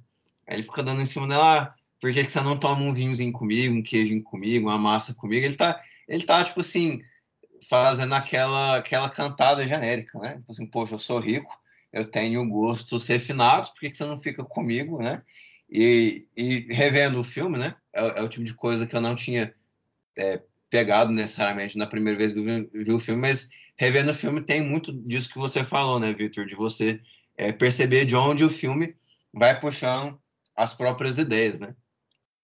Aí 0.47 0.55
ele 0.55 0.63
fica 0.63 0.81
dando 0.81 0.99
em 0.99 1.05
cima 1.05 1.27
dela, 1.27 1.61
ah, 1.61 1.75
por 2.01 2.11
que, 2.11 2.23
que 2.23 2.31
você 2.31 2.41
não 2.41 2.59
toma 2.59 2.81
um 2.81 2.91
vinhozinho 2.91 3.31
comigo, 3.31 3.75
um 3.75 3.83
queijinho 3.83 4.23
comigo, 4.23 4.67
uma 4.67 4.79
massa 4.79 5.13
comigo? 5.13 5.45
Ele 5.45 5.55
tá, 5.55 5.79
ele 6.07 6.25
tá 6.25 6.43
tipo 6.43 6.61
assim, 6.61 7.03
fazendo 7.69 8.15
aquela, 8.15 8.77
aquela 8.77 9.11
cantada 9.11 9.67
genérica, 9.67 10.17
né? 10.17 10.37
Tipo 10.37 10.51
assim, 10.53 10.65
poxa, 10.65 10.95
eu 10.95 10.99
sou 10.99 11.19
rico, 11.19 11.55
eu 11.93 12.03
tenho 12.09 12.43
gostos 12.49 13.05
refinados, 13.05 13.69
por 13.69 13.81
que, 13.81 13.91
que 13.91 13.97
você 13.97 14.05
não 14.05 14.17
fica 14.17 14.43
comigo, 14.43 15.03
né? 15.03 15.21
E, 15.69 16.25
e 16.35 16.65
revendo 16.73 17.19
o 17.19 17.23
filme, 17.23 17.59
né? 17.59 17.75
É, 17.93 18.19
é, 18.19 18.23
o 18.23 18.27
tipo 18.27 18.43
de 18.43 18.55
coisa 18.55 18.87
que 18.87 18.95
eu 18.95 19.01
não 19.01 19.13
tinha 19.13 19.53
é, 20.17 20.41
pegado 20.67 21.11
necessariamente 21.11 21.77
na 21.77 21.85
primeira 21.85 22.17
vez 22.17 22.33
que 22.33 22.39
eu 22.39 22.43
vi, 22.43 22.69
vi 22.73 22.91
o 22.91 22.99
filme, 22.99 23.21
mas 23.21 23.51
revendo 23.81 24.11
o 24.11 24.15
filme, 24.15 24.41
tem 24.41 24.61
muito 24.61 24.93
disso 24.93 25.27
que 25.27 25.39
você 25.39 25.65
falou, 25.65 25.99
né, 25.99 26.13
Victor? 26.13 26.45
De 26.45 26.53
você 26.53 27.01
é, 27.35 27.51
perceber 27.51 28.05
de 28.05 28.15
onde 28.15 28.43
o 28.43 28.49
filme 28.49 28.95
vai 29.33 29.59
puxando 29.59 30.21
as 30.55 30.71
próprias 30.71 31.17
ideias, 31.17 31.59
né? 31.59 31.75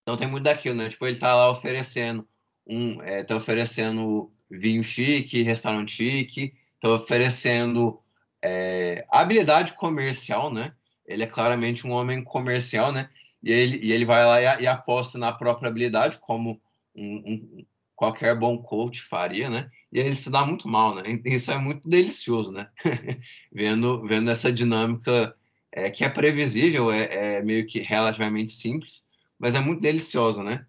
Então 0.02 0.18
tem 0.18 0.28
muito 0.28 0.46
daquilo, 0.46 0.74
né? 0.74 0.90
Tipo, 0.90 1.06
ele 1.06 1.20
tá 1.20 1.36
lá 1.36 1.52
oferecendo 1.52 2.28
um, 2.66 3.04
é, 3.04 3.24
tá 3.24 3.36
oferecendo 3.36 4.32
vinho 4.50 4.84
chique, 4.84 5.44
restaurante 5.44 5.92
chique, 5.92 6.56
tá 6.82 6.90
oferecendo 6.90 8.02
é, 8.44 9.06
habilidade 9.08 9.74
comercial, 9.74 10.52
né? 10.52 10.74
Ele 11.06 11.22
é 11.22 11.28
claramente 11.28 11.86
um 11.86 11.92
homem 11.92 12.24
comercial, 12.24 12.92
né? 12.92 13.12
E 13.44 13.52
ele, 13.52 13.86
e 13.86 13.92
ele 13.92 14.06
vai 14.06 14.26
lá 14.26 14.42
e, 14.42 14.64
e 14.64 14.68
aposta 14.68 15.20
na 15.20 15.32
própria 15.32 15.70
habilidade 15.70 16.18
como 16.18 16.60
um, 16.96 17.16
um, 17.16 17.66
qualquer 17.98 18.38
bom 18.38 18.60
coach 18.60 19.02
faria, 19.02 19.50
né? 19.50 19.70
E 19.92 20.00
ele 20.00 20.16
se 20.16 20.30
dá 20.30 20.46
muito 20.46 20.68
mal, 20.70 20.96
né? 20.96 21.02
Isso 21.26 21.52
é 21.52 21.58
muito 21.58 21.90
delicioso, 21.90 22.52
né? 22.52 22.70
vendo, 23.52 24.06
vendo 24.08 24.30
essa 24.30 24.54
dinâmica 24.54 25.36
é, 25.72 25.90
que 25.90 26.06
é 26.06 26.10
previsível, 26.10 26.92
é, 26.92 27.38
é, 27.38 27.44
meio 27.44 27.66
que 27.66 27.80
relativamente 27.80 28.52
simples, 28.52 29.08
mas 29.38 29.56
é 29.56 29.60
muito 29.60 29.82
deliciosa, 29.82 30.44
né? 30.44 30.66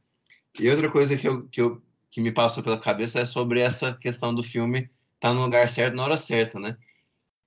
E 0.59 0.69
outra 0.71 0.91
coisa 0.91 1.17
que, 1.17 1.29
eu, 1.29 1.47
que, 1.49 1.61
eu, 1.61 1.83
que 2.11 2.21
me 2.21 2.33
passou 2.33 2.63
pela 2.63 2.81
cabeça 2.81 3.21
é 3.21 3.27
sobre 3.27 3.61
essa 3.61 3.93
questão 3.93 4.35
do 4.35 4.43
filme 4.43 4.79
estar 4.79 5.29
tá 5.29 5.35
no 5.35 5.43
lugar 5.43 5.69
certo 5.69 5.95
na 5.95 6.05
hora 6.05 6.17
certa, 6.17 6.59
né? 6.59 6.77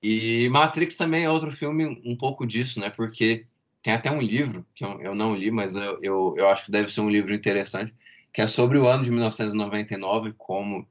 E 0.01 0.47
Matrix 0.49 0.95
também 0.95 1.23
é 1.23 1.29
outro 1.29 1.51
filme 1.51 1.85
um 2.05 2.15
pouco 2.15 2.45
disso, 2.45 2.79
né? 2.79 2.91
Porque 2.91 3.47
tem 3.81 3.93
até 3.93 4.11
um 4.11 4.21
livro, 4.21 4.63
que 4.75 4.85
eu, 4.85 5.01
eu 5.01 5.15
não 5.15 5.35
li, 5.35 5.49
mas 5.49 5.75
eu, 5.75 5.99
eu, 6.03 6.35
eu 6.37 6.47
acho 6.49 6.65
que 6.65 6.71
deve 6.71 6.89
ser 6.89 7.01
um 7.01 7.09
livro 7.09 7.33
interessante, 7.33 7.93
que 8.33 8.41
é 8.41 8.47
sobre 8.47 8.77
o 8.77 8.87
ano 8.87 9.03
de 9.03 9.11
1999, 9.11 10.33
como 10.37 10.87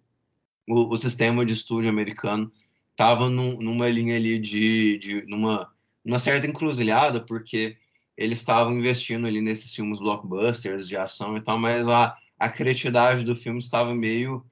o, 0.68 0.92
o 0.92 0.96
sistema 0.96 1.44
de 1.44 1.54
estúdio 1.54 1.90
americano 1.90 2.50
estava 2.90 3.28
num, 3.30 3.58
numa 3.58 3.88
linha 3.88 4.16
ali 4.16 4.38
de, 4.38 4.98
de 4.98 5.26
numa, 5.26 5.72
numa 6.04 6.18
certa 6.18 6.46
encruzilhada, 6.46 7.20
porque 7.20 7.76
eles 8.16 8.38
estavam 8.40 8.76
investindo 8.76 9.26
ali 9.26 9.40
nesses 9.40 9.74
filmes 9.74 9.98
blockbusters 9.98 10.86
de 10.86 10.96
ação 10.96 11.36
e 11.36 11.40
tal, 11.40 11.58
mas 11.58 11.88
a, 11.88 12.16
a 12.38 12.48
criatividade 12.48 13.24
do 13.24 13.34
filme 13.34 13.58
estava 13.58 13.94
meio 13.94 14.44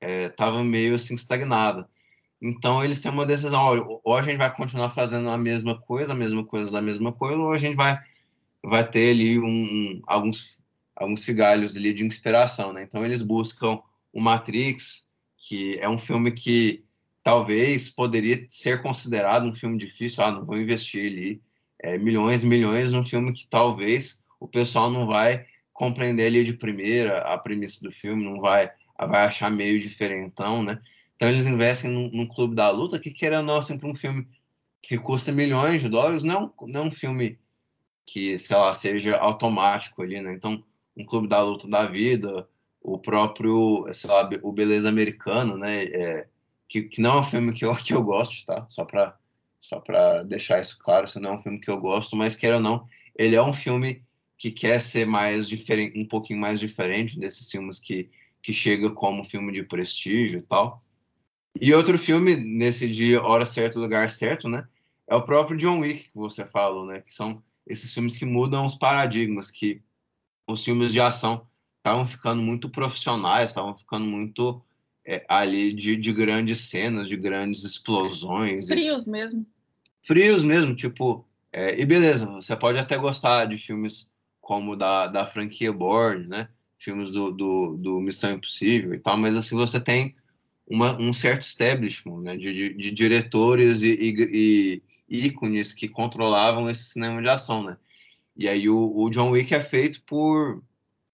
estava 0.00 0.60
é, 0.60 0.62
meio 0.62 0.94
assim 0.94 1.14
estagnada. 1.14 1.88
Então 2.40 2.84
eles 2.84 3.00
têm 3.00 3.10
uma 3.10 3.26
decisão, 3.26 3.60
ó, 3.60 4.00
ou 4.04 4.14
a 4.14 4.22
gente 4.22 4.36
vai 4.36 4.54
continuar 4.54 4.90
fazendo 4.90 5.28
a 5.30 5.38
mesma 5.38 5.80
coisa, 5.80 6.12
a 6.12 6.16
mesma 6.16 6.44
coisa 6.44 6.70
da 6.70 6.82
mesma 6.82 7.12
coisa, 7.12 7.38
ou 7.38 7.52
a 7.52 7.58
gente 7.58 7.74
vai 7.74 7.98
vai 8.62 8.88
ter 8.88 9.10
ali 9.10 9.38
um, 9.38 9.44
um, 9.46 10.02
alguns 10.06 10.56
alguns 10.96 11.24
figalhos 11.24 11.76
ali 11.76 11.92
de 11.92 12.04
inspiração, 12.04 12.72
né? 12.72 12.82
Então 12.82 13.04
eles 13.04 13.22
buscam 13.22 13.78
o 14.12 14.20
Matrix, 14.20 15.08
que 15.36 15.78
é 15.78 15.88
um 15.88 15.98
filme 15.98 16.32
que 16.32 16.84
talvez 17.22 17.88
poderia 17.88 18.46
ser 18.48 18.82
considerado 18.82 19.44
um 19.44 19.54
filme 19.54 19.76
difícil, 19.76 20.24
ah, 20.24 20.32
não 20.32 20.44
vou 20.44 20.58
investir 20.58 21.10
ali 21.10 21.42
é, 21.78 21.98
milhões 21.98 22.42
e 22.42 22.46
milhões 22.46 22.90
num 22.90 23.04
filme 23.04 23.32
que 23.32 23.46
talvez 23.46 24.22
o 24.40 24.48
pessoal 24.48 24.90
não 24.90 25.06
vai 25.06 25.46
compreender 25.72 26.26
ali 26.26 26.44
de 26.44 26.54
primeira 26.54 27.20
a 27.20 27.36
premissa 27.36 27.82
do 27.82 27.92
filme, 27.92 28.24
não 28.24 28.40
vai 28.40 28.70
vai 28.98 29.26
achar 29.26 29.50
meio 29.50 29.78
diferentão, 29.78 30.62
né? 30.62 30.80
Então 31.14 31.28
eles 31.28 31.46
investem 31.46 31.90
num, 31.90 32.10
num 32.10 32.26
clube 32.26 32.54
da 32.54 32.70
luta 32.70 32.98
que 32.98 33.10
querendo 33.10 33.40
ou 33.40 33.56
não, 33.56 33.62
sempre 33.62 33.86
um 33.86 33.94
filme 33.94 34.26
que 34.80 34.96
custa 34.96 35.32
milhões 35.32 35.82
de 35.82 35.88
dólares, 35.88 36.22
não, 36.22 36.52
não 36.62 36.86
um 36.86 36.90
filme 36.90 37.38
que, 38.06 38.38
sei 38.38 38.56
lá, 38.56 38.72
seja 38.72 39.16
automático 39.16 40.00
ali, 40.00 40.20
né? 40.20 40.32
Então, 40.32 40.62
um 40.96 41.04
clube 41.04 41.28
da 41.28 41.42
luta 41.42 41.68
da 41.68 41.86
vida, 41.86 42.48
o 42.80 42.98
próprio, 42.98 43.86
sei 43.92 44.08
lá, 44.08 44.28
o 44.42 44.52
Beleza 44.52 44.88
Americano, 44.88 45.56
né? 45.58 45.84
É, 45.84 46.28
que, 46.68 46.82
que 46.82 47.00
não 47.00 47.18
é 47.18 47.20
um 47.20 47.24
filme 47.24 47.52
que 47.52 47.64
eu, 47.64 47.74
que 47.82 47.92
eu 47.94 48.02
gosto, 48.02 48.44
tá? 48.46 48.66
Só 48.68 48.84
para 48.84 49.16
só 49.58 49.80
para 49.80 50.22
deixar 50.22 50.60
isso 50.60 50.78
claro, 50.78 51.08
se 51.08 51.18
não 51.18 51.30
é 51.30 51.34
um 51.34 51.42
filme 51.42 51.58
que 51.58 51.70
eu 51.70 51.80
gosto, 51.80 52.14
mas 52.14 52.36
queira 52.36 52.56
ou 52.56 52.62
não, 52.62 52.86
ele 53.16 53.34
é 53.34 53.42
um 53.42 53.54
filme 53.54 54.02
que 54.38 54.50
quer 54.50 54.80
ser 54.80 55.06
mais 55.06 55.48
diferente, 55.48 55.98
um 55.98 56.06
pouquinho 56.06 56.38
mais 56.38 56.60
diferente 56.60 57.18
desses 57.18 57.50
filmes 57.50 57.80
que, 57.80 58.08
que 58.42 58.52
chega 58.52 58.90
como 58.90 59.24
filme 59.24 59.52
de 59.52 59.62
prestígio 59.64 60.38
e 60.38 60.42
tal. 60.42 60.84
E 61.58 61.72
outro 61.74 61.98
filme, 61.98 62.36
nesse 62.36 62.88
dia, 62.88 63.22
hora 63.22 63.46
certa, 63.46 63.78
lugar 63.78 64.10
certo, 64.10 64.48
né? 64.48 64.68
É 65.08 65.16
o 65.16 65.22
próprio 65.22 65.56
John 65.56 65.80
Wick 65.80 66.04
que 66.04 66.14
você 66.14 66.44
falou, 66.44 66.84
né? 66.84 67.00
Que 67.00 67.12
são 67.12 67.42
esses 67.66 67.92
filmes 67.92 68.18
que 68.18 68.26
mudam 68.26 68.66
os 68.66 68.74
paradigmas, 68.74 69.50
que 69.50 69.80
os 70.46 70.64
filmes 70.64 70.92
de 70.92 71.00
ação 71.00 71.46
estavam 71.78 72.06
ficando 72.06 72.42
muito 72.42 72.68
profissionais, 72.68 73.50
estavam 73.50 73.76
ficando 73.76 74.04
muito 74.04 74.62
é, 75.04 75.24
ali 75.28 75.72
de, 75.72 75.96
de 75.96 76.12
grandes 76.12 76.60
cenas, 76.60 77.08
de 77.08 77.16
grandes 77.16 77.64
explosões. 77.64 78.66
Frios 78.68 79.06
e... 79.06 79.10
mesmo. 79.10 79.46
Frios 80.02 80.42
mesmo, 80.42 80.74
tipo. 80.74 81.26
É, 81.52 81.80
e 81.80 81.86
beleza, 81.86 82.26
você 82.26 82.54
pode 82.56 82.78
até 82.78 82.98
gostar 82.98 83.46
de 83.46 83.56
filmes 83.56 84.10
como 84.40 84.76
da, 84.76 85.06
da 85.06 85.26
franquia 85.26 85.72
Bourne, 85.72 86.26
né? 86.26 86.48
Filmes 86.78 87.08
do, 87.08 87.30
do, 87.30 87.76
do 87.76 88.00
Missão 88.00 88.32
Impossível 88.32 88.92
e 88.94 88.98
tal, 88.98 89.16
mas 89.16 89.36
assim 89.36 89.56
você 89.56 89.80
tem 89.80 90.14
uma, 90.68 91.00
um 91.00 91.12
certo 91.12 91.42
establishment 91.42 92.20
né, 92.20 92.36
de, 92.36 92.52
de, 92.52 92.74
de 92.74 92.90
diretores 92.90 93.82
e, 93.82 93.92
e, 93.92 94.82
e, 95.08 95.26
ícones 95.26 95.72
que 95.72 95.88
controlavam 95.88 96.68
esse 96.68 96.84
cinema 96.84 97.22
de 97.22 97.28
ação, 97.28 97.62
né? 97.62 97.76
E 98.36 98.48
aí 98.48 98.68
o, 98.68 98.92
o 98.94 99.10
John 99.10 99.30
Wick 99.30 99.54
é 99.54 99.60
feito 99.60 100.02
por, 100.02 100.62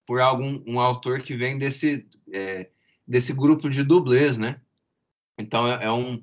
por 0.06 0.20
algum 0.20 0.62
um 0.66 0.80
autor 0.80 1.22
que 1.22 1.36
vem 1.36 1.56
desse, 1.56 2.06
é, 2.32 2.68
desse 3.06 3.32
grupo 3.32 3.70
de 3.70 3.84
dublês, 3.84 4.36
né? 4.38 4.60
Então 5.38 5.66
é, 5.66 5.84
é 5.84 5.92
um, 5.92 6.22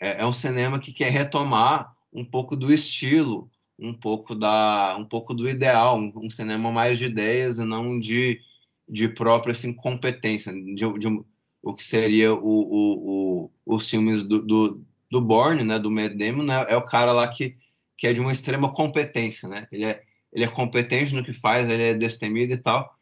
é, 0.00 0.22
é, 0.22 0.26
um 0.26 0.32
cinema 0.32 0.78
que 0.78 0.92
quer 0.92 1.10
retomar 1.10 1.96
um 2.12 2.24
pouco 2.24 2.54
do 2.54 2.72
estilo, 2.72 3.50
um 3.78 3.94
pouco 3.94 4.34
da 4.34 4.96
um 4.98 5.04
pouco 5.04 5.32
do 5.32 5.48
ideal, 5.48 5.96
um, 5.96 6.12
um 6.16 6.30
cinema 6.30 6.70
mais 6.70 6.98
de 6.98 7.06
ideias 7.06 7.58
e 7.58 7.64
não 7.64 7.98
de, 7.98 8.40
de 8.88 9.08
própria 9.08 9.52
assim, 9.52 9.72
competência, 9.72 10.52
de, 10.52 10.98
de 10.98 11.24
o 11.62 11.74
que 11.74 11.84
seria 11.84 12.34
o, 12.34 12.38
o, 12.38 13.44
o, 13.44 13.50
os 13.66 13.88
filmes 13.88 14.22
do, 14.22 14.40
do, 14.42 14.84
do 15.10 15.20
Borne, 15.20 15.64
né, 15.64 15.78
do 15.78 15.90
Matt 15.90 16.14
né, 16.14 16.64
é 16.68 16.76
o 16.76 16.84
cara 16.84 17.12
lá 17.12 17.28
que, 17.28 17.56
que 17.96 18.06
é 18.06 18.12
de 18.12 18.20
uma 18.20 18.32
extrema 18.32 18.72
competência, 18.72 19.48
né? 19.48 19.66
Ele 19.72 19.84
é, 19.84 20.02
ele 20.32 20.44
é 20.44 20.48
competente 20.48 21.14
no 21.14 21.24
que 21.24 21.32
faz, 21.32 21.68
ele 21.68 21.82
é 21.82 21.94
destemido 21.94 22.52
e 22.52 22.58
tal. 22.58 22.94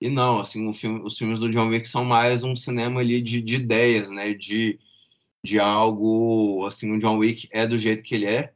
E 0.00 0.08
não, 0.10 0.40
assim, 0.40 0.72
filme, 0.74 1.00
os 1.04 1.16
filmes 1.16 1.38
do 1.38 1.50
John 1.50 1.68
Wick 1.68 1.88
são 1.88 2.04
mais 2.04 2.42
um 2.42 2.56
cinema 2.56 3.00
ali 3.00 3.22
de, 3.22 3.40
de 3.40 3.56
ideias, 3.56 4.10
né? 4.10 4.34
De, 4.34 4.78
de 5.44 5.60
algo, 5.60 6.66
assim, 6.66 6.92
o 6.92 6.98
John 6.98 7.18
Wick 7.18 7.48
é 7.52 7.66
do 7.66 7.78
jeito 7.78 8.02
que 8.02 8.14
ele 8.14 8.26
é, 8.26 8.52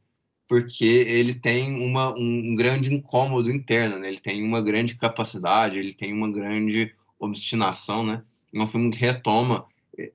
porque 0.49 0.85
ele 0.85 1.35
tem 1.35 1.77
uma, 1.85 2.13
um, 2.15 2.51
um 2.53 2.55
grande 2.57 2.93
incômodo 2.93 3.51
interno, 3.51 3.99
né? 3.99 4.09
Ele 4.09 4.21
tem 4.21 4.43
uma 4.43 4.61
grande 4.61 4.97
capacidade, 4.97 5.79
ele 5.79 5.95
tem 5.95 6.13
uma 6.13 6.31
grande 6.31 6.95
obstinação, 7.19 8.05
né? 8.05 8.23
é 8.55 8.63
um 8.63 8.69
filme 8.69 8.91
que 8.91 8.99
retoma 8.99 9.67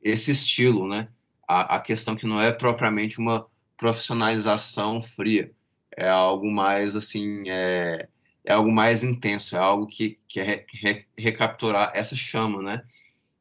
esse 0.01 0.31
estilo, 0.31 0.87
né? 0.87 1.07
A, 1.47 1.75
a, 1.75 1.79
questão 1.79 2.15
que 2.15 2.25
não 2.25 2.41
é 2.41 2.51
propriamente 2.51 3.19
uma 3.19 3.45
profissionalização 3.77 5.01
fria, 5.01 5.51
é 5.97 6.09
algo 6.09 6.49
mais 6.49 6.95
assim, 6.95 7.43
é, 7.47 8.07
é 8.45 8.53
algo 8.53 8.71
mais 8.71 9.03
intenso, 9.03 9.55
é 9.55 9.59
algo 9.59 9.87
que 9.87 10.19
quer 10.27 10.45
re, 10.45 10.65
re, 10.83 11.05
recapturar 11.17 11.91
essa 11.93 12.15
chama, 12.15 12.61
né? 12.61 12.83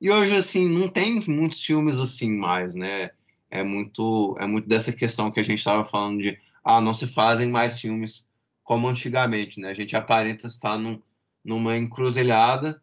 E 0.01 0.11
hoje 0.11 0.37
assim 0.37 0.69
não 0.69 0.89
tem 0.89 1.21
muitos 1.29 1.63
filmes 1.63 1.99
assim 1.99 2.31
mais, 2.33 2.75
né? 2.75 3.11
É 3.51 3.63
muito 3.63 4.37
é 4.39 4.47
muito 4.47 4.69
dessa 4.69 4.93
questão 4.93 5.31
que 5.31 5.41
a 5.41 5.43
gente 5.43 5.59
estava 5.59 5.85
falando 5.85 6.23
de 6.23 6.39
ah 6.65 6.81
não 6.81 6.95
se 6.95 7.07
fazem 7.07 7.51
mais 7.51 7.81
filmes 7.81 8.29
como 8.63 8.89
antigamente, 8.89 9.61
né? 9.61 9.71
A 9.71 9.75
gente 9.75 9.97
aparenta 9.97 10.47
estar 10.47 10.79
num, 10.79 11.03
numa 11.45 11.77
encruzilhada 11.77 12.81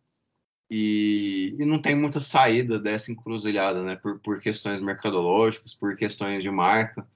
e, 0.69 1.55
e, 1.57 1.65
não 1.65 1.79
tem 1.81 1.95
muita 1.95 2.19
saída 2.19 2.77
dessa 2.77 3.11
encruzilhada, 3.11 3.81
né? 3.83 3.95
Por, 3.95 4.19
por 4.19 4.41
questões 4.41 4.81
mercadológicas, 4.81 5.73
por 5.73 5.95
questões 5.95 6.43
de 6.43 6.51
marca, 6.51 7.07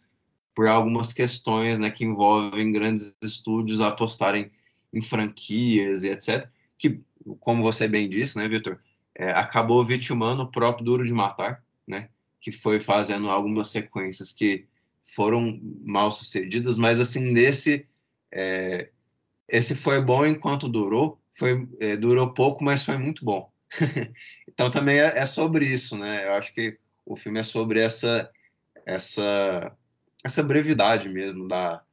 por 0.56 0.68
algumas 0.68 1.14
questões 1.14 1.80
né, 1.80 1.90
que 1.90 2.04
envolvem 2.04 2.72
grandes 2.72 3.16
estúdios 3.22 3.82
apostarem 3.82 4.52
em 4.94 5.02
franquias 5.02 6.04
e 6.04 6.10
etc. 6.10 6.48
Que, 6.78 7.00
como 7.40 7.64
você 7.64 7.88
bem 7.88 8.10
disse, 8.10 8.38
né, 8.38 8.48
Vitor, 8.48 8.80
é, 9.16 9.32
acabou 9.32 9.86
vitimando 9.86 10.44
o 10.44 10.52
próprio 10.52 10.86
Duro 10.86 11.06
de 11.06 11.14
Matar, 11.14 11.64
né? 11.88 12.10
Que 12.40 12.52
foi 12.52 12.82
fazendo 12.82 13.30
algumas 13.30 13.70
sequências 13.70 14.32
que 14.32 14.66
foram 15.16 15.60
mal 15.84 16.10
sucedidas, 16.12 16.78
mas 16.78 17.00
assim, 17.00 17.32
nesse. 17.32 17.86
É, 18.32 18.90
esse 19.48 19.76
foi 19.76 20.02
bom 20.02 20.26
enquanto 20.26 20.70
durou, 20.70 21.22
foi, 21.34 21.68
é, 21.80 21.98
durou 21.98 22.34
pouco, 22.34 22.64
mas 22.64 22.84
foi 22.84 22.98
muito 22.98 23.26
bom. 23.26 23.52
então 24.48 24.72
também 24.72 24.98
é, 24.98 25.18
é, 25.18 25.26
sobre 25.26 25.66
isso, 25.66 25.98
né? 25.98 26.26
Eu 26.26 26.34
acho 26.34 26.54
que 26.54 26.78
o 27.06 27.16
filme 27.16 27.40
é 27.40 27.44
sobre 27.44 27.82
essa 27.82 28.30
essa 28.86 29.76
essa 30.24 30.44
brevidade 30.44 31.10
mesmo 31.10 31.48
da 31.48 31.84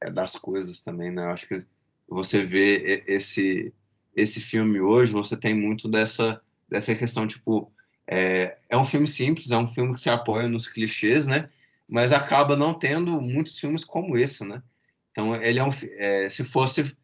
é, 0.00 0.10
das 0.10 0.32
coisas 0.32 0.80
também, 0.80 1.10
né? 1.10 1.24
Eu 1.24 1.30
acho 1.30 1.46
que 1.46 1.66
você 2.08 2.44
vê 2.44 3.04
esse 3.06 3.72
esse 4.16 4.40
filme 4.40 4.80
hoje, 4.80 5.12
você 5.12 5.36
tem 5.36 5.54
muito 5.54 5.88
dessa 5.88 6.40
dessa 6.68 6.94
questão 6.94 7.26
tipo 7.26 7.72
é, 8.06 8.56
é 8.68 8.76
um 8.76 8.84
filme 8.84 9.06
simples, 9.06 9.50
é 9.50 9.56
um 9.56 9.68
filme 9.68 9.94
que 9.94 10.00
se 10.00 10.10
apoia 10.10 10.48
nos 10.48 10.66
clichês, 10.66 11.26
né? 11.26 11.48
Mas 11.88 12.12
acaba 12.12 12.56
não 12.56 12.74
tendo 12.74 13.20
muitos 13.20 13.58
filmes 13.58 13.84
como 13.84 14.16
esse, 14.16 14.44
né? 14.44 14.62
Então 15.10 15.34
ele 15.36 15.58
é 15.58 15.64
um 15.64 15.70
é, 15.98 16.28
se 16.28 16.44
fosse 16.44 16.96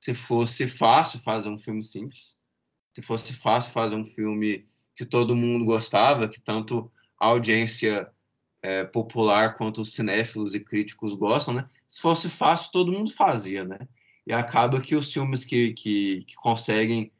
se 0.00 0.14
fosse 0.14 0.66
fácil 0.66 1.20
fazer 1.20 1.50
um 1.50 1.58
filme 1.58 1.82
simples, 1.82 2.38
se 2.94 3.02
fosse 3.02 3.34
fácil 3.34 3.72
fazer 3.72 3.96
um 3.96 4.04
filme 4.04 4.66
que 4.96 5.04
todo 5.04 5.36
mundo 5.36 5.64
gostava, 5.64 6.28
que 6.28 6.40
tanto 6.40 6.90
a 7.18 7.26
audiência 7.26 8.10
é, 8.62 8.84
popular 8.84 9.56
quanto 9.56 9.80
os 9.80 9.94
cinéfilos 9.94 10.54
e 10.54 10.60
críticos 10.60 11.14
gostam, 11.14 11.54
né? 11.54 11.68
Se 11.88 12.00
fosse 12.00 12.28
fácil, 12.28 12.70
todo 12.72 12.92
mundo 12.92 13.12
fazia, 13.12 13.64
né? 13.64 13.78
E 14.26 14.32
acaba 14.32 14.80
que 14.80 14.94
os 14.94 15.12
filmes 15.12 15.44
que, 15.44 15.72
que, 15.72 16.24
que 16.26 16.34
conseguem, 16.36 17.10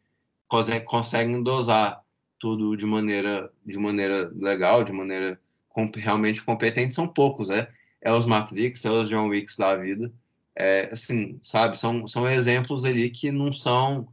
conseguem 0.86 1.42
dosar 1.42 2.02
tudo 2.38 2.76
de 2.76 2.86
maneira, 2.86 3.52
de 3.64 3.78
maneira 3.78 4.30
legal, 4.34 4.84
de 4.84 4.92
maneira 4.92 5.40
com- 5.68 5.90
realmente 5.94 6.42
competente, 6.42 6.94
são 6.94 7.06
poucos, 7.08 7.48
né? 7.48 7.68
É 8.00 8.12
os 8.12 8.26
Matrix, 8.26 8.84
é 8.84 8.90
os 8.90 9.08
John 9.08 9.28
Wicks 9.28 9.56
da 9.56 9.76
vida. 9.76 10.12
É, 10.56 10.90
assim, 10.92 11.38
sabe? 11.42 11.78
São, 11.78 12.06
são 12.06 12.28
exemplos 12.28 12.84
ali 12.84 13.10
que 13.10 13.30
não 13.30 13.52
são, 13.52 14.08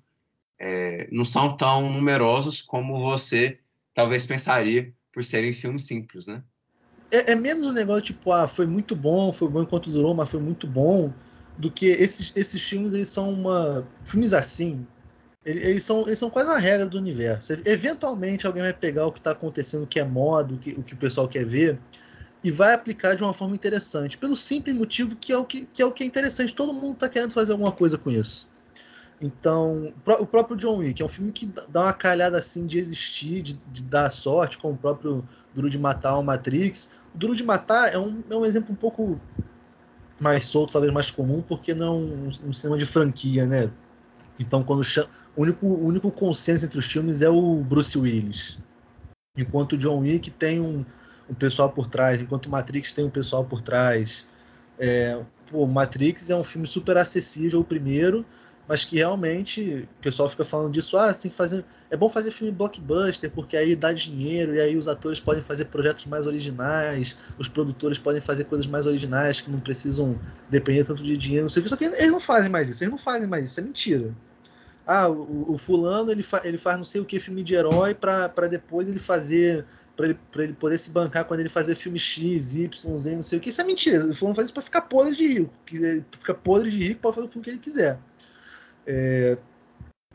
é, 0.60 1.08
não 1.12 1.26
são 1.26 1.56
tão 1.58 1.92
numerosos 1.92 2.62
como 2.62 3.00
você 3.00 3.60
talvez 3.94 4.26
pensaria 4.26 4.94
por 5.12 5.24
serem 5.24 5.54
filmes 5.54 5.86
simples, 5.86 6.28
né? 6.28 6.44
É, 7.12 7.32
é 7.32 7.36
menos 7.36 7.66
um 7.66 7.72
negócio 7.72 8.02
tipo, 8.04 8.32
ah, 8.32 8.48
foi 8.48 8.66
muito 8.66 8.96
bom, 8.96 9.32
foi 9.32 9.48
bom 9.50 9.62
enquanto 9.62 9.90
durou, 9.90 10.14
mas 10.14 10.30
foi 10.30 10.40
muito 10.40 10.68
bom, 10.68 11.12
do 11.58 11.72
que 11.72 11.88
esses, 11.88 12.32
esses 12.36 12.62
filmes, 12.62 12.94
eles 12.94 13.10
são 13.10 13.32
uma. 13.32 13.88
Filmes 14.04 14.34
assim, 14.34 14.86
ele- 15.46 15.64
eles 15.66 15.84
são, 15.84 16.02
eles 16.08 16.20
são 16.20 16.30
quase 16.30 16.50
uma 16.50 16.60
regra 16.60 16.88
do 16.88 16.98
universo. 16.98 17.54
Eventualmente 17.66 18.46
alguém 18.48 18.64
vai 18.64 18.74
pegar 18.74 19.06
o 19.08 19.12
que 19.12 19.20
está 19.20 19.32
acontecendo, 19.32 19.84
o 19.84 19.88
que 19.88 20.00
é 20.00 20.06
moda, 20.06 20.54
o 20.54 20.58
que, 20.58 20.72
o 20.72 20.84
que 20.84 20.94
o 20.94 20.98
pessoal 20.98 21.28
quer 21.28 21.46
ver, 21.46 21.80
e 22.44 22.52
vai 22.52 22.74
aplicar 22.74 23.16
de 23.16 23.24
uma 23.24 23.34
forma 23.34 23.56
interessante. 23.56 24.18
Pelo 24.18 24.36
simples 24.36 24.76
motivo 24.76 25.16
que 25.16 25.34
é 25.34 25.38
o 25.38 25.46
que, 25.46 25.66
que 25.68 25.82
é, 25.82 25.86
o 25.86 25.92
que 25.92 26.04
é 26.04 26.08
interessante. 26.08 26.56
Todo 26.56 26.74
mundo 26.74 26.94
está 26.94 27.10
querendo 27.10 27.32
fazer 27.34 27.54
alguma 27.54 27.72
coisa 27.72 27.98
com 27.98 28.12
isso. 28.12 28.50
Então, 29.20 29.92
o 30.20 30.26
próprio 30.28 30.56
John 30.56 30.78
Wick 30.78 31.02
é 31.02 31.06
um 31.06 31.08
filme 31.08 31.32
que 31.32 31.48
dá- 31.70 31.82
uma 31.84 31.94
calhada 31.94 32.38
assim 32.38 32.68
de 32.68 32.78
existir, 32.78 33.42
de, 33.42 33.54
de 33.56 33.84
dar 33.84 34.12
sorte, 34.12 34.58
como 34.58 34.76
o 34.76 34.78
próprio 34.78 35.28
Duro 35.54 35.70
de 35.70 35.80
Matar 35.80 36.18
o 36.20 36.24
Matrix. 36.24 36.92
O 37.16 37.18
Duro 37.18 37.36
de 37.36 37.44
Matar 37.44 37.92
é 37.94 37.98
um, 37.98 38.22
é 38.30 38.36
um 38.36 38.46
exemplo 38.46 38.72
um 38.72 38.76
pouco 38.76 39.20
mais 40.20 40.46
solto, 40.46 40.74
talvez 40.74 40.94
mais 40.94 41.12
comum, 41.12 41.42
porque 41.42 41.74
não 41.74 41.88
é 41.88 41.92
um, 41.92 42.28
um 42.50 42.54
cinema 42.54 42.78
de 42.78 42.86
franquia, 42.86 43.46
né? 43.46 43.70
Então, 44.40 44.64
quando 44.64 44.84
cha- 44.84 45.08
o 45.36 45.42
único, 45.44 45.66
o 45.68 45.86
único 45.86 46.12
consenso 46.12 46.66
entre 46.66 46.80
os 46.80 46.86
filmes 46.86 47.22
é 47.22 47.30
o 47.30 47.64
Bruce 47.64 47.98
Willis. 47.98 48.60
Enquanto 49.38 49.74
o 49.74 49.78
John 49.78 50.00
Wick 50.00 50.32
tem 50.32 50.60
um, 50.60 50.86
um 51.30 51.34
pessoal 51.36 51.70
por 51.70 51.88
trás, 51.88 52.20
enquanto 52.22 52.48
o 52.48 52.50
Matrix 52.50 52.94
tem 52.94 53.06
um 53.06 53.10
pessoal 53.10 53.46
por 53.46 53.62
trás. 53.62 54.26
É, 54.80 55.20
Matrix 55.68 56.30
é 56.30 56.36
um 56.36 56.44
filme 56.44 56.68
super 56.68 56.98
acessível, 56.98 57.60
o 57.60 57.64
primeiro, 57.64 58.26
mas 58.68 58.84
que 58.84 58.98
realmente 58.98 59.88
o 60.00 60.02
pessoal 60.02 60.28
fica 60.28 60.44
falando 60.44 60.72
disso, 60.72 60.98
ah, 60.98 61.14
você 61.14 61.24
tem 61.24 61.32
que 61.32 61.38
fazer. 61.38 61.64
É 61.90 61.96
bom 61.96 62.10
fazer 62.10 62.32
filme 62.32 62.52
blockbuster, 62.52 63.32
porque 63.32 63.56
aí 63.56 63.76
dá 63.76 63.94
dinheiro, 63.94 64.54
e 64.56 64.60
aí 64.60 64.76
os 64.76 64.88
atores 64.90 65.20
podem 65.22 65.42
fazer 65.42 65.66
projetos 65.66 66.06
mais 66.06 66.28
originais, 66.28 67.18
os 67.38 67.48
produtores 67.48 67.98
podem 67.98 68.20
fazer 68.20 68.44
coisas 68.44 68.68
mais 68.68 68.86
originais 68.86 69.40
que 69.40 69.50
não 69.50 69.60
precisam 69.60 70.20
depender 70.50 70.84
tanto 70.84 71.02
de 71.02 71.16
dinheiro, 71.16 71.44
não 71.44 71.50
sei 71.50 71.62
o 71.62 71.64
que. 71.64 71.70
Só 71.70 71.78
que 71.78 71.86
eles 71.86 72.12
não 72.12 72.20
fazem 72.20 72.52
mais 72.52 72.70
isso, 72.70 72.84
eles 72.84 72.92
não 72.92 72.98
fazem 72.98 73.28
mais 73.28 73.50
isso, 73.50 73.60
é 73.60 73.64
mentira. 73.64 74.14
Ah, 74.86 75.10
o, 75.10 75.54
o 75.54 75.58
fulano 75.58 76.12
ele, 76.12 76.24
fa 76.24 76.42
ele 76.44 76.58
faz 76.58 76.78
não 76.78 76.86
sei 76.86 77.00
o 77.02 77.06
que 77.06 77.20
filme 77.20 77.44
de 77.44 77.56
herói 77.56 77.94
para 77.94 78.48
depois 78.50 78.88
ele 78.90 79.00
fazer. 79.00 79.66
Pra 79.96 80.06
ele, 80.06 80.20
pra 80.32 80.44
ele 80.44 80.54
poder 80.54 80.78
se 80.78 80.92
bancar 80.92 81.26
quando 81.26 81.40
ele 81.40 81.50
fazer 81.50 81.74
filme 81.74 81.98
X, 81.98 82.54
Y, 82.54 82.98
Z, 83.00 83.16
não 83.16 83.24
sei 83.24 83.40
o 83.40 83.42
que. 83.42 83.50
Isso 83.50 83.60
é 83.60 83.64
mentira. 83.64 84.06
O 84.06 84.14
fulano 84.14 84.36
faz 84.36 84.46
isso 84.46 84.54
pra 84.54 84.62
ficar 84.62 84.82
podre 84.82 85.16
de 85.16 85.28
rico. 85.28 85.52
Fica 86.20 86.36
podre 86.36 86.70
de 86.70 86.78
rico, 86.78 87.02
pode 87.02 87.16
fazer 87.16 87.28
o 87.28 87.30
filme 87.32 87.44
que 87.44 87.50
ele 87.50 87.58
quiser. 87.58 87.98
É, 88.88 89.38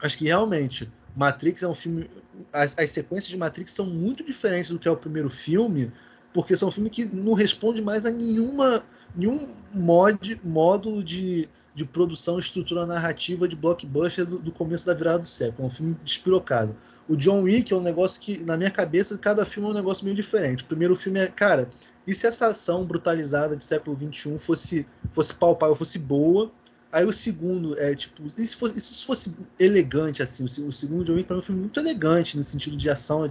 acho 0.00 0.18
que 0.18 0.24
realmente 0.24 0.90
Matrix 1.14 1.62
é 1.62 1.68
um 1.68 1.74
filme. 1.74 2.10
As, 2.52 2.76
as 2.78 2.90
sequências 2.90 3.28
de 3.28 3.36
Matrix 3.36 3.72
são 3.72 3.86
muito 3.86 4.24
diferentes 4.24 4.70
do 4.70 4.78
que 4.78 4.88
é 4.88 4.90
o 4.90 4.96
primeiro 4.96 5.28
filme, 5.28 5.92
porque 6.32 6.56
são 6.56 6.70
filmes 6.70 6.92
que 6.92 7.04
não 7.04 7.34
respondem 7.34 7.82
mais 7.82 8.06
a 8.06 8.10
nenhuma 8.10 8.82
nenhum 9.14 9.54
mod, 9.74 10.40
módulo 10.42 11.02
de, 11.04 11.48
de 11.74 11.84
produção, 11.84 12.38
estrutura 12.38 12.86
narrativa 12.86 13.46
de 13.46 13.56
blockbuster 13.56 14.24
do, 14.24 14.38
do 14.38 14.50
começo 14.50 14.86
da 14.86 14.94
virada 14.94 15.20
do 15.20 15.28
século. 15.28 15.64
É 15.64 15.66
um 15.66 15.70
filme 15.70 15.96
despirocado. 16.04 16.74
O 17.08 17.16
John 17.16 17.42
Wick 17.42 17.72
é 17.72 17.76
um 17.76 17.82
negócio 17.82 18.20
que, 18.20 18.42
na 18.44 18.56
minha 18.56 18.70
cabeça, 18.70 19.18
cada 19.18 19.44
filme 19.44 19.68
é 19.68 19.72
um 19.72 19.74
negócio 19.74 20.04
meio 20.04 20.16
diferente. 20.16 20.64
O 20.64 20.66
primeiro 20.66 20.96
filme 20.96 21.20
é, 21.20 21.26
cara, 21.26 21.68
e 22.06 22.14
se 22.14 22.26
essa 22.26 22.46
ação 22.46 22.84
brutalizada 22.84 23.56
de 23.56 23.64
século 23.64 23.96
XXI 23.96 24.38
fosse, 24.38 24.86
fosse 25.10 25.34
palpável, 25.34 25.74
fosse 25.74 25.98
boa? 25.98 26.50
Aí 26.92 27.04
o 27.06 27.12
segundo 27.12 27.78
é 27.80 27.94
tipo, 27.94 28.22
e 28.38 28.46
se 28.46 28.54
fosse, 28.54 28.78
se 28.80 29.04
fosse 29.04 29.34
elegante 29.58 30.22
assim? 30.22 30.44
O, 30.44 30.48
se- 30.48 30.60
o 30.60 30.70
segundo 30.70 31.04
John 31.04 31.14
Wick 31.14 31.26
para 31.26 31.36
mim 31.36 31.42
foi 31.42 31.54
muito 31.54 31.80
elegante 31.80 32.36
no 32.36 32.44
sentido 32.44 32.76
de 32.76 32.90
ação. 32.90 33.24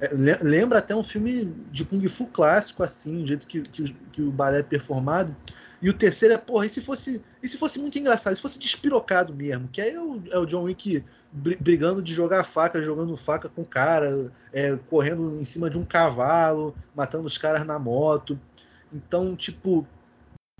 é, 0.00 0.14
le- 0.14 0.38
lembra 0.42 0.78
até 0.78 0.94
um 0.94 1.02
filme 1.02 1.52
de 1.72 1.84
Kung 1.84 2.06
Fu 2.08 2.26
clássico, 2.26 2.82
assim, 2.82 3.22
o 3.24 3.26
jeito 3.26 3.46
que, 3.46 3.62
que, 3.62 3.82
o- 3.82 3.94
que 4.12 4.22
o 4.22 4.30
balé 4.30 4.60
é 4.60 4.62
performado. 4.62 5.34
E 5.80 5.88
o 5.88 5.92
terceiro 5.94 6.34
é, 6.34 6.38
porra, 6.38 6.66
e 6.66 6.68
se 6.68 6.80
fosse, 6.80 7.22
e 7.42 7.48
se 7.48 7.56
fosse 7.56 7.78
muito 7.80 7.98
engraçado, 7.98 8.34
se 8.34 8.42
fosse 8.42 8.58
despirocado 8.58 9.32
mesmo, 9.34 9.68
que 9.68 9.80
aí 9.80 9.90
é 9.90 10.00
o, 10.00 10.20
é 10.32 10.38
o 10.38 10.44
John 10.44 10.64
Wick 10.64 11.04
bri- 11.32 11.56
brigando 11.60 12.02
de 12.02 12.12
jogar 12.12 12.42
faca, 12.44 12.82
jogando 12.82 13.16
faca 13.16 13.48
com 13.48 13.62
o 13.62 13.66
cara, 13.66 14.30
é, 14.52 14.76
correndo 14.90 15.36
em 15.40 15.44
cima 15.44 15.70
de 15.70 15.78
um 15.78 15.84
cavalo, 15.84 16.74
matando 16.94 17.26
os 17.26 17.38
caras 17.38 17.64
na 17.64 17.78
moto. 17.78 18.38
Então, 18.92 19.36
tipo, 19.36 19.86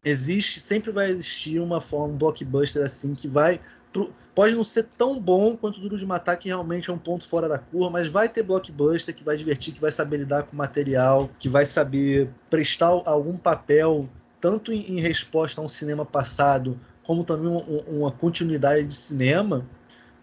existe, 0.08 0.60
sempre 0.60 0.90
vai 0.90 1.10
existir 1.10 1.60
uma 1.60 1.80
forma, 1.80 2.14
um 2.14 2.16
blockbuster 2.16 2.84
assim, 2.84 3.14
que 3.14 3.28
vai. 3.28 3.60
pro- 3.92 4.12
pode 4.34 4.54
não 4.54 4.62
ser 4.62 4.84
tão 4.96 5.18
bom 5.18 5.56
quanto 5.56 5.78
o 5.78 5.80
Duro 5.80 5.98
de 5.98 6.06
Matar, 6.06 6.36
que 6.36 6.48
realmente 6.48 6.90
é 6.90 6.92
um 6.92 6.98
ponto 6.98 7.26
fora 7.26 7.48
da 7.48 7.58
curva, 7.58 7.90
mas 7.90 8.06
vai 8.06 8.28
ter 8.28 8.42
blockbuster 8.44 9.14
que 9.14 9.24
vai 9.24 9.36
divertir, 9.36 9.74
que 9.74 9.80
vai 9.80 9.90
saber 9.90 10.18
lidar 10.18 10.44
com 10.44 10.54
material, 10.56 11.28
que 11.38 11.48
vai 11.48 11.64
saber 11.64 12.30
prestar 12.48 12.86
algum 13.04 13.36
papel, 13.36 14.08
tanto 14.40 14.72
em, 14.72 14.92
em 14.96 15.00
resposta 15.00 15.60
a 15.60 15.64
um 15.64 15.68
cinema 15.68 16.04
passado, 16.06 16.78
como 17.02 17.24
também 17.24 17.48
um- 17.48 17.56
um- 17.56 17.98
uma 18.00 18.10
continuidade 18.12 18.84
de 18.86 18.94
cinema, 18.94 19.66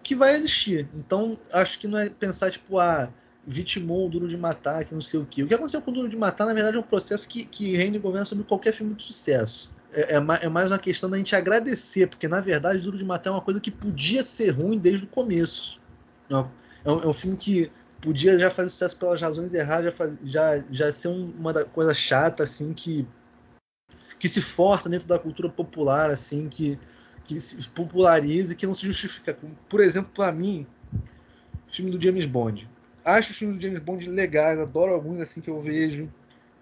que 0.04 0.16
vai 0.16 0.36
existir. 0.36 0.88
Então, 0.96 1.38
acho 1.52 1.80
que 1.80 1.88
não 1.88 1.98
é 1.98 2.10
pensar, 2.10 2.52
tipo, 2.52 2.78
ah, 2.80 3.10
vitimou 3.46 4.06
o 4.08 4.10
Duro 4.10 4.28
de 4.28 4.38
Matar, 4.38 4.86
que 4.86 4.94
não 4.94 5.02
sei 5.02 5.20
o 5.20 5.26
quê. 5.26 5.44
O 5.44 5.48
que 5.48 5.54
aconteceu 5.54 5.82
com 5.82 5.92
o 5.92 5.94
Duro 5.94 6.10
de 6.10 6.18
Matar, 6.18 6.46
na 6.46 6.54
verdade, 6.54 6.78
é 6.78 6.80
um 6.80 6.84
processo 6.84 7.28
que, 7.28 7.46
que 7.46 7.76
reina 7.76 7.98
e 7.98 8.00
governa 8.00 8.26
sobre 8.26 8.44
qualquer 8.46 8.72
filme 8.74 8.96
de 8.96 9.04
sucesso. 9.04 9.75
É, 9.96 10.16
é, 10.16 10.18
é 10.18 10.50
mais 10.50 10.72
uma 10.72 10.78
questão 10.78 11.10
da 11.10 11.18
gente 11.18 11.34
agradecer, 11.36 12.08
porque, 12.08 12.28
na 12.28 12.42
verdade, 12.42 12.84
Duro 12.84 12.98
de 12.98 13.06
Matar 13.06 13.30
é 13.30 13.34
uma 13.34 13.42
coisa 13.42 13.62
que 13.62 13.72
podia 13.72 14.22
ser 14.22 14.50
ruim 14.50 14.78
desde 14.78 15.06
o 15.06 15.08
começo. 15.08 15.80
Não, 16.30 16.52
é, 16.84 16.92
um, 16.92 17.00
é 17.04 17.08
um 17.08 17.14
filme 17.14 17.38
que 17.38 17.72
podia 18.02 18.38
já 18.38 18.50
fazer 18.52 18.70
sucesso 18.70 18.98
pelas 18.98 19.22
razões 19.22 19.54
erradas, 19.54 19.86
já, 19.86 19.92
faz- 19.92 20.18
já, 20.24 20.64
já 20.70 20.92
ser 20.92 21.08
um- 21.08 21.32
uma 21.40 21.54
coisa 21.64 21.94
chata, 21.94 22.44
assim, 22.44 22.74
que, 22.74 23.08
que 24.20 24.28
se 24.28 24.42
força 24.42 24.90
dentro 24.90 25.08
da 25.08 25.18
cultura 25.18 25.48
popular, 25.48 26.10
assim, 26.12 26.50
que, 26.50 26.78
que 27.24 27.40
se 27.40 27.70
populariza 27.70 28.52
e 28.52 28.56
que 28.56 28.68
não 28.68 28.76
se 28.76 28.86
justifica. 28.86 29.38
Por 29.70 29.80
exemplo, 29.80 30.12
para 30.14 30.30
mim, 30.32 30.68
o 31.68 31.72
filme 31.74 31.90
do 31.90 32.02
James 32.02 32.26
Bond. 32.26 32.70
Acho 33.06 33.32
os 33.32 33.38
filmes 33.38 33.58
do 33.58 33.62
James 33.62 33.80
Bond 33.80 34.10
legais, 34.10 34.60
adoro 34.60 34.94
alguns 34.94 35.22
assim 35.22 35.40
que 35.40 35.50
eu 35.50 35.60
vejo. 35.60 36.12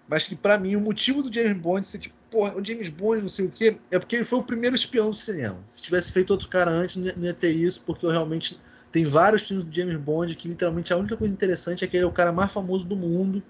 Mas 0.06 0.24
que 0.28 0.36
pra 0.36 0.58
mim 0.58 0.76
o 0.76 0.80
motivo 0.80 1.22
do 1.22 1.32
James 1.32 1.56
Bond 1.56 1.86
ser 1.86 1.98
tipo, 1.98 2.14
porra, 2.34 2.56
o 2.56 2.64
James 2.64 2.88
Bond 2.88 3.22
não 3.22 3.28
sei 3.28 3.46
o 3.46 3.50
quê, 3.50 3.76
é 3.92 3.96
porque 3.96 4.16
ele 4.16 4.24
foi 4.24 4.40
o 4.40 4.42
primeiro 4.42 4.74
espião 4.74 5.10
do 5.10 5.14
cinema. 5.14 5.56
Se 5.68 5.80
tivesse 5.80 6.10
feito 6.10 6.32
outro 6.32 6.48
cara 6.48 6.68
antes, 6.68 6.96
não 6.96 7.24
ia, 7.24 7.32
ter 7.32 7.54
isso, 7.54 7.80
porque 7.86 8.04
eu 8.04 8.10
realmente. 8.10 8.58
Tem 8.90 9.04
vários 9.04 9.46
filmes 9.46 9.64
do 9.64 9.74
James 9.74 9.96
Bond 9.96 10.34
que 10.36 10.48
literalmente 10.48 10.92
a 10.92 10.96
única 10.96 11.16
coisa 11.16 11.32
interessante 11.32 11.84
é 11.84 11.86
que 11.86 11.96
ele 11.96 12.04
é 12.04 12.06
o 12.06 12.12
cara 12.12 12.32
mais 12.32 12.52
famoso 12.52 12.86
do 12.86 12.96
mundo. 12.96 13.42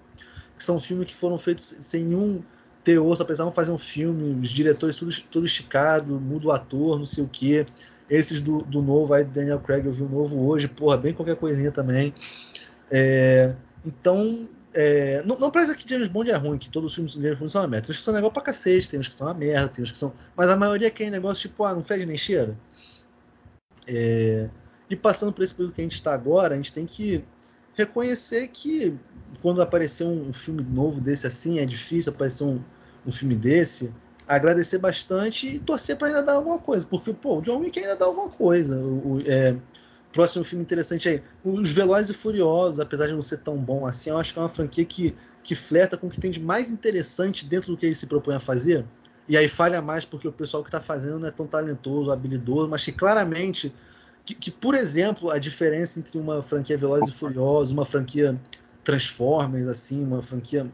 Que 0.55 0.63
são 0.63 0.79
filmes 0.79 1.07
que 1.07 1.15
foram 1.15 1.37
feitos 1.37 1.75
sem 1.81 2.03
nenhum 2.03 2.41
teor, 2.83 3.17
só 3.17 3.23
precisavam 3.23 3.51
fazer 3.51 3.71
um 3.71 3.77
filme, 3.77 4.39
os 4.39 4.49
diretores 4.49 4.95
tudo, 4.95 5.13
tudo 5.29 5.45
esticado, 5.45 6.19
muda 6.19 6.47
o 6.47 6.51
ator, 6.51 6.97
não 6.97 7.05
sei 7.05 7.23
o 7.23 7.27
quê. 7.27 7.65
Esses 8.09 8.39
do, 8.39 8.59
do 8.59 8.81
novo 8.81 9.13
aí, 9.13 9.23
do 9.23 9.31
Daniel 9.31 9.59
Craig, 9.59 9.85
eu 9.85 9.91
vi 9.91 10.03
o 10.03 10.09
novo 10.09 10.47
hoje, 10.47 10.67
porra, 10.67 10.97
bem 10.97 11.13
qualquer 11.13 11.35
coisinha 11.35 11.71
também. 11.71 12.13
É, 12.89 13.53
então, 13.85 14.47
é, 14.75 15.23
não, 15.25 15.37
não 15.39 15.51
parece 15.51 15.75
que 15.75 15.89
James 15.89 16.07
Bond 16.09 16.29
é 16.31 16.35
ruim, 16.35 16.57
que 16.59 16.69
todos 16.69 16.89
os 16.91 16.95
filmes 16.95 17.13
de 17.13 17.21
James 17.21 17.39
Bond 17.39 17.51
são 17.51 17.61
uma 17.61 17.67
merda. 17.67 17.87
Tem 17.87 17.93
uns 17.93 17.97
que 17.97 18.03
são 18.03 18.13
legal 18.13 18.31
pra 18.31 18.41
cacete, 18.43 18.89
tem 18.89 18.99
uns 18.99 19.07
que 19.07 19.13
são 19.15 19.27
uma 19.27 19.33
merda, 19.33 19.69
tem 19.69 19.83
uns 19.83 19.91
que 19.91 19.97
são. 19.97 20.13
Mas 20.35 20.49
a 20.49 20.55
maioria 20.57 20.91
que 20.91 21.03
é 21.03 21.09
negócio 21.09 21.49
tipo, 21.49 21.63
ah, 21.63 21.73
não 21.73 21.83
fede 21.83 22.05
nem 22.05 22.17
cheira. 22.17 22.55
É, 23.87 24.49
e 24.89 24.95
passando 24.95 25.33
por 25.33 25.43
esse 25.43 25.53
período 25.53 25.73
que 25.73 25.81
a 25.81 25.83
gente 25.83 25.95
está 25.95 26.13
agora, 26.13 26.53
a 26.53 26.57
gente 26.57 26.73
tem 26.73 26.85
que 26.85 27.23
reconhecer 27.75 28.47
que 28.49 28.93
quando 29.41 29.61
aparecer 29.61 30.05
um 30.05 30.31
filme 30.33 30.63
novo 30.63 31.01
desse 31.01 31.27
assim, 31.27 31.59
é 31.59 31.65
difícil 31.65 32.11
aparecer 32.13 32.43
um, 32.43 32.61
um 33.05 33.11
filme 33.11 33.35
desse, 33.35 33.93
agradecer 34.27 34.77
bastante 34.79 35.47
e 35.55 35.59
torcer 35.59 35.97
para 35.97 36.07
ainda 36.07 36.23
dar 36.23 36.33
alguma 36.33 36.59
coisa, 36.59 36.85
porque 36.85 37.13
pô, 37.13 37.39
o 37.39 37.41
John 37.41 37.59
Wick 37.59 37.77
ainda 37.79 37.95
dá 37.95 38.05
alguma 38.05 38.29
coisa. 38.29 38.79
O, 38.79 39.15
o- 39.17 39.21
é, 39.27 39.55
próximo 40.15 40.45
filme 40.45 40.63
interessante 40.63 41.09
aí, 41.09 41.21
os 41.43 41.69
Velozes 41.71 42.09
e 42.09 42.13
Furiosos, 42.13 42.79
apesar 42.79 43.07
de 43.07 43.11
não 43.11 43.21
ser 43.21 43.39
tão 43.39 43.57
bom 43.57 43.85
assim, 43.85 44.09
eu 44.09 44.17
acho 44.17 44.31
que 44.31 44.39
é 44.39 44.41
uma 44.41 44.47
franquia 44.47 44.85
que, 44.85 45.13
que 45.43 45.53
flerta 45.53 45.97
com 45.97 46.07
o 46.07 46.09
que 46.09 46.17
tem 46.17 46.31
de 46.31 46.39
mais 46.39 46.71
interessante 46.71 47.45
dentro 47.45 47.73
do 47.73 47.77
que 47.77 47.85
ele 47.85 47.93
se 47.93 48.07
propõe 48.07 48.33
a 48.33 48.39
fazer. 48.39 48.85
E 49.27 49.35
aí 49.35 49.49
falha 49.49 49.81
mais 49.81 50.05
porque 50.05 50.25
o 50.25 50.31
pessoal 50.31 50.63
que 50.63 50.69
está 50.69 50.79
fazendo 50.79 51.19
não 51.19 51.27
é 51.27 51.31
tão 51.31 51.45
talentoso, 51.45 52.11
habilidoso, 52.11 52.69
mas 52.69 52.85
que 52.85 52.93
claramente 52.93 53.73
que, 54.23 54.33
que, 54.33 54.49
por 54.49 54.73
exemplo, 54.73 55.29
a 55.29 55.37
diferença 55.37 55.99
entre 55.99 56.17
uma 56.17 56.41
franquia 56.41 56.77
Velozes 56.77 57.09
e 57.09 57.11
Furiosos, 57.11 57.73
uma 57.73 57.85
franquia 57.85 58.39
Transformers, 58.85 59.67
assim, 59.67 60.01
uma 60.01 60.21
franquia 60.21 60.65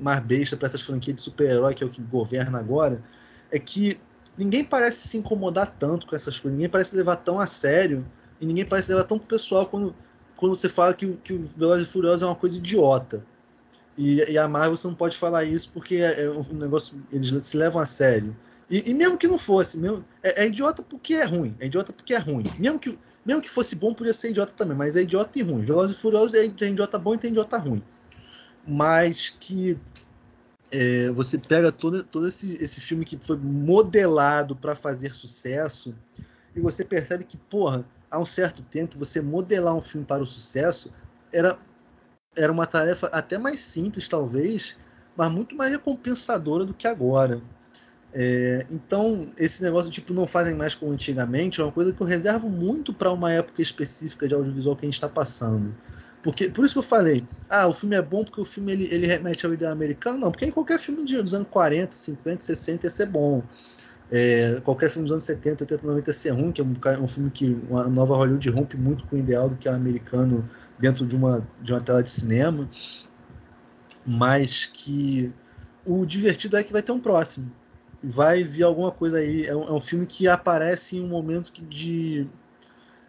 mais 0.00 0.20
besta 0.20 0.56
para 0.56 0.68
essas 0.68 0.82
franquias 0.82 1.16
de 1.16 1.22
super-herói 1.22 1.74
que 1.74 1.82
é 1.82 1.86
o 1.86 1.90
que 1.90 2.00
governa 2.00 2.60
agora, 2.60 3.02
é 3.50 3.58
que 3.58 3.98
ninguém 4.36 4.62
parece 4.62 5.08
se 5.08 5.18
incomodar 5.18 5.74
tanto 5.78 6.06
com 6.06 6.14
essas 6.14 6.38
coisas, 6.38 6.56
ninguém 6.56 6.68
parece 6.68 6.94
levar 6.94 7.16
tão 7.16 7.40
a 7.40 7.46
sério 7.46 8.06
e 8.40 8.46
ninguém 8.46 8.64
parece 8.64 8.90
levar 8.90 9.04
tão 9.04 9.18
pro 9.18 9.26
pessoal 9.26 9.66
quando 9.66 9.94
quando 10.38 10.54
você 10.54 10.68
fala 10.68 10.94
que, 10.94 11.16
que 11.16 11.32
o 11.32 11.44
Velozes 11.44 11.88
e 11.88 11.90
Furiosos 11.90 12.22
é 12.22 12.26
uma 12.26 12.34
coisa 12.34 12.56
idiota. 12.56 13.26
E, 13.96 14.20
e, 14.30 14.38
a 14.38 14.46
Marvel 14.46 14.76
você 14.76 14.86
não 14.86 14.94
pode 14.94 15.16
falar 15.16 15.42
isso 15.44 15.68
porque 15.72 15.96
é, 15.96 16.26
é 16.26 16.30
um 16.30 16.54
negócio. 16.54 17.02
Eles 17.12 17.34
se 17.44 17.56
levam 17.56 17.82
a 17.82 17.86
sério. 17.86 18.36
E, 18.70 18.88
e 18.88 18.94
mesmo 18.94 19.18
que 19.18 19.26
não 19.26 19.36
fosse, 19.36 19.76
mesmo, 19.76 20.04
é, 20.22 20.44
é, 20.44 20.46
idiota 20.46 20.80
porque 20.80 21.14
é 21.14 21.24
ruim. 21.24 21.56
É 21.58 21.66
idiota 21.66 21.92
porque 21.92 22.14
é 22.14 22.18
ruim. 22.18 22.44
Mesmo 22.56 22.78
que, 22.78 22.96
mesmo 23.26 23.42
que 23.42 23.50
fosse 23.50 23.74
bom, 23.74 23.92
podia 23.92 24.14
ser 24.14 24.30
idiota 24.30 24.52
também, 24.52 24.76
mas 24.76 24.94
é 24.94 25.02
idiota 25.02 25.36
e 25.40 25.42
ruim. 25.42 25.64
Velozes 25.64 25.96
e 25.96 26.00
Furiosos 26.00 26.34
é, 26.34 26.48
tem 26.48 26.70
idiota 26.70 26.96
bom 27.00 27.14
e 27.14 27.18
tem 27.18 27.32
idiota 27.32 27.58
ruim. 27.58 27.82
Mas 28.64 29.30
que 29.40 29.76
é, 30.70 31.10
você 31.10 31.36
pega 31.36 31.72
todo, 31.72 32.04
todo 32.04 32.28
esse, 32.28 32.62
esse 32.62 32.80
filme 32.80 33.04
que 33.04 33.18
foi 33.18 33.36
modelado 33.36 34.54
para 34.54 34.76
fazer 34.76 35.12
sucesso 35.14 35.92
e 36.54 36.60
você 36.60 36.84
percebe 36.84 37.24
que, 37.24 37.36
porra, 37.36 37.84
há 38.10 38.18
um 38.18 38.26
certo 38.26 38.62
tempo, 38.62 38.98
você 38.98 39.20
modelar 39.20 39.74
um 39.74 39.80
filme 39.80 40.06
para 40.06 40.22
o 40.22 40.26
sucesso 40.26 40.92
era, 41.32 41.58
era 42.36 42.50
uma 42.52 42.66
tarefa 42.66 43.06
até 43.08 43.38
mais 43.38 43.60
simples, 43.60 44.08
talvez, 44.08 44.76
mas 45.16 45.30
muito 45.30 45.54
mais 45.54 45.72
recompensadora 45.72 46.64
do 46.64 46.74
que 46.74 46.86
agora. 46.86 47.40
É, 48.12 48.64
então, 48.70 49.30
esse 49.36 49.62
negócio 49.62 49.90
tipo 49.90 50.14
não 50.14 50.26
fazem 50.26 50.54
mais 50.54 50.74
como 50.74 50.92
antigamente 50.92 51.60
é 51.60 51.64
uma 51.64 51.72
coisa 51.72 51.92
que 51.92 52.00
eu 52.00 52.06
reservo 52.06 52.48
muito 52.48 52.94
para 52.94 53.12
uma 53.12 53.32
época 53.32 53.60
específica 53.60 54.26
de 54.26 54.34
audiovisual 54.34 54.74
que 54.76 54.86
a 54.86 54.88
gente 54.88 54.94
está 54.94 55.08
passando. 55.08 55.74
Porque, 56.22 56.50
por 56.50 56.64
isso 56.64 56.74
que 56.74 56.78
eu 56.78 56.82
falei, 56.82 57.24
ah, 57.48 57.66
o 57.68 57.72
filme 57.72 57.96
é 57.96 58.02
bom 58.02 58.24
porque 58.24 58.40
o 58.40 58.44
filme 58.44 58.72
ele, 58.72 58.88
ele 58.90 59.06
remete 59.06 59.46
ao 59.46 59.54
ideal 59.54 59.72
americano. 59.72 60.18
Não, 60.18 60.30
porque 60.32 60.46
em 60.46 60.50
qualquer 60.50 60.78
filme 60.78 61.04
dos 61.04 61.34
anos 61.34 61.48
40, 61.50 61.94
50, 61.94 62.42
60 62.42 62.86
ia 62.86 62.90
ser 62.90 63.06
bom. 63.06 63.42
É, 64.10 64.60
qualquer 64.64 64.88
filme 64.88 65.04
dos 65.04 65.12
anos 65.12 65.24
70, 65.24 65.64
80, 65.64 65.86
90 65.86 66.10
ia 66.10 66.14
ser 66.14 66.30
ruim, 66.30 66.50
que 66.50 66.60
é 66.60 66.64
um, 66.64 67.02
um 67.02 67.08
filme 67.08 67.30
que 67.30 67.58
uma 67.68 67.84
nova 67.88 68.16
Hollywood 68.16 68.48
rompe 68.50 68.76
muito 68.76 69.06
com 69.06 69.16
o 69.16 69.18
ideal 69.18 69.48
do 69.48 69.56
que 69.56 69.68
é 69.68 69.72
americano 69.72 70.48
dentro 70.78 71.06
de 71.06 71.14
uma, 71.14 71.46
de 71.62 71.72
uma 71.72 71.80
tela 71.80 72.02
de 72.02 72.10
cinema. 72.10 72.68
Mas 74.06 74.64
que 74.64 75.32
o 75.84 76.06
divertido 76.06 76.56
é 76.56 76.64
que 76.64 76.72
vai 76.72 76.82
ter 76.82 76.92
um 76.92 77.00
próximo 77.00 77.52
vai 78.02 78.42
vir 78.44 78.62
alguma 78.62 78.90
coisa 78.90 79.18
aí. 79.18 79.46
É 79.46 79.54
um, 79.54 79.64
é 79.64 79.72
um 79.72 79.80
filme 79.80 80.06
que 80.06 80.28
aparece 80.28 80.96
em 80.96 81.00
um 81.00 81.08
momento 81.08 81.52
que 81.52 81.62
de, 81.62 82.26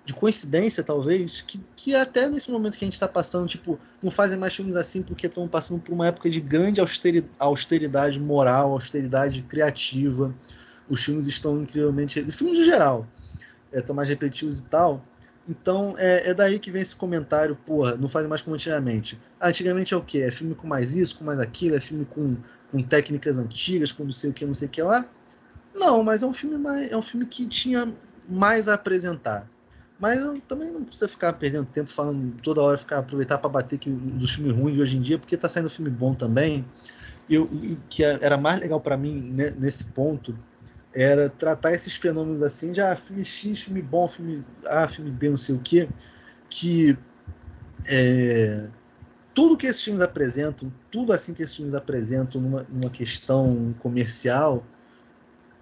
de 0.05 0.13
coincidência, 0.13 0.83
talvez, 0.83 1.41
que, 1.41 1.59
que 1.75 1.95
até 1.95 2.29
nesse 2.29 2.51
momento 2.51 2.77
que 2.77 2.83
a 2.83 2.87
gente 2.87 2.93
está 2.93 3.07
passando, 3.07 3.47
tipo, 3.47 3.79
não 4.01 4.11
fazem 4.11 4.37
mais 4.37 4.55
filmes 4.55 4.75
assim 4.75 5.01
porque 5.01 5.27
estão 5.27 5.47
passando 5.47 5.81
por 5.81 5.93
uma 5.93 6.07
época 6.07 6.29
de 6.29 6.41
grande 6.41 6.79
austeridade, 6.79 7.33
austeridade 7.39 8.19
moral, 8.19 8.71
austeridade 8.71 9.41
criativa. 9.43 10.33
Os 10.89 11.03
filmes 11.03 11.27
estão 11.27 11.61
incrivelmente. 11.61 12.21
Filmes 12.31 12.59
em 12.59 12.65
geral, 12.65 13.07
estão 13.71 13.93
é, 13.93 13.97
mais 13.97 14.09
repetitivos 14.09 14.59
e 14.59 14.63
tal. 14.63 15.03
Então 15.47 15.93
é, 15.97 16.29
é, 16.29 16.33
daí 16.33 16.59
que 16.59 16.69
vem 16.69 16.81
esse 16.81 16.95
comentário, 16.95 17.55
porra, 17.55 17.95
não 17.95 18.07
fazem 18.07 18.29
mais 18.29 18.41
como 18.41 18.55
antigamente. 18.55 19.19
Antigamente 19.41 19.93
é 19.93 19.97
o 19.97 20.01
quê? 20.01 20.19
É 20.19 20.31
filme 20.31 20.53
com 20.53 20.67
mais 20.67 20.95
isso, 20.95 21.17
com 21.17 21.23
mais 21.23 21.39
aquilo, 21.39 21.75
é 21.75 21.79
filme 21.79 22.05
com 22.05 22.37
com 22.71 22.81
técnicas 22.83 23.37
antigas, 23.37 23.91
com 23.91 24.03
não 24.03 24.11
sei 24.11 24.29
o 24.29 24.33
que, 24.33 24.45
não 24.45 24.53
sei 24.53 24.67
o 24.67 24.71
que 24.71 24.81
lá. 24.81 25.05
Não, 25.73 26.03
mas 26.03 26.23
é 26.23 26.25
um 26.25 26.33
filme 26.33 26.57
mais, 26.57 26.91
é 26.91 26.97
um 26.97 27.01
filme 27.01 27.25
que 27.25 27.47
tinha 27.47 27.91
mais 28.27 28.67
a 28.67 28.75
apresentar. 28.75 29.49
Mas 29.99 30.21
também 30.47 30.71
não 30.71 30.83
precisa 30.83 31.07
ficar 31.07 31.33
perdendo 31.33 31.65
tempo 31.65 31.89
falando 31.89 32.39
toda 32.41 32.61
hora, 32.61 32.77
ficar 32.77 32.99
aproveitar 32.99 33.37
para 33.37 33.49
bater 33.49 33.77
que, 33.77 33.89
dos 33.89 34.35
filmes 34.35 34.55
ruins 34.55 34.75
de 34.75 34.81
hoje 34.81 34.97
em 34.97 35.01
dia, 35.01 35.19
porque 35.19 35.35
tá 35.35 35.49
saindo 35.49 35.69
filme 35.69 35.89
bom 35.89 36.13
também. 36.13 36.65
E 37.27 37.37
o 37.37 37.77
que 37.89 38.03
era 38.03 38.37
mais 38.37 38.59
legal 38.59 38.79
para 38.79 38.95
mim 38.95 39.31
né, 39.35 39.53
nesse 39.57 39.85
ponto 39.85 40.35
era 40.93 41.29
tratar 41.29 41.73
esses 41.73 41.95
fenômenos 41.95 42.41
assim 42.41 42.71
de 42.71 42.81
ah, 42.81 42.95
filme 42.95 43.23
X, 43.23 43.59
filme 43.59 43.81
bom, 43.81 44.07
filme 44.07 44.43
A, 44.67 44.87
filme 44.87 45.11
B, 45.11 45.29
não 45.29 45.37
sei 45.37 45.55
o 45.55 45.59
quê, 45.59 45.87
que 46.49 46.97
é, 47.85 48.67
tudo 49.33 49.57
que 49.57 49.67
esses 49.67 49.83
filmes 49.83 50.01
apresentam, 50.01 50.71
tudo 50.91 51.13
assim 51.13 51.33
que 51.33 51.43
esses 51.43 51.55
filmes 51.55 51.75
apresentam 51.75 52.41
numa, 52.41 52.65
numa 52.69 52.89
questão 52.89 53.73
comercial, 53.79 54.63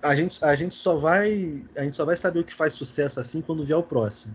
a 0.01 0.15
gente, 0.15 0.43
a 0.43 0.55
gente 0.55 0.75
só 0.75 0.95
vai 0.95 1.65
a 1.75 1.83
gente 1.83 1.95
só 1.95 2.05
vai 2.05 2.15
saber 2.15 2.39
o 2.39 2.43
que 2.43 2.53
faz 2.53 2.73
sucesso 2.73 3.19
assim 3.19 3.41
quando 3.41 3.63
vier 3.63 3.77
o 3.77 3.83
próximo, 3.83 4.33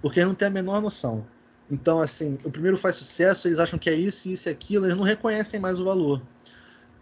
porque 0.00 0.18
eles 0.18 0.28
não 0.28 0.34
têm 0.34 0.48
a 0.48 0.50
menor 0.50 0.80
noção. 0.80 1.26
Então, 1.70 2.00
assim, 2.00 2.38
o 2.44 2.50
primeiro 2.50 2.76
faz 2.76 2.96
sucesso, 2.96 3.48
eles 3.48 3.58
acham 3.58 3.78
que 3.78 3.90
é 3.90 3.94
isso, 3.94 4.28
isso 4.28 4.48
e 4.48 4.50
aquilo, 4.50 4.86
eles 4.86 4.96
não 4.96 5.02
reconhecem 5.02 5.58
mais 5.58 5.80
o 5.80 5.84
valor. 5.84 6.22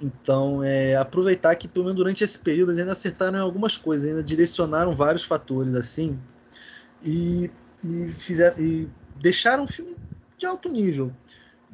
Então, 0.00 0.62
é 0.62 0.96
aproveitar 0.96 1.54
que, 1.54 1.68
pelo 1.68 1.86
menos 1.86 1.96
durante 1.96 2.24
esse 2.24 2.38
período, 2.38 2.70
eles 2.70 2.80
ainda 2.80 2.92
acertaram 2.92 3.38
em 3.38 3.40
algumas 3.40 3.76
coisas, 3.76 4.08
ainda 4.08 4.22
direcionaram 4.22 4.92
vários 4.92 5.24
fatores, 5.24 5.74
assim, 5.74 6.18
e, 7.02 7.50
e, 7.82 8.08
fizeram, 8.18 8.62
e 8.62 8.88
deixaram 9.14 9.64
um 9.64 9.68
filme 9.68 9.96
de 10.36 10.46
alto 10.46 10.68
nível 10.68 11.12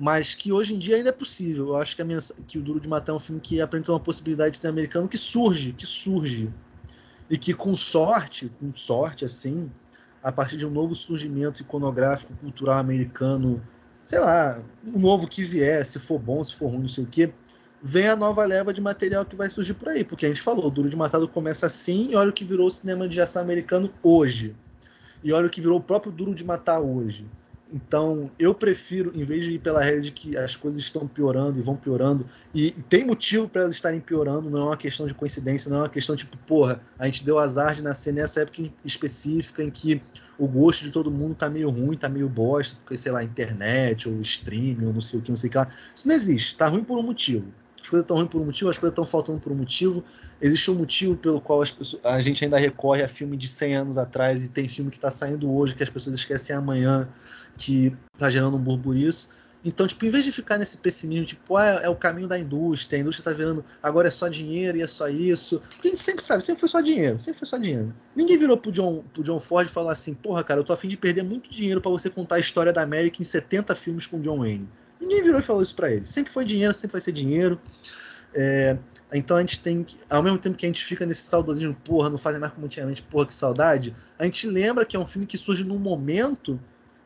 mas 0.00 0.34
que 0.34 0.50
hoje 0.50 0.74
em 0.74 0.78
dia 0.78 0.96
ainda 0.96 1.10
é 1.10 1.12
possível. 1.12 1.68
Eu 1.68 1.76
acho 1.76 1.94
que, 1.94 2.00
a 2.00 2.04
minha, 2.06 2.18
que 2.46 2.56
o 2.58 2.62
Duro 2.62 2.80
de 2.80 2.88
Matar 2.88 3.12
é 3.12 3.14
um 3.14 3.18
filme 3.18 3.38
que 3.38 3.60
apresenta 3.60 3.92
uma 3.92 4.00
possibilidade 4.00 4.52
de 4.52 4.58
ser 4.58 4.68
americano 4.68 5.06
que 5.06 5.18
surge, 5.18 5.74
que 5.74 5.84
surge. 5.84 6.50
E 7.28 7.36
que 7.36 7.52
com 7.52 7.76
sorte, 7.76 8.50
com 8.58 8.72
sorte 8.72 9.26
assim, 9.26 9.70
a 10.22 10.32
partir 10.32 10.56
de 10.56 10.66
um 10.66 10.70
novo 10.70 10.94
surgimento 10.94 11.60
iconográfico, 11.60 12.32
cultural 12.40 12.78
americano, 12.78 13.62
sei 14.02 14.18
lá, 14.20 14.58
um 14.86 14.98
novo 14.98 15.28
que 15.28 15.42
vier, 15.42 15.84
se 15.84 15.98
for 15.98 16.18
bom, 16.18 16.42
se 16.42 16.54
for 16.54 16.68
ruim, 16.68 16.80
não 16.80 16.88
sei 16.88 17.04
o 17.04 17.06
quê, 17.06 17.30
vem 17.82 18.08
a 18.08 18.16
nova 18.16 18.44
leva 18.44 18.72
de 18.72 18.80
material 18.80 19.24
que 19.24 19.36
vai 19.36 19.50
surgir 19.50 19.74
por 19.74 19.88
aí. 19.88 20.04
Porque 20.04 20.26
a 20.26 20.28
gente 20.28 20.42
falou, 20.42 20.66
o 20.66 20.70
Duro 20.70 20.88
de 20.88 20.96
Matar 20.96 21.20
começa 21.28 21.66
assim 21.66 22.10
e 22.10 22.16
olha 22.16 22.30
o 22.30 22.32
que 22.32 22.44
virou 22.44 22.66
o 22.66 22.70
cinema 22.70 23.08
de 23.08 23.20
ação 23.20 23.42
americano 23.42 23.92
hoje. 24.02 24.54
E 25.22 25.32
olha 25.32 25.46
o 25.46 25.50
que 25.50 25.60
virou 25.60 25.78
o 25.78 25.82
próprio 25.82 26.12
Duro 26.12 26.34
de 26.34 26.44
Matar 26.44 26.80
hoje. 26.80 27.26
Então, 27.72 28.30
eu 28.38 28.52
prefiro, 28.52 29.12
em 29.14 29.22
vez 29.22 29.44
de 29.44 29.52
ir 29.52 29.58
pela 29.60 29.80
regra 29.80 30.00
de 30.00 30.10
que 30.10 30.36
as 30.36 30.56
coisas 30.56 30.80
estão 30.80 31.06
piorando 31.06 31.58
e 31.58 31.62
vão 31.62 31.76
piorando, 31.76 32.26
e, 32.52 32.66
e 32.66 32.82
tem 32.82 33.04
motivo 33.04 33.48
para 33.48 33.62
elas 33.62 33.74
estarem 33.74 34.00
piorando, 34.00 34.50
não 34.50 34.58
é 34.58 34.64
uma 34.64 34.76
questão 34.76 35.06
de 35.06 35.14
coincidência, 35.14 35.70
não 35.70 35.78
é 35.78 35.80
uma 35.82 35.88
questão 35.88 36.16
tipo, 36.16 36.36
porra, 36.38 36.80
a 36.98 37.06
gente 37.06 37.24
deu 37.24 37.38
azar 37.38 37.74
de 37.74 37.82
nascer 37.82 38.12
nessa 38.12 38.40
época 38.40 38.62
específica 38.84 39.62
em 39.62 39.70
que 39.70 40.02
o 40.36 40.48
gosto 40.48 40.82
de 40.82 40.90
todo 40.90 41.10
mundo 41.10 41.34
tá 41.36 41.48
meio 41.48 41.70
ruim, 41.70 41.96
tá 41.96 42.08
meio 42.08 42.28
bosta, 42.28 42.76
porque, 42.80 42.96
sei 42.96 43.12
lá, 43.12 43.22
internet, 43.22 44.08
ou 44.08 44.20
streaming, 44.20 44.86
ou 44.86 44.92
não 44.92 45.00
sei 45.00 45.20
o 45.20 45.22
que, 45.22 45.30
não 45.30 45.36
sei 45.36 45.48
o 45.48 45.50
que 45.52 45.58
lá. 45.58 45.68
Isso 45.94 46.08
não 46.08 46.14
existe, 46.14 46.56
tá 46.56 46.66
ruim 46.66 46.82
por 46.82 46.98
um 46.98 47.02
motivo. 47.02 47.46
As 47.82 47.88
coisas 47.88 48.04
estão 48.04 48.16
ruins 48.16 48.28
por 48.28 48.40
um 48.40 48.44
motivo, 48.44 48.70
as 48.70 48.78
coisas 48.78 48.92
estão 48.92 49.04
faltando 49.04 49.40
por 49.40 49.52
um 49.52 49.54
motivo. 49.54 50.04
Existe 50.40 50.70
um 50.70 50.74
motivo 50.74 51.16
pelo 51.16 51.40
qual 51.40 51.60
pessoas, 51.60 52.04
a 52.04 52.20
gente 52.20 52.44
ainda 52.44 52.58
recorre 52.58 53.02
a 53.02 53.08
filme 53.08 53.36
de 53.36 53.48
100 53.48 53.74
anos 53.74 53.98
atrás 53.98 54.44
e 54.44 54.50
tem 54.50 54.68
filme 54.68 54.90
que 54.90 54.98
está 54.98 55.10
saindo 55.10 55.50
hoje 55.50 55.74
que 55.74 55.82
as 55.82 55.90
pessoas 55.90 56.14
esquecem 56.14 56.54
amanhã 56.54 57.08
que 57.56 57.96
está 58.14 58.28
gerando 58.28 58.56
um 58.56 58.60
burburiço. 58.60 59.30
Então, 59.62 59.86
tipo, 59.86 60.06
em 60.06 60.08
vez 60.08 60.24
de 60.24 60.32
ficar 60.32 60.56
nesse 60.56 60.78
pessimismo, 60.78 61.26
tipo, 61.26 61.56
ah, 61.56 61.80
é 61.82 61.88
o 61.88 61.94
caminho 61.94 62.26
da 62.26 62.38
indústria, 62.38 62.98
a 62.98 63.00
indústria 63.00 63.20
está 63.20 63.32
virando, 63.32 63.62
agora 63.82 64.08
é 64.08 64.10
só 64.10 64.26
dinheiro 64.26 64.78
e 64.78 64.82
é 64.82 64.86
só 64.86 65.08
isso. 65.08 65.60
Porque 65.60 65.88
a 65.88 65.90
gente 65.90 66.00
sempre 66.00 66.24
sabe, 66.24 66.42
sempre 66.42 66.60
foi 66.60 66.68
só 66.68 66.80
dinheiro, 66.80 67.18
sempre 67.18 67.38
foi 67.38 67.46
só 67.46 67.58
dinheiro. 67.58 67.94
Ninguém 68.16 68.38
virou 68.38 68.56
pro 68.56 68.72
John, 68.72 69.04
pro 69.12 69.22
John 69.22 69.38
Ford 69.38 69.68
e 69.68 69.70
falou 69.70 69.90
assim, 69.90 70.14
porra, 70.14 70.42
cara, 70.42 70.60
eu 70.60 70.64
tô 70.64 70.72
afim 70.72 70.88
de 70.88 70.96
perder 70.96 71.22
muito 71.22 71.50
dinheiro 71.50 71.80
para 71.80 71.90
você 71.90 72.08
contar 72.08 72.36
a 72.36 72.38
história 72.38 72.72
da 72.72 72.80
América 72.80 73.20
em 73.20 73.24
70 73.24 73.74
filmes 73.74 74.06
com 74.06 74.18
John 74.20 74.38
Wayne. 74.38 74.66
Ninguém 75.00 75.22
virou 75.22 75.40
e 75.40 75.42
falou 75.42 75.62
isso 75.62 75.74
para 75.74 75.90
ele. 75.90 76.04
Sempre 76.04 76.32
foi 76.32 76.44
dinheiro, 76.44 76.74
sempre 76.74 76.92
vai 76.92 77.00
ser 77.00 77.12
dinheiro. 77.12 77.60
É, 78.34 78.76
então 79.12 79.36
a 79.36 79.40
gente 79.40 79.60
tem 79.60 79.82
que, 79.82 79.98
ao 80.08 80.22
mesmo 80.22 80.38
tempo 80.38 80.56
que 80.56 80.66
a 80.66 80.68
gente 80.68 80.84
fica 80.84 81.04
nesse 81.04 81.22
saudosismo, 81.22 81.74
porra, 81.84 82.10
não 82.10 82.18
fazem 82.18 82.40
mais 82.40 82.52
como 82.52 82.66
antigamente, 82.66 83.02
porra, 83.02 83.26
que 83.26 83.34
saudade, 83.34 83.94
a 84.18 84.24
gente 84.24 84.46
lembra 84.46 84.84
que 84.84 84.96
é 84.96 85.00
um 85.00 85.06
filme 85.06 85.26
que 85.26 85.36
surge 85.36 85.64
num 85.64 85.78
momento 85.78 86.60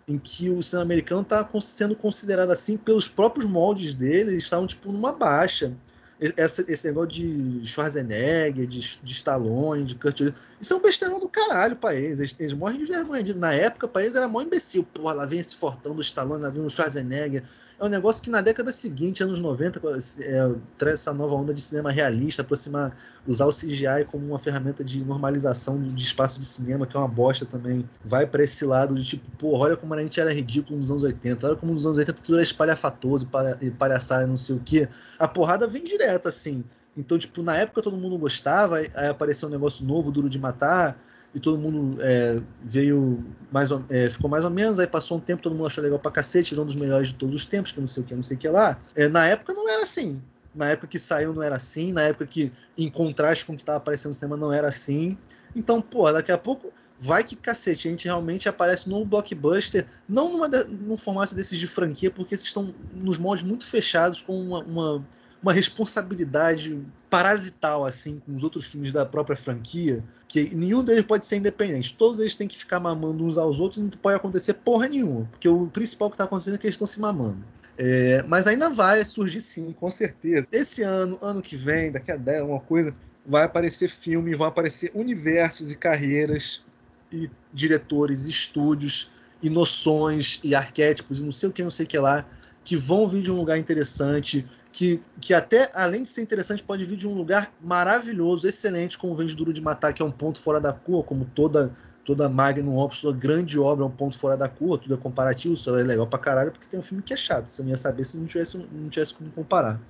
em 0.06 0.18
que 0.18 0.50
o 0.50 0.62
cinema 0.62 0.82
americano 0.82 1.22
está 1.22 1.48
sendo 1.62 1.96
considerado 1.96 2.50
assim 2.50 2.76
pelos 2.76 3.08
próprios 3.08 3.46
moldes 3.46 3.94
dele, 3.94 4.32
eles 4.32 4.44
estavam 4.44 4.66
tipo 4.66 4.92
numa 4.92 5.12
baixa. 5.12 5.72
Esse, 6.20 6.64
esse 6.70 6.86
negócio 6.86 7.10
de 7.10 7.66
Schwarzenegger, 7.66 8.66
de, 8.66 8.80
de 9.02 9.12
Stallone, 9.12 9.84
de 9.84 9.94
Kurt 9.96 10.20
isso 10.60 10.72
é 10.72 10.76
um 10.76 10.80
besteirão 10.80 11.18
do 11.18 11.28
caralho 11.28 11.74
pra 11.74 11.94
eles. 11.94 12.20
Eles, 12.20 12.36
eles 12.38 12.52
morrem 12.54 12.78
de 12.78 12.84
vergonha. 12.84 13.34
Na 13.34 13.52
época, 13.52 13.88
pra 13.88 14.02
eles 14.02 14.14
era 14.14 14.28
mó 14.28 14.40
imbecil. 14.40 14.84
Porra, 14.84 15.12
lá 15.12 15.26
vem 15.26 15.40
esse 15.40 15.56
fortão 15.56 15.94
do 15.94 16.00
Stallone, 16.00 16.42
lá 16.42 16.50
vem 16.50 16.64
o 16.64 16.70
Schwarzenegger 16.70 17.42
é 17.84 17.88
um 17.88 17.90
negócio 17.90 18.22
que 18.22 18.30
na 18.30 18.40
década 18.40 18.72
seguinte, 18.72 19.22
anos 19.22 19.40
90, 19.40 19.80
é, 20.20 20.54
traz 20.78 21.00
essa 21.00 21.12
nova 21.12 21.34
onda 21.34 21.52
de 21.52 21.60
cinema 21.60 21.90
realista, 21.90 22.42
aproximar, 22.42 22.96
usar 23.26 23.46
o 23.46 23.50
CGI 23.50 24.06
como 24.10 24.26
uma 24.26 24.38
ferramenta 24.38 24.82
de 24.82 25.04
normalização 25.04 25.80
de 25.80 26.02
espaço 26.02 26.40
de 26.40 26.46
cinema, 26.46 26.86
que 26.86 26.96
é 26.96 27.00
uma 27.00 27.08
bosta 27.08 27.44
também. 27.44 27.88
Vai 28.04 28.26
para 28.26 28.42
esse 28.42 28.64
lado 28.64 28.94
de 28.94 29.04
tipo, 29.04 29.30
pô, 29.36 29.58
olha 29.58 29.76
como 29.76 29.92
a 29.94 30.02
gente 30.02 30.18
era 30.20 30.32
ridículo 30.32 30.78
nos 30.78 30.90
anos 30.90 31.02
80, 31.02 31.46
olha 31.46 31.56
como 31.56 31.72
nos 31.72 31.84
anos 31.84 31.98
80 31.98 32.22
tudo 32.22 32.34
era 32.36 32.42
espalhafatoso 32.42 33.28
e 33.60 33.70
palhaçada, 33.70 34.26
não 34.26 34.36
sei 34.36 34.56
o 34.56 34.60
quê. 34.60 34.88
A 35.18 35.28
porrada 35.28 35.66
vem 35.66 35.84
direto, 35.84 36.28
assim. 36.28 36.64
Então, 36.96 37.18
tipo, 37.18 37.42
na 37.42 37.56
época 37.56 37.82
todo 37.82 37.96
mundo 37.96 38.16
gostava, 38.16 38.78
aí 38.78 39.08
apareceu 39.08 39.48
um 39.48 39.52
negócio 39.52 39.84
novo, 39.84 40.10
duro 40.10 40.28
de 40.28 40.38
matar 40.38 40.96
e 41.34 41.40
todo 41.40 41.58
mundo 41.58 41.98
é, 42.00 42.40
veio 42.62 43.24
mais 43.50 43.70
ou, 43.70 43.84
é, 43.90 44.08
ficou 44.08 44.30
mais 44.30 44.44
ou 44.44 44.50
menos, 44.50 44.78
aí 44.78 44.86
passou 44.86 45.16
um 45.16 45.20
tempo, 45.20 45.42
todo 45.42 45.54
mundo 45.54 45.66
achou 45.66 45.82
legal 45.82 45.98
pra 45.98 46.10
cacete, 46.10 46.58
um 46.58 46.64
dos 46.64 46.76
melhores 46.76 47.08
de 47.08 47.14
todos 47.14 47.34
os 47.34 47.46
tempos, 47.46 47.72
que 47.72 47.80
não 47.80 47.86
sei 47.86 48.02
o 48.02 48.06
que, 48.06 48.14
não 48.14 48.22
sei 48.22 48.36
o 48.36 48.40
que 48.40 48.48
lá. 48.48 48.78
É, 48.94 49.08
na 49.08 49.26
época 49.26 49.52
não 49.52 49.68
era 49.68 49.82
assim. 49.82 50.22
Na 50.54 50.68
época 50.68 50.86
que 50.86 50.98
saiu 50.98 51.34
não 51.34 51.42
era 51.42 51.56
assim, 51.56 51.92
na 51.92 52.02
época 52.02 52.26
que, 52.26 52.52
em 52.78 52.88
contraste 52.88 53.44
com 53.44 53.54
o 53.54 53.56
que 53.56 53.62
estava 53.62 53.78
aparecendo 53.78 54.10
no 54.10 54.14
cinema, 54.14 54.36
não 54.36 54.52
era 54.52 54.68
assim. 54.68 55.18
Então, 55.56 55.80
pô, 55.82 56.10
daqui 56.12 56.30
a 56.30 56.38
pouco 56.38 56.72
vai 56.96 57.24
que 57.24 57.34
cacete, 57.34 57.88
a 57.88 57.90
gente 57.90 58.04
realmente 58.04 58.48
aparece 58.48 58.88
no 58.88 59.04
blockbuster, 59.04 59.86
não 60.08 60.32
numa, 60.32 60.48
num 60.48 60.96
formato 60.96 61.34
desses 61.34 61.58
de 61.58 61.66
franquia, 61.66 62.10
porque 62.10 62.36
esses 62.36 62.46
estão 62.46 62.72
nos 62.92 63.18
moldes 63.18 63.44
muito 63.44 63.66
fechados, 63.66 64.22
com 64.22 64.40
uma, 64.40 64.60
uma, 64.60 65.04
uma, 65.44 65.52
responsabilidade 65.52 66.80
parasital, 67.10 67.84
assim, 67.84 68.20
com 68.24 68.34
os 68.34 68.42
outros 68.42 68.66
filmes 68.66 68.92
da 68.92 69.04
própria 69.04 69.36
franquia, 69.36 70.02
que 70.26 70.54
nenhum 70.54 70.82
deles 70.82 71.04
pode 71.04 71.26
ser 71.26 71.36
independente. 71.36 71.94
Todos 71.94 72.18
eles 72.18 72.34
têm 72.34 72.48
que 72.48 72.56
ficar 72.56 72.80
mamando 72.80 73.24
uns 73.24 73.36
aos 73.36 73.60
outros 73.60 73.78
e 73.78 73.82
não 73.82 73.90
pode 73.90 74.16
acontecer 74.16 74.54
porra 74.54 74.88
nenhuma, 74.88 75.26
porque 75.30 75.48
o 75.48 75.66
principal 75.66 76.08
que 76.10 76.14
está 76.14 76.24
acontecendo 76.24 76.54
é 76.54 76.58
que 76.58 76.66
eles 76.66 76.74
estão 76.74 76.86
se 76.86 77.00
mamando. 77.00 77.44
É, 77.76 78.22
mas 78.26 78.46
ainda 78.46 78.70
vai 78.70 79.04
surgir 79.04 79.40
sim, 79.40 79.72
com 79.72 79.90
certeza. 79.90 80.46
Esse 80.50 80.82
ano, 80.82 81.18
ano 81.20 81.42
que 81.42 81.56
vem, 81.56 81.90
daqui 81.90 82.10
a 82.10 82.16
10, 82.16 82.42
uma 82.42 82.60
coisa, 82.60 82.94
vai 83.26 83.44
aparecer 83.44 83.88
filme, 83.88 84.34
vão 84.34 84.46
aparecer 84.46 84.90
universos 84.94 85.70
e 85.70 85.76
carreiras 85.76 86.64
e 87.12 87.30
diretores, 87.52 88.26
estúdios 88.26 89.10
e 89.42 89.50
noções 89.50 90.40
e 90.42 90.54
arquétipos 90.54 91.20
e 91.20 91.24
não 91.24 91.32
sei 91.32 91.48
o 91.48 91.52
que, 91.52 91.62
não 91.62 91.70
sei 91.70 91.84
o 91.84 91.88
que 91.88 91.98
lá, 91.98 92.26
que 92.64 92.76
vão 92.76 93.06
vir 93.06 93.22
de 93.22 93.30
um 93.30 93.36
lugar 93.36 93.58
interessante, 93.58 94.46
que, 94.74 95.00
que 95.20 95.32
até, 95.32 95.70
além 95.72 96.02
de 96.02 96.10
ser 96.10 96.20
interessante, 96.20 96.60
pode 96.60 96.84
vir 96.84 96.96
de 96.96 97.06
um 97.06 97.14
lugar 97.14 97.52
maravilhoso, 97.62 98.46
excelente, 98.48 98.98
como 98.98 99.14
vem 99.14 99.24
de 99.24 99.36
Duro 99.36 99.52
de 99.52 99.62
Matar, 99.62 99.92
que 99.92 100.02
é 100.02 100.04
um 100.04 100.10
ponto 100.10 100.40
fora 100.40 100.60
da 100.60 100.72
curva, 100.72 101.04
como 101.04 101.24
toda 101.24 101.72
toda 102.04 102.28
Magnum 102.28 102.76
Opus, 102.76 103.00
toda 103.00 103.16
grande 103.16 103.58
obra 103.58 103.82
é 103.82 103.86
um 103.86 103.90
ponto 103.90 104.18
fora 104.18 104.36
da 104.36 104.46
curva, 104.46 104.76
tudo 104.76 104.92
é 104.92 104.96
comparativo, 104.98 105.54
isso 105.54 105.74
é 105.74 105.82
legal 105.82 106.06
pra 106.06 106.18
caralho, 106.18 106.52
porque 106.52 106.66
tem 106.66 106.78
um 106.78 106.82
filme 106.82 107.02
que 107.02 107.14
é 107.14 107.16
chato, 107.16 107.46
você 107.50 107.62
não 107.62 107.70
ia 107.70 107.78
saber 107.78 108.04
se 108.04 108.18
não 108.18 108.26
tivesse, 108.26 108.58
não 108.58 108.90
tivesse 108.90 109.14
como 109.14 109.30
comparar. 109.30 109.80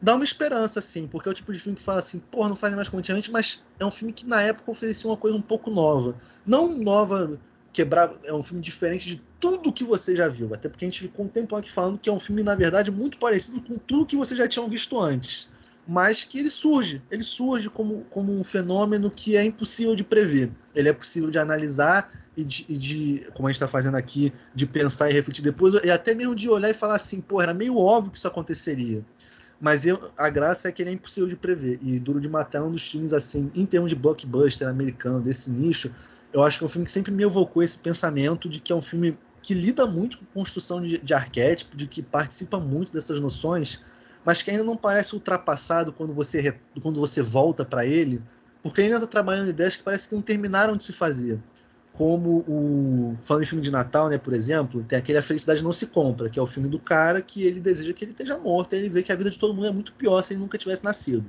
Dá 0.00 0.14
uma 0.14 0.22
esperança, 0.22 0.78
assim, 0.78 1.08
porque 1.08 1.28
é 1.28 1.32
o 1.32 1.34
tipo 1.34 1.52
de 1.52 1.58
filme 1.58 1.76
que 1.76 1.82
fala 1.82 1.98
assim, 1.98 2.20
porra, 2.20 2.50
não 2.50 2.54
faz 2.54 2.74
mais 2.76 2.88
como 2.88 3.00
antigamente, 3.00 3.30
mas 3.30 3.64
é 3.80 3.84
um 3.84 3.90
filme 3.90 4.12
que 4.12 4.24
na 4.24 4.40
época 4.40 4.70
oferecia 4.70 5.10
uma 5.10 5.16
coisa 5.16 5.36
um 5.36 5.42
pouco 5.42 5.68
nova. 5.68 6.14
Não 6.46 6.78
nova, 6.78 7.40
quebrar, 7.74 8.14
é 8.24 8.32
um 8.32 8.42
filme 8.42 8.62
diferente 8.62 9.06
de 9.06 9.22
tudo 9.38 9.72
que 9.72 9.84
você 9.84 10.16
já 10.16 10.28
viu, 10.28 10.54
até 10.54 10.68
porque 10.68 10.86
a 10.86 10.88
gente 10.88 11.00
ficou 11.00 11.26
um 11.26 11.28
tempo 11.28 11.54
aqui 11.56 11.70
falando 11.70 11.98
que 11.98 12.08
é 12.08 12.12
um 12.12 12.20
filme, 12.20 12.42
na 12.42 12.54
verdade, 12.54 12.90
muito 12.90 13.18
parecido 13.18 13.60
com 13.60 13.76
tudo 13.76 14.06
que 14.06 14.16
você 14.16 14.34
já 14.34 14.48
tinha 14.48 14.66
visto 14.66 14.98
antes 14.98 15.52
mas 15.86 16.24
que 16.24 16.38
ele 16.38 16.50
surge, 16.50 17.02
ele 17.10 17.22
surge 17.22 17.68
como, 17.68 18.04
como 18.10 18.32
um 18.32 18.42
fenômeno 18.42 19.10
que 19.10 19.36
é 19.36 19.44
impossível 19.44 19.94
de 19.94 20.02
prever. 20.02 20.50
Ele 20.74 20.88
é 20.88 20.92
possível 20.92 21.30
de 21.30 21.38
analisar 21.38 22.10
e 22.36 22.42
de, 22.42 22.64
e 22.68 22.76
de 22.76 23.26
como 23.34 23.48
a 23.48 23.50
gente 23.50 23.56
está 23.56 23.68
fazendo 23.68 23.96
aqui, 23.96 24.32
de 24.54 24.66
pensar 24.66 25.10
e 25.10 25.12
refletir 25.12 25.42
depois, 25.42 25.74
e 25.84 25.90
até 25.90 26.14
mesmo 26.14 26.34
de 26.34 26.48
olhar 26.48 26.70
e 26.70 26.74
falar 26.74 26.96
assim, 26.96 27.20
pô, 27.20 27.40
era 27.40 27.54
meio 27.54 27.76
óbvio 27.76 28.10
que 28.10 28.18
isso 28.18 28.26
aconteceria. 28.26 29.04
Mas 29.60 29.86
eu, 29.86 30.10
a 30.16 30.28
graça 30.28 30.68
é 30.68 30.72
que 30.72 30.82
ele 30.82 30.90
é 30.90 30.92
impossível 30.92 31.28
de 31.28 31.36
prever. 31.36 31.78
E 31.80 31.98
Duro 32.00 32.20
de 32.20 32.28
Matar 32.28 32.58
é 32.58 32.62
um 32.62 32.72
dos 32.72 32.90
filmes, 32.90 33.12
assim, 33.12 33.50
em 33.54 33.64
termos 33.64 33.90
de 33.90 33.94
blockbuster 33.94 34.68
americano, 34.68 35.20
desse 35.20 35.50
nicho, 35.50 35.92
eu 36.34 36.42
acho 36.42 36.58
que 36.58 36.64
é 36.64 36.66
um 36.66 36.68
filme 36.68 36.84
que 36.84 36.90
sempre 36.90 37.12
me 37.12 37.22
evocou 37.22 37.62
esse 37.62 37.78
pensamento 37.78 38.48
de 38.48 38.60
que 38.60 38.72
é 38.72 38.76
um 38.76 38.82
filme 38.82 39.16
que 39.40 39.54
lida 39.54 39.86
muito 39.86 40.18
com 40.18 40.24
construção 40.26 40.82
de, 40.82 40.98
de 40.98 41.14
arquétipo, 41.14 41.76
de 41.76 41.86
que 41.86 42.02
participa 42.02 42.58
muito 42.58 42.92
dessas 42.92 43.20
noções, 43.20 43.80
mas 44.24 44.42
que 44.42 44.50
ainda 44.50 44.64
não 44.64 44.76
parece 44.76 45.14
ultrapassado 45.14 45.92
quando 45.92 46.12
você, 46.12 46.58
quando 46.82 46.98
você 46.98 47.22
volta 47.22 47.64
para 47.64 47.86
ele, 47.86 48.20
porque 48.60 48.80
ainda 48.80 48.96
está 48.96 49.06
trabalhando 49.06 49.48
ideias 49.48 49.76
que 49.76 49.84
parece 49.84 50.08
que 50.08 50.14
não 50.16 50.22
terminaram 50.22 50.76
de 50.76 50.82
se 50.82 50.92
fazer. 50.92 51.38
Como 51.92 52.44
o. 52.48 53.16
Falando 53.22 53.44
em 53.44 53.46
filme 53.46 53.62
de 53.62 53.70
Natal, 53.70 54.08
né, 54.08 54.18
por 54.18 54.32
exemplo, 54.32 54.82
tem 54.82 54.98
aquele 54.98 55.18
A 55.18 55.22
Felicidade 55.22 55.62
Não 55.62 55.72
Se 55.72 55.86
Compra, 55.86 56.28
que 56.28 56.40
é 56.40 56.42
o 56.42 56.46
filme 56.46 56.68
do 56.68 56.80
cara 56.80 57.22
que 57.22 57.44
ele 57.44 57.60
deseja 57.60 57.92
que 57.92 58.04
ele 58.04 58.10
esteja 58.10 58.36
morto, 58.36 58.72
e 58.72 58.78
ele 58.78 58.88
vê 58.88 59.04
que 59.04 59.12
a 59.12 59.14
vida 59.14 59.30
de 59.30 59.38
todo 59.38 59.54
mundo 59.54 59.68
é 59.68 59.72
muito 59.72 59.92
pior 59.92 60.20
se 60.24 60.32
ele 60.32 60.40
nunca 60.40 60.58
tivesse 60.58 60.82
nascido. 60.82 61.24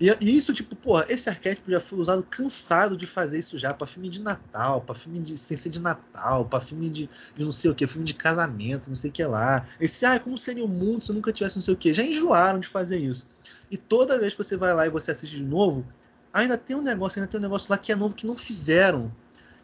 E, 0.00 0.08
e, 0.20 0.36
isso, 0.36 0.54
tipo, 0.54 0.76
porra, 0.76 1.04
esse 1.08 1.28
arquétipo 1.28 1.70
já 1.70 1.80
foi 1.80 1.98
usado 1.98 2.22
cansado 2.22 2.96
de 2.96 3.06
fazer 3.06 3.38
isso 3.38 3.58
já 3.58 3.74
para 3.74 3.86
filme 3.86 4.08
de 4.08 4.20
Natal, 4.20 4.80
para 4.80 4.94
filme 4.94 5.20
de 5.20 5.36
sem 5.36 5.56
ser 5.56 5.70
de 5.70 5.80
Natal, 5.80 6.44
para 6.44 6.60
filme 6.60 6.88
de, 6.88 7.10
de, 7.34 7.44
não 7.44 7.50
sei 7.50 7.70
o 7.70 7.74
que, 7.74 7.86
filme 7.86 8.06
de 8.06 8.14
casamento, 8.14 8.88
não 8.88 8.94
sei 8.94 9.10
o 9.10 9.12
que 9.12 9.24
lá. 9.24 9.66
Esse, 9.80 10.06
ah, 10.06 10.20
como 10.20 10.38
seria 10.38 10.64
o 10.64 10.68
mundo 10.68 11.00
se 11.00 11.12
nunca 11.12 11.32
tivesse 11.32 11.56
não 11.56 11.62
sei 11.62 11.74
o 11.74 11.76
que? 11.76 11.92
Já 11.92 12.04
enjoaram 12.04 12.60
de 12.60 12.68
fazer 12.68 12.98
isso. 12.98 13.28
E 13.70 13.76
toda 13.76 14.18
vez 14.18 14.34
que 14.34 14.42
você 14.42 14.56
vai 14.56 14.72
lá 14.72 14.86
e 14.86 14.90
você 14.90 15.10
assiste 15.10 15.36
de 15.36 15.44
novo, 15.44 15.84
ainda 16.32 16.56
tem 16.56 16.76
um 16.76 16.82
negócio, 16.82 17.18
ainda 17.18 17.30
tem 17.30 17.40
um 17.40 17.42
negócio 17.42 17.70
lá 17.70 17.76
que 17.76 17.90
é 17.90 17.96
novo 17.96 18.14
que 18.14 18.26
não 18.26 18.36
fizeram. 18.36 19.12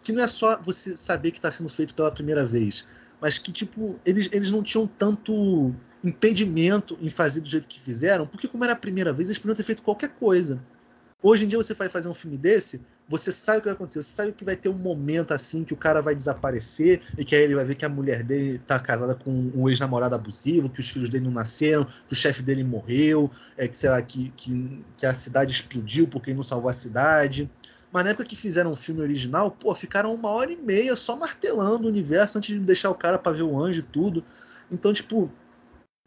Que 0.02 0.12
não 0.12 0.22
é 0.22 0.26
só 0.26 0.60
você 0.60 0.96
saber 0.96 1.30
que 1.30 1.38
está 1.38 1.50
sendo 1.50 1.68
feito 1.68 1.94
pela 1.94 2.10
primeira 2.10 2.44
vez, 2.44 2.86
mas 3.20 3.38
que, 3.38 3.50
tipo, 3.50 3.98
eles, 4.04 4.28
eles 4.32 4.50
não 4.50 4.62
tinham 4.62 4.86
tanto 4.86 5.74
impedimento 6.04 6.98
em 7.00 7.08
fazer 7.08 7.40
do 7.40 7.48
jeito 7.48 7.66
que 7.66 7.80
fizeram, 7.80 8.26
porque 8.26 8.46
como 8.46 8.62
era 8.62 8.74
a 8.74 8.76
primeira 8.76 9.12
vez, 9.12 9.28
eles 9.28 9.38
poderiam 9.38 9.56
ter 9.56 9.62
feito 9.62 9.82
qualquer 9.82 10.10
coisa. 10.10 10.60
Hoje 11.22 11.46
em 11.46 11.48
dia 11.48 11.56
você 11.56 11.72
vai 11.72 11.88
fazer 11.88 12.06
um 12.06 12.14
filme 12.14 12.36
desse, 12.36 12.82
você 13.08 13.32
sabe 13.32 13.58
o 13.58 13.60
que 13.62 13.68
vai 13.68 13.74
acontecer, 13.74 14.02
você 14.02 14.10
sabe 14.10 14.32
que 14.32 14.44
vai 14.44 14.56
ter 14.56 14.68
um 14.68 14.76
momento 14.76 15.32
assim 15.32 15.64
que 15.64 15.72
o 15.72 15.76
cara 15.76 16.02
vai 16.02 16.14
desaparecer 16.14 17.00
e 17.16 17.24
que 17.24 17.34
aí 17.34 17.42
ele 17.42 17.54
vai 17.54 17.64
ver 17.64 17.76
que 17.76 17.84
a 17.86 17.88
mulher 17.88 18.22
dele 18.22 18.58
tá 18.66 18.78
casada 18.78 19.14
com 19.14 19.30
um 19.54 19.66
ex-namorado 19.70 20.14
abusivo, 20.14 20.68
que 20.68 20.80
os 20.80 20.88
filhos 20.90 21.08
dele 21.08 21.24
não 21.24 21.32
nasceram, 21.32 21.84
que 21.84 22.12
o 22.12 22.14
chefe 22.14 22.42
dele 22.42 22.62
morreu, 22.62 23.30
é 23.56 23.66
que 23.66 23.76
sei 23.76 23.88
lá, 23.88 24.02
que, 24.02 24.30
que, 24.36 24.84
que 24.98 25.06
a 25.06 25.14
cidade 25.14 25.50
explodiu 25.50 26.06
porque 26.06 26.28
ele 26.28 26.36
não 26.36 26.42
salvou 26.42 26.70
a 26.70 26.74
cidade. 26.74 27.50
Mas 27.90 28.04
na 28.04 28.10
época 28.10 28.24
que 28.24 28.36
fizeram 28.36 28.72
um 28.72 28.76
filme 28.76 29.00
original, 29.00 29.50
pô, 29.50 29.74
ficaram 29.74 30.14
uma 30.14 30.28
hora 30.28 30.52
e 30.52 30.56
meia 30.56 30.94
só 30.94 31.16
martelando 31.16 31.86
o 31.86 31.88
universo 31.88 32.36
antes 32.36 32.54
de 32.54 32.60
deixar 32.60 32.90
o 32.90 32.94
cara 32.94 33.16
para 33.16 33.32
ver 33.32 33.44
o 33.44 33.58
anjo 33.58 33.80
e 33.80 33.84
tudo. 33.84 34.22
Então, 34.70 34.92
tipo, 34.92 35.30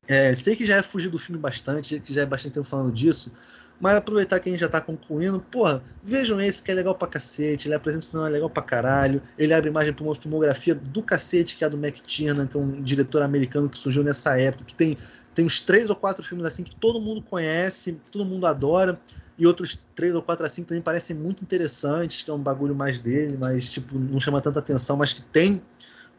é, 0.07 0.33
sei 0.33 0.55
que 0.55 0.65
já 0.65 0.77
é 0.77 0.81
fugir 0.81 1.09
do 1.09 1.17
filme 1.17 1.39
bastante, 1.39 1.99
que 1.99 2.13
já 2.13 2.21
é 2.21 2.25
bastante 2.25 2.53
tempo 2.53 2.67
falando 2.67 2.91
disso, 2.91 3.31
mas 3.79 3.95
aproveitar 3.95 4.39
que 4.39 4.49
a 4.49 4.51
gente 4.51 4.61
já 4.61 4.69
tá 4.69 4.81
concluindo, 4.81 5.39
porra, 5.39 5.83
vejam 6.01 6.41
esse 6.41 6.63
que 6.63 6.71
é 6.71 6.73
legal 6.73 6.95
pra 6.95 7.07
cacete, 7.07 7.67
ele 7.67 7.75
apresenta 7.75 8.03
o 8.03 8.07
cinema 8.07 8.27
legal 8.29 8.49
pra 8.49 8.63
caralho, 8.63 9.21
ele 9.37 9.53
abre 9.53 9.69
imagem 9.69 9.93
pra 9.93 10.03
uma 10.03 10.15
filmografia 10.15 10.73
do 10.73 11.03
cacete, 11.03 11.55
que 11.55 11.63
é 11.63 11.67
a 11.67 11.69
do 11.69 11.77
McTiernan, 11.77 12.47
que 12.47 12.57
é 12.57 12.59
um 12.59 12.81
diretor 12.81 13.21
americano 13.21 13.69
que 13.69 13.77
surgiu 13.77 14.03
nessa 14.03 14.39
época, 14.39 14.63
que 14.63 14.75
tem, 14.75 14.97
tem 15.35 15.45
uns 15.45 15.61
três 15.61 15.89
ou 15.89 15.95
quatro 15.95 16.23
filmes 16.23 16.45
assim 16.45 16.63
que 16.63 16.75
todo 16.75 16.99
mundo 16.99 17.21
conhece, 17.21 18.01
todo 18.11 18.25
mundo 18.25 18.47
adora, 18.47 18.99
e 19.37 19.45
outros 19.45 19.85
três 19.95 20.15
ou 20.15 20.23
quatro 20.23 20.45
assim 20.45 20.63
que 20.63 20.69
também 20.69 20.81
parecem 20.81 21.15
muito 21.15 21.43
interessantes, 21.43 22.23
que 22.23 22.31
é 22.31 22.33
um 22.33 22.39
bagulho 22.39 22.73
mais 22.73 22.99
dele, 22.99 23.37
mas 23.39 23.69
tipo, 23.69 23.99
não 23.99 24.19
chama 24.19 24.41
tanta 24.41 24.57
atenção, 24.57 24.97
mas 24.97 25.13
que 25.13 25.21
tem 25.21 25.61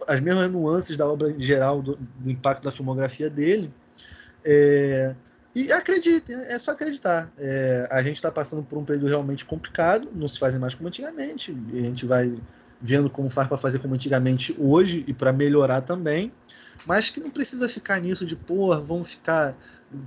as 0.07 0.21
mesmas 0.21 0.51
nuances 0.51 0.97
da 0.97 1.07
obra 1.07 1.31
em 1.31 1.41
geral, 1.41 1.83
do, 1.83 1.97
do 1.97 2.31
impacto 2.31 2.65
da 2.65 2.71
filmografia 2.71 3.29
dele. 3.29 3.73
É, 4.45 5.15
e 5.55 5.73
acreditem, 5.73 6.37
é 6.37 6.59
só 6.59 6.71
acreditar. 6.71 7.33
É, 7.37 7.89
a 7.91 8.03
gente 8.03 8.17
está 8.17 8.31
passando 8.31 8.63
por 8.63 8.79
um 8.79 8.85
período 8.85 9.09
realmente 9.09 9.45
complicado, 9.45 10.09
não 10.15 10.29
se 10.29 10.39
fazem 10.39 10.61
mais 10.61 10.75
como 10.75 10.89
antigamente, 10.89 11.57
a 11.73 11.81
gente 11.81 12.07
vai 12.07 12.39
vendo 12.81 13.11
como 13.11 13.29
faz 13.29 13.49
para 13.49 13.57
fazer 13.57 13.81
como 13.81 13.95
antigamente 13.95 14.55
hoje 14.59 15.05
e 15.07 15.13
para 15.13 15.33
melhorar 15.33 15.81
também, 15.81 16.33
mas 16.87 17.11
que 17.11 17.21
não 17.21 17.31
precisa 17.31 17.69
ficar 17.69 18.01
nisso 18.01 18.25
de, 18.25 18.37
pô, 18.37 18.79
vamos 18.81 19.11
ficar. 19.11 19.57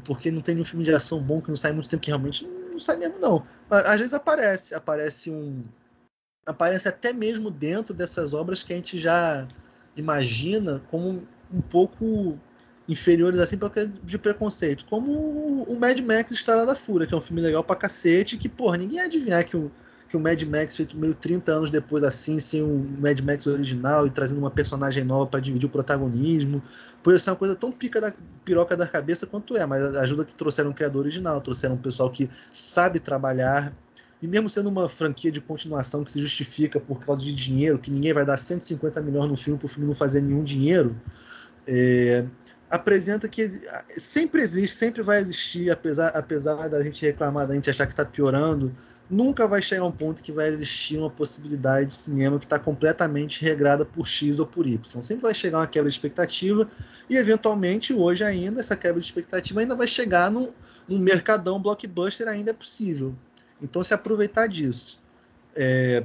Porque 0.05 0.31
não 0.31 0.41
tem 0.41 0.55
nenhum 0.55 0.65
filme 0.65 0.85
de 0.85 0.93
ação 0.93 1.21
bom 1.21 1.41
que 1.41 1.49
não 1.49 1.55
sai 1.55 1.71
muito 1.71 1.89
tempo, 1.89 2.01
que 2.01 2.09
realmente 2.09 2.45
não 2.45 2.79
sai 2.79 2.97
mesmo, 2.97 3.19
não. 3.19 3.45
Às 3.69 3.99
vezes 3.99 4.13
aparece, 4.13 4.73
aparece 4.73 5.29
um. 5.31 5.63
Aparece 6.45 6.87
até 6.87 7.13
mesmo 7.13 7.51
dentro 7.51 7.93
dessas 7.93 8.33
obras 8.33 8.63
que 8.63 8.73
a 8.73 8.75
gente 8.75 8.97
já 8.97 9.47
imagina 9.95 10.81
como 10.89 11.27
um 11.53 11.61
pouco 11.61 12.37
inferiores 12.87 13.39
assim 13.39 13.57
para 13.57 13.85
de 13.85 14.17
preconceito, 14.17 14.85
como 14.89 15.63
o 15.63 15.79
Mad 15.79 15.99
Max 15.99 16.31
Estrada 16.31 16.65
da 16.65 16.75
Fúria, 16.75 17.07
que 17.07 17.13
é 17.13 17.17
um 17.17 17.21
filme 17.21 17.41
legal 17.41 17.63
pra 17.63 17.75
cacete, 17.75 18.37
que, 18.37 18.49
porra, 18.49 18.77
ninguém 18.77 18.97
ia 18.97 19.05
adivinhar 19.05 19.45
que 19.45 19.55
o, 19.55 19.71
que 20.09 20.17
o 20.17 20.19
Mad 20.19 20.41
Max, 20.43 20.75
feito 20.75 20.97
meio 20.97 21.13
30 21.13 21.53
anos 21.53 21.69
depois 21.69 22.03
assim, 22.03 22.39
sem 22.39 22.61
o 22.61 22.85
Mad 22.99 23.19
Max 23.21 23.47
original 23.47 24.05
e 24.05 24.09
trazendo 24.09 24.39
uma 24.39 24.51
personagem 24.51 25.03
nova 25.03 25.27
para 25.27 25.39
dividir 25.39 25.67
o 25.67 25.69
protagonismo, 25.69 26.61
por 27.01 27.17
ser 27.17 27.29
uma 27.29 27.35
coisa 27.37 27.55
tão 27.55 27.71
pica 27.71 28.01
da 28.01 28.13
piroca 28.43 28.75
da 28.75 28.87
cabeça 28.87 29.25
quanto 29.25 29.55
é, 29.55 29.65
mas 29.65 29.95
ajuda 29.95 30.25
que 30.25 30.35
trouxeram 30.35 30.71
um 30.71 30.73
criador 30.73 31.03
original, 31.03 31.39
trouxeram 31.39 31.75
um 31.75 31.81
pessoal 31.81 32.09
que 32.09 32.29
sabe 32.51 32.99
trabalhar 32.99 33.73
e 34.21 34.27
mesmo 34.27 34.47
sendo 34.47 34.69
uma 34.69 34.87
franquia 34.87 35.31
de 35.31 35.41
continuação 35.41 36.03
que 36.03 36.11
se 36.11 36.19
justifica 36.19 36.79
por 36.79 36.99
causa 36.99 37.23
de 37.23 37.33
dinheiro, 37.33 37.79
que 37.79 37.89
ninguém 37.89 38.13
vai 38.13 38.25
dar 38.25 38.37
150 38.37 39.01
milhões 39.01 39.29
no 39.29 39.35
filme 39.35 39.57
para 39.57 39.65
o 39.65 39.69
filme 39.69 39.87
não 39.87 39.95
fazer 39.95 40.21
nenhum 40.21 40.43
dinheiro, 40.43 40.95
é, 41.65 42.25
apresenta 42.69 43.27
que 43.27 43.47
sempre 43.89 44.41
existe, 44.41 44.75
sempre 44.75 45.01
vai 45.01 45.19
existir, 45.19 45.71
apesar, 45.71 46.07
apesar 46.09 46.69
da 46.69 46.83
gente 46.83 47.03
reclamar, 47.05 47.47
da 47.47 47.55
gente 47.55 47.69
achar 47.69 47.87
que 47.87 47.93
está 47.93 48.05
piorando, 48.05 48.71
nunca 49.09 49.45
vai 49.45 49.61
chegar 49.61 49.83
um 49.83 49.91
ponto 49.91 50.23
que 50.23 50.31
vai 50.31 50.47
existir 50.47 50.97
uma 50.97 51.09
possibilidade 51.09 51.87
de 51.87 51.93
cinema 51.95 52.39
que 52.39 52.45
está 52.45 52.57
completamente 52.57 53.43
regrada 53.43 53.83
por 53.83 54.07
X 54.07 54.39
ou 54.39 54.45
por 54.45 54.65
Y. 54.65 55.01
Sempre 55.01 55.23
vai 55.23 55.33
chegar 55.33 55.59
uma 55.59 55.67
quebra 55.67 55.89
de 55.89 55.95
expectativa 55.95 56.67
e, 57.09 57.17
eventualmente, 57.17 57.93
hoje 57.93 58.23
ainda, 58.23 58.61
essa 58.61 58.75
quebra 58.77 58.99
de 58.99 59.05
expectativa 59.05 59.59
ainda 59.59 59.75
vai 59.75 59.87
chegar 59.87 60.31
num, 60.31 60.51
num 60.87 60.97
mercadão 60.97 61.61
blockbuster, 61.61 62.27
ainda 62.27 62.51
é 62.51 62.53
possível. 62.53 63.13
Então, 63.61 63.83
se 63.83 63.93
aproveitar 63.93 64.47
disso. 64.47 65.01
É, 65.55 66.03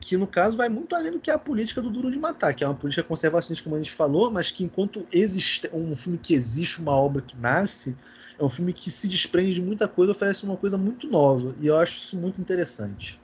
que 0.00 0.16
no 0.16 0.26
caso 0.26 0.56
vai 0.56 0.68
muito 0.68 0.94
além 0.94 1.12
do 1.12 1.20
que 1.20 1.30
é 1.30 1.34
a 1.34 1.38
política 1.38 1.80
do 1.80 1.90
duro 1.90 2.10
de 2.10 2.18
matar, 2.18 2.54
que 2.54 2.62
é 2.62 2.68
uma 2.68 2.74
política 2.74 3.02
conservacionista, 3.02 3.64
como 3.64 3.76
a 3.76 3.78
gente 3.78 3.92
falou, 3.92 4.30
mas 4.30 4.50
que 4.50 4.64
enquanto 4.64 5.06
existe 5.12 5.68
um 5.72 5.94
filme 5.94 6.18
que 6.18 6.34
existe, 6.34 6.80
uma 6.80 6.92
obra 6.92 7.22
que 7.22 7.36
nasce, 7.36 7.96
é 8.38 8.44
um 8.44 8.48
filme 8.48 8.72
que 8.72 8.90
se 8.90 9.08
desprende 9.08 9.54
de 9.54 9.62
muita 9.62 9.88
coisa, 9.88 10.12
oferece 10.12 10.44
uma 10.44 10.56
coisa 10.56 10.76
muito 10.76 11.08
nova, 11.08 11.54
e 11.60 11.66
eu 11.66 11.78
acho 11.78 11.98
isso 11.98 12.16
muito 12.16 12.40
interessante. 12.40 13.20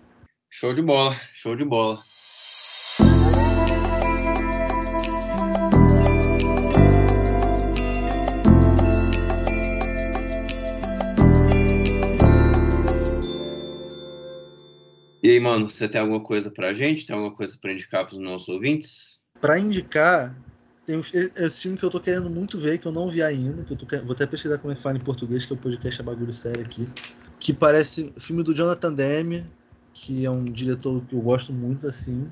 Show 0.50 0.74
de 0.74 0.82
bola, 0.82 1.20
show 1.34 1.54
de 1.54 1.64
bola. 1.64 2.02
E 15.22 15.30
aí, 15.30 15.38
mano, 15.38 15.70
você 15.70 15.88
tem 15.88 16.00
alguma 16.00 16.20
coisa 16.20 16.50
pra 16.50 16.72
gente? 16.74 17.06
Tem 17.06 17.14
alguma 17.14 17.34
coisa 17.34 17.56
pra 17.60 17.72
indicar 17.72 18.04
pros 18.04 18.18
nossos 18.18 18.48
ouvintes? 18.48 19.22
Pra 19.40 19.56
indicar, 19.56 20.36
tem 20.84 21.00
esse 21.36 21.62
filme 21.62 21.78
que 21.78 21.84
eu 21.84 21.90
tô 21.90 22.00
querendo 22.00 22.28
muito 22.28 22.58
ver, 22.58 22.78
que 22.78 22.86
eu 22.86 22.92
não 22.92 23.06
vi 23.06 23.22
ainda, 23.22 23.62
que 23.62 23.72
eu 23.72 23.76
tô 23.76 23.86
vou 24.04 24.12
até 24.12 24.26
pesquisar 24.26 24.58
como 24.58 24.72
é 24.72 24.76
que 24.76 24.82
fala 24.82 24.96
em 24.96 25.00
português, 25.00 25.46
que 25.46 25.52
é 25.52 25.56
o 25.56 25.58
podcast 25.58 26.00
é 26.00 26.04
bagulho 26.04 26.32
sério 26.32 26.62
aqui. 26.62 26.88
Que 27.38 27.52
parece 27.52 28.12
filme 28.18 28.42
do 28.42 28.52
Jonathan 28.52 28.92
Demme, 28.92 29.46
que 29.94 30.26
é 30.26 30.30
um 30.30 30.44
diretor 30.44 31.00
que 31.04 31.14
eu 31.14 31.20
gosto 31.20 31.52
muito, 31.52 31.86
assim. 31.86 32.28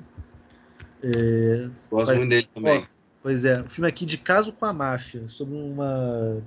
É, 1.01 1.69
Gosto 1.89 2.07
Vai- 2.07 2.17
muito 2.17 2.29
dele 2.29 2.49
também. 2.53 2.85
Pois 3.23 3.45
é, 3.45 3.61
um 3.61 3.67
filme 3.67 3.87
aqui 3.87 4.05
de 4.05 4.17
Caso 4.17 4.51
com 4.51 4.65
a 4.65 4.73
Máfia, 4.73 5.27
sobre 5.27 5.55
uma, 5.55 6.41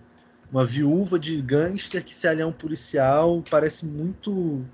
uma 0.51 0.65
viúva 0.65 1.19
de 1.19 1.41
gangster 1.41 2.05
que 2.05 2.15
se 2.15 2.27
alia 2.27 2.45
a 2.45 2.49
um 2.49 2.53
policial, 2.53 3.43
parece 3.49 3.87
muito. 3.87 4.65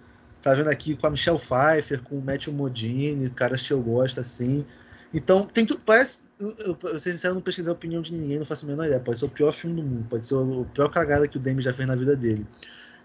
Tá 0.43 0.55
vendo 0.55 0.69
aqui 0.69 0.97
com 0.97 1.07
a 1.07 1.11
Michelle 1.11 1.39
Pfeiffer, 1.39 2.03
com 2.03 2.19
o 2.19 2.23
Matthew 2.23 2.53
Modine, 2.53 3.29
caras 3.31 3.67
que 3.67 3.73
eu 3.73 3.83
gosto 3.83 4.21
assim. 4.21 4.65
Então, 5.13 5.45
tem 5.45 5.67
tudo. 5.67 5.81
Parece. 5.85 6.23
Eu, 6.39 6.55
eu, 6.83 7.01
ser 7.01 7.13
sincero, 7.13 7.35
não 7.35 7.43
pesquisei 7.43 7.71
a 7.71 7.75
opinião 7.75 8.01
de 8.01 8.15
ninguém, 8.15 8.39
não 8.39 8.47
faço 8.47 8.65
a 8.65 8.69
menor 8.69 8.87
ideia. 8.87 9.01
Pode 9.01 9.19
ser 9.19 9.27
o 9.27 9.31
pior 9.31 9.53
filme 9.53 9.77
do 9.77 9.87
mundo, 9.87 10.07
pode 10.09 10.27
ser 10.27 10.35
o, 10.35 10.65
pior 10.65 10.89
cagada 10.89 11.29
que 11.29 11.37
o 11.37 11.41
Demi 11.41 11.61
já 11.61 11.73
fez 11.73 11.87
na 11.87 11.95
vida 11.95 12.17
dele. 12.17 12.47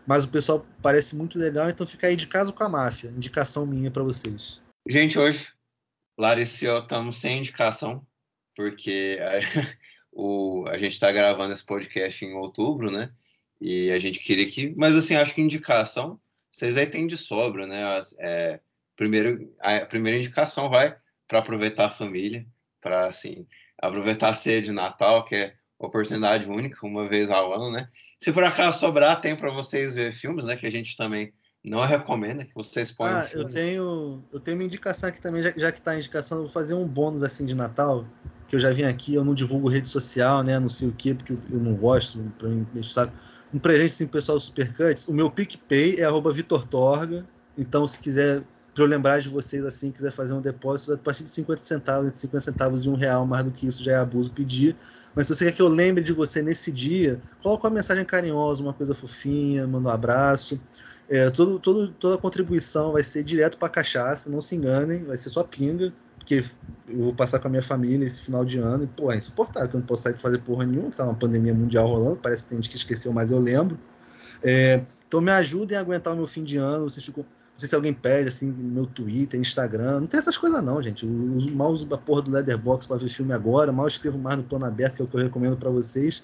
Mas 0.07 0.23
o 0.23 0.29
pessoal 0.29 0.65
parece 0.81 1.15
muito 1.15 1.37
legal, 1.37 1.69
então 1.69 1.85
fica 1.85 2.07
aí 2.07 2.15
de 2.15 2.27
caso 2.27 2.53
com 2.53 2.63
a 2.63 2.69
máfia. 2.69 3.09
Indicação 3.09 3.65
minha 3.65 3.91
pra 3.91 4.03
vocês. 4.03 4.61
Gente, 4.87 5.19
hoje, 5.19 5.49
Larissa 6.17 6.63
e 6.63 6.67
eu 6.67 6.79
estamos 6.79 7.17
sem 7.17 7.39
indicação, 7.39 8.05
porque 8.55 9.19
a, 9.19 9.75
o, 10.13 10.65
a 10.69 10.77
gente 10.77 10.93
está 10.93 11.11
gravando 11.11 11.53
esse 11.53 11.65
podcast 11.65 12.23
em 12.23 12.33
outubro, 12.33 12.89
né? 12.89 13.11
E 13.59 13.91
a 13.91 13.99
gente 13.99 14.19
queria 14.19 14.49
que. 14.49 14.73
Mas, 14.77 14.95
assim, 14.95 15.15
acho 15.15 15.33
que 15.33 15.41
indicação, 15.41 16.19
vocês 16.55 16.77
aí 16.77 16.87
têm 16.87 17.05
de 17.05 17.17
sobra, 17.17 17.67
né? 17.67 17.83
As- 17.83 18.15
é, 18.17 18.61
primeiro, 18.95 19.53
a 19.59 19.81
primeira 19.81 20.17
indicação 20.17 20.69
vai 20.69 20.95
para 21.27 21.39
aproveitar 21.39 21.87
a 21.87 21.89
família, 21.89 22.47
para, 22.79 23.07
assim, 23.07 23.45
aproveitar 23.77 24.29
a 24.29 24.35
ceia 24.35 24.61
de 24.61 24.71
Natal, 24.71 25.25
que 25.25 25.35
é 25.35 25.53
oportunidade 25.77 26.47
única, 26.49 26.85
uma 26.87 27.09
vez 27.09 27.29
ao 27.29 27.53
ano, 27.53 27.71
né? 27.73 27.85
Se 28.17 28.31
por 28.31 28.43
acaso 28.45 28.79
sobrar 28.79 29.19
tempo 29.19 29.41
para 29.41 29.51
vocês 29.51 29.95
ver 29.95 30.13
filmes, 30.13 30.45
né? 30.45 30.55
Que 30.55 30.65
a 30.65 30.71
gente 30.71 30.95
também 30.95 31.33
não 31.61 31.81
recomenda 31.85 32.45
que 32.45 32.55
vocês 32.55 32.89
ponham 32.89 33.17
Ah, 33.17 33.23
eu 33.25 33.29
filmes. 33.29 33.53
tenho, 33.53 34.23
eu 34.31 34.39
tenho 34.39 34.55
uma 34.55 34.63
indicação 34.63 35.09
aqui 35.09 35.19
também, 35.19 35.43
já, 35.43 35.51
já 35.57 35.71
que 35.73 35.81
tá 35.81 35.91
a 35.91 35.97
indicação, 35.97 36.37
eu 36.37 36.43
vou 36.45 36.51
fazer 36.53 36.73
um 36.73 36.87
bônus 36.87 37.21
assim 37.21 37.45
de 37.45 37.53
Natal, 37.53 38.07
que 38.47 38.55
eu 38.55 38.59
já 38.61 38.71
vim 38.71 38.83
aqui, 38.83 39.13
eu 39.13 39.25
não 39.25 39.33
divulgo 39.33 39.67
rede 39.67 39.89
social, 39.89 40.41
né? 40.41 40.57
Não 40.57 40.69
sei 40.69 40.87
o 40.87 40.93
quê, 40.93 41.13
porque 41.13 41.33
eu, 41.33 41.39
eu 41.51 41.59
não 41.59 41.75
gosto, 41.75 42.17
pra 42.37 42.47
mim, 42.47 42.65
saco. 42.81 43.13
Um 43.55 43.59
presente 43.59 43.93
assim, 43.93 44.05
pessoal 44.05 44.37
do 44.37 44.43
Supercuts, 44.43 45.07
o 45.07 45.13
meu 45.13 45.31
PicPay 45.31 46.01
é 46.01 46.03
arroba 46.03 46.29
Vitor 46.29 46.67
Torga, 46.67 47.25
então 47.57 47.87
se 47.87 47.97
quiser, 48.01 48.43
pra 48.73 48.83
eu 48.83 48.85
lembrar 48.85 49.21
de 49.21 49.29
vocês 49.29 49.63
assim, 49.63 49.91
quiser 49.91 50.11
fazer 50.11 50.33
um 50.33 50.41
depósito 50.41 50.91
a 50.91 50.97
partir 50.97 51.23
de 51.23 51.29
50 51.29 51.63
centavos, 51.63 52.07
entre 52.07 52.19
50 52.19 52.41
centavos 52.43 52.83
e 52.83 52.89
um 52.89 52.95
real, 52.95 53.25
mais 53.25 53.45
do 53.45 53.51
que 53.51 53.65
isso 53.65 53.81
já 53.81 53.93
é 53.93 53.95
abuso 53.95 54.29
pedir. 54.29 54.75
Mas 55.15 55.27
se 55.27 55.33
você 55.33 55.45
quer 55.45 55.53
que 55.53 55.61
eu 55.61 55.69
lembre 55.69 56.03
de 56.03 56.11
você 56.11 56.41
nesse 56.41 56.69
dia, 56.69 57.21
coloca 57.41 57.65
uma 57.65 57.75
mensagem 57.75 58.03
carinhosa, 58.03 58.61
uma 58.61 58.73
coisa 58.73 58.93
fofinha, 58.93 59.65
manda 59.65 59.87
um 59.87 59.91
abraço. 59.91 60.59
É, 61.07 61.29
todo, 61.29 61.57
todo, 61.57 61.93
toda 61.93 62.15
a 62.15 62.17
contribuição 62.17 62.91
vai 62.91 63.05
ser 63.05 63.23
direto 63.23 63.57
para 63.57 63.69
cachaça, 63.69 64.29
não 64.29 64.41
se 64.41 64.53
enganem, 64.53 65.05
vai 65.05 65.15
ser 65.15 65.29
só 65.29 65.45
pinga, 65.45 65.93
porque 66.25 66.43
eu 66.89 66.97
vou 66.97 67.13
passar 67.13 67.39
com 67.39 67.47
a 67.47 67.51
minha 67.51 67.61
família 67.61 68.05
esse 68.05 68.23
final 68.23 68.43
de 68.43 68.57
ano 68.57 68.83
e, 68.83 68.87
pô, 68.87 69.11
é 69.11 69.17
insuportável, 69.17 69.69
que 69.69 69.75
eu 69.75 69.79
não 69.79 69.85
posso 69.85 70.01
sair 70.01 70.17
fazer 70.17 70.39
porra 70.39 70.65
nenhuma, 70.65 70.89
que 70.89 70.97
tá 70.97 71.03
uma 71.03 71.13
pandemia 71.13 71.53
mundial 71.53 71.87
rolando, 71.87 72.15
parece 72.15 72.43
que 72.43 72.49
tem 72.49 72.57
gente 72.57 72.69
que 72.69 72.77
esqueceu, 72.77 73.13
mas 73.13 73.29
eu 73.29 73.39
lembro. 73.39 73.77
É, 74.43 74.81
então 75.07 75.21
me 75.21 75.31
ajudem 75.31 75.77
a 75.77 75.81
aguentar 75.81 76.13
o 76.13 76.17
meu 76.17 76.25
fim 76.25 76.43
de 76.43 76.57
ano, 76.57 76.89
vocês 76.89 77.05
ficam. 77.05 77.23
Não 77.23 77.59
sei 77.59 77.69
se 77.69 77.75
alguém 77.75 77.93
pede, 77.93 78.27
assim, 78.27 78.51
meu 78.51 78.85
Twitter, 78.85 79.39
Instagram. 79.39 80.01
Não 80.01 80.07
tem 80.07 80.17
essas 80.17 80.35
coisas, 80.35 80.61
não, 80.61 80.81
gente. 80.81 81.05
Eu 81.05 81.55
mal 81.55 81.71
uso 81.71 81.87
a 81.93 81.97
porra 81.97 82.23
do 82.23 82.31
Leatherbox 82.31 82.85
pra 82.85 82.97
ver 82.97 83.07
filme 83.07 83.31
agora, 83.31 83.71
mal 83.71 83.87
escrevo 83.87 84.17
mais 84.17 84.35
no 84.35 84.43
plano 84.43 84.65
aberto, 84.65 84.95
que 84.97 85.01
é 85.01 85.05
o 85.05 85.07
que 85.07 85.15
eu 85.15 85.21
recomendo 85.21 85.55
para 85.55 85.69
vocês. 85.69 86.21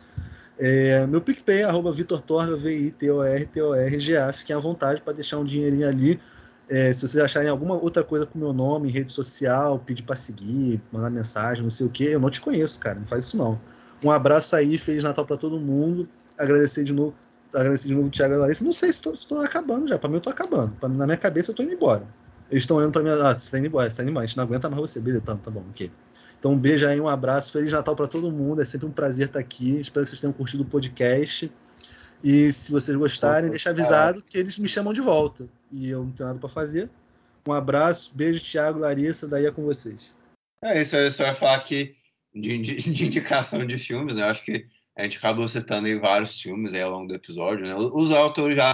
É, 0.59 1.07
meu 1.07 1.21
PicPay 1.21 1.59
é 1.59 1.63
arroba 1.63 1.89
Vitor 1.89 2.19
Torga, 2.19 2.57
V-I-T-O-R-T-O-R-G-A. 2.57 4.33
Fiquem 4.33 4.55
à 4.55 4.59
vontade 4.59 5.01
para 5.01 5.13
deixar 5.13 5.37
um 5.37 5.45
dinheirinho 5.45 5.87
ali. 5.87 6.19
É, 6.71 6.93
se 6.93 7.05
vocês 7.05 7.21
acharem 7.21 7.49
alguma 7.49 7.75
outra 7.75 8.01
coisa 8.01 8.25
com 8.25 8.39
meu 8.39 8.53
nome, 8.53 8.87
em 8.87 8.91
rede 8.93 9.11
social, 9.11 9.77
pedir 9.77 10.03
para 10.03 10.15
seguir, 10.15 10.81
mandar 10.89 11.09
mensagem, 11.09 11.61
não 11.61 11.69
sei 11.69 11.85
o 11.85 11.89
que, 11.89 12.05
eu 12.05 12.19
não 12.19 12.29
te 12.29 12.39
conheço, 12.39 12.79
cara. 12.79 12.97
Não 12.97 13.05
faz 13.05 13.25
isso 13.25 13.35
não. 13.35 13.59
Um 14.01 14.09
abraço 14.09 14.55
aí, 14.55 14.77
Feliz 14.77 15.03
Natal 15.03 15.25
para 15.25 15.35
todo 15.35 15.59
mundo. 15.59 16.07
Agradecer 16.37 16.85
de 16.85 16.93
novo, 16.93 17.13
agradecer 17.53 17.89
de 17.89 17.93
novo 17.93 18.07
o 18.07 18.09
Thiago 18.09 18.35
e 18.35 18.37
a 18.37 18.39
Larissa. 18.39 18.63
Não 18.63 18.71
sei 18.71 18.93
se 18.93 19.05
estou 19.05 19.41
acabando 19.41 19.89
já. 19.89 19.99
Para 19.99 20.09
mim, 20.09 20.15
eu 20.15 20.21
tô 20.21 20.29
acabando. 20.29 20.71
Pra, 20.79 20.87
na 20.87 21.05
minha 21.05 21.17
cabeça, 21.17 21.51
eu 21.51 21.55
tô 21.55 21.61
indo 21.61 21.73
embora. 21.73 22.07
Eles 22.49 22.63
estão 22.63 22.77
olhando 22.77 22.93
para 22.93 23.03
mim. 23.03 23.09
Ah, 23.09 23.37
você 23.37 23.51
tá 23.51 23.59
indo 23.59 23.67
embora, 23.67 23.89
você 23.89 23.97
tá 23.97 24.03
indo 24.03 24.11
embora. 24.11 24.23
A 24.23 24.27
gente 24.27 24.37
não 24.37 24.45
aguenta 24.45 24.69
mais 24.69 24.81
você. 24.81 25.01
Beleza, 25.01 25.25
tá, 25.25 25.35
tá 25.35 25.51
bom, 25.51 25.65
ok. 25.71 25.91
Então, 26.39 26.53
um 26.53 26.57
beijo 26.57 26.87
aí, 26.87 27.01
um 27.01 27.09
abraço. 27.09 27.51
Feliz 27.51 27.73
Natal 27.73 27.97
para 27.97 28.07
todo 28.07 28.31
mundo. 28.31 28.61
É 28.61 28.65
sempre 28.65 28.87
um 28.87 28.91
prazer 28.91 29.27
estar 29.27 29.39
aqui. 29.39 29.77
Espero 29.77 30.05
que 30.05 30.11
vocês 30.11 30.21
tenham 30.21 30.31
curtido 30.31 30.63
o 30.63 30.65
podcast. 30.65 31.51
E 32.23 32.49
se 32.53 32.71
vocês 32.71 32.95
gostarem, 32.95 33.49
deixa 33.49 33.71
avisado 33.71 34.23
que 34.23 34.37
eles 34.37 34.57
me 34.57 34.69
chamam 34.69 34.93
de 34.93 35.01
volta. 35.01 35.49
E 35.71 35.89
eu 35.89 36.03
não 36.03 36.11
tenho 36.11 36.27
nada 36.27 36.39
para 36.39 36.49
fazer. 36.49 36.89
Um 37.47 37.53
abraço, 37.53 38.11
beijo, 38.13 38.43
Thiago, 38.43 38.79
Larissa. 38.79 39.27
Daí 39.27 39.45
é 39.45 39.51
com 39.51 39.63
vocês. 39.63 40.13
É 40.63 40.81
isso, 40.81 40.95
eu 40.95 41.11
só 41.11 41.25
ia 41.25 41.35
falar 41.35 41.55
aqui 41.55 41.95
de, 42.33 42.57
de, 42.59 42.75
de 42.93 43.05
indicação 43.05 43.65
de 43.65 43.77
filmes. 43.77 44.17
Eu 44.17 44.25
acho 44.25 44.43
que 44.43 44.67
a 44.95 45.03
gente 45.03 45.17
acabou 45.17 45.47
citando 45.47 45.87
aí 45.87 45.97
vários 45.97 46.39
filmes 46.39 46.73
aí 46.73 46.81
ao 46.81 46.91
longo 46.91 47.07
do 47.07 47.15
episódio. 47.15 47.65
Né? 47.65 47.75
Os 47.75 48.09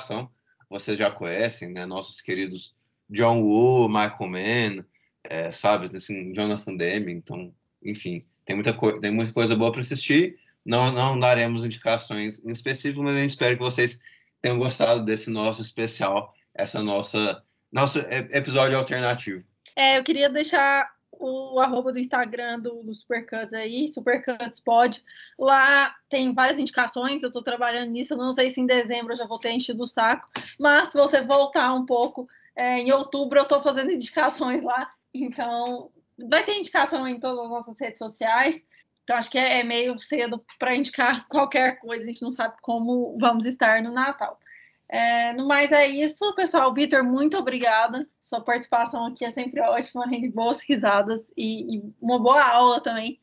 são, 0.04 0.30
vocês 0.70 0.98
já 0.98 1.10
conhecem, 1.10 1.72
né? 1.72 1.86
Nossos 1.86 2.20
queridos 2.20 2.76
John 3.10 3.42
Woo, 3.42 3.88
Michael 3.88 4.28
Mann, 4.28 4.86
é, 5.24 5.52
sabe? 5.54 5.96
Assim, 5.96 6.34
Jonathan 6.34 6.76
Demme. 6.76 7.12
Então, 7.14 7.54
enfim, 7.82 8.26
tem 8.46 8.56
muita, 8.56 8.74
tem 9.00 9.12
muita 9.12 9.32
coisa 9.32 9.56
boa 9.56 9.72
para 9.72 9.82
assistir. 9.82 10.38
Não, 10.66 10.92
não 10.92 11.18
daremos 11.18 11.64
indicações 11.64 12.44
em 12.44 12.52
específico, 12.52 13.02
mas 13.02 13.16
a 13.16 13.20
gente 13.20 13.30
espera 13.30 13.56
que 13.56 13.64
vocês 13.64 14.02
tenham 14.42 14.58
gostado 14.58 15.04
desse 15.04 15.30
nosso 15.30 15.62
especial, 15.62 16.34
essa 16.58 16.84
nossa 16.84 17.44
nosso 17.72 18.00
episódio 18.00 18.78
alternativo. 18.78 19.44
É, 19.76 19.98
eu 19.98 20.04
queria 20.04 20.30
deixar 20.30 20.90
o 21.20 21.60
arroba 21.60 21.92
do 21.92 22.00
Instagram 22.00 22.60
do, 22.60 22.84
do 22.84 22.94
Supercuts 22.94 23.54
aí, 23.54 23.88
Supercuts 23.88 24.60
Pod. 24.60 25.04
Lá 25.38 25.96
tem 26.10 26.34
várias 26.34 26.60
indicações, 26.60 27.24
eu 27.24 27.28
estou 27.28 27.44
trabalhando 27.44 27.92
nisso, 27.92 28.16
não 28.16 28.32
sei 28.32 28.50
se 28.50 28.62
em 28.62 28.66
dezembro 28.66 29.14
eu 29.14 29.18
já 29.18 29.26
vou 29.26 29.40
ter 29.40 29.52
enchido 29.52 29.84
o 29.84 29.86
saco, 29.86 30.30
mas 30.60 30.90
se 30.90 30.98
você 30.98 31.22
voltar 31.22 31.74
um 31.74 31.86
pouco, 31.86 32.28
é, 32.56 32.80
em 32.80 32.92
outubro 32.92 33.40
eu 33.40 33.44
estou 33.44 33.62
fazendo 33.62 33.92
indicações 33.92 34.62
lá, 34.62 34.92
então 35.14 35.92
vai 36.30 36.44
ter 36.44 36.58
indicação 36.58 37.08
em 37.08 37.20
todas 37.20 37.46
as 37.46 37.50
nossas 37.50 37.80
redes 37.80 38.00
sociais. 38.00 38.66
Então, 39.04 39.16
acho 39.16 39.32
que 39.32 39.38
é, 39.38 39.60
é 39.60 39.64
meio 39.64 39.98
cedo 39.98 40.44
para 40.60 40.76
indicar 40.76 41.28
qualquer 41.30 41.80
coisa, 41.80 42.04
a 42.04 42.12
gente 42.12 42.22
não 42.22 42.32
sabe 42.32 42.56
como 42.62 43.18
vamos 43.20 43.46
estar 43.46 43.82
no 43.82 43.94
Natal. 43.94 44.40
É, 44.90 45.34
no 45.34 45.48
mais 45.48 45.72
é 45.72 45.88
isso, 45.88 46.34
pessoal. 46.36 46.74
Vitor, 46.74 47.04
muito 47.04 47.38
obrigada. 47.38 48.08
Sua 48.22 48.42
participação 48.42 49.06
aqui 49.06 49.26
é 49.26 49.32
sempre 49.32 49.62
ótima, 49.62 50.08
rende 50.08 50.30
boas 50.30 50.64
risadas 50.64 51.32
e, 51.38 51.78
e 51.78 51.84
uma 52.02 52.20
boa 52.20 52.42
aula 52.42 52.80
também. 52.80 53.20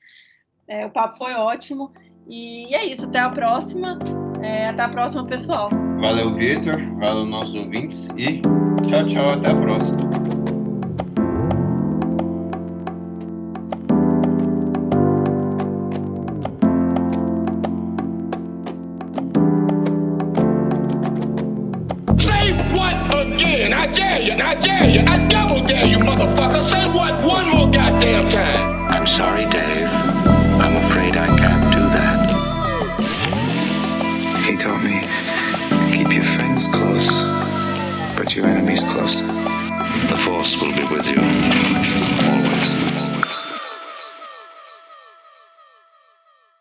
É, 0.68 0.86
o 0.86 0.90
papo 0.90 1.16
foi 1.16 1.32
ótimo. 1.34 1.92
E 2.28 2.74
é 2.74 2.84
isso, 2.86 3.06
até 3.06 3.18
a 3.18 3.30
próxima. 3.30 3.98
É, 4.42 4.68
até 4.68 4.82
a 4.82 4.88
próxima, 4.88 5.26
pessoal. 5.26 5.70
Valeu, 6.00 6.32
Vitor. 6.34 6.76
Valeu, 6.98 7.24
nossos 7.24 7.54
ouvintes. 7.54 8.08
E 8.10 8.42
tchau, 8.86 9.06
tchau. 9.06 9.30
Até 9.30 9.50
a 9.50 9.54
próxima. 9.54 10.33